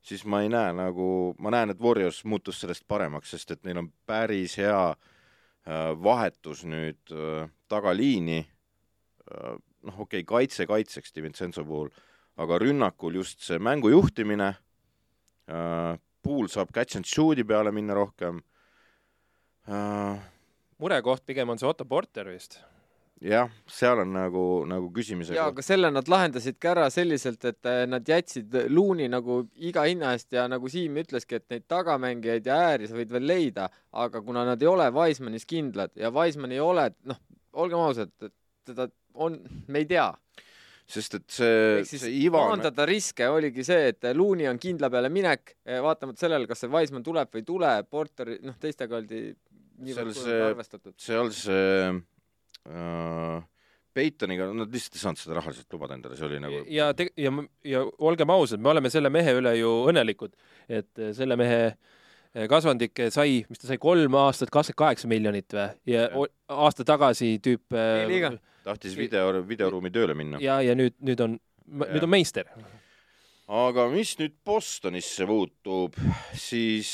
siis 0.04 0.24
ma 0.24 0.42
ei 0.44 0.50
näe 0.52 0.72
nagu, 0.76 1.34
ma 1.38 1.50
näen, 1.50 1.72
et 1.72 1.80
Warriors 1.80 2.22
muutus 2.24 2.60
sellest 2.60 2.84
paremaks, 2.88 3.32
sest 3.34 3.50
et 3.50 3.64
neil 3.64 3.80
on 3.80 3.90
päris 4.06 4.58
hea 4.60 4.90
äh, 4.92 5.92
vahetus 5.96 6.64
nüüd 6.68 7.14
äh, 7.14 7.48
tagaliini 7.68 8.42
äh,. 8.44 9.54
noh, 9.84 10.00
okei 10.00 10.22
okay,, 10.22 10.24
kaitse 10.24 10.66
kaitseks 10.66 11.12
DiVincenzo 11.16 11.64
puhul, 11.64 11.90
aga 12.36 12.58
rünnakul 12.58 13.18
just 13.20 13.42
see 13.44 13.58
mängu 13.58 13.90
juhtimine 13.92 14.54
Pool 16.24 16.50
saab 16.52 16.72
catch 16.74 16.98
and 16.98 17.08
shoot'i 17.08 17.44
peale 17.46 17.72
minna 17.74 17.96
rohkem 17.96 18.42
äh,. 19.68 20.22
murekoht 20.78 21.26
pigem 21.26 21.52
on 21.52 21.60
see 21.60 21.68
Otto 21.68 21.84
Porter 21.84 22.28
vist. 22.32 22.58
jah, 23.24 23.48
seal 23.70 24.02
on 24.02 24.10
nagu, 24.12 24.44
nagu 24.68 24.90
küsimise 24.92 25.36
ja, 25.36 25.46
aga 25.52 25.62
selle 25.64 25.90
nad 25.92 26.08
lahendasidki 26.10 26.68
ära 26.68 26.88
selliselt, 26.92 27.44
et 27.48 27.70
eh, 27.70 27.84
nad 27.88 28.08
jätsid 28.08 28.56
Luuni 28.72 29.06
nagu 29.08 29.44
iga 29.54 29.86
hinna 29.88 30.12
eest 30.16 30.34
ja 30.34 30.48
nagu 30.50 30.68
Siim 30.68 30.98
ütleski, 31.04 31.38
et 31.40 31.46
neid 31.52 31.68
tagamängijaid 31.70 32.50
ja 32.50 32.58
ääri 32.72 32.90
sa 32.90 32.98
võid 32.98 33.14
veel 33.14 33.28
leida, 33.30 33.68
aga 33.92 34.20
kuna 34.24 34.44
nad 34.50 34.62
ei 34.62 34.68
ole 34.68 34.90
Wisemanis 34.92 35.46
kindlad 35.48 35.94
ja 35.96 36.12
Wiseman 36.12 36.52
ei 36.52 36.60
ole, 36.60 36.90
noh, 37.08 37.22
olgem 37.54 37.80
ausad, 37.80 38.12
et 38.20 38.34
teda 38.66 38.88
on, 39.14 39.38
me 39.68 39.84
ei 39.84 39.88
tea. 39.88 40.10
Sest 40.86 41.14
et 41.16 41.24
see 41.32 41.84
see 41.88 42.10
Ivan, 42.26 42.50
maandada 42.52 42.84
riske 42.88 43.24
oligi 43.32 43.64
see, 43.64 43.88
et 43.94 44.04
Luuni 44.14 44.44
on 44.50 44.58
kindla 44.60 44.90
peale 44.92 45.08
minek, 45.12 45.54
vaatamata 45.84 46.26
sellele, 46.26 46.46
kas 46.50 46.60
see 46.64 46.68
Wiseman 46.72 47.02
tuleb 47.06 47.30
või 47.32 47.40
ei 47.40 47.48
tule, 47.48 47.70
Porter, 47.90 48.34
noh, 48.44 48.58
teistega 48.60 48.98
oldi 49.00 49.22
Seal 49.32 49.86
niivõrd 49.88 50.12
see- 50.14 50.26
see... 50.28 50.42
arvestatud. 50.50 50.94
seal 51.00 51.32
see 51.34 51.88
äh, 52.68 53.42
Peitoniga, 53.94 54.48
nad 54.50 54.72
lihtsalt 54.74 54.96
ei 54.98 55.02
saanud 55.04 55.20
seda 55.22 55.36
rahaliselt 55.38 55.74
lubada 55.76 55.94
endale, 55.94 56.16
see 56.18 56.26
oli 56.26 56.40
nagu 56.42 56.62
ja 56.74 56.88
te-, 56.98 57.12
ja, 57.20 57.30
ja 57.70 57.82
olgem 58.02 58.32
ausad, 58.34 58.58
me 58.62 58.72
oleme 58.72 58.90
selle 58.90 59.10
mehe 59.14 59.36
üle 59.38 59.52
ju 59.60 59.70
õnnelikud, 59.90 60.32
et 60.68 60.90
eh, 60.98 61.12
selle 61.14 61.36
mehe 61.38 61.60
eh, 61.70 62.48
kasvandik 62.50 63.04
sai, 63.14 63.44
mis 63.48 63.62
ta 63.62 63.68
sai, 63.70 63.78
kolm 63.82 64.16
aastat 64.18 64.50
kakskümmend 64.50 64.80
kaheksa 64.82 65.10
miljonit 65.12 65.54
või, 65.54 65.68
ja 65.92 66.08
Jah. 66.08 66.16
o- 66.18 66.58
aasta 66.66 66.86
tagasi 66.88 67.36
tüüp 67.44 67.76
eh, 67.78 68.02
liiga. 68.10 68.32
Tahtis 68.64 68.96
video, 68.98 69.28
videoruumi 69.48 69.92
tööle 69.94 70.16
minna. 70.18 70.40
ja, 70.42 70.60
ja 70.64 70.74
nüüd, 70.78 70.96
nüüd 71.04 71.20
on, 71.24 71.36
nüüd 71.66 72.06
on 72.06 72.12
meister. 72.12 72.48
aga 73.44 73.86
mis 73.92 74.14
nüüd 74.20 74.36
Bostonisse 74.46 75.26
puutub, 75.28 75.98
siis 76.40 76.90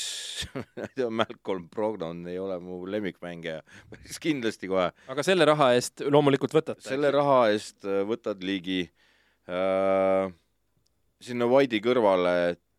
Malcolm 1.20 1.68
Brogdon 1.70 2.24
ei 2.30 2.38
ole 2.42 2.58
mu 2.62 2.82
lemmikmängija, 2.90 3.60
päris 3.92 4.18
kindlasti 4.22 4.70
kohe. 4.70 4.90
aga 5.10 5.26
selle 5.26 5.46
raha 5.48 5.72
eest 5.78 6.04
loomulikult 6.08 6.56
võtate. 6.58 6.86
selle 6.88 7.12
raha 7.14 7.42
eest 7.54 7.86
äh, 7.86 8.02
võtad 8.08 8.42
ligi 8.46 8.82
äh, 9.48 10.32
sinna 11.20 11.48
White'i 11.50 11.82
kõrvale 11.84 12.34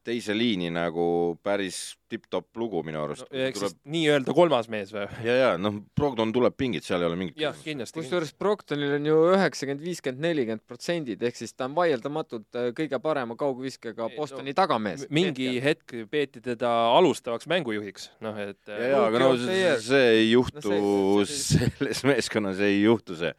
teise 0.06 0.36
liini 0.38 0.72
nagu 0.74 1.38
päris 1.44 1.98
tipp-topp 2.12 2.58
lugu 2.60 2.82
minu 2.84 3.04
arust 3.04 3.24
no,. 3.24 3.30
ehk 3.32 3.56
tuleb 3.58 3.72
siis 3.72 3.92
nii-öelda 3.94 4.36
kolmas 4.36 4.68
mees 4.72 4.92
või? 4.96 5.06
ja, 5.26 5.36
ja 5.38 5.52
noh, 5.62 5.78
Brogdon 5.98 6.34
tuleb 6.36 6.58
pingit, 6.58 6.88
seal 6.88 7.04
ei 7.04 7.10
ole 7.10 7.20
mingit 7.20 7.40
jah, 7.42 7.56
kindlasti. 7.64 8.00
kusjuures 8.00 8.34
Proctonil 8.40 8.98
on 8.98 9.08
ju 9.08 9.18
üheksakümmend, 9.36 9.84
viiskümmend, 9.86 10.26
nelikümmend 10.26 10.66
protsendid 10.68 11.24
ehk 11.28 11.40
siis 11.40 11.56
ta 11.56 11.70
on 11.70 11.78
vaieldamatult 11.78 12.60
äh, 12.60 12.72
kõige 12.78 13.00
parema 13.04 13.38
kaugviskega 13.40 14.10
Bostoni 14.18 14.56
tagamees. 14.58 15.08
mingi 15.14 15.54
hetk 15.64 15.96
peeti 16.12 16.44
teda 16.44 16.72
alustavaks 16.98 17.48
mängujuhiks, 17.52 18.12
noh 18.26 18.38
et 18.42 18.60
ja, 18.68 18.82
ja, 18.96 19.06
aga 19.08 19.24
no 19.24 19.34
see, 19.40 19.76
see 19.86 20.08
ei 20.18 20.32
juhtu 20.32 20.62
No 20.62 20.78
no, 20.78 21.26
see- 21.26 21.38
see, 21.42 21.70
selles 21.78 22.04
meeskonnas 22.08 22.60
ei 22.64 22.82
juhtu 22.84 23.18
see. 23.20 23.34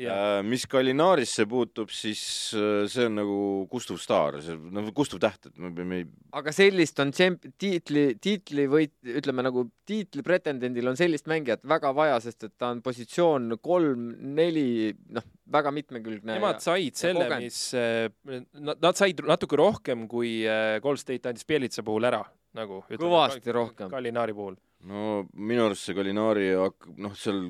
Ja, 0.00 0.16
mis 0.46 0.66
Galinaarisse 0.70 1.46
puutub, 1.48 1.90
siis 1.94 2.20
äh, 2.56 2.84
see 2.90 3.06
on 3.08 3.16
nagu 3.18 3.38
kustuv 3.70 3.98
staar, 4.02 4.38
see 4.44 4.56
nagu 4.74 4.92
kustuv 4.96 5.20
täht, 5.22 5.48
et 5.48 5.56
me 5.62 5.70
peame, 5.74 6.02
aga 6.36 6.52
sellist 6.54 7.00
on 7.02 7.12
tšemp-, 7.14 7.48
tiitli, 7.60 8.04
tiitli 8.22 8.66
või 8.70 8.88
ütleme 9.16 9.44
nagu 9.46 9.66
tiitli 9.88 10.24
pretendendil 10.26 10.90
on 10.90 10.98
sellist 10.98 11.28
mängijat 11.30 11.64
väga 11.68 11.92
vaja, 11.96 12.18
sest 12.24 12.48
et 12.48 12.54
ta 12.58 12.72
on 12.74 12.82
positsioon 12.84 13.58
kolm-neli, 13.64 14.92
noh, 15.16 15.26
väga 15.52 15.72
mitmekülgne. 15.74 16.36
nemad 16.36 16.62
said 16.64 16.98
selle, 16.98 17.28
mis, 17.40 17.60
nad, 17.74 18.80
nad 18.82 18.98
said 18.98 19.22
natuke 19.26 19.58
rohkem, 19.60 20.06
kui 20.10 20.38
äh, 20.44 20.78
Gold 20.84 21.02
State 21.02 21.32
andis 21.32 21.46
Bielitsa 21.48 21.86
puhul 21.86 22.08
ära, 22.08 22.24
nagu. 22.56 22.82
Kõvasti 22.90 23.54
rohkem. 23.54 23.92
Gallinari 23.92 24.36
puhul. 24.36 24.58
no 24.86 25.22
minu 25.32 25.70
arust 25.70 25.88
see 25.88 25.96
Galinaari 25.96 26.50
hakkab, 26.54 26.98
noh, 27.00 27.14
seal 27.18 27.46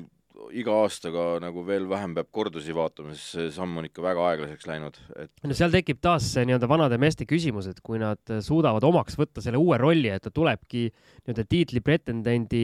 iga 0.57 0.73
aastaga 0.83 1.25
nagu 1.41 1.63
veel 1.67 1.87
vähem 1.89 2.13
peab 2.17 2.29
kordusi 2.33 2.75
vaatama, 2.75 3.13
sest 3.15 3.35
see 3.35 3.47
samm 3.55 3.79
on 3.79 3.87
ikka 3.87 4.03
väga 4.05 4.25
aeglaseks 4.31 4.67
läinud, 4.69 4.99
et 5.17 5.31
no 5.47 5.57
seal 5.57 5.73
tekib 5.73 5.99
taas 6.03 6.27
see 6.33 6.45
nii-öelda 6.47 6.69
vanade 6.69 6.99
meeste 7.01 7.27
küsimus, 7.29 7.69
et 7.71 7.81
kui 7.85 7.99
nad 8.01 8.21
suudavad 8.45 8.85
omaks 8.87 9.17
võtta 9.19 9.43
selle 9.43 9.59
uue 9.61 9.79
rolli, 9.81 10.11
et 10.13 10.23
ta 10.23 10.33
tulebki 10.33 10.87
nii-öelda 10.89 11.47
tiitli 11.49 11.83
pretendendi 11.85 12.63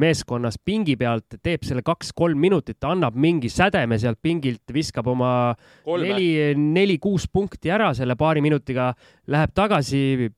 meeskonnas 0.00 0.58
pingi 0.64 0.96
pealt, 1.00 1.38
teeb 1.42 1.66
selle 1.68 1.84
kaks-kolm 1.86 2.40
minutit, 2.40 2.80
annab 2.88 3.18
mingi 3.18 3.52
sädeme 3.52 3.98
sealt 4.00 4.20
pingilt, 4.22 4.64
viskab 4.74 5.08
oma 5.10 5.32
kolme. 5.84 6.10
neli, 6.10 6.30
neli-kuus 6.58 7.28
punkti 7.32 7.72
ära 7.72 7.92
selle 7.96 8.18
paari 8.20 8.42
minutiga, 8.44 8.90
läheb 9.30 9.54
tagasi 9.56 10.30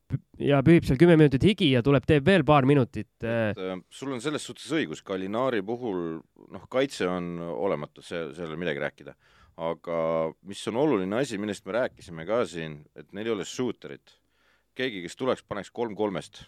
ja 0.47 0.61
pühib 0.65 0.87
seal 0.87 0.99
kümme 1.01 1.17
minutit 1.19 1.45
higi 1.47 1.71
ja 1.73 1.83
tuleb, 1.85 2.05
teeb 2.09 2.27
veel 2.27 2.45
paar 2.47 2.67
minutit. 2.69 3.11
et 3.23 3.59
äh, 3.59 3.77
sul 3.91 4.13
on 4.15 4.23
selles 4.25 4.45
suhtes 4.47 4.71
õigus, 4.75 5.03
Galinaari 5.07 5.63
puhul 5.67 6.21
noh, 6.53 6.67
kaitse 6.73 7.09
on 7.11 7.37
olematu, 7.43 8.05
see, 8.05 8.29
seal 8.37 8.49
ei 8.49 8.53
ole 8.53 8.61
midagi 8.65 8.83
rääkida. 8.83 9.15
aga 9.63 9.97
mis 10.49 10.63
on 10.71 10.81
oluline 10.81 11.19
asi, 11.21 11.39
millest 11.39 11.67
me 11.67 11.77
rääkisime 11.77 12.27
ka 12.27 12.43
siin, 12.49 12.81
et 12.97 13.13
neil 13.13 13.31
ei 13.31 13.37
ole 13.37 13.45
shooterit. 13.49 14.17
keegi, 14.75 15.03
kes 15.05 15.17
tuleks, 15.17 15.45
paneks 15.45 15.71
kolm 15.71 15.95
kolmest 15.97 16.45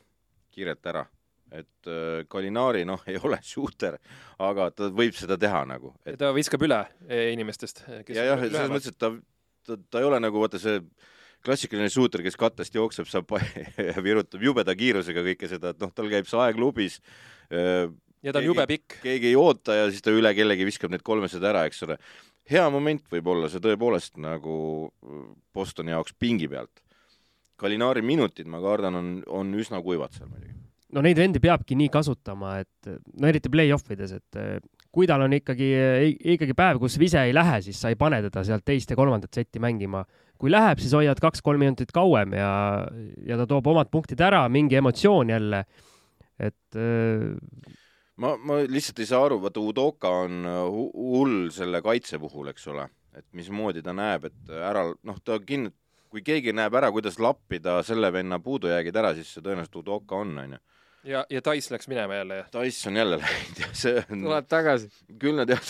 kiirelt 0.55 0.87
ära. 0.87 1.05
et 1.53 1.87
äh, 1.87 2.25
Galinaari 2.31 2.85
noh, 2.85 3.03
ei 3.07 3.19
ole 3.23 3.39
shooter, 3.43 3.99
aga 4.39 4.71
ta 4.71 4.91
võib 4.91 5.15
seda 5.15 5.39
teha 5.39 5.65
nagu, 5.71 5.95
et 6.05 6.19
ta 6.19 6.33
viskab 6.35 6.63
üle 6.67 6.85
inimestest. 7.33 7.85
ja 8.09 8.31
jah, 8.33 8.41
selles 8.49 8.71
mõttes, 8.73 8.95
et 8.95 8.99
ta, 8.99 9.13
ta, 9.67 9.79
ta 9.91 10.03
ei 10.03 10.09
ole 10.09 10.23
nagu 10.25 10.41
vaata 10.41 10.59
see 10.59 10.81
klassikaline 11.45 11.91
shooter, 11.93 12.23
kes 12.25 12.39
kattest 12.41 12.77
jookseb, 12.77 13.09
saab 13.11 13.35
virutab 14.07 14.43
jubeda 14.45 14.75
kiirusega 14.79 15.25
kõike 15.29 15.51
seda, 15.51 15.75
et 15.75 15.83
noh, 15.83 15.93
tal 15.95 16.11
käib 16.13 16.29
see 16.31 16.41
aeg 16.41 16.59
klubis. 16.59 17.01
ja 17.51 18.33
ta 18.33 18.41
on 18.41 18.49
jube 18.49 18.67
pikk. 18.71 19.01
keegi 19.03 19.33
ei 19.33 19.37
oota 19.39 19.77
ja 19.83 19.91
siis 19.91 20.05
ta 20.05 20.15
üle 20.15 20.33
kellegi 20.37 20.67
viskab 20.67 20.95
need 20.95 21.05
kolmesed 21.05 21.45
ära, 21.45 21.67
eks 21.69 21.85
ole. 21.87 21.99
hea 22.51 22.65
moment 22.73 23.05
võib 23.13 23.29
olla 23.35 23.53
see 23.53 23.63
tõepoolest 23.65 24.19
nagu 24.21 24.91
Bostoni 25.55 25.95
jaoks 25.95 26.17
pingi 26.19 26.49
pealt. 26.49 26.83
Galinaari 27.61 28.03
minutid, 28.03 28.49
ma 28.51 28.59
kardan, 28.61 28.97
on, 28.99 29.11
on 29.31 29.53
üsna 29.55 29.79
kuivad 29.83 30.17
seal 30.17 30.29
muidugi. 30.29 30.57
no 30.95 31.03
neid 31.03 31.19
vendi 31.19 31.41
peabki 31.43 31.77
nii 31.79 31.91
kasutama, 31.93 32.59
et 32.63 32.91
no 33.21 33.29
eriti 33.29 33.51
play-off 33.51 33.91
ides, 33.95 34.17
et 34.19 34.39
eh, 34.41 34.59
kui 34.95 35.09
tal 35.11 35.25
on 35.27 35.33
ikkagi, 35.35 35.69
ikkagi 36.35 36.55
päev, 36.57 36.79
kus 36.83 36.99
vise 37.03 37.23
ei 37.27 37.35
lähe, 37.35 37.61
siis 37.67 37.81
sa 37.81 37.91
ei 37.91 37.99
pane 37.99 38.21
teda 38.29 38.45
sealt 38.47 38.65
teist 38.67 38.91
ja 38.91 38.99
kolmandat 38.99 39.35
setti 39.35 39.63
mängima. 39.63 40.05
Kui 40.41 40.51
läheb, 40.53 40.81
siis 40.83 40.95
hoiad 40.97 41.21
kaks-kolm 41.23 41.63
minutit 41.63 41.93
kauem 41.95 42.35
ja, 42.37 42.51
ja 43.27 43.39
ta 43.41 43.47
toob 43.51 43.67
omad 43.73 43.91
punktid 43.93 44.21
ära, 44.25 44.45
mingi 44.53 44.79
emotsioon 44.81 45.33
jälle. 45.35 45.65
et 46.39 46.79
eh, 46.79 47.73
ma, 48.17 48.35
ma 48.37 48.59
lihtsalt 48.69 49.01
ei 49.03 49.09
saa 49.11 49.25
aru, 49.29 49.39
vaata 49.43 49.63
Udoka 49.63 50.11
on 50.25 50.45
äh, 50.49 50.61
hu- 50.71 50.91
hull 50.95 51.49
selle 51.55 51.81
kaitse 51.85 52.19
puhul, 52.23 52.51
eks 52.53 52.69
ole, 52.73 52.89
et 53.17 53.27
mismoodi 53.37 53.83
ta 53.85 53.95
näeb, 53.97 54.29
et 54.31 54.55
ära, 54.59 54.87
noh, 55.07 55.19
ta 55.25 55.39
kin-, 55.43 55.71
kui 56.13 56.23
keegi 56.27 56.55
näeb 56.55 56.75
ära, 56.79 56.93
kuidas 56.95 57.19
lappida 57.23 57.81
selle 57.87 58.13
venna 58.15 58.39
puudujäägid 58.43 58.97
ära, 59.03 59.15
siis 59.17 59.33
see 59.35 59.45
tõenäoliselt 59.45 59.83
Udoka 59.83 60.21
on, 60.23 60.37
onju. 60.45 60.63
ja, 61.05 61.25
ja 61.31 61.43
Tais 61.45 61.71
läks 61.71 61.89
minema 61.89 62.15
jälle. 62.15 62.45
Dice 62.53 62.89
on 62.89 62.97
jälle 62.97 63.19
läinud 63.21 63.61
ja 63.61 63.69
see 63.73 64.05
on, 64.11 64.23
tuleb 64.27 64.49
tagasi. 64.49 64.91
küll 65.21 65.37
nad 65.39 65.51
jah, 65.51 65.61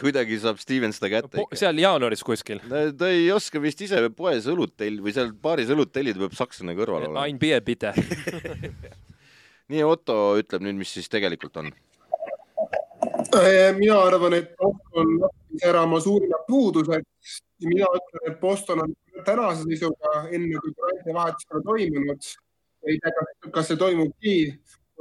kuidagi, 0.00 0.38
saab 0.42 0.60
Steven 0.62 0.94
seda 0.96 1.10
kätte 1.12 1.44
ikka. 1.44 1.58
seal 1.58 1.78
jaanuaris 1.82 2.24
kuskil. 2.26 2.62
ta, 2.68 2.82
ta 2.96 3.10
ei 3.12 3.30
oska 3.32 3.62
vist 3.62 3.80
ise 3.86 4.02
poes 4.16 4.48
õlut 4.50 4.74
tellida 4.76 5.06
või 5.06 5.14
seal 5.16 5.32
baaris 5.32 5.70
õlut 5.72 5.92
tellida, 5.94 6.20
peab 6.24 6.36
sakslane 6.38 6.74
kõrval 6.78 7.04
olema. 7.04 7.26
Ein 7.26 7.38
Bier 7.40 7.62
bitte. 7.64 7.94
nii 9.70 9.86
Otto 9.86 10.18
ütleb 10.40 10.66
nüüd, 10.66 10.80
mis 10.80 10.92
siis 10.96 11.08
tegelikult 11.12 11.62
on. 11.62 11.70
Eh, 13.30 13.70
mina 13.76 14.00
arvan, 14.02 14.34
et 14.36 14.52
Boston 14.58 15.14
lappis 15.20 15.64
ära 15.68 15.84
oma 15.86 16.00
suurimad 16.02 16.44
puudused 16.48 17.06
ja 17.60 17.68
mina 17.68 17.88
ütlen, 17.96 18.26
et 18.26 18.40
Boston 18.40 18.82
on 18.84 18.94
tänase 19.24 19.66
seisuga, 19.68 20.24
enne 20.32 20.60
kui 20.62 20.74
Duranti 20.76 21.14
vahetus 21.14 21.48
pole 21.48 21.62
toimunud, 21.68 22.30
ei 22.88 22.98
tea, 23.02 23.24
kas 23.54 23.70
see 23.70 23.78
toimubki, 23.80 24.34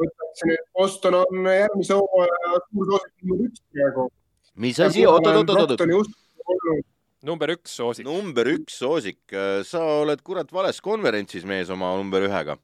ütleksin, 0.05 0.53
et 0.55 0.65
Boston 0.77 1.19
on 1.19 1.51
järgmise 1.51 1.99
hooaja 1.99 2.61
suur 2.69 2.89
soosik 2.93 3.13
number 3.23 3.45
üks 3.49 3.65
praegu. 3.73 4.07
mis 4.55 4.79
asi, 4.79 5.05
oot, 5.07 5.27
oot, 5.27 5.49
oot, 5.49 5.75
oot, 5.75 5.85
olnud 5.89 6.85
number 7.25 7.51
üks 7.53 7.75
soosik. 7.75 8.07
number 8.07 8.49
üks 8.53 8.79
soosik, 8.79 9.21
sa 9.67 9.83
oled 9.99 10.21
kurat 10.25 10.51
vales 10.55 10.79
konverentsis 10.83 11.45
mees 11.47 11.71
oma 11.73 11.91
number 11.99 12.23
ühega. 12.27 12.57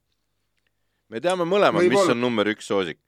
me 1.10 1.22
teame 1.24 1.48
mõlemad, 1.50 1.88
mis 1.92 2.14
on 2.14 2.22
number 2.22 2.48
üks 2.54 2.70
soosik. 2.72 3.00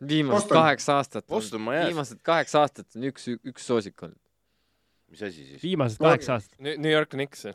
viimased 0.00 0.48
kaheksa 0.48 1.00
aastat. 1.00 1.26
Viimased 1.28 2.20
kaheksa 2.24 2.64
aastat 2.64 2.96
on 2.96 3.08
üks, 3.10 3.28
üks 3.44 3.66
soosik 3.68 4.02
olnud. 4.02 4.20
Mis 5.10 5.22
asi 5.26 5.42
siis? 5.48 5.62
viimased 5.64 5.98
kaheksa 6.02 6.36
aastat. 6.38 6.56
New 6.62 6.90
York 6.92 7.10
Knicks. 7.16 7.46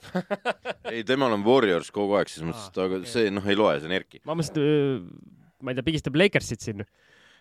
ei, 0.91 1.03
temal 1.07 1.33
on 1.37 1.45
Warriors 1.45 1.91
kogu 1.95 2.17
aeg, 2.19 2.29
selles 2.31 2.49
mõttes, 2.51 2.67
et 2.71 2.81
aga 2.83 2.99
okei. 3.01 3.11
see 3.13 3.31
noh, 3.33 3.45
ei 3.51 3.57
loe, 3.59 3.77
see 3.79 3.89
on 3.89 3.95
Erki. 3.95 4.21
ma 4.27 4.35
mõtlesin, 4.37 5.07
ma 5.63 5.71
ei 5.73 5.79
tea, 5.79 5.87
pigistab 5.87 6.19
Lakersit 6.19 6.65
siin. 6.65 6.83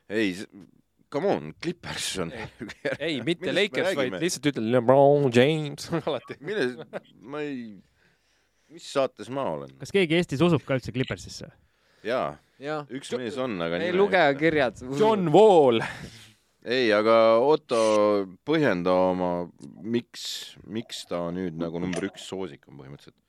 ei, 0.08 0.30
come 1.14 1.30
on, 1.34 1.50
Clippers 1.62 2.06
on. 2.24 2.30
ei, 2.98 3.18
mitte 3.28 3.52
Lakers, 3.54 3.92
vaid 3.98 4.16
lihtsalt 4.22 4.48
ütle 4.52 4.64
LeBron 4.76 5.28
James 5.34 5.90
alati. 6.06 6.38
milles, 6.44 6.76
ma 7.22 7.42
ei, 7.42 7.74
mis 8.74 8.86
saates 8.94 9.30
ma 9.34 9.48
olen? 9.56 9.74
kas 9.82 9.92
keegi 9.94 10.18
Eestis 10.20 10.42
usub 10.46 10.62
ka 10.66 10.78
üldse 10.78 10.94
Clippersisse? 10.94 11.50
jaa, 12.06 12.34
jah, 12.62 12.86
üks 12.94 13.10
mees 13.18 13.38
on, 13.40 13.54
aga 13.64 13.78
ei 13.80 13.88
nime- 13.90 13.98
lugejakirjad. 14.02 14.82
John 15.00 15.30
Wall. 15.34 15.82
ei, 16.64 16.88
aga 16.96 17.16
Otto, 17.44 17.80
põhjenda 18.46 18.94
oma, 19.10 19.30
miks, 19.84 20.54
miks 20.64 21.04
ta 21.10 21.26
nüüd 21.34 21.58
nagu 21.60 21.82
number 21.82 22.08
üks 22.08 22.24
soosik 22.30 22.64
on 22.70 22.80
põhimõtteliselt. 22.80 23.20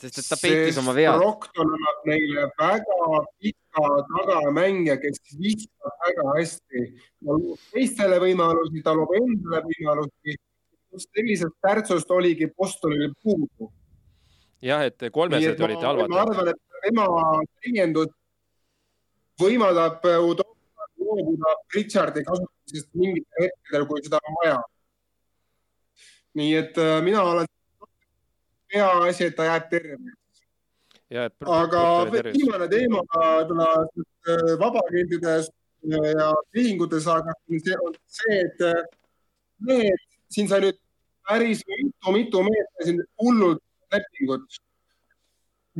sest 0.00 0.20
et 0.22 0.28
ta 0.28 0.38
peitis 0.40 0.78
oma 0.80 0.94
vead. 0.96 1.16
Brockton 1.20 1.72
annab 1.76 2.06
neile 2.08 2.46
väga 2.60 3.22
pika 3.40 3.88
tagamängija, 4.12 4.96
kes 5.00 5.20
viskab 5.40 6.04
väga 6.04 6.28
hästi. 6.36 6.84
ta 7.24 7.36
loob 7.40 7.66
teistele 7.72 8.20
võimalusi, 8.26 8.84
ta 8.84 8.96
loob 8.96 9.16
endale 9.18 9.64
võimalusi. 9.68 10.38
just 10.90 11.08
sellisest 11.14 11.54
tärtsust 11.62 12.10
oligi 12.10 12.50
Bostonil 12.56 13.12
puudu. 13.22 13.72
jah, 14.60 14.84
et 14.84 15.10
kolmesed 15.12 15.60
olid 15.60 15.80
ma 15.80 15.88
halvad. 15.88 16.16
arvan, 16.26 16.48
et 16.48 16.82
tema 16.84 17.06
täiendus 17.62 18.12
võimaldab 19.40 20.04
Udokat 20.04 20.49
loobuda 21.10 21.54
Richardi 21.74 22.24
kasutamisest 22.24 22.90
mingitel 22.94 23.46
hetkedel, 23.46 23.86
kui 23.88 24.04
seda 24.04 24.20
on 24.22 24.36
vaja. 24.42 24.58
nii 26.38 26.54
et 26.54 26.78
äh, 26.78 27.00
mina 27.02 27.22
olen, 27.26 27.48
peaasi, 28.70 29.24
et 29.24 29.36
ta 29.36 29.48
jääb 29.48 29.70
terveks. 29.70 30.42
ja, 31.10 31.24
aga 31.56 31.82
viimane 32.30 32.68
teema 32.70 33.02
võib-olla 33.02 33.70
äh, 33.82 34.52
vabakentidest 34.60 35.52
ja 35.90 36.30
tehingutes, 36.52 37.08
aga 37.10 37.34
see 37.48 37.80
on 37.86 37.98
see, 38.06 38.38
et 38.44 38.64
äh, 38.68 38.82
need, 39.66 40.06
siin 40.30 40.48
sai 40.48 40.62
nüüd 40.66 40.78
päris 41.28 41.64
mitu-mitu 41.66 42.42
meest 42.46 42.84
siin 42.84 43.02
hullud 43.22 43.60
lepingud. 43.92 44.46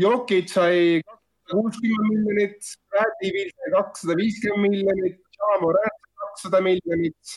Jokic 0.01 0.51
sai 0.51 1.03
kuuskümmend 1.51 2.09
miljonit, 2.15 2.73
Bradley 2.91 3.51
kakssada 3.75 4.17
viiskümmend 4.19 4.77
miljonit, 4.77 5.21
kakssada 6.23 6.61
miljonit. 6.65 7.37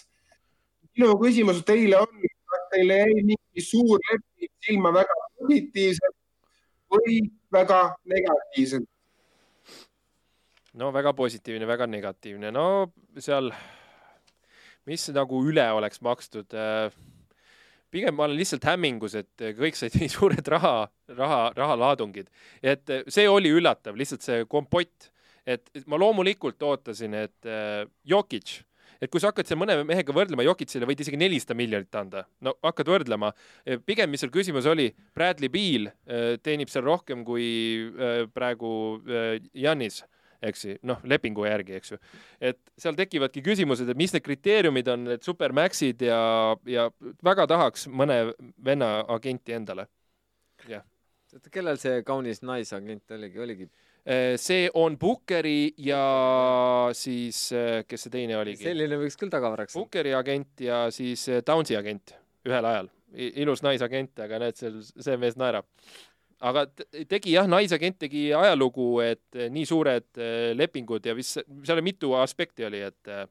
minu 0.98 1.14
küsimus 1.22 1.64
teile 1.66 1.98
on, 2.04 2.26
kas 2.54 2.66
teile 2.72 3.00
jäi 3.02 3.22
mingi 3.26 3.64
suur 3.66 4.02
leping 4.10 4.52
silma 4.66 4.92
väga 4.94 5.16
positiivselt 5.40 6.18
või 6.94 7.22
väga 7.52 7.80
negatiivselt? 8.06 8.90
no 10.74 10.92
väga 10.94 11.14
positiivne, 11.14 11.68
väga 11.70 11.88
negatiivne, 11.88 12.52
no 12.52 12.68
seal, 13.22 13.52
mis 14.90 15.08
nagu 15.14 15.42
üle 15.50 15.66
oleks 15.74 16.02
makstud 16.06 16.54
äh, 16.58 16.94
pigem 17.94 18.18
ma 18.18 18.28
olen 18.28 18.40
lihtsalt 18.40 18.66
hämmingus, 18.68 19.16
et 19.22 19.48
kõik 19.58 19.78
said 19.78 19.96
nii 20.00 20.12
suured 20.12 20.52
raha, 20.56 20.76
raha, 21.14 21.42
rahalaadungid, 21.58 22.30
et 22.62 22.94
äh, 22.94 23.08
see 23.12 23.30
oli 23.30 23.54
üllatav, 23.54 23.98
lihtsalt 24.00 24.26
see 24.26 24.44
kompott, 24.50 25.12
et 25.46 25.68
ma 25.92 26.00
loomulikult 26.00 26.62
ootasin, 26.64 27.18
et 27.26 27.50
äh, 27.50 27.84
Jokic, 28.10 28.62
et 29.04 29.12
kui 29.12 29.20
sa 29.20 29.34
hakkad 29.34 29.50
seal 29.50 29.60
mõne 29.60 29.76
mehega 29.84 30.16
võrdlema, 30.16 30.46
Jokicile 30.48 30.88
võid 30.88 31.02
isegi 31.04 31.20
nelisada 31.20 31.58
miljonit 31.60 32.00
anda, 32.00 32.24
no 32.46 32.56
hakkad 32.64 32.88
võrdlema, 32.94 33.34
pigem, 33.84 34.14
mis 34.14 34.24
seal 34.24 34.32
küsimus 34.32 34.70
oli, 34.72 34.88
Bradley 35.16 35.52
Beal 35.52 35.90
teenib 36.46 36.72
seal 36.72 36.86
rohkem 36.88 37.26
kui 37.28 37.44
praegu 38.32 38.72
Janis 39.52 40.06
eks 40.44 40.66
ju, 40.66 40.78
noh, 40.90 41.02
lepingu 41.08 41.46
järgi, 41.48 41.78
eks 41.80 41.94
ju. 41.94 42.00
et 42.52 42.60
seal 42.80 42.98
tekivadki 43.00 43.44
küsimused, 43.46 43.90
et 43.90 44.00
mis 44.00 44.14
need 44.14 44.26
kriteeriumid 44.26 44.90
on, 44.94 45.06
need 45.14 45.26
supermaxid 45.26 46.04
ja, 46.08 46.20
ja 46.70 46.90
väga 47.24 47.48
tahaks 47.52 47.88
mõne 47.88 48.20
venna 48.64 48.96
agenti 49.16 49.56
endale. 49.56 49.88
kellel 51.52 51.80
see 51.82 52.04
kaunis 52.06 52.44
naisagent 52.46 53.12
oligi, 53.16 53.40
oligi 53.42 53.70
see 54.38 54.68
on 54.76 54.98
Bookeri 55.00 55.74
ja 55.80 56.90
siis, 56.94 57.46
kes 57.88 58.04
see 58.06 58.12
teine 58.12 58.36
oligi? 58.38 58.66
selline 58.68 59.00
võiks 59.00 59.16
küll 59.20 59.32
tagavaraks. 59.32 59.78
Bookeri 59.78 60.12
agent 60.18 60.64
ja 60.66 60.86
siis 60.92 61.24
Downsi 61.48 61.78
agent 61.80 62.16
ühel 62.48 62.68
ajal. 62.68 62.90
ilus 63.14 63.62
naisagent, 63.62 64.18
aga 64.20 64.40
näed, 64.42 64.58
seal 64.58 64.82
see 64.84 65.16
mees 65.22 65.38
naerab. 65.38 65.68
Aga 66.44 66.66
tegi 67.08 67.36
jah, 67.38 67.48
naisagent 67.50 68.00
tegi 68.04 68.28
ajalugu, 68.36 68.88
et 69.06 69.42
nii 69.54 69.68
suured 69.68 70.08
eh, 70.20 70.52
lepingud 70.58 71.06
ja 71.08 71.16
vist 71.18 71.40
seal 71.64 71.84
mitu 71.86 72.14
aspekti 72.20 72.68
oli, 72.68 72.84
et 72.90 73.12
eh, 73.12 73.26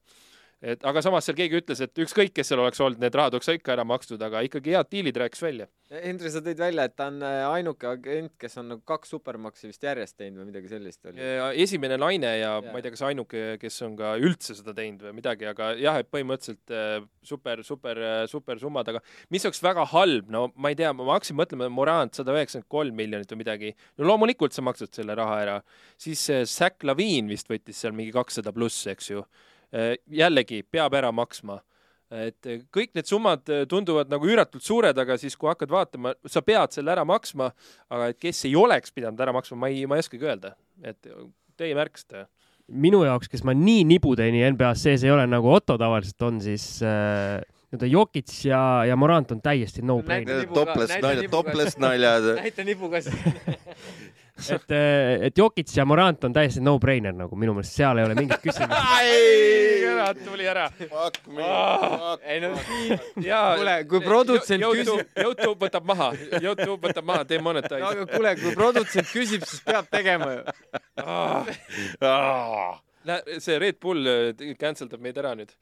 et 0.62 0.84
aga 0.86 1.02
samas 1.04 1.26
seal 1.26 1.36
keegi 1.38 1.58
ütles, 1.58 1.82
et 1.82 2.02
ükskõik, 2.04 2.32
kes 2.36 2.52
seal 2.52 2.62
oleks 2.62 2.80
olnud, 2.82 3.00
need 3.02 3.14
rahad 3.18 3.34
oleks 3.34 3.50
ikka 3.52 3.74
ära 3.74 3.86
makstud, 3.88 4.22
aga 4.22 4.44
ikkagi 4.46 4.76
head 4.76 4.90
diilid 4.92 5.18
rääkis 5.18 5.42
välja. 5.42 5.68
Hendri, 5.92 6.30
sa 6.32 6.40
tõid 6.40 6.60
välja, 6.62 6.86
et 6.88 6.94
ta 6.96 7.10
on 7.10 7.18
äh, 7.26 7.42
ainuke 7.50 7.88
agent, 7.90 8.32
kes 8.40 8.56
on 8.62 8.70
nagu 8.72 8.80
kaks 8.88 9.10
supermaksi 9.12 9.68
vist 9.68 9.82
järjest 9.84 10.16
teinud 10.16 10.40
või 10.40 10.48
midagi 10.48 10.70
sellist 10.70 11.10
oli. 11.10 11.26
esimene 11.60 11.98
naine 12.00 12.30
ja, 12.38 12.54
ja 12.54 12.72
ma 12.72 12.80
ei 12.80 12.86
tea, 12.86 12.94
kas 12.94 13.04
ainuke, 13.10 13.42
kes 13.60 13.76
on 13.84 13.98
ka 13.98 14.14
üldse 14.22 14.56
seda 14.56 14.72
teinud 14.76 15.04
või 15.04 15.18
midagi, 15.18 15.50
aga 15.50 15.72
jah, 15.76 16.00
et 16.00 16.08
põhimõtteliselt 16.14 16.72
äh, 16.72 17.04
super, 17.26 17.60
super, 17.66 18.00
super 18.30 18.62
summad, 18.62 18.88
aga 18.88 19.02
mis 19.34 19.44
oleks 19.48 19.60
väga 19.64 19.84
halb, 19.92 20.32
no 20.32 20.46
ma 20.56 20.72
ei 20.72 20.78
tea, 20.78 20.94
ma 20.96 21.10
hakkasin 21.12 21.36
mõtlema, 21.38 21.68
Morant 21.72 22.16
sada 22.16 22.32
üheksakümmend 22.38 22.70
kolm 22.72 22.96
miljonit 22.96 23.34
või 23.34 23.42
midagi. 23.42 23.74
no 23.98 24.08
loomulikult 24.08 24.56
sa 24.56 24.64
maksad 24.64 24.94
selle 24.96 25.16
raha 25.18 25.38
ära, 25.44 25.60
siis 26.00 26.24
äh, 26.32 26.46
Zack 26.48 26.86
Lavine 26.88 27.28
vist 27.32 27.50
võttis 27.52 27.84
seal 27.84 27.92
mingi 27.96 28.14
kakssada 28.14 28.54
pluss, 28.54 28.86
eks 28.88 29.12
ju. 29.12 29.26
Jällegi 29.72 30.62
peab 30.68 30.94
ära 30.98 31.08
maksma 31.16 31.62
et 32.12 32.48
äh, 32.48 32.60
kõik 32.72 32.92
need 32.96 33.08
summad 33.08 33.48
äh, 33.52 33.64
tunduvad 33.68 34.10
nagu 34.12 34.28
üüratult 34.28 34.64
suured, 34.64 34.98
aga 34.98 35.16
siis, 35.20 35.36
kui 35.38 35.50
hakkad 35.50 35.72
vaatama, 35.72 36.14
sa 36.28 36.42
pead 36.44 36.76
selle 36.76 36.92
ära 36.92 37.06
maksma, 37.08 37.50
aga 37.92 38.10
et 38.12 38.20
kes 38.20 38.44
ei 38.48 38.54
oleks 38.58 38.92
pidanud 38.94 39.20
ära 39.22 39.34
maksma, 39.34 39.58
ma 39.64 39.72
ei, 39.72 39.86
ma 39.88 39.98
ei 39.98 40.04
oskagi 40.04 40.28
öelda, 40.28 40.54
et 40.84 41.00
teie 41.58 41.76
märkisite? 41.78 42.26
minu 42.72 43.02
jaoks, 43.04 43.28
kes 43.28 43.42
ma 43.44 43.52
nii 43.58 43.82
nibuteeni 43.84 44.44
NBA-s 44.54 44.86
sees 44.86 45.02
ei 45.04 45.10
ole, 45.12 45.24
nagu 45.28 45.50
Otto 45.52 45.74
tavaliselt 45.80 46.24
on, 46.24 46.38
siis 46.40 46.64
äh, 46.86 47.42
nii-öelda 47.72 47.88
Jokic 47.90 48.32
ja, 48.46 48.60
ja 48.88 48.96
Morant 48.96 49.34
on 49.34 49.42
täiesti 49.44 49.82
no-brainer. 49.84 50.46
Topless 50.52 50.94
näita 50.94 51.08
naljad, 51.08 51.30
topless 51.32 51.80
naljad. 51.82 52.28
näita 52.44 52.64
nipuga 52.64 53.02
siis. 53.04 53.18
et, 54.50 54.76
et 55.28 55.38
Jokic 55.38 55.76
ja 55.76 55.84
Morant 55.88 56.24
on 56.24 56.32
täiesti 56.34 56.62
no-brainer 56.64 57.14
nagu 57.16 57.36
minu 57.38 57.56
meelest, 57.56 57.76
seal 57.76 58.00
ei 58.00 58.08
ole 58.08 58.18
mingit 58.18 58.40
küsimust. 58.42 58.78
ära, 60.02 60.14
tuli 60.24 60.46
ära. 60.46 60.70
Fuck 60.70 61.26
me, 61.26 61.42
Ah. 61.42 62.18
ei 62.22 62.40
no 62.40 62.56
siin, 62.56 62.98
jaa. 63.24 63.56
Kuule, 63.56 63.76
kui 63.88 64.00
produtsent 64.00 64.62
YouTube, 64.62 65.04
YouTube 65.16 65.66
võtab 65.66 65.86
maha, 65.86 66.12
YouTube 66.40 66.88
võtab 66.88 67.06
maha, 67.06 67.24
no 67.24 67.28
demonetize 67.28 67.82
aga 67.82 68.06
kuule, 68.10 68.34
kui 68.40 68.54
produtsent 68.56 69.08
küsib, 69.10 69.46
siis 69.48 69.62
peab 69.66 69.88
tegema 69.92 70.32
ju. 70.32 70.42
ah.. 71.04 72.82
see 73.38 73.58
Red 73.58 73.80
Bull 73.82 74.06
äh, 74.06 74.54
cancel 74.58 74.90
dab 74.90 75.02
meid 75.02 75.18
ära 75.18 75.34
nüüd. 75.38 75.54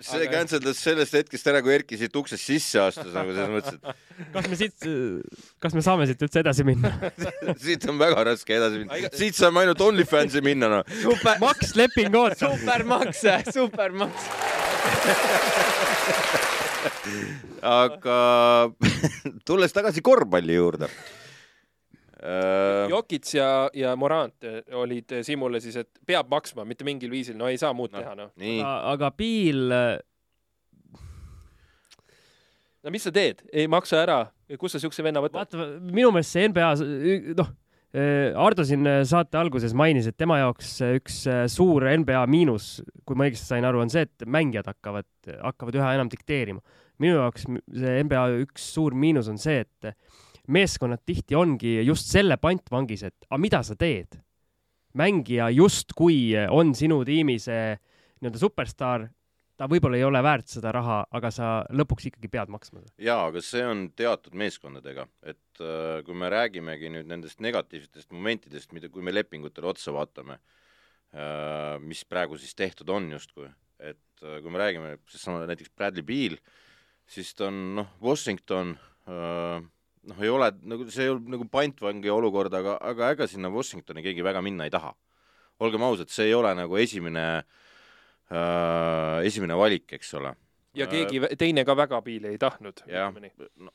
See 0.00 0.20
Aga- 0.20 0.30
cancel 0.32 0.60
das 0.64 0.80
sellest 0.82 1.14
hetkest 1.14 1.46
ära, 1.50 1.60
kui 1.64 1.74
Erki 1.74 1.98
siit 2.00 2.16
uksest 2.18 2.42
sisse 2.42 2.80
astus 2.82 3.12
nagu 3.14 3.34
selles 3.36 3.52
mõttes, 3.52 3.76
kas 4.34 4.48
me 4.50 4.58
siit, 4.58 4.86
kas 5.62 5.76
me 5.76 5.84
saame 5.86 6.08
siit 6.10 6.24
üldse 6.26 6.42
edasi 6.42 6.66
minna? 6.66 6.90
et 7.52 7.62
siit 7.62 7.86
on 7.90 8.00
väga 8.00 8.24
raske 8.30 8.56
edasi 8.56 8.82
minna. 8.82 9.12
siit 9.14 9.38
saame 9.38 9.62
ainult 9.64 9.84
OnlyFansi 9.86 10.42
minna 10.44 10.70
noh. 10.78 10.94
super, 11.02 11.38
Max 11.42 11.74
leping 11.78 12.14
ootab. 12.18 12.56
supermaks, 12.58 13.24
supermaks. 13.54 14.30
aga 17.64 18.18
tulles 19.48 19.72
tagasi 19.76 20.02
korvpalli 20.04 20.58
juurde. 20.58 20.90
Jokic 22.90 23.34
ja, 23.36 23.48
ja 23.76 23.94
Morant 24.00 24.46
äh, 24.48 24.62
olid 24.80 25.12
äh, 25.12 25.24
Siimule 25.26 25.60
siis, 25.60 25.76
et 25.82 25.90
peab 26.06 26.30
maksma, 26.32 26.64
mitte 26.68 26.86
mingil 26.86 27.12
viisil, 27.12 27.36
no 27.36 27.50
ei 27.50 27.58
saa 27.60 27.74
muud 27.76 27.92
No. 27.92 28.00
teha, 28.00 28.14
noh. 28.16 28.30
aga 28.94 29.10
Piil, 29.14 29.74
no 32.84 32.92
mis 32.94 33.04
sa 33.04 33.12
teed, 33.14 33.44
ei 33.52 33.68
maksa 33.70 34.00
ära, 34.04 34.22
kust 34.60 34.76
sa 34.78 34.82
siukse 34.82 35.04
venna 35.04 35.22
võtad? 35.24 35.36
vaata, 35.42 35.68
minu 35.84 36.10
meelest 36.14 36.32
see 36.36 36.48
NBA-s, 36.48 36.82
noh, 37.36 37.52
Ardo 37.94 38.64
siin 38.66 38.82
äh, 38.90 39.02
saate 39.06 39.38
alguses 39.38 39.74
mainis, 39.76 40.08
et 40.10 40.16
tema 40.18 40.40
jaoks 40.40 40.70
äh, 40.82 40.96
üks 40.98 41.20
äh, 41.30 41.44
suur 41.50 41.84
NBA 41.86 42.24
miinus, 42.26 42.80
kui 43.06 43.14
ma 43.14 43.28
õigesti 43.28 43.52
sain 43.52 43.66
aru, 43.68 43.84
on 43.84 43.92
see, 43.92 44.02
et 44.08 44.24
mängijad 44.26 44.66
hakkavad, 44.72 45.06
hakkavad 45.30 45.78
üha 45.78 45.92
enam 45.94 46.10
dikteerima. 46.10 46.58
minu 46.98 47.20
jaoks 47.20 47.46
see 47.46 47.94
NBA 48.06 48.24
üks 48.42 48.66
suur 48.74 48.94
miinus 48.98 49.30
on 49.30 49.38
see, 49.38 49.62
et 49.62 49.94
meeskonnad 50.48 51.02
tihti 51.06 51.36
ongi 51.38 51.78
just 51.86 52.10
selle 52.10 52.36
pantvangis, 52.40 53.02
et 53.08 53.28
aga 53.30 53.40
mida 53.40 53.62
sa 53.62 53.76
teed. 53.76 54.20
mängija 54.94 55.48
justkui 55.50 56.36
on 56.50 56.74
sinu 56.74 57.00
tiimi 57.04 57.38
see 57.42 57.74
nii-öelda 58.22 58.38
superstaar, 58.38 59.08
ta 59.58 59.66
võib-olla 59.70 59.98
ei 59.98 60.06
ole 60.06 60.20
väärt 60.22 60.50
seda 60.50 60.72
raha, 60.74 61.00
aga 61.14 61.30
sa 61.34 61.48
lõpuks 61.74 62.08
ikkagi 62.10 62.30
pead 62.30 62.52
maksma 62.52 62.82
seda. 62.82 62.92
jaa, 63.02 63.28
aga 63.30 63.42
see 63.44 63.64
on 63.66 63.86
teatud 63.96 64.36
meeskondadega, 64.38 65.06
et 65.22 65.62
äh, 65.62 66.00
kui 66.06 66.16
me 66.18 66.30
räägimegi 66.32 66.90
nüüd 66.94 67.10
nendest 67.10 67.42
negatiivsetest 67.44 68.14
momentidest, 68.14 68.72
mida, 68.76 68.90
kui 68.92 69.02
me 69.02 69.14
lepingutele 69.14 69.70
otsa 69.74 69.94
vaatame 69.94 70.38
äh,, 70.38 71.76
mis 71.82 72.04
praegu 72.08 72.38
siis 72.40 72.54
tehtud 72.58 72.90
on 72.94 73.10
justkui, 73.14 73.50
et 73.78 74.24
äh, 74.24 74.40
kui 74.42 74.54
me 74.54 74.62
räägime 74.62 74.96
seesama 75.10 75.44
näiteks 75.46 75.74
Bradley 75.76 76.06
Beal, 76.06 76.38
siis 77.06 77.34
ta 77.34 77.50
on 77.50 77.62
noh, 77.80 77.94
Washington 78.02 78.76
äh, 79.06 79.62
noh, 80.10 80.22
ei 80.22 80.30
ole 80.32 80.50
nagu, 80.62 80.86
see 80.92 81.08
ei 81.08 81.12
ole 81.14 81.34
nagu 81.34 81.48
pantvangi 81.50 82.12
olukord, 82.12 82.54
aga, 82.54 82.78
aga 82.92 83.10
ega 83.16 83.28
sinna 83.30 83.50
Washingtoni 83.52 84.04
keegi 84.04 84.24
väga 84.24 84.42
minna 84.44 84.68
ei 84.68 84.72
taha. 84.74 84.94
olgem 85.62 85.82
ausad, 85.86 86.10
see 86.10 86.26
ei 86.28 86.34
ole 86.34 86.50
nagu 86.58 86.76
esimene 86.76 87.26
äh, 88.32 89.20
esimene 89.26 89.54
valik, 89.56 89.92
eks 89.94 90.14
ole 90.18 90.34
ja 90.74 90.86
keegi 90.90 91.20
vä- 91.22 91.34
teine 91.38 91.64
ka 91.64 91.76
väga 91.76 92.00
piili 92.02 92.32
ei 92.34 92.38
tahtnud. 92.38 92.84
jah, 92.86 93.14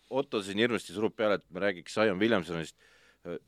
Otto 0.10 0.42
siin 0.44 0.58
hirmsasti 0.58 0.94
surub 0.94 1.16
peale, 1.16 1.40
et 1.40 1.46
me 1.50 1.60
räägiks 1.60 1.94
Zion 1.94 2.20
Williamsonist. 2.20 2.76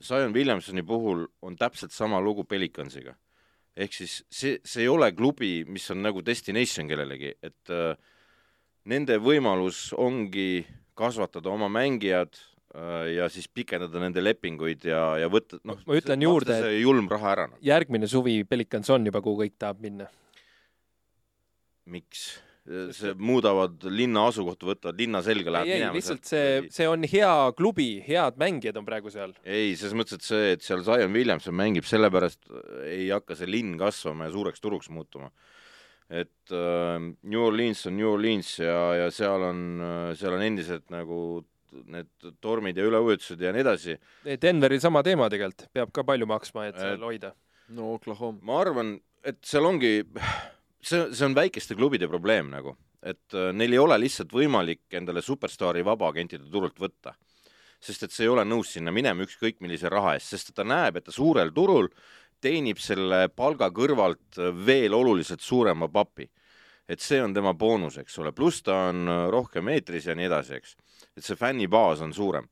Zion 0.04 0.34
Williamsoni 0.34 0.84
puhul 0.84 1.26
on 1.42 1.56
täpselt 1.56 1.92
sama 1.92 2.22
lugu 2.22 2.44
Pelicansiga. 2.44 3.16
ehk 3.76 3.94
siis 3.94 4.26
see, 4.30 4.60
see 4.66 4.84
ei 4.84 4.88
ole 4.92 5.12
klubi, 5.16 5.64
mis 5.66 5.86
on 5.92 6.02
nagu 6.04 6.22
destination 6.26 6.88
kellelegi, 6.88 7.34
et 7.42 7.70
äh, 7.72 7.96
nende 8.86 9.16
võimalus 9.18 9.94
ongi 9.96 10.66
kasvatada 10.94 11.50
oma 11.50 11.70
mängijad 11.72 12.36
äh, 12.36 12.51
ja 13.16 13.26
siis 13.28 13.50
pikendada 13.52 14.00
nende 14.00 14.22
lepinguid 14.24 14.86
ja, 14.88 15.02
ja 15.20 15.28
võtta, 15.32 15.60
noh, 15.68 15.82
Ma 15.88 15.98
ütlen 16.00 16.22
juurde, 16.24 16.56
et- 16.56 16.64
see 16.64 16.78
julm 16.82 17.10
raha 17.12 17.34
ära, 17.36 17.48
noh. 17.52 17.60
järgmine 17.66 18.08
suvi 18.08 18.38
Pelicans 18.48 18.90
on 18.96 19.06
juba, 19.10 19.20
kuhu 19.26 19.44
kõik 19.44 19.58
tahab 19.60 19.82
minna. 19.84 20.08
miks? 21.92 22.40
see 22.94 23.16
muudavad 23.18 23.82
linna 23.90 24.28
asukohta, 24.30 24.68
võtavad 24.70 25.00
linna 25.02 25.20
selga, 25.26 25.50
läheb 25.56 25.66
ei, 25.68 25.80
minema 25.80 25.98
lihtsalt 25.98 26.28
see, 26.30 26.50
see 26.72 26.86
on 26.88 27.02
hea 27.10 27.32
klubi, 27.58 27.88
head 28.06 28.38
mängijad 28.40 28.78
on 28.78 28.86
praegu 28.86 29.10
seal. 29.12 29.34
ei, 29.42 29.74
selles 29.76 29.96
mõttes, 29.98 30.20
et 30.22 30.28
see, 30.28 30.52
et 30.56 30.62
seal 30.64 30.84
Zion 30.86 31.12
Williamson 31.16 31.58
mängib, 31.58 31.88
sellepärast 31.90 32.46
ei 32.86 33.10
hakka 33.10 33.36
see 33.40 33.50
linn 33.50 33.74
kasvama 33.82 34.30
ja 34.30 34.36
suureks 34.36 34.62
turuks 34.62 34.92
muutuma. 34.94 35.32
et 36.08 36.54
äh, 36.54 37.02
New 37.02 37.42
Orleans 37.42 37.82
on 37.90 37.98
New 37.98 38.12
Orleans 38.14 38.54
ja, 38.62 38.78
ja 39.02 39.10
seal 39.12 39.48
on, 39.50 39.66
seal 40.20 40.38
on 40.38 40.46
endiselt 40.46 40.86
nagu 40.94 41.42
need 41.72 42.32
tormid 42.44 42.78
ja 42.78 42.86
üleujutused 42.88 43.42
ja 43.42 43.54
nii 43.56 43.64
edasi. 43.64 43.98
Denveril 44.42 44.82
sama 44.84 45.04
teema 45.06 45.30
tegelikult, 45.32 45.70
peab 45.74 45.94
ka 45.96 46.06
palju 46.08 46.28
maksma, 46.30 46.68
et 46.70 46.80
seal 46.80 47.04
hoida. 47.08 47.34
no 47.76 47.94
Oklahoma. 47.96 48.40
ma 48.48 48.60
arvan, 48.62 48.96
et 49.24 49.40
seal 49.48 49.68
ongi, 49.68 50.00
see, 50.82 51.04
see 51.14 51.26
on 51.28 51.38
väikeste 51.38 51.78
klubide 51.80 52.10
probleem 52.12 52.52
nagu, 52.52 52.76
et 53.02 53.38
äh, 53.38 53.52
neil 53.56 53.76
ei 53.78 53.82
ole 53.82 53.98
lihtsalt 54.04 54.34
võimalik 54.36 54.86
endale 54.98 55.24
superstaari 55.26 55.86
vabaagentide 55.86 56.50
turult 56.52 56.80
võtta. 56.80 57.16
sest 57.82 58.04
et 58.06 58.12
see 58.14 58.28
ei 58.28 58.30
ole 58.30 58.44
nõus 58.46 58.76
sinna 58.76 58.92
minema 58.94 59.24
ükskõik 59.26 59.58
millise 59.60 59.90
raha 59.90 60.14
eest, 60.14 60.36
sest 60.36 60.52
ta 60.54 60.64
näeb, 60.64 61.00
et 61.00 61.06
ta 61.08 61.12
suurel 61.12 61.50
turul 61.50 61.88
teenib 62.42 62.78
selle 62.82 63.28
palga 63.30 63.72
kõrvalt 63.74 64.38
äh, 64.38 64.52
veel 64.66 64.94
oluliselt 64.94 65.42
suurema 65.42 65.90
papi. 65.90 66.30
Et 66.90 67.02
see 67.02 67.22
on 67.24 67.34
tema 67.34 67.54
boonus, 67.54 67.98
eks 68.02 68.18
ole, 68.20 68.34
pluss 68.36 68.64
ta 68.66 68.88
on 68.90 69.06
äh, 69.08 69.28
rohkem 69.34 69.70
eetris 69.74 70.10
ja 70.10 70.16
nii 70.18 70.30
edasi, 70.30 70.58
eks. 70.62 70.76
et 71.18 71.26
see 71.26 71.40
fännibaas 71.40 72.02
on 72.02 72.14
suurem 72.14 72.50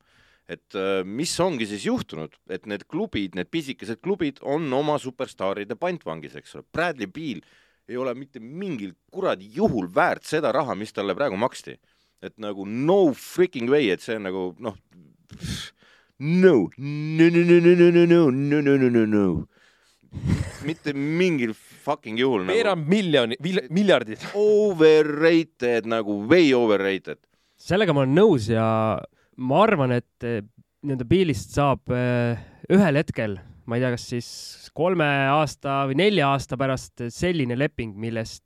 et 0.50 0.74
äh, 0.74 1.04
mis 1.06 1.32
ongi 1.42 1.66
siis 1.70 1.86
juhtunud, 1.86 2.34
et 2.50 2.66
need 2.66 2.82
klubid, 2.90 3.36
need 3.38 3.50
pisikesed 3.54 4.00
klubid 4.02 4.40
on 4.42 4.66
oma 4.74 4.96
superstaaride 4.98 5.76
pantvangis, 5.78 6.34
eks 6.40 6.56
ole, 6.58 6.66
Bradley 6.74 7.06
Beal 7.06 7.42
ei 7.90 7.98
ole 7.98 8.14
mitte 8.18 8.42
mingil 8.42 8.94
kuradi 9.10 9.48
juhul 9.54 9.88
väärt 9.94 10.26
seda 10.26 10.52
raha, 10.54 10.76
mis 10.78 10.92
talle 10.94 11.14
praegu 11.18 11.38
maksti. 11.38 11.78
et 12.20 12.34
nagu 12.36 12.66
no 12.68 13.14
freaking 13.16 13.70
way, 13.72 13.88
et 13.88 14.02
see 14.04 14.18
on 14.18 14.26
nagu 14.28 14.42
noh, 14.60 14.74
no, 16.20 16.68
no, 16.76 17.28
no, 17.32 17.40
no, 17.46 17.60
no, 17.64 17.72
no, 17.72 17.90
no, 17.90 18.04
no, 18.04 18.60
no, 18.60 18.76
no, 18.76 18.90
no, 18.90 19.04
no, 19.06 19.46
mitte 20.68 20.92
mingil 20.92 21.54
fucking 21.80 22.20
juhul 22.20 22.44
nagu 22.44 22.54
veerand 22.54 22.88
miljoni, 22.90 23.38
miljardit. 23.72 24.24
overrated 24.38 25.88
nagu 25.90 26.20
way 26.30 26.52
overrated. 26.56 27.20
sellega 27.60 27.94
ma 27.96 28.04
olen 28.04 28.16
nõus 28.16 28.50
ja 28.52 28.64
ma 29.40 29.62
arvan, 29.64 29.96
et 29.98 30.26
eh, 30.26 30.42
nii-öelda 30.84 31.08
Bealist 31.08 31.56
saab 31.56 31.92
eh, 31.94 32.40
ühel 32.72 33.00
hetkel, 33.00 33.38
ma 33.66 33.78
ei 33.78 33.84
tea, 33.84 33.94
kas 33.96 34.06
siis 34.12 34.30
kolme 34.76 35.08
aasta 35.32 35.82
või 35.90 35.98
nelja 36.00 36.30
aasta 36.34 36.58
pärast 36.60 37.06
selline 37.12 37.56
leping, 37.58 37.96
millest, 37.98 38.44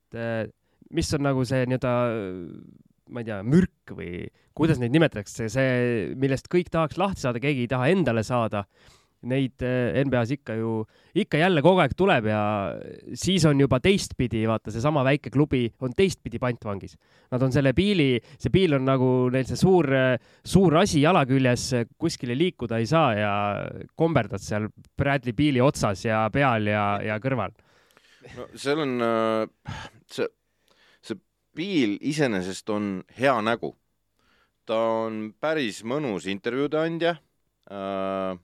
mis 0.94 1.12
on 1.16 1.24
nagu 1.26 1.44
see 1.48 1.66
nii-öelda, 1.68 1.92
ma 3.12 3.22
ei 3.22 3.28
tea, 3.28 3.38
mürk 3.46 3.94
või 3.94 4.26
kuidas 4.56 4.78
neid 4.80 4.94
nimetatakse, 4.94 5.48
see, 5.52 5.70
millest 6.20 6.48
kõik 6.52 6.70
tahaks 6.72 6.98
lahti 7.00 7.24
saada, 7.24 7.42
keegi 7.42 7.66
ei 7.66 7.70
taha 7.70 7.90
endale 7.92 8.22
saada 8.26 8.64
neid 9.28 9.64
eh, 9.64 10.00
NBA-s 10.04 10.34
ikka 10.36 10.56
ju, 10.58 10.76
ikka 11.24 11.40
jälle 11.40 11.62
kogu 11.64 11.82
aeg 11.84 11.96
tuleb 11.98 12.28
ja 12.30 12.42
siis 13.18 13.44
on 13.48 13.60
juba 13.60 13.80
teistpidi, 13.84 14.44
vaata 14.50 14.72
seesama 14.74 15.04
väike 15.06 15.32
klubi 15.34 15.66
on 15.84 15.94
teistpidi 15.96 16.40
pantvangis. 16.42 16.96
Nad 17.32 17.42
on 17.42 17.52
selle 17.54 17.72
piili, 17.76 18.18
see 18.38 18.52
piil 18.54 18.76
on 18.78 18.86
nagu 18.86 19.10
neil 19.34 19.46
see 19.48 19.58
suur, 19.58 19.88
suur 20.44 20.78
asi 20.80 21.02
jala 21.02 21.24
küljes, 21.28 21.70
kuskile 22.00 22.36
liikuda 22.38 22.78
ei 22.80 22.88
saa 22.90 23.12
ja 23.18 23.34
komberdad 23.96 24.42
seal 24.42 24.68
Bradley 24.96 25.34
Beali 25.36 25.62
otsas 25.64 26.04
ja 26.06 26.24
peal 26.32 26.68
ja, 26.70 26.84
ja 27.04 27.18
kõrval. 27.22 27.54
no 28.38 28.48
seal 28.56 28.80
on 28.84 28.94
äh, 29.04 29.78
see, 30.10 30.28
see 31.04 31.20
Piil 31.54 31.98
iseenesest 32.00 32.70
on 32.74 33.02
hea 33.18 33.34
nägu. 33.42 33.74
ta 34.64 34.76
on 35.04 35.34
päris 35.40 35.82
mõnus 35.84 36.26
intervjuude 36.30 36.80
andja 36.80 37.16
äh,. 37.70 38.38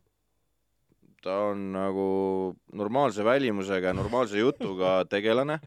Ta 1.25 1.37
on 1.51 1.71
nagu 1.75 2.07
normaalse 2.73 3.25
välimusega 3.25 3.93
ja 3.93 3.97
normaalse 3.97 4.41
jutuga 4.41 5.01
tegelane 5.13 5.61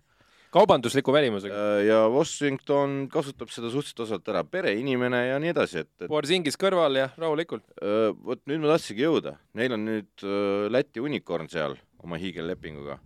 kaubandusliku 0.53 1.13
välimusega. 1.13 1.55
äh, 1.55 1.85
ja 1.88 1.99
Washington 2.09 3.07
kasutab 3.11 3.49
seda 3.53 3.71
suhteliselt 3.73 4.05
osalt 4.05 4.30
ära, 4.30 4.43
pereinimene 4.45 5.23
ja 5.31 5.39
nii 5.41 5.53
edasi, 5.53 5.81
et, 5.81 5.91
et 6.01 6.11
Borsingis 6.11 6.59
kõrval 6.61 6.99
ja 6.99 7.07
rahulikult. 7.17 7.65
Öö, 7.81 8.11
vot 8.13 8.43
nüüd 8.49 8.61
ma 8.61 8.73
tahtsingi 8.75 9.05
jõuda, 9.05 9.38
neil 9.57 9.73
on 9.77 9.85
nüüd 9.89 10.25
öö, 10.27 10.69
Läti 10.73 11.01
unicorn 11.01 11.49
seal 11.49 11.77
oma 12.03 12.21
hiigellepinguga. 12.21 12.99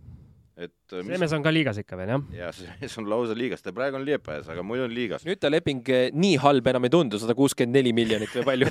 et 0.58 0.87
öö, 0.94 1.04
see 1.06 1.20
mees 1.22 1.34
on 1.36 1.44
ka 1.44 1.52
liigas 1.54 1.80
ikka 1.82 1.98
veel, 2.00 2.12
jah? 2.14 2.26
ja 2.38 2.50
see 2.56 2.68
mees 2.80 2.98
on 3.00 3.08
lausa 3.10 3.36
liigas, 3.38 3.64
ta 3.64 3.74
praegu 3.76 3.98
on 4.00 4.06
Liepajas, 4.08 4.48
aga 4.52 4.64
muidu 4.66 4.86
on 4.88 4.94
liigas. 4.94 5.26
nüüd 5.28 5.40
ta 5.42 5.50
leping 5.52 5.88
eh, 5.92 6.08
nii 6.14 6.38
halb 6.42 6.70
enam 6.72 6.88
ei 6.88 6.94
tundu, 6.94 7.20
sada 7.22 7.36
kuuskümmend 7.38 7.80
neli 7.80 7.94
miljonit 7.96 8.32
või 8.38 8.46
palju. 8.52 8.70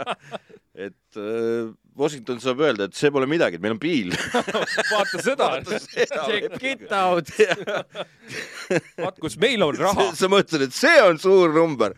et 0.86 1.20
öö, 1.20 1.72
Washington 1.96 2.40
saab 2.40 2.60
öelda, 2.60 2.86
et 2.90 2.96
see 2.96 3.08
pole 3.12 3.24
midagi, 3.28 3.56
et 3.56 3.62
meil 3.64 3.74
on 3.76 3.80
piil. 3.80 4.12
vaata 4.92 5.22
seda, 5.24 5.48
Check 5.64 6.66
it 6.68 6.92
out. 6.92 7.30
vaat 9.00 9.20
kus 9.22 9.38
meil 9.40 9.64
on 9.64 9.78
raha. 9.80 10.10
sa 10.18 10.28
mõtled, 10.28 10.66
et 10.66 10.76
see 10.76 10.98
on 11.06 11.16
suur 11.20 11.54
number? 11.56 11.94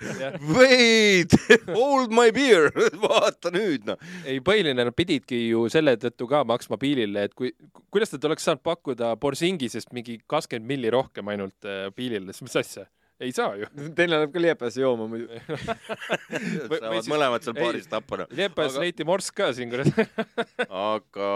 Wait, 0.55 1.35
hold 1.73 2.15
my 2.15 2.31
beer, 2.35 2.71
vaata 3.03 3.51
nüüd 3.55 3.89
noh. 3.91 3.99
ei, 4.23 4.39
põhiline, 4.45 4.79
nad 4.79 4.95
pididki 4.95 5.49
ju 5.49 5.67
selle 5.73 5.97
tõttu 5.99 6.31
ka 6.31 6.45
maksma 6.47 6.79
Piilile, 6.79 7.27
et 7.27 7.35
kui, 7.35 7.51
kuidas 7.91 8.15
nad 8.15 8.31
oleks 8.31 8.47
saanud 8.47 8.63
pakkuda 8.63 9.17
Borsingisest 9.29 9.93
mingi 9.97 10.19
kakskümmend 10.27 10.69
milli 10.73 10.91
rohkem 10.95 11.29
ainult 11.35 11.69
äh, 11.69 11.89
Piilile, 11.97 12.33
siis 12.33 12.49
mis 12.49 12.57
asja? 12.65 12.87
ei 13.21 13.33
saa 13.35 13.57
ju. 13.59 13.67
Teil 13.99 14.13
läheb 14.15 14.31
ka 14.31 14.39
Liepasse 14.43 14.81
jooma 14.85 15.09
muidu. 15.11 15.27
saavad 15.51 17.01
siis- 17.03 17.11
mõlemad 17.11 17.43
seal 17.45 17.57
baaris 17.59 17.89
tappa 17.91 18.21
noh. 18.23 18.29
Liepas 18.39 18.73
Aga- 18.77 18.85
leiti 18.85 19.07
morss 19.09 19.33
ka 19.35 19.51
siin, 19.57 19.73
kurat. 19.73 19.91
aga 20.95 21.31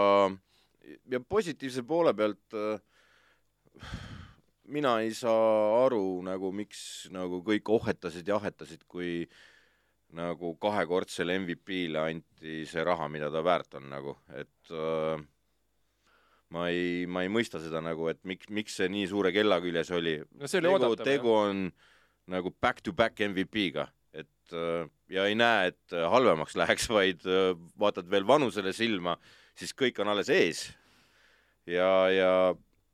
ja 1.11 1.21
positiivse 1.27 1.83
poole 1.89 2.15
pealt 2.15 2.55
äh, 2.59 3.91
mina 4.73 4.95
ei 5.03 5.11
saa 5.15 5.83
aru 5.85 6.21
nagu 6.27 6.53
miks 6.55 7.09
nagu 7.13 7.43
kõik 7.47 7.69
ohetasid 7.75 8.29
ja 8.31 8.39
ahetasid, 8.39 8.87
kui 8.89 9.27
nagu 10.15 10.55
kahekordsele 10.63 11.39
MVP-le 11.43 11.99
anti 12.05 12.63
see 12.69 12.85
raha, 12.85 13.09
mida 13.11 13.31
ta 13.33 13.43
väärt 13.45 13.79
on 13.81 13.87
nagu, 13.91 14.15
et 14.37 14.71
äh, 14.77 15.23
ma 16.53 16.69
ei, 16.73 17.07
ma 17.09 17.25
ei 17.25 17.31
mõista 17.33 17.61
seda 17.63 17.81
nagu, 17.85 18.09
et 18.13 18.21
miks, 18.29 18.51
miks 18.53 18.77
see 18.81 18.91
nii 18.93 19.09
suure 19.11 19.33
kella 19.35 19.61
küljes 19.65 19.93
oli. 19.97 20.19
no 20.39 20.51
tegu, 20.51 20.97
tegu 21.01 21.33
on 21.35 21.67
nagu 22.33 22.53
back-to-back 22.63 23.23
MVP-ga, 23.31 23.87
et 24.15 24.57
äh, 24.57 24.85
ja 25.13 25.27
ei 25.29 25.39
näe, 25.39 25.73
et 25.73 25.97
äh, 25.97 26.09
halvemaks 26.13 26.57
läheks, 26.61 26.91
vaid 26.93 27.25
äh, 27.27 27.55
vaatad 27.81 28.11
veel 28.13 28.29
vanusele 28.29 28.75
silma 28.77 29.17
siis 29.59 29.75
kõik 29.77 29.99
on 30.03 30.13
alles 30.13 30.31
ees. 30.33 30.67
ja, 31.69 31.89
ja 32.13 32.33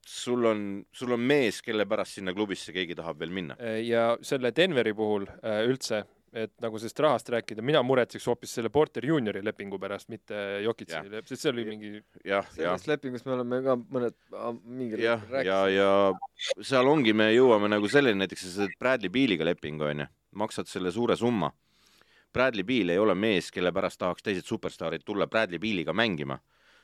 sul 0.09 0.47
on, 0.49 0.63
sul 0.93 1.13
on 1.15 1.21
mees, 1.21 1.61
kelle 1.63 1.87
pärast 1.89 2.19
sinna 2.19 2.35
klubisse 2.37 2.73
keegi 2.75 2.97
tahab 2.99 3.21
veel 3.21 3.35
minna. 3.35 3.59
ja 3.83 4.11
selle 4.23 4.53
Denveri 4.57 4.95
puhul 4.97 5.29
üldse, 5.69 6.05
et 6.33 6.53
nagu 6.61 6.79
sellest 6.79 7.01
rahast 7.01 7.31
rääkida, 7.33 7.63
mina 7.65 7.81
muretseks 7.87 8.27
hoopis 8.29 8.53
selle 8.59 8.71
Porter 8.73 9.05
Juniori 9.07 9.43
lepingu 9.45 9.79
pärast, 9.81 10.09
mitte 10.13 10.61
Jokitsi, 10.65 11.01
sest 11.25 11.43
see 11.43 11.53
oli 11.53 11.65
mingi 11.69 11.93
sellest 12.55 12.91
lepingust 12.91 13.29
me 13.29 13.37
oleme 13.37 13.61
ka 13.65 13.77
mõned 13.79 14.19
mingil 14.65 15.05
ja, 15.05 15.17
rääkinud. 15.31 15.73
ja 15.73 16.65
seal 16.71 16.91
ongi, 16.91 17.15
me 17.17 17.31
jõuame 17.33 17.71
nagu 17.73 17.89
selleni, 17.91 18.21
näiteks 18.25 18.45
saad 18.59 18.77
Bradley 18.81 19.13
Bealiga 19.13 19.49
lepingu 19.49 19.89
onju, 19.89 20.09
maksad 20.37 20.69
selle 20.71 20.93
suure 20.95 21.17
summa. 21.17 21.51
Bradley 22.33 22.65
Beal 22.65 22.93
ei 22.93 23.01
ole 23.01 23.15
mees, 23.17 23.49
kelle 23.51 23.73
pärast 23.73 23.99
tahaks 24.03 24.23
teised 24.23 24.47
superstaarid 24.47 25.05
tulla 25.05 25.27
Bradley 25.27 25.59
Bealiga 25.59 25.95
mängima, 25.97 26.37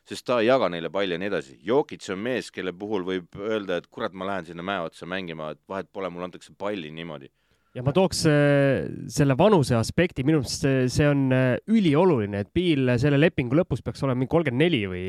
sest 0.08 0.24
ta 0.26 0.40
ei 0.40 0.48
jaga 0.48 0.70
neile 0.72 0.88
palli 0.92 1.16
ja 1.16 1.20
nii 1.20 1.28
edasi. 1.28 1.58
Jokic 1.62 2.08
on 2.12 2.22
mees, 2.24 2.48
kelle 2.50 2.72
puhul 2.72 3.04
võib 3.04 3.36
öelda, 3.36 3.76
et 3.76 3.90
kurat, 3.92 4.16
ma 4.16 4.28
lähen 4.30 4.48
sinna 4.48 4.64
mäe 4.64 4.80
otsa 4.88 5.06
mängima, 5.06 5.52
et 5.52 5.60
vahet 5.68 5.92
pole, 5.92 6.08
mulle 6.10 6.30
antakse 6.30 6.56
palli 6.58 6.90
niimoodi. 6.90 7.28
Ja 7.74 7.82
ma 7.82 7.94
tooks 7.94 8.22
äh, 8.30 8.86
selle 9.10 9.36
vanuse 9.38 9.76
aspekti, 9.78 10.24
minu 10.26 10.40
meelest 10.42 10.64
see, 10.66 10.86
see 10.92 11.08
on 11.10 11.26
äh, 11.34 11.56
ülioluline, 11.70 12.44
et 12.44 12.52
Piil 12.54 12.94
selle 13.02 13.18
lepingu 13.18 13.58
lõpus 13.58 13.82
peaks 13.84 14.04
olema 14.06 14.22
mingi 14.22 14.32
kolmkümmend 14.34 14.62
neli 14.62 14.84
või 14.90 15.06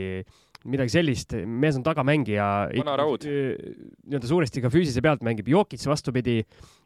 midagi 0.65 0.95
sellist, 0.95 1.35
mees 1.45 1.77
on 1.77 1.83
tagamängija. 1.85 2.45
Vana 2.79 2.95
raud. 2.97 3.25
nii-öelda 3.27 4.29
suuresti 4.29 4.63
ka 4.63 4.71
füüsilise 4.73 5.03
pealt 5.05 5.21
mängib, 5.25 5.51
Jokic 5.51 5.83
vastupidi, 5.85 6.39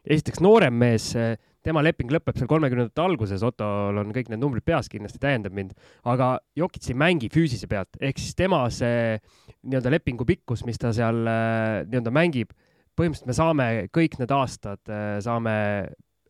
esiteks 0.04 0.42
noorem 0.44 0.76
mees, 0.76 1.14
tema 1.64 1.80
leping 1.84 2.12
lõpeb 2.12 2.36
seal 2.36 2.50
kolmekümnendate 2.50 3.00
alguses, 3.00 3.40
Ottol 3.46 4.02
on 4.02 4.12
kõik 4.12 4.28
need 4.28 4.42
numbrid 4.42 4.66
peas, 4.68 4.90
kindlasti 4.92 5.20
täiendab 5.22 5.56
mind, 5.56 5.72
aga 6.04 6.34
Jokic 6.60 6.90
ei 6.92 6.98
mängi 7.00 7.32
füüsilise 7.32 7.70
pealt, 7.72 7.96
ehk 8.04 8.20
siis 8.20 8.36
tema 8.36 8.66
see 8.68 9.16
nii-öelda 9.64 9.96
lepingu 9.96 10.28
pikkus, 10.28 10.66
mis 10.68 10.80
ta 10.80 10.92
seal 10.96 11.24
äh, 11.24 11.80
nii-öelda 11.88 12.12
mängib, 12.12 12.52
põhimõtteliselt 13.00 13.30
me 13.30 13.38
saame 13.38 13.66
kõik 13.96 14.18
need 14.20 14.36
aastad, 14.36 14.92
saame 15.24 15.54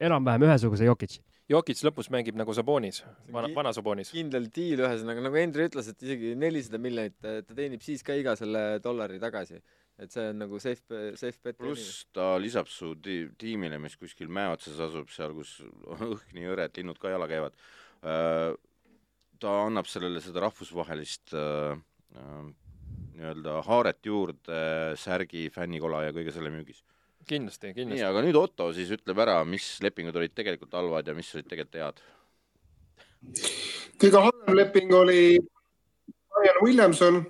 enam-vähem 0.00 0.46
ühesuguse 0.48 0.86
Jokic. 0.86 1.18
Jokic 1.50 1.80
lõpus 1.82 2.06
mängib 2.14 2.36
nagu 2.38 2.54
Sabonis, 2.54 3.00
vana, 3.34 3.48
vana 3.56 3.72
Sabonis. 3.74 4.12
kindel 4.14 4.46
diil, 4.54 4.84
ühesõnaga 4.84 5.24
nagu 5.24 5.34
Hendri 5.34 5.66
ütles, 5.66 5.88
et 5.90 6.04
isegi 6.06 6.36
nelisada 6.38 6.78
miljonit 6.78 7.16
ta 7.18 7.56
teenib 7.56 7.82
siis 7.82 8.04
ka 8.06 8.14
iga 8.14 8.36
selle 8.38 8.78
dollari 8.84 9.18
tagasi. 9.22 9.58
et 10.00 10.14
see 10.14 10.30
on 10.30 10.38
nagu 10.40 10.56
safe, 10.62 11.00
safe 11.20 11.42
bet. 11.44 11.58
pluss 11.58 12.06
ta 12.14 12.38
lisab 12.40 12.70
su 12.72 12.94
ti- 13.04 13.28
tiimile, 13.36 13.76
mis 13.78 13.98
kuskil 14.00 14.30
mäe 14.32 14.48
otsas 14.48 14.78
asub, 14.80 15.10
seal, 15.12 15.34
kus 15.36 15.58
õhk 16.06 16.30
nii 16.32 16.46
hõre, 16.48 16.70
et 16.70 16.78
linnud 16.78 16.98
ka 17.02 17.10
jala 17.12 17.26
käivad. 17.28 17.52
ta 19.40 19.52
annab 19.66 19.88
sellele 19.90 20.22
seda 20.22 20.40
rahvusvahelist 20.46 21.34
äh, 21.34 21.76
äh, 22.16 22.48
nii-öelda 23.20 23.58
haaret 23.66 24.06
juurde 24.06 24.60
särgi, 25.00 25.48
fännikola 25.54 26.06
ja 26.06 26.14
kõige 26.16 26.32
selle 26.34 26.52
müügis. 26.54 26.82
kindlasti, 27.28 27.70
nii, 27.70 27.76
kindlasti. 27.76 28.06
aga 28.08 28.22
nüüd 28.24 28.38
Otto 28.40 28.70
siis 28.74 28.90
ütleb 28.96 29.20
ära, 29.22 29.42
mis 29.44 29.66
lepingud 29.84 30.16
olid 30.16 30.34
tegelikult 30.34 30.72
halvad 30.74 31.06
ja 31.06 31.14
mis 31.14 31.28
olid 31.36 31.50
tegelikult 31.50 31.80
head. 31.82 32.00
kõige 34.00 34.24
halvem 34.26 34.56
leping 34.56 34.94
oli 34.96 35.20
Ryan 36.40 36.64
Williamson 36.64 37.22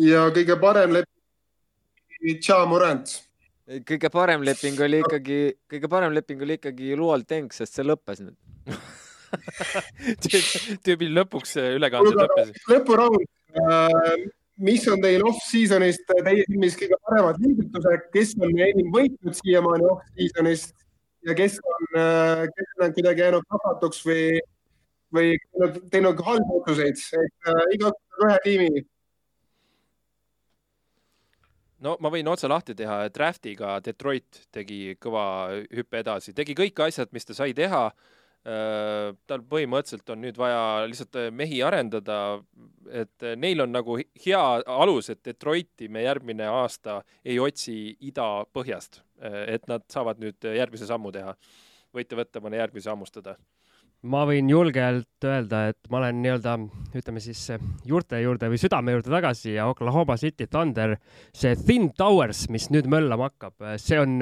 ja 0.00 0.28
kõige 0.30 0.58
parem 0.60 0.96
leping 0.98 2.22
oli 2.22 2.38
Ja 2.46 2.64
Morant. 2.66 3.18
kõige 3.88 4.10
parem 4.10 4.42
leping 4.46 4.80
oli 4.80 5.02
ikkagi, 5.02 5.40
kõige 5.70 5.90
parem 5.90 6.14
leping 6.14 6.42
oli 6.42 6.58
ikkagi 6.60 6.96
Luol 6.96 7.26
Deng, 7.28 7.52
sest 7.52 7.74
see 7.74 7.86
lõppes 7.86 8.22
nüüd. 8.22 8.38
tüübil 10.84 11.14
lõpuks 11.16 11.56
ülekanded 11.56 12.18
lõppesid. 12.20 12.58
lõpuraund, 12.70 13.24
mis 14.62 14.86
on 14.88 15.02
teil 15.02 15.24
off-season'ist 15.26 16.06
teie 16.08 16.44
silmis 16.46 16.78
kõige 16.78 16.98
paremad 17.08 17.40
liigutused, 17.42 18.08
kes 18.14 18.36
on 18.40 18.54
enim 18.68 18.92
võitnud 18.94 19.36
siiamaani 19.40 19.88
off-season'ist 19.90 20.74
ja 21.26 21.36
kes 21.38 21.58
on, 21.74 21.86
kes 22.56 22.72
on 22.80 22.94
kuidagi 22.96 23.24
jäänud 23.24 23.46
kahvatuks 23.50 24.02
või, 24.06 24.40
või 25.14 25.36
teinud, 25.90 26.20
halbu 26.24 26.60
otsuseid, 26.60 26.98
et 26.98 27.52
äh, 27.52 27.62
igaüks 27.76 28.24
ühe 28.26 28.38
tiimi. 28.44 28.86
no 31.82 31.96
ma 32.00 32.12
võin 32.14 32.28
otse 32.30 32.48
lahti 32.48 32.76
teha, 32.78 33.08
Draftiga 33.10 33.78
Detroit 33.82 34.44
tegi 34.54 34.96
kõva 35.02 35.24
hüppe 35.74 36.02
edasi, 36.02 36.34
tegi 36.34 36.54
kõik 36.58 36.78
asjad, 36.86 37.10
mis 37.12 37.26
ta 37.26 37.34
sai 37.34 37.54
teha. 37.54 37.90
Tal 38.42 39.44
põhimõtteliselt 39.46 40.10
on 40.10 40.22
nüüd 40.24 40.38
vaja 40.38 40.82
lihtsalt 40.90 41.18
äh, 41.20 41.28
mehi 41.30 41.60
arendada, 41.62 42.40
et 42.90 43.22
äh, 43.22 43.36
neil 43.38 43.62
on 43.62 43.70
nagu 43.70 43.98
hea 44.24 44.42
alus, 44.66 45.12
et 45.12 45.22
Detroiti 45.24 45.86
me 45.92 46.02
järgmine 46.02 46.48
aasta 46.50 47.00
ei 47.24 47.38
otsi 47.38 47.94
ida-põhjast, 48.10 49.02
et 49.22 49.68
nad 49.70 49.84
saavad 49.92 50.18
nüüd 50.18 50.42
järgmise 50.56 50.88
sammu 50.88 51.12
teha. 51.14 51.36
võite 51.94 52.16
võtta 52.16 52.40
mõne 52.40 52.56
järgmise 52.56 52.90
hammustada. 52.90 53.36
ma 54.02 54.24
võin 54.26 54.48
julgelt 54.50 55.24
öelda, 55.24 55.68
et 55.68 55.78
ma 55.90 56.00
olen 56.00 56.22
nii-öelda, 56.24 56.58
ütleme 56.98 57.20
siis 57.20 57.46
juurte 57.86 58.18
juurde 58.18 58.48
või 58.50 58.58
südame 58.58 58.96
juurde 58.96 59.10
tagasi 59.10 59.54
ja 59.54 59.68
Oklahoma 59.70 60.16
City 60.16 60.46
Thunder, 60.46 60.96
see 61.32 61.54
Thin 61.54 61.92
Towers, 61.94 62.48
mis 62.48 62.70
nüüd 62.74 62.90
möllama 62.90 63.30
hakkab, 63.30 63.54
see 63.78 64.00
on, 64.02 64.18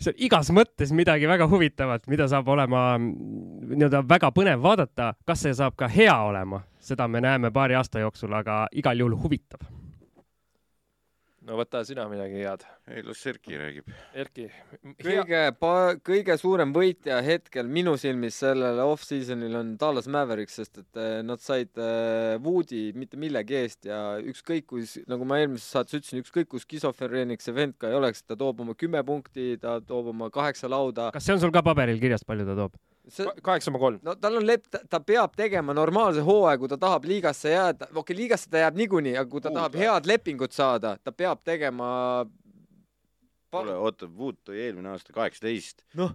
see 0.00 0.12
on 0.12 0.24
igas 0.26 0.50
mõttes 0.54 0.92
midagi 0.96 1.28
väga 1.28 1.48
huvitavat, 1.50 2.08
mida 2.10 2.28
saab 2.30 2.48
olema 2.54 2.86
mm, 2.98 3.74
nii-öelda 3.74 4.02
väga 4.08 4.30
põnev 4.34 4.62
vaadata. 4.62 5.14
kas 5.26 5.46
see 5.46 5.54
saab 5.54 5.76
ka 5.76 5.88
hea 5.88 6.16
olema, 6.28 6.62
seda 6.80 7.08
me 7.08 7.20
näeme 7.24 7.50
paari 7.50 7.74
aasta 7.78 8.02
jooksul, 8.02 8.32
aga 8.32 8.66
igal 8.72 8.98
juhul 8.98 9.18
huvitav. 9.22 9.64
No 11.44 11.58
võta 11.58 11.82
sina 11.86 12.04
midagi 12.10 12.40
head. 12.40 12.64
ei, 12.88 13.02
las 13.04 13.22
Erki 13.28 13.58
räägib. 13.58 13.90
Erki, 14.16 14.46
kõige, 15.02 15.40
kõige 16.06 16.36
suurem 16.40 16.72
võitja 16.74 17.20
hetkel 17.24 17.68
minu 17.68 17.96
silmis 18.00 18.38
sellel 18.42 18.80
off-season'il 18.84 19.58
on 19.60 19.74
Dallas 19.80 20.08
Mavericks, 20.10 20.58
sest 20.60 20.80
et 20.82 21.00
eh, 21.00 21.18
nad 21.26 21.42
said 21.44 21.72
eh, 21.80 22.36
Woodi 22.44 22.86
mitte 22.96 23.20
millegi 23.20 23.58
eest 23.60 23.90
ja 23.90 24.00
ükskõik 24.22 24.68
kus, 24.72 24.96
nagu 25.10 25.28
ma 25.28 25.42
eelmises 25.42 25.68
saates 25.76 26.00
ütlesin, 26.00 26.24
ükskõik 26.24 26.50
kus 26.54 26.66
skisofreeniks 26.68 27.48
see 27.48 27.56
vend 27.56 27.76
ka 27.80 27.92
ei 27.92 27.98
oleks, 27.98 28.24
ta 28.24 28.38
toob 28.40 28.64
oma 28.64 28.76
kümme 28.78 29.04
punkti, 29.06 29.54
ta 29.60 29.78
toob 29.84 30.12
oma 30.14 30.30
kaheksa 30.34 30.70
lauda. 30.72 31.10
kas 31.14 31.28
see 31.28 31.36
on 31.36 31.44
sul 31.44 31.54
ka 31.54 31.64
paberil 31.66 32.00
kirjas, 32.00 32.24
palju 32.26 32.48
ta 32.48 32.56
toob? 32.64 32.80
Kaheksa 33.42 33.70
koma 33.70 33.80
kolm. 33.82 33.98
no 34.02 34.14
tal 34.14 34.38
on 34.40 34.46
lep-, 34.46 34.68
ta 34.90 35.00
peab 35.00 35.34
tegema 35.36 35.74
normaalse 35.76 36.24
hooaja, 36.24 36.58
kui 36.58 36.70
ta 36.72 36.78
tahab 36.80 37.04
liigasse 37.08 37.52
jääda, 37.52 37.90
okei 37.90 38.00
okay,, 38.00 38.16
liigasse 38.22 38.50
ta 38.50 38.64
jääb 38.64 38.80
niikuinii, 38.80 39.16
aga 39.18 39.30
kui 39.30 39.42
ta 39.44 39.50
Wood 39.50 39.58
tahab 39.60 39.76
või? 39.76 39.84
head 39.84 40.08
lepingut 40.08 40.56
saada, 40.56 40.96
ta 41.04 41.12
peab 41.12 41.42
tegema 41.44 41.90
kuule, 43.54 43.76
oota, 43.76 44.08
Wood 44.10 44.40
tõi 44.46 44.62
eelmine 44.66 44.94
aasta 44.94 45.14
kaheksateist. 45.14 45.84
noh. 46.00 46.14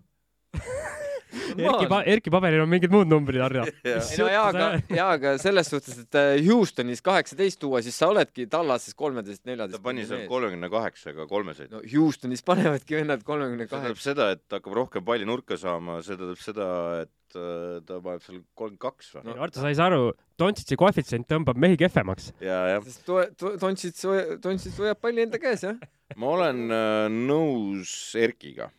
Erki, 1.30 1.88
Erki 2.10 2.32
paberil 2.34 2.64
on 2.64 2.70
mingid 2.70 2.94
muud 2.94 3.10
numbrid, 3.10 3.42
Harjo. 3.44 3.66
ei 3.86 3.98
no 4.18 4.30
jaa, 4.32 4.46
aga, 4.50 4.70
jaa, 4.90 5.10
aga 5.18 5.34
selles 5.42 5.70
suhtes, 5.70 6.00
et 6.02 6.18
äh, 6.18 6.40
Houstonis 6.48 7.04
kaheksateist 7.06 7.60
tuua, 7.62 7.84
siis 7.86 7.98
sa 8.00 8.10
oledki 8.10 8.48
Tallases 8.50 8.98
kolmeteist, 8.98 9.44
ta 9.44 9.52
neljateist. 9.52 9.84
pani 9.86 10.06
seal. 10.10 10.26
kolmekümne 10.32 10.72
kaheksaga 10.74 11.28
kolmeseid. 11.30 11.70
no 11.74 11.84
Houstonis 11.94 12.44
panevadki 12.46 12.98
vennad 12.98 13.26
kolmekümne 13.28 13.68
see 13.68 13.74
tähendab 13.76 14.00
kaheksa. 14.00 14.10
seda, 14.10 14.32
et 14.38 14.44
ta 14.48 14.60
hakkab 14.60 14.78
rohkem 14.80 15.06
palli 15.06 15.30
nurka 15.30 15.60
saama, 15.60 16.00
see 16.06 16.18
tähendab 16.18 16.42
seda, 16.42 16.72
et 17.06 17.38
äh, 17.38 17.78
ta 17.86 18.02
paneb 18.08 18.26
seal 18.26 18.42
kolmkümmend 18.42 18.82
kaks 18.88 19.14
või? 19.18 19.38
Arto, 19.38 19.62
sa 19.62 19.70
ei 19.70 19.78
saa 19.78 19.92
aru, 19.94 20.10
Dontšitši 20.40 20.80
koefitsient 20.80 21.30
tõmbab 21.30 21.62
mehi 21.62 21.78
kehvemaks. 21.78 22.34
ja, 22.42 22.64
jah. 22.74 22.84
sest 22.90 23.06
to-, 23.06 23.22
to-, 23.38 23.54
Dontšits, 23.62 24.10
Dontšits 24.42 24.82
hoiab 24.82 25.02
palli 25.04 25.28
enda 25.28 25.42
käes, 25.42 25.68
jah. 25.68 25.78
ma 26.18 26.34
olen 26.40 26.66
äh, 26.74 27.06
nõus 27.14 27.94
Erkiga 28.18 28.72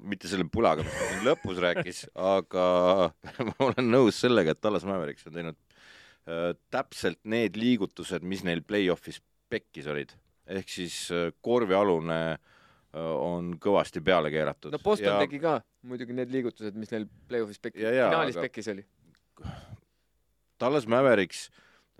mitte 0.00 0.28
selle 0.30 0.46
pulaga, 0.48 0.84
mis 0.86 0.94
ta 0.96 1.08
siin 1.10 1.26
lõpus 1.26 1.60
rääkis, 1.60 2.04
aga 2.16 2.66
ma 3.50 3.54
olen 3.66 3.90
nõus 3.92 4.22
sellega, 4.24 4.54
et 4.54 4.62
Tallas 4.64 4.86
Mavericks 4.88 5.26
on 5.28 5.36
teinud 5.36 5.58
äh, 5.58 6.54
täpselt 6.72 7.20
need 7.28 7.58
liigutused, 7.60 8.24
mis 8.24 8.44
neil 8.46 8.64
play-off'is 8.64 9.20
pekkis 9.52 9.88
olid. 9.92 10.14
ehk 10.48 10.68
siis 10.68 10.96
äh, 11.12 11.30
korvialune 11.44 12.20
äh, 12.32 12.38
on 12.96 13.54
kõvasti 13.60 14.00
peale 14.04 14.32
keeratud. 14.32 14.72
no 14.72 14.80
Boston 14.82 15.12
ja... 15.12 15.20
tegi 15.26 15.40
ka 15.42 15.58
muidugi 15.84 16.16
need 16.16 16.32
liigutused, 16.32 16.76
mis 16.80 16.92
neil 16.94 17.06
play-off'is 17.28 17.60
pekkis, 17.60 17.84
finaalis 17.84 18.38
aga- 18.38 18.48
pekkis 18.48 18.72
oli. 18.72 18.86
Tallas 20.58 20.86
Mavericks 20.88 21.50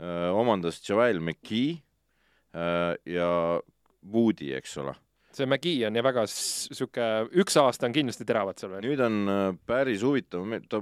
äh, 0.01 0.31
omandas 0.33 0.81
Joel 0.89 1.21
McKee 1.21 1.83
äh, 2.55 2.95
ja 3.05 3.61
Woodi, 4.13 4.53
eks 4.57 4.79
ole. 4.79 4.95
See 5.35 5.49
McGee 5.49 5.87
on 5.89 5.99
ja 5.99 6.05
väga 6.05 6.27
sihuke, 6.31 7.09
üks 7.43 7.57
aasta 7.61 7.89
on 7.89 7.97
kindlasti 7.97 8.27
teravat 8.29 8.61
seal 8.61 8.73
veel. 8.75 8.87
nüüd 8.87 9.03
on 9.05 9.21
äh, 9.31 9.43
päris 9.67 10.05
huvitav, 10.07 10.47
ta 10.71 10.81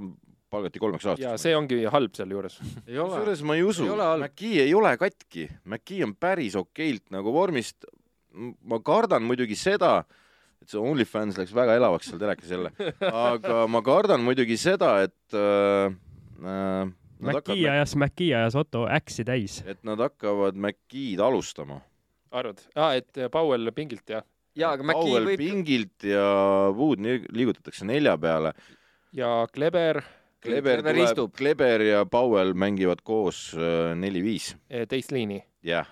palgati 0.53 0.81
kolmeks 0.81 1.07
aastaks. 1.07 1.25
ja 1.25 1.35
see 1.41 1.55
ongi 1.57 1.81
halb 1.89 2.15
sealjuures. 2.17 2.59
ei 2.89 2.97
ole. 2.97 3.09
kusjuures 3.09 3.43
ma 3.47 3.57
ei 3.57 3.65
usu 3.65 3.87
Ei 3.87 3.93
ole, 3.93 4.07
halb. 4.11 4.27
McKee 4.27 4.65
ei 4.67 4.73
ole 4.77 4.95
katki, 5.01 5.47
McKee 5.65 6.03
on 6.07 6.15
päris 6.19 6.57
okeilt 6.59 7.13
nagu 7.13 7.33
vormist. 7.35 7.87
ma 8.65 8.79
kardan 8.81 9.25
muidugi 9.29 9.55
seda, 9.57 9.99
et 10.61 10.71
see 10.71 10.81
OnlyFans 10.81 11.37
läks 11.37 11.53
väga 11.53 11.75
elavaks 11.77 12.09
seal 12.09 12.21
telekas 12.21 12.49
jälle, 12.49 12.73
aga 13.27 13.63
ma 13.69 13.83
kardan 13.85 14.23
muidugi 14.25 14.57
seda, 14.57 14.95
et 15.05 15.37
äh, 15.37 15.93
äh, 16.41 16.93
hakkavad, 17.29 17.65
ajas, 17.75 17.95
Mäkki 17.99 18.31
ajas 18.33 18.57
Otto 18.59 18.87
äksi 18.89 19.25
täis. 19.27 19.61
et 19.69 19.83
nad 19.85 20.01
hakkavad 20.01 20.57
McKee'd 20.57 21.21
alustama. 21.21 21.81
arvad 22.33 22.63
ah,, 22.75 22.95
et 22.97 23.29
Powell 23.31 23.69
pingilt 23.75 24.09
ja, 24.09 24.23
jaa, 24.57 24.73
aga 24.75 24.85
Mäkki 24.87 25.07
Powell 25.07 25.29
võib, 25.31 25.41
pingilt 25.41 26.05
ja 26.07 26.25
Wood 26.75 27.01
liigutatakse 27.33 27.87
nelja 27.89 28.15
peale. 28.21 28.53
ja 29.15 29.31
Kleber 29.53 30.01
Kleber 30.43 30.81
Kleber 30.81 30.83
tuleb 30.83 31.03
istub., 31.07 31.33
Kleber 31.37 31.85
ja 31.87 32.05
Powell 32.05 32.53
mängivad 32.53 33.03
koos 33.05 33.51
äh, 33.57 33.93
neli-viis, 33.95 34.53
eh, 34.69 34.87
teist 34.89 35.13
liini. 35.15 35.41
jah. 35.63 35.89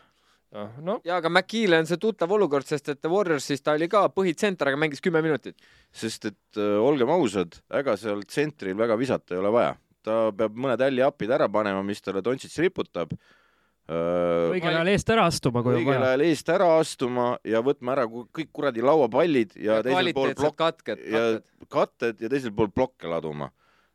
no 0.83 0.99
jaa, 1.05 1.17
aga 1.21 1.29
McKee'le 1.31 1.79
on 1.79 1.87
see 1.87 2.01
tuttav 2.01 2.31
olukord, 2.35 2.67
sest 2.67 2.91
et 2.91 3.07
Warriorsis 3.07 3.63
ta 3.63 3.77
oli 3.77 3.87
ka 3.91 4.07
põhitsenter, 4.11 4.71
aga 4.71 4.79
mängis 4.79 5.03
kümme 5.03 5.23
minutit. 5.23 5.57
sest 5.91 6.31
et 6.31 6.59
äh, 6.59 6.77
olgem 6.81 7.09
ausad, 7.09 7.61
ega 7.81 7.97
seal 7.97 8.25
tsentril 8.27 8.77
väga 8.77 8.99
visata 8.99 9.35
ei 9.35 9.43
ole 9.43 9.53
vaja. 9.57 9.77
ta 10.01 10.23
peab 10.35 10.57
mõned 10.57 10.81
alley-up'id 10.81 11.31
ära 11.31 11.47
panema, 11.49 11.83
mis 11.85 12.01
talle 12.01 12.23
Doncic 12.25 12.57
riputab 12.59 13.13
äh,. 13.13 13.40
Õigel 13.89 14.75
ajal 14.75 14.91
eest 14.93 15.09
ära 15.09 15.25
astuma, 15.27 15.63
kui 15.63 15.73
on 15.73 15.79
õigel 15.81 15.95
vaja. 15.97 16.11
ajal 16.11 16.25
eest 16.27 16.51
ära 16.53 16.67
astuma 16.79 17.31
ja 17.47 17.61
võtma 17.65 17.95
ära 17.95 18.05
kõik 18.07 18.51
kuradi 18.53 18.83
lauapallid 18.85 19.55
ja, 19.57 19.79
ja 19.79 19.81
teisel 19.87 20.13
pool 20.13 20.35
plokk 20.37 20.59
katked, 20.61 21.01
ja 21.07 21.23
katked. 21.39 21.67
katted 21.71 22.21
ja 22.21 22.29
teisel 22.31 22.53
pool 22.55 22.69
plokke 22.71 23.09
laduma. 23.11 23.49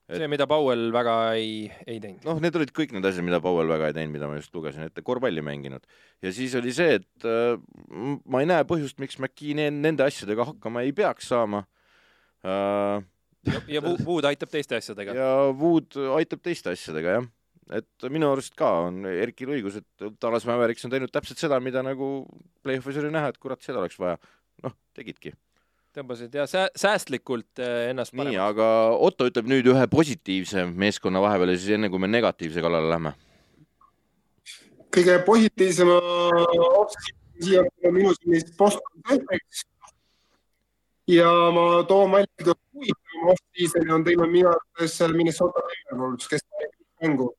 Et- 0.07 0.21
see, 0.21 0.29
mida 0.31 0.47
Powell 0.47 0.93
väga 0.95 1.15
ei, 1.35 1.67
ei 1.87 1.97
teinud. 1.99 2.23
noh, 2.29 2.39
need 2.39 2.55
olid 2.55 2.71
kõik 2.71 2.93
need 2.95 3.07
asjad, 3.09 3.25
mida 3.27 3.41
Powell 3.43 3.67
väga 3.67 3.89
ei 3.91 3.97
teinud, 3.97 4.13
mida 4.15 4.29
ma 4.31 4.37
just 4.37 4.55
lugesin 4.55 4.85
ette, 4.87 5.03
korvpalli 5.03 5.43
mänginud. 5.43 5.83
ja 6.23 6.31
siis 6.33 6.55
oli 6.55 6.71
see, 6.77 7.01
et 7.01 7.27
äh, 7.27 7.57
ma 8.25 8.43
ei 8.45 8.47
näe 8.47 8.63
põhjust, 8.69 9.01
miks 9.03 9.19
McKee 9.19 9.55
ne- 9.59 9.71
nende 9.75 10.05
asjadega 10.07 10.47
hakkama 10.53 10.85
ei 10.87 10.93
peaks 10.95 11.27
saama 11.33 11.65
äh,. 12.45 13.03
ja, 13.51 13.61
ja 13.67 13.81
Wo- 13.83 13.99
Wood 14.05 14.29
aitab 14.31 14.51
teiste 14.53 14.77
asjadega. 14.79 15.15
ja 15.17 15.33
Wood 15.59 15.99
aitab 16.21 16.43
teiste 16.45 16.71
asjadega, 16.71 17.19
jah. 17.19 17.27
Et 17.75 18.07
minu 18.13 18.29
arust 18.31 18.55
ka 18.59 18.69
on 18.87 19.07
Erkil 19.11 19.51
õigus, 19.57 19.81
et 19.81 20.07
Dallas 20.23 20.47
Mavericks 20.47 20.87
on 20.87 20.93
teinud 20.93 21.11
täpselt 21.13 21.41
seda, 21.41 21.59
mida 21.63 21.83
nagu 21.87 22.11
play-off'is 22.67 23.01
oli 23.03 23.11
näha, 23.15 23.33
et 23.33 23.41
kurat, 23.43 23.63
seda 23.65 23.83
oleks 23.83 23.99
vaja. 23.99 24.19
noh, 24.65 24.73
tegidki. 24.97 25.33
tõmbasid 25.97 26.35
ja 26.37 26.45
sää-, 26.49 26.71
säästlikult 26.77 27.61
eh, 27.61 27.91
ennast 27.91 28.13
nii, 28.13 28.23
paremaks. 28.23 28.43
aga 28.53 28.67
Otto 29.09 29.29
ütleb 29.29 29.49
nüüd 29.51 29.69
ühe 29.73 29.87
positiivse 29.91 30.67
meeskonna 30.69 31.23
vahepeal 31.25 31.55
ja 31.55 31.61
siis 31.61 31.77
enne, 31.77 31.91
kui 31.91 32.03
me 32.03 32.11
negatiivse 32.11 32.63
kallale 32.65 32.91
lähme. 32.93 33.15
kõige 34.97 35.19
positiivsema 35.27 35.97
siia 37.41 37.65
minu 37.93 38.15
silmis 38.15 38.53
Boston 38.59 39.03
Celtics. 39.09 39.65
ja 41.09 41.31
ma 41.55 41.83
toon 41.89 42.13
välja 42.13 42.31
kõige 42.39 42.55
huvitavama 42.75 43.35
off-season'i 43.35 43.93
on 43.95 44.05
teinud 44.05 44.31
minu 44.31 44.53
arvates 44.53 45.01
Minnesota 45.13 45.63
Timberwolves, 45.69 46.29
kes 46.29 46.47
mängu. 47.03 47.35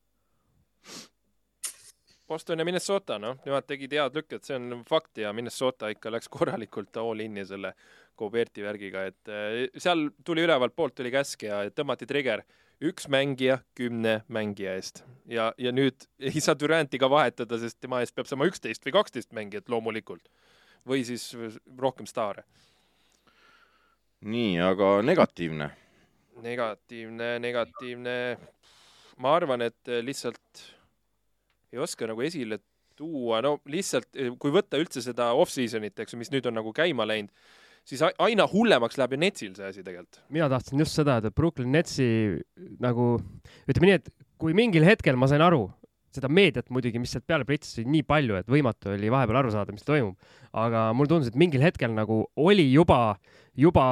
Boston 2.28 2.60
ja 2.60 2.66
Minnesota, 2.68 3.16
noh, 3.18 3.38
nemad 3.46 3.64
tegid 3.64 3.94
head 3.96 4.16
lükket, 4.18 4.44
see 4.44 4.58
on 4.58 4.82
fakt 4.88 5.18
ja 5.22 5.32
Minnesota 5.32 5.88
ikka 5.94 6.12
läks 6.12 6.28
korralikult 6.36 6.96
all 7.00 7.24
in'i 7.24 7.46
selle 7.48 7.72
Goberti 8.18 8.64
värgiga, 8.64 9.04
et 9.08 9.30
eh, 9.30 9.68
seal 9.78 10.08
tuli 10.26 10.42
ülevalt 10.44 10.74
poolt 10.76 10.96
tuli 10.98 11.12
käsk 11.14 11.46
ja 11.46 11.62
tõmmati 11.70 12.08
trigger 12.10 12.42
üks 12.84 13.08
mängija 13.10 13.58
kümne 13.78 14.20
mängija 14.30 14.76
eest 14.78 15.02
ja, 15.26 15.50
ja 15.58 15.72
nüüd 15.74 16.06
ei 16.30 16.42
saa 16.42 16.58
Duranti 16.58 17.00
ka 17.00 17.10
vahetada, 17.10 17.58
sest 17.58 17.80
tema 17.80 18.02
eest 18.02 18.14
peab 18.14 18.30
saama 18.30 18.48
üksteist 18.50 18.84
või 18.86 18.94
kaksteist 19.00 19.34
mängijat 19.36 19.70
loomulikult 19.72 20.28
või 20.88 21.04
siis 21.04 21.30
rohkem 21.78 22.06
staare. 22.06 22.44
nii, 24.20 24.58
aga 24.62 24.98
negatiivne. 25.02 25.70
negatiivne, 26.42 27.36
negatiivne, 27.42 28.16
ma 29.18 29.34
arvan, 29.34 29.62
et 29.62 29.94
lihtsalt 30.02 30.66
ei 31.72 31.82
oska 31.84 32.08
nagu 32.08 32.24
esile 32.24 32.60
tuua, 32.98 33.40
no 33.44 33.58
lihtsalt 33.70 34.10
kui 34.42 34.52
võtta 34.54 34.80
üldse 34.80 35.02
seda 35.04 35.30
off-season'it, 35.38 35.98
eks 36.02 36.14
ju, 36.14 36.20
mis 36.20 36.32
nüüd 36.34 36.48
on 36.50 36.58
nagu 36.58 36.72
käima 36.74 37.06
läinud, 37.06 37.30
siis 37.88 38.02
aina 38.04 38.46
hullemaks 38.50 38.98
läheb 38.98 39.14
ju 39.14 39.20
Netsil 39.22 39.54
see 39.56 39.68
asi 39.70 39.84
tegelikult. 39.86 40.22
mina 40.34 40.48
tahtsin 40.50 40.82
just 40.82 40.98
seda, 40.98 41.18
et 41.22 41.34
Brooklyn 41.34 41.72
Netsi 41.72 42.08
nagu 42.82 43.16
ütleme 43.68 43.92
nii, 43.92 44.00
et 44.00 44.10
kui 44.38 44.54
mingil 44.56 44.86
hetkel 44.86 45.18
ma 45.18 45.28
sain 45.30 45.42
aru, 45.44 45.66
seda 46.14 46.30
meediat 46.32 46.70
muidugi, 46.72 47.00
mis 47.00 47.12
sealt 47.14 47.26
peale 47.28 47.46
pritsis, 47.48 47.78
oli 47.82 47.98
nii 47.98 48.06
palju, 48.08 48.38
et 48.40 48.50
võimatu 48.50 48.92
oli 48.94 49.10
vahepeal 49.12 49.42
aru 49.42 49.52
saada, 49.54 49.74
mis 49.74 49.86
toimub. 49.86 50.16
aga 50.58 50.88
mulle 50.96 51.12
tundus, 51.12 51.30
et 51.30 51.38
mingil 51.38 51.62
hetkel 51.62 51.92
nagu 51.94 52.22
oli 52.40 52.66
juba, 52.72 53.18
juba 53.58 53.86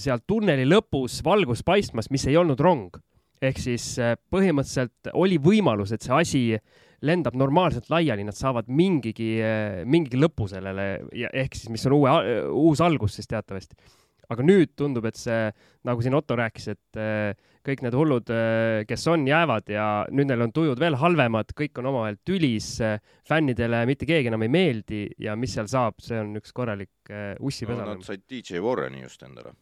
seal 0.00 0.22
tunneli 0.26 0.66
lõpus 0.68 1.20
valgus 1.26 1.64
paistmas, 1.66 2.10
mis 2.14 2.26
ei 2.30 2.38
olnud 2.38 2.60
rong. 2.60 2.98
ehk 3.42 3.58
siis 3.62 3.92
eh, 4.02 4.16
põhimõtteliselt 4.34 5.12
oli 5.14 5.36
võimalus, 5.38 5.92
et 5.94 6.02
see 6.02 6.14
asi 6.14 6.40
lendab 7.06 7.36
normaalselt 7.38 7.90
laiali, 7.92 8.24
nad 8.26 8.36
saavad 8.36 8.70
mingigi, 8.72 9.36
mingigi 9.86 10.18
lõpu 10.18 10.48
sellele 10.50 10.88
ja 11.14 11.30
ehk 11.30 11.54
siis, 11.54 11.70
mis 11.70 11.86
on 11.86 11.94
uue, 11.98 12.14
uus 12.50 12.82
algus 12.82 13.18
siis 13.18 13.30
teatavasti. 13.30 13.78
Aga 14.28 14.44
nüüd 14.44 14.74
tundub, 14.76 15.06
et 15.08 15.16
see, 15.16 15.46
nagu 15.88 16.02
siin 16.04 16.16
Otto 16.18 16.36
rääkis, 16.36 16.66
et 16.74 16.98
äh, 17.00 17.30
kõik 17.68 17.84
need 17.84 17.96
hullud, 17.96 18.30
kes 18.88 19.06
on, 19.12 19.26
jäävad 19.28 19.72
ja 19.72 19.86
nüüd 20.14 20.30
neil 20.30 20.46
on 20.46 20.52
tujud 20.54 20.80
veel 20.80 20.96
halvemad, 21.00 21.52
kõik 21.56 21.80
on 21.80 21.90
omavahel 21.90 22.18
tülis, 22.26 22.70
fännidele 23.28 23.82
mitte 23.88 24.08
keegi 24.08 24.30
enam 24.30 24.46
ei 24.46 24.52
meeldi 24.52 25.02
ja 25.24 25.36
mis 25.38 25.56
seal 25.56 25.68
saab, 25.70 25.98
see 26.04 26.20
on 26.20 26.36
üks 26.40 26.54
korralik 26.56 27.12
äh, 27.12 27.34
no, 27.34 27.48
ussipesa 27.50 27.88
nad 27.88 28.04
said 28.06 28.24
DJ 28.30 28.62
Warreni 28.64 29.02
just 29.04 29.24
endale, 29.26 29.52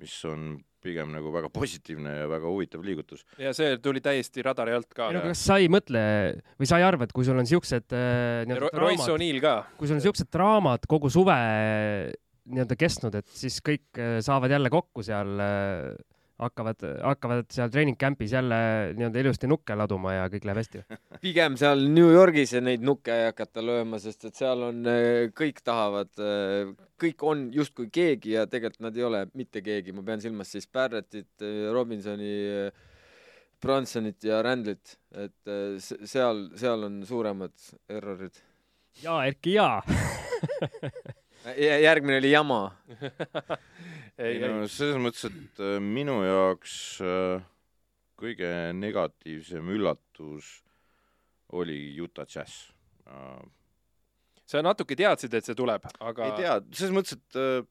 mis 0.00 0.16
on 0.28 0.52
pigem 0.82 1.12
nagu 1.14 1.32
väga 1.34 1.50
positiivne 1.52 2.14
ja 2.22 2.28
väga 2.30 2.50
huvitav 2.50 2.84
liigutus. 2.86 3.24
ja 3.40 3.52
see 3.56 3.76
tuli 3.82 4.02
täiesti 4.04 4.44
radari 4.46 4.74
alt 4.76 4.90
ka 4.94 5.10
ei. 5.10 5.18
no 5.18 5.24
kas 5.28 5.44
sa 5.50 5.58
ei 5.60 5.68
mõtle 5.72 6.02
või 6.60 6.70
sa 6.70 6.80
ei 6.80 6.86
arva, 6.86 7.08
et 7.08 7.14
kui 7.16 7.26
sul 7.26 7.40
on 7.40 7.48
siuksed 7.48 7.96
äh, 7.96 8.42
nii-öelda 8.48 8.72
draamad, 8.74 9.70
kui 9.78 9.90
sul 9.90 9.98
on 9.98 10.04
siuksed 10.04 10.32
draamad 10.32 10.88
kogu 10.90 11.12
suve 11.12 11.38
nii-öelda 12.50 12.76
kestnud, 12.78 13.20
et 13.20 13.28
siis 13.30 13.60
kõik 13.64 14.00
äh, 14.00 14.18
saavad 14.24 14.52
jälle 14.56 14.72
kokku 14.72 15.04
seal, 15.06 15.36
hakkavad, 16.40 16.82
hakkavad 17.04 17.48
seal 17.52 17.70
treening 17.72 17.98
camp'is 18.00 18.32
jälle 18.32 18.58
nii-öelda 18.96 19.20
ilusti 19.24 19.48
nukke 19.50 19.76
laduma 19.76 20.14
ja 20.16 20.26
kõik 20.32 20.46
läheb 20.48 20.60
hästi. 20.62 20.82
pigem 21.24 21.56
seal 21.60 21.84
New 21.92 22.08
Yorgis 22.14 22.54
neid 22.64 22.84
nukke 22.86 23.12
ei 23.14 23.26
hakata 23.28 23.64
lööma, 23.64 24.00
sest 24.02 24.24
et 24.30 24.38
seal 24.40 24.62
on, 24.70 24.82
kõik 25.36 25.60
tahavad, 25.66 26.10
kõik 27.00 27.24
on 27.28 27.46
justkui 27.54 27.90
keegi 27.92 28.34
ja 28.38 28.46
tegelikult 28.50 28.86
nad 28.88 28.96
ei 28.96 29.04
ole 29.08 29.24
mitte 29.36 29.62
keegi, 29.64 29.92
ma 29.96 30.02
pean 30.06 30.20
silmas 30.24 30.52
siis 30.56 30.68
Barrettit, 30.72 31.44
Robinsoni, 31.72 32.32
Bronsonit 33.60 34.24
ja 34.24 34.38
Randlit, 34.42 34.94
et 35.12 35.50
se- 35.84 35.98
seal, 36.08 36.46
seal 36.56 36.86
on 36.88 37.02
suuremad 37.06 37.52
errorid. 37.92 38.40
jaa, 39.02 39.26
Erki, 39.28 39.58
jaa. 39.58 39.82
järgmine 41.56 42.18
oli 42.18 42.30
jama. 42.30 42.60
ei, 44.18 44.36
ei 44.36 44.40
no 44.42 44.66
selles 44.68 45.00
mõttes, 45.00 45.28
et 45.30 45.62
äh, 45.64 45.78
minu 45.82 46.20
jaoks 46.24 46.74
äh, 47.04 47.46
kõige 48.20 48.50
negatiivsem 48.76 49.70
üllatus 49.72 50.58
oli 51.56 51.80
Utah 52.00 52.28
Jazz 52.28 52.70
äh,. 53.08 53.40
sa 54.46 54.62
natuke 54.62 54.96
teadsid, 54.98 55.34
et 55.34 55.46
see 55.46 55.56
tuleb, 55.58 55.86
aga 55.98 56.28
ei 56.28 56.36
tea, 56.42 56.56
selles 56.76 56.94
mõttes, 56.94 57.16
et 57.16 57.68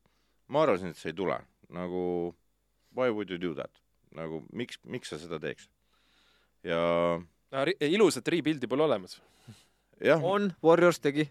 ma 0.50 0.64
arvasin, 0.66 0.92
et 0.92 1.00
see 1.00 1.14
ei 1.14 1.18
tule, 1.18 1.38
nagu 1.76 2.02
why 2.96 3.12
would 3.14 3.30
you 3.30 3.40
do 3.40 3.54
that, 3.56 3.72
nagu 4.16 4.42
miks, 4.52 4.80
miks 4.84 5.14
sa 5.14 5.20
seda 5.22 5.40
teeks? 5.44 5.70
ja 6.66 6.80
no, 7.20 7.66
ilusat 7.86 8.28
rebuild'i 8.34 8.68
pole 8.68 8.84
olemas. 8.88 9.20
jah, 10.04 10.24
on, 10.24 10.50
Warriors 10.66 11.00
tegi. 11.04 11.30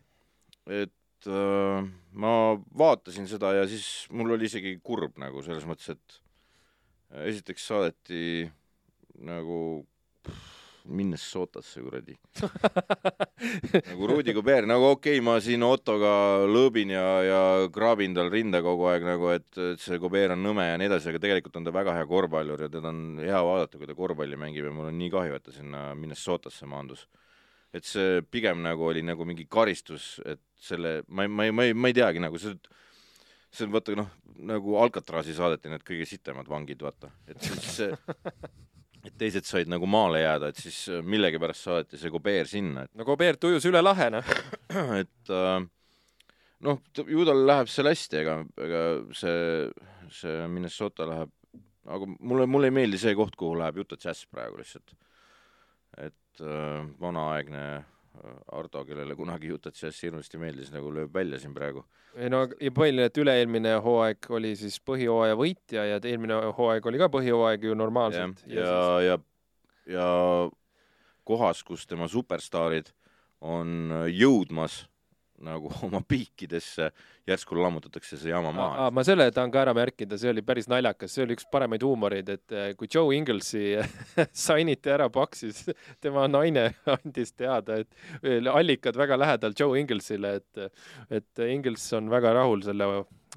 et 0.68 0.94
äh, 1.26 1.88
ma 2.12 2.32
vaatasin 2.78 3.26
seda 3.30 3.54
ja 3.56 3.66
siis 3.68 4.06
mul 4.14 4.36
oli 4.36 4.46
isegi 4.46 4.76
kurb 4.84 5.18
nagu 5.18 5.42
selles 5.42 5.66
mõttes, 5.68 5.90
et 5.96 6.20
äh, 7.14 7.28
esiteks 7.32 7.66
saadeti 7.72 8.46
nagu 9.26 9.58
pff, 10.26 10.54
Minnesotasse 10.88 11.82
kuradi. 11.84 12.14
nagu 13.90 14.06
Rudi 14.08 14.32
Gobert, 14.32 14.64
nagu 14.70 14.86
okei 14.94 15.18
okay,, 15.18 15.24
ma 15.24 15.34
siin 15.44 15.60
Ottoga 15.66 16.46
lõõbin 16.48 16.94
ja, 16.94 17.04
ja 17.26 17.40
kraabin 17.72 18.16
tal 18.16 18.30
rinda 18.32 18.62
kogu 18.64 18.88
aeg 18.88 19.04
nagu, 19.04 19.28
et, 19.34 19.50
et 19.74 19.82
see 19.84 20.00
Gobert 20.00 20.32
on 20.32 20.46
nõme 20.46 20.64
ja 20.64 20.78
nii 20.80 20.88
edasi, 20.88 21.10
aga 21.12 21.20
tegelikult 21.26 21.60
on 21.60 21.68
ta 21.68 21.74
väga 21.76 21.98
hea 21.98 22.08
korvpallur 22.08 22.64
ja 22.64 22.70
teda 22.72 22.88
on 22.88 23.20
hea 23.20 23.42
vaadata, 23.50 23.76
kui 23.76 23.90
ta 23.90 23.98
korvpalli 23.98 24.40
mängib 24.40 24.70
ja 24.70 24.72
mul 24.72 24.88
on 24.88 24.96
nii 25.02 25.12
kahju, 25.12 25.36
et 25.36 25.44
ta 25.44 25.52
sinna 25.52 25.90
Minnesotasse 25.98 26.68
maandus 26.70 27.04
et 27.74 27.84
see 27.84 28.22
pigem 28.30 28.62
nagu 28.64 28.88
oli 28.88 29.02
nagu 29.04 29.26
mingi 29.28 29.46
karistus, 29.50 30.16
et 30.24 30.42
selle, 30.58 31.02
ma 31.08 31.26
ei, 31.26 31.32
ma 31.32 31.48
ei, 31.48 31.54
ma 31.54 31.66
ei, 31.68 31.74
ma 31.76 31.90
ei 31.90 31.96
teagi 31.96 32.22
nagu 32.22 32.40
see, 32.40 32.56
see 33.52 33.66
on 33.68 33.74
vaata 33.74 33.96
noh, 33.98 34.08
nagu 34.48 34.78
Alcatrazi 34.80 35.36
saadeti 35.36 35.70
need 35.72 35.84
kõige 35.86 36.08
sitemad 36.08 36.48
vangid, 36.50 36.82
vaata, 36.82 37.12
et 37.28 37.40
siis 37.44 37.80
et 39.08 39.14
teised 39.20 39.46
said 39.46 39.70
nagu 39.70 39.86
maale 39.88 40.22
jääda, 40.22 40.50
et 40.50 40.60
siis 40.60 40.78
millegipärast 41.06 41.68
saadeti 41.68 42.00
see 42.00 42.12
Kobeer 42.12 42.48
sinna, 42.50 42.86
no 42.96 43.06
Gobert 43.08 43.44
ujus 43.48 43.68
üle 43.70 43.82
lahe, 43.84 44.08
noh. 44.16 44.36
et 44.72 44.78
et 45.02 45.34
äh, 45.34 45.58
noh, 46.66 46.80
ju 46.98 47.26
tal 47.28 47.44
läheb 47.48 47.70
seal 47.72 47.90
hästi, 47.90 48.22
ega, 48.22 48.38
ega 48.64 48.84
see, 49.16 49.42
see 50.20 50.38
Minnesota 50.50 51.06
läheb, 51.08 51.34
aga 51.88 52.08
mulle, 52.18 52.48
mulle 52.50 52.72
ei 52.72 52.78
meeldi 52.80 53.00
see 53.00 53.14
koht, 53.18 53.36
kuhu 53.38 53.60
läheb 53.60 53.84
Utah 53.84 54.00
Jazz 54.02 54.26
praegu 54.32 54.58
lihtsalt 54.60 54.96
et 56.38 56.46
äh, 56.46 56.86
vanaaegne 57.00 57.62
äh, 57.76 58.34
Ardo, 58.52 58.84
kellele 58.84 59.16
kunagi 59.16 59.52
Utah 59.52 59.72
Jazz 59.72 60.02
hirmsasti 60.02 60.38
meeldis, 60.38 60.72
nagu 60.74 60.90
lööb 60.94 61.14
välja 61.14 61.38
siin 61.38 61.54
praegu. 61.54 61.84
ei 62.16 62.30
no 62.30 62.46
ja 62.60 62.70
põhiline, 62.74 63.08
et 63.08 63.18
üle-eelmine 63.18 63.74
hooaeg 63.84 64.30
oli 64.34 64.54
siis 64.56 64.78
põhjooaja 64.80 65.36
võitja 65.38 65.84
ja 65.86 66.00
eelmine 66.02 66.40
hooaeg 66.56 66.86
oli 66.86 66.98
ka 66.98 67.10
põhjooaeg 67.12 67.68
ju 67.68 67.74
normaalselt. 67.74 68.44
ja, 68.46 69.00
ja, 69.04 69.18
ja 69.86 70.08
kohas, 71.24 71.62
kus 71.62 71.86
tema 71.86 72.08
superstaarid 72.08 72.92
on 73.40 73.92
äh, 73.92 74.08
jõudmas 74.14 74.86
nagu 75.44 75.70
oma 75.86 76.00
piikidesse, 76.08 76.90
järsku 77.28 77.58
lammutatakse 77.58 78.18
see 78.18 78.32
jama 78.32 78.52
maha. 78.56 78.88
ma 78.94 79.04
selle 79.06 79.28
tahan 79.34 79.52
ka 79.54 79.62
ära 79.62 79.74
märkida, 79.76 80.18
see 80.20 80.32
oli 80.32 80.44
päris 80.46 80.68
naljakas, 80.70 81.14
see 81.14 81.26
oli 81.26 81.36
üks 81.38 81.48
paremaid 81.52 81.84
huumoreid, 81.86 82.32
et 82.34 82.56
eh, 82.56 82.70
kui 82.78 82.90
Joe 82.94 83.16
Inglesi 83.16 83.76
sainiti 84.46 84.94
ära 84.94 85.10
Paksis, 85.12 85.64
tema 86.04 86.26
naine 86.30 86.70
andis 86.96 87.34
teada, 87.36 87.80
et 87.82 88.50
allikad 88.52 88.98
väga 88.98 89.18
lähedal 89.20 89.56
Joe 89.58 89.78
Inglesile, 89.80 90.38
et, 90.40 90.82
et 91.20 91.46
Ingles 91.48 91.86
on 91.98 92.10
väga 92.12 92.34
rahul 92.40 92.64
selle 92.66 92.88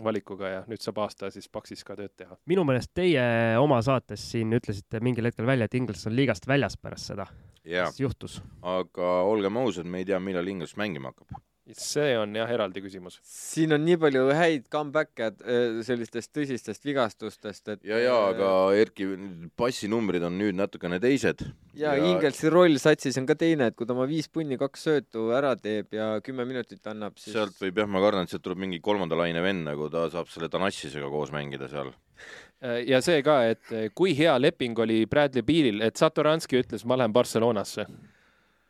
valikuga 0.04 0.50
ja 0.50 0.64
nüüd 0.70 0.82
saab 0.84 1.02
aasta 1.04 1.30
siis 1.34 1.50
Paksis 1.52 1.84
ka 1.88 1.96
tööd 2.00 2.14
teha. 2.18 2.38
minu 2.50 2.64
meelest 2.68 2.94
teie 2.96 3.24
oma 3.60 3.82
saates 3.86 4.24
siin 4.34 4.54
ütlesite 4.58 5.02
mingil 5.04 5.28
hetkel 5.30 5.48
välja, 5.48 5.68
et 5.68 5.78
Inglis 5.78 6.08
on 6.08 6.16
liigast 6.16 6.48
väljas 6.48 6.78
pärast 6.78 7.12
seda. 7.12 7.28
jaa 7.68 7.90
mis, 7.90 8.00
juhtus? 8.00 8.42
aga 8.62 9.14
olgem 9.28 9.60
ausad, 9.62 9.86
me 9.86 10.02
ei 10.02 10.10
tea, 10.10 10.20
millal 10.20 10.48
Inglis 10.48 10.78
mängima 10.80 11.12
hakkab. 11.12 11.42
See 11.78 12.16
on 12.18 12.34
jah 12.36 12.50
eraldi 12.52 12.82
küsimus. 12.84 13.20
siin 13.28 13.72
on 13.76 13.84
nii 13.86 13.98
palju 14.02 14.24
häid 14.34 14.64
comeback'e 14.74 15.28
äh, 15.30 15.82
sellistest 15.86 16.32
tõsistest 16.36 16.86
vigastustest, 16.88 17.68
et. 17.76 17.84
ja, 17.88 18.00
ja, 18.02 18.16
aga 18.32 18.50
Erki, 18.82 19.06
passinumbrid 19.60 20.26
on 20.26 20.40
nüüd 20.40 20.58
natukene 20.58 21.00
teised. 21.04 21.44
ja 21.78 21.94
ja- 21.96 22.10
Ingelsi 22.12 22.50
roll 22.52 22.80
satsis 22.82 23.18
on 23.22 23.28
ka 23.30 23.36
teine, 23.40 23.70
et 23.72 23.78
kui 23.78 23.86
ta 23.86 23.94
oma 23.94 24.08
viis 24.10 24.28
punni, 24.28 24.58
kaks 24.60 24.88
söötu 24.90 25.28
ära 25.38 25.54
teeb 25.56 25.94
ja 25.96 26.16
kümme 26.26 26.48
minutit 26.50 26.88
annab, 26.92 27.20
siis 27.22 27.38
sealt 27.38 27.56
võib 27.62 27.78
jah, 27.84 27.88
ma 27.88 28.02
kardan, 28.04 28.26
et 28.26 28.34
sealt 28.34 28.44
tuleb 28.48 28.60
mingi 28.66 28.82
kolmanda 28.84 29.20
laine 29.20 29.44
vend, 29.46 29.64
nagu 29.70 29.90
ta 29.94 30.08
saab 30.14 30.32
selle 30.34 30.50
Tanassisega 30.50 31.10
koos 31.14 31.32
mängida 31.36 31.70
seal. 31.72 31.94
ja 32.90 33.00
see 33.06 33.22
ka, 33.26 33.38
et 33.54 33.72
eh, 33.72 33.88
kui 33.94 34.16
hea 34.18 34.34
leping 34.42 34.78
oli 34.82 35.06
Bradley 35.06 35.46
Bealil, 35.46 35.82
et 35.86 35.98
Satoranski 35.98 36.60
ütles, 36.62 36.84
ma 36.86 36.98
lähen 36.98 37.14
Barcelonasse. 37.14 37.86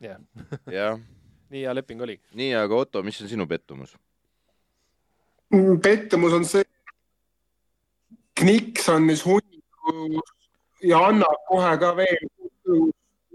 jah, 0.03 0.19
jah, 0.67 0.99
nii 1.51 1.65
hea 1.65 1.75
leping 1.75 2.01
oli. 2.01 2.19
nii, 2.39 2.53
aga 2.55 2.75
Otto, 2.75 3.03
mis 3.03 3.21
on 3.21 3.29
sinu 3.31 3.47
pettumus? 3.47 3.95
pettumus 5.83 6.33
on 6.33 6.45
see, 6.47 6.63
Kniks 8.41 8.87
on 8.89 9.05
nüüd 9.09 9.21
hunniku 9.27 10.21
ja 10.87 11.01
annab 11.11 11.41
kohe 11.49 11.73
ka 11.81 11.91
veel 11.97 12.29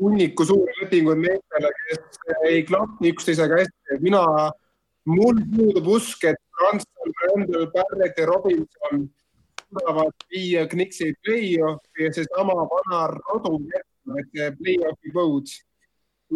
hunniku 0.01 0.47
suuri 0.48 0.72
lepinguid 0.80 1.20
meestele, 1.20 1.72
kes 1.82 2.20
ei 2.48 2.64
klapi 2.68 3.12
üksteisega 3.12 3.60
hästi. 3.60 4.01
mina, 4.01 4.22
mul 5.05 5.43
puudub 5.52 5.93
usk, 5.98 6.24
et 6.24 6.40
Branson, 6.56 7.14
Randall, 7.22 7.68
Barrett 7.74 8.18
ja 8.18 8.26
Robinson 8.26 9.06
suudavad 9.60 10.26
viia 10.30 10.66
Kniksi 10.68 11.12
play-off'i 11.22 12.05
ja 12.09 12.12
seesama 12.12 12.66
vana 12.72 13.06
rodu 13.14 13.59
jätkub, 13.70 14.18
et 14.20 14.59
play-off'i 14.60 15.14
põud. 15.14 15.56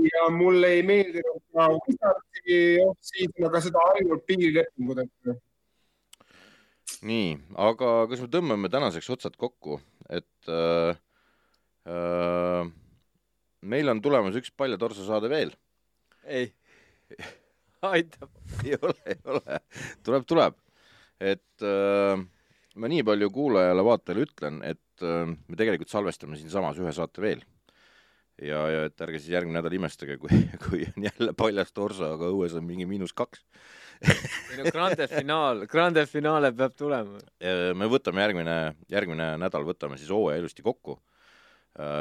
Ja 0.07 0.27
mulle 0.31 0.75
ei 0.77 0.83
meeldinud 0.87 1.43
ka 1.55 1.69
Wizardsi 1.77 2.59
off-season, 2.87 3.47
aga 3.51 3.63
seda 3.65 3.87
ainult 3.95 4.27
piirilepingu 4.29 4.99
tõttu 5.01 5.41
nii, 7.07 7.37
aga 7.61 7.93
kas 8.11 8.23
me 8.25 8.29
tõmbame 8.33 8.71
tänaseks 8.73 9.09
otsad 9.15 9.37
kokku, 9.41 9.79
et 10.13 10.51
äh, 10.53 10.99
äh, 11.89 12.73
meil 13.61 13.93
on 13.93 14.03
tulemas 14.05 14.37
üks 14.41 14.53
Paljatorso 14.57 15.07
saade 15.07 15.31
veel. 15.33 15.55
ei, 16.25 16.53
aitab. 17.95 18.31
ei 18.65 18.77
ole, 18.81 18.97
ei 19.07 19.21
ole, 19.25 19.61
tuleb, 20.05 20.27
tuleb. 20.29 20.61
et 21.21 21.65
äh, 21.65 22.21
ma 22.77 22.93
nii 22.93 23.07
palju 23.07 23.31
kuulajale-vaatajale 23.35 24.27
ütlen, 24.29 24.61
et 24.67 25.05
äh, 25.05 25.25
me 25.31 25.57
tegelikult 25.57 25.93
salvestame 25.93 26.39
siinsamas 26.41 26.81
ühe 26.81 26.93
saate 26.97 27.25
veel. 27.25 27.45
ja, 28.45 28.61
ja 28.73 28.87
et 28.89 29.05
ärge 29.05 29.21
siis 29.21 29.35
järgmine 29.35 29.59
nädal 29.59 29.77
imestage, 29.77 30.17
kui, 30.21 30.33
kui 30.65 30.87
on 30.89 31.07
jälle 31.09 31.35
paljas 31.37 31.73
torso, 31.77 32.15
aga 32.17 32.31
õues 32.33 32.57
on 32.59 32.67
mingi 32.67 32.89
miinus 32.89 33.15
kaks. 33.17 33.45
ei 34.01 34.63
no 34.63 34.73
Grande 34.73 35.07
finaal, 35.11 35.67
Grande 35.69 36.07
finaale 36.09 36.53
peab 36.57 36.77
tulema. 36.79 37.21
me 37.77 37.89
võtame 37.93 38.25
järgmine, 38.25 38.57
järgmine 38.89 39.35
nädal 39.43 39.67
võtame 39.69 40.01
siis 40.01 40.13
hooaja 40.13 40.41
ilusti 40.41 40.65
kokku. 40.65 40.99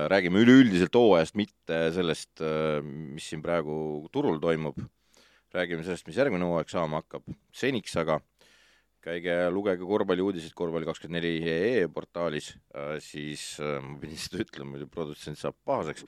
räägime 0.10 0.40
üleüldiselt 0.42 0.96
hooajast, 0.96 1.36
mitte 1.36 1.82
sellest, 1.94 2.42
mis 2.84 3.28
siin 3.30 3.44
praegu 3.44 4.08
turul 4.12 4.40
toimub. 4.40 4.80
räägime 5.54 5.84
sellest, 5.84 6.08
mis 6.08 6.18
järgmine 6.18 6.48
hooaeg 6.48 6.72
saama 6.72 7.04
hakkab. 7.04 7.28
seniks 7.52 7.98
aga 7.98 8.22
käige 9.04 9.36
lugege 9.54 9.86
korvpalliuudiseid 9.88 10.52
korvpalli24.ee 10.60 11.88
portaalis, 11.94 12.50
siis 13.04 13.44
äh, 13.64 13.78
ma 13.84 13.96
pidin 14.02 14.20
seda 14.20 14.44
ütlema, 14.44 14.74
muidu 14.76 14.88
produtsent 14.92 15.40
saab 15.40 15.56
pahaseks. 15.66 16.04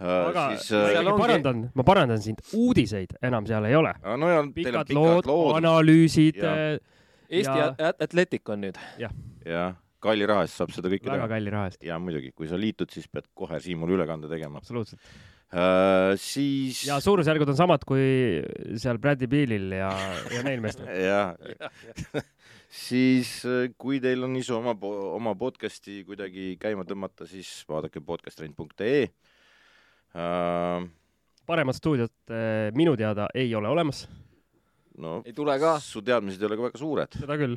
aga 0.00 0.42
siis 0.58 0.70
ma 0.74 0.80
äh, 0.82 0.90
ikkagi 0.92 1.08
ongi- 1.12 1.22
parandan, 1.22 1.62
ma 1.78 1.82
parandan 1.88 2.20
sind, 2.20 2.42
uudiseid 2.52 3.14
enam 3.24 3.46
seal 3.48 3.64
ei 3.64 3.76
ole. 3.78 3.94
aga 4.02 4.16
no 4.20 4.28
ja 4.28 4.40
teil 4.42 4.48
on 4.48 4.52
pikad 4.58 4.90
pikad 4.90 4.94
lood, 4.98 5.30
lood, 5.30 5.56
analüüsid 5.62 6.36
Ja. 6.42 6.52
äh, 6.52 6.78
Eesti 7.30 7.58
Ja-. 7.58 7.74
Atletic 7.98 8.48
on 8.52 8.60
nüüd. 8.66 8.76
ja 8.98 9.10
kalli 10.06 10.26
raha 10.28 10.46
eest 10.46 10.60
saab 10.60 10.74
seda 10.74 10.90
kõike 10.92 11.08
väga 11.08 11.22
teha. 11.22 11.30
kalli 11.34 11.52
raha 11.54 11.70
eest, 11.70 11.80
ja 11.84 11.98
muidugi, 12.02 12.32
kui 12.36 12.50
sa 12.50 12.58
liitud, 12.60 12.90
siis 12.92 13.08
pead 13.12 13.28
kohe 13.36 13.60
Siimule 13.62 13.96
ülekande 13.98 14.30
tegema 14.30 14.60
absoluutselt. 14.62 15.00
uh,. 15.52 16.14
siis 16.20 16.82
ja 16.88 16.98
suurusjärgud 17.02 17.52
on 17.52 17.58
samad 17.58 17.86
kui 17.88 18.42
seal 18.80 19.00
Bradley 19.02 19.30
Bealil 19.30 19.70
ja, 19.78 19.92
ja 20.34 20.42
neil 20.46 20.64
meestel. 20.64 20.90
ja 21.10 21.36
siis 22.72 23.38
äh, 23.46 23.70
kui 23.78 24.00
teil 24.02 24.26
on 24.26 24.36
isu 24.38 24.58
oma, 24.58 24.76
oma 25.16 25.34
podcast'i 25.38 26.02
kuidagi 26.08 26.54
käima 26.62 26.86
tõmmata, 26.88 27.28
siis 27.30 27.50
vaadake 27.70 28.02
podcasttrend.ee 28.04 29.08
uh,. 30.16 30.86
paremat 31.46 31.78
stuudiot 31.78 32.34
äh, 32.34 32.70
minu 32.76 32.96
teada 32.98 33.28
ei 33.34 33.54
ole 33.54 33.70
olemas, 33.70 34.06
no 35.02 35.20
ei 35.26 35.34
tule 35.36 35.58
ka. 35.60 35.76
su 35.82 36.02
teadmised 36.04 36.40
ei 36.42 36.48
ole 36.48 36.56
ka 36.58 36.66
väga 36.68 36.80
suured. 36.80 37.16
seda 37.20 37.36
küll. 37.40 37.56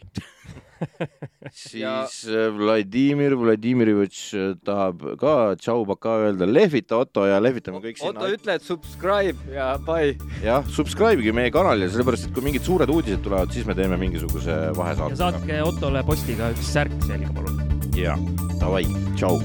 siis 1.52 1.74
Ja- 1.80 2.06
ja... 2.08 2.44
Vladimir 2.56 3.36
Vladimirivitš 3.40 4.20
äh, 4.34 4.54
tahab 4.66 5.04
ka 5.20 5.34
tšau 5.60 5.84
baka 5.90 6.16
öelda, 6.26 6.48
lehvita 6.48 7.00
Otto 7.04 7.26
ja 7.28 7.40
lehvitame 7.44 7.82
kõik 7.84 8.00
Otto, 8.00 8.14
sinna. 8.14 8.30
ütle, 8.36 8.56
et 8.60 8.64
subscribe 8.68 9.56
ja 9.56 9.74
bye. 9.88 10.16
jah, 10.44 10.64
subscribe'ige 10.68 11.34
meie 11.36 11.52
kanalile, 11.52 11.90
sellepärast 11.92 12.30
et 12.30 12.36
kui 12.36 12.46
mingid 12.48 12.64
suured 12.68 12.92
uudised 12.92 13.24
tulevad, 13.26 13.52
siis 13.56 13.68
me 13.68 13.76
teeme 13.78 14.00
mingisuguse 14.00 14.56
ja 14.70 14.72
vahesaate. 14.78 15.20
saatke 15.20 15.60
Ottole 15.68 16.04
postiga 16.08 16.52
üks 16.56 16.72
särk 16.76 16.96
selga, 17.08 17.32
palun. 17.36 17.60
jaa, 18.00 18.16
davai, 18.62 18.86
tšau. 19.20 19.40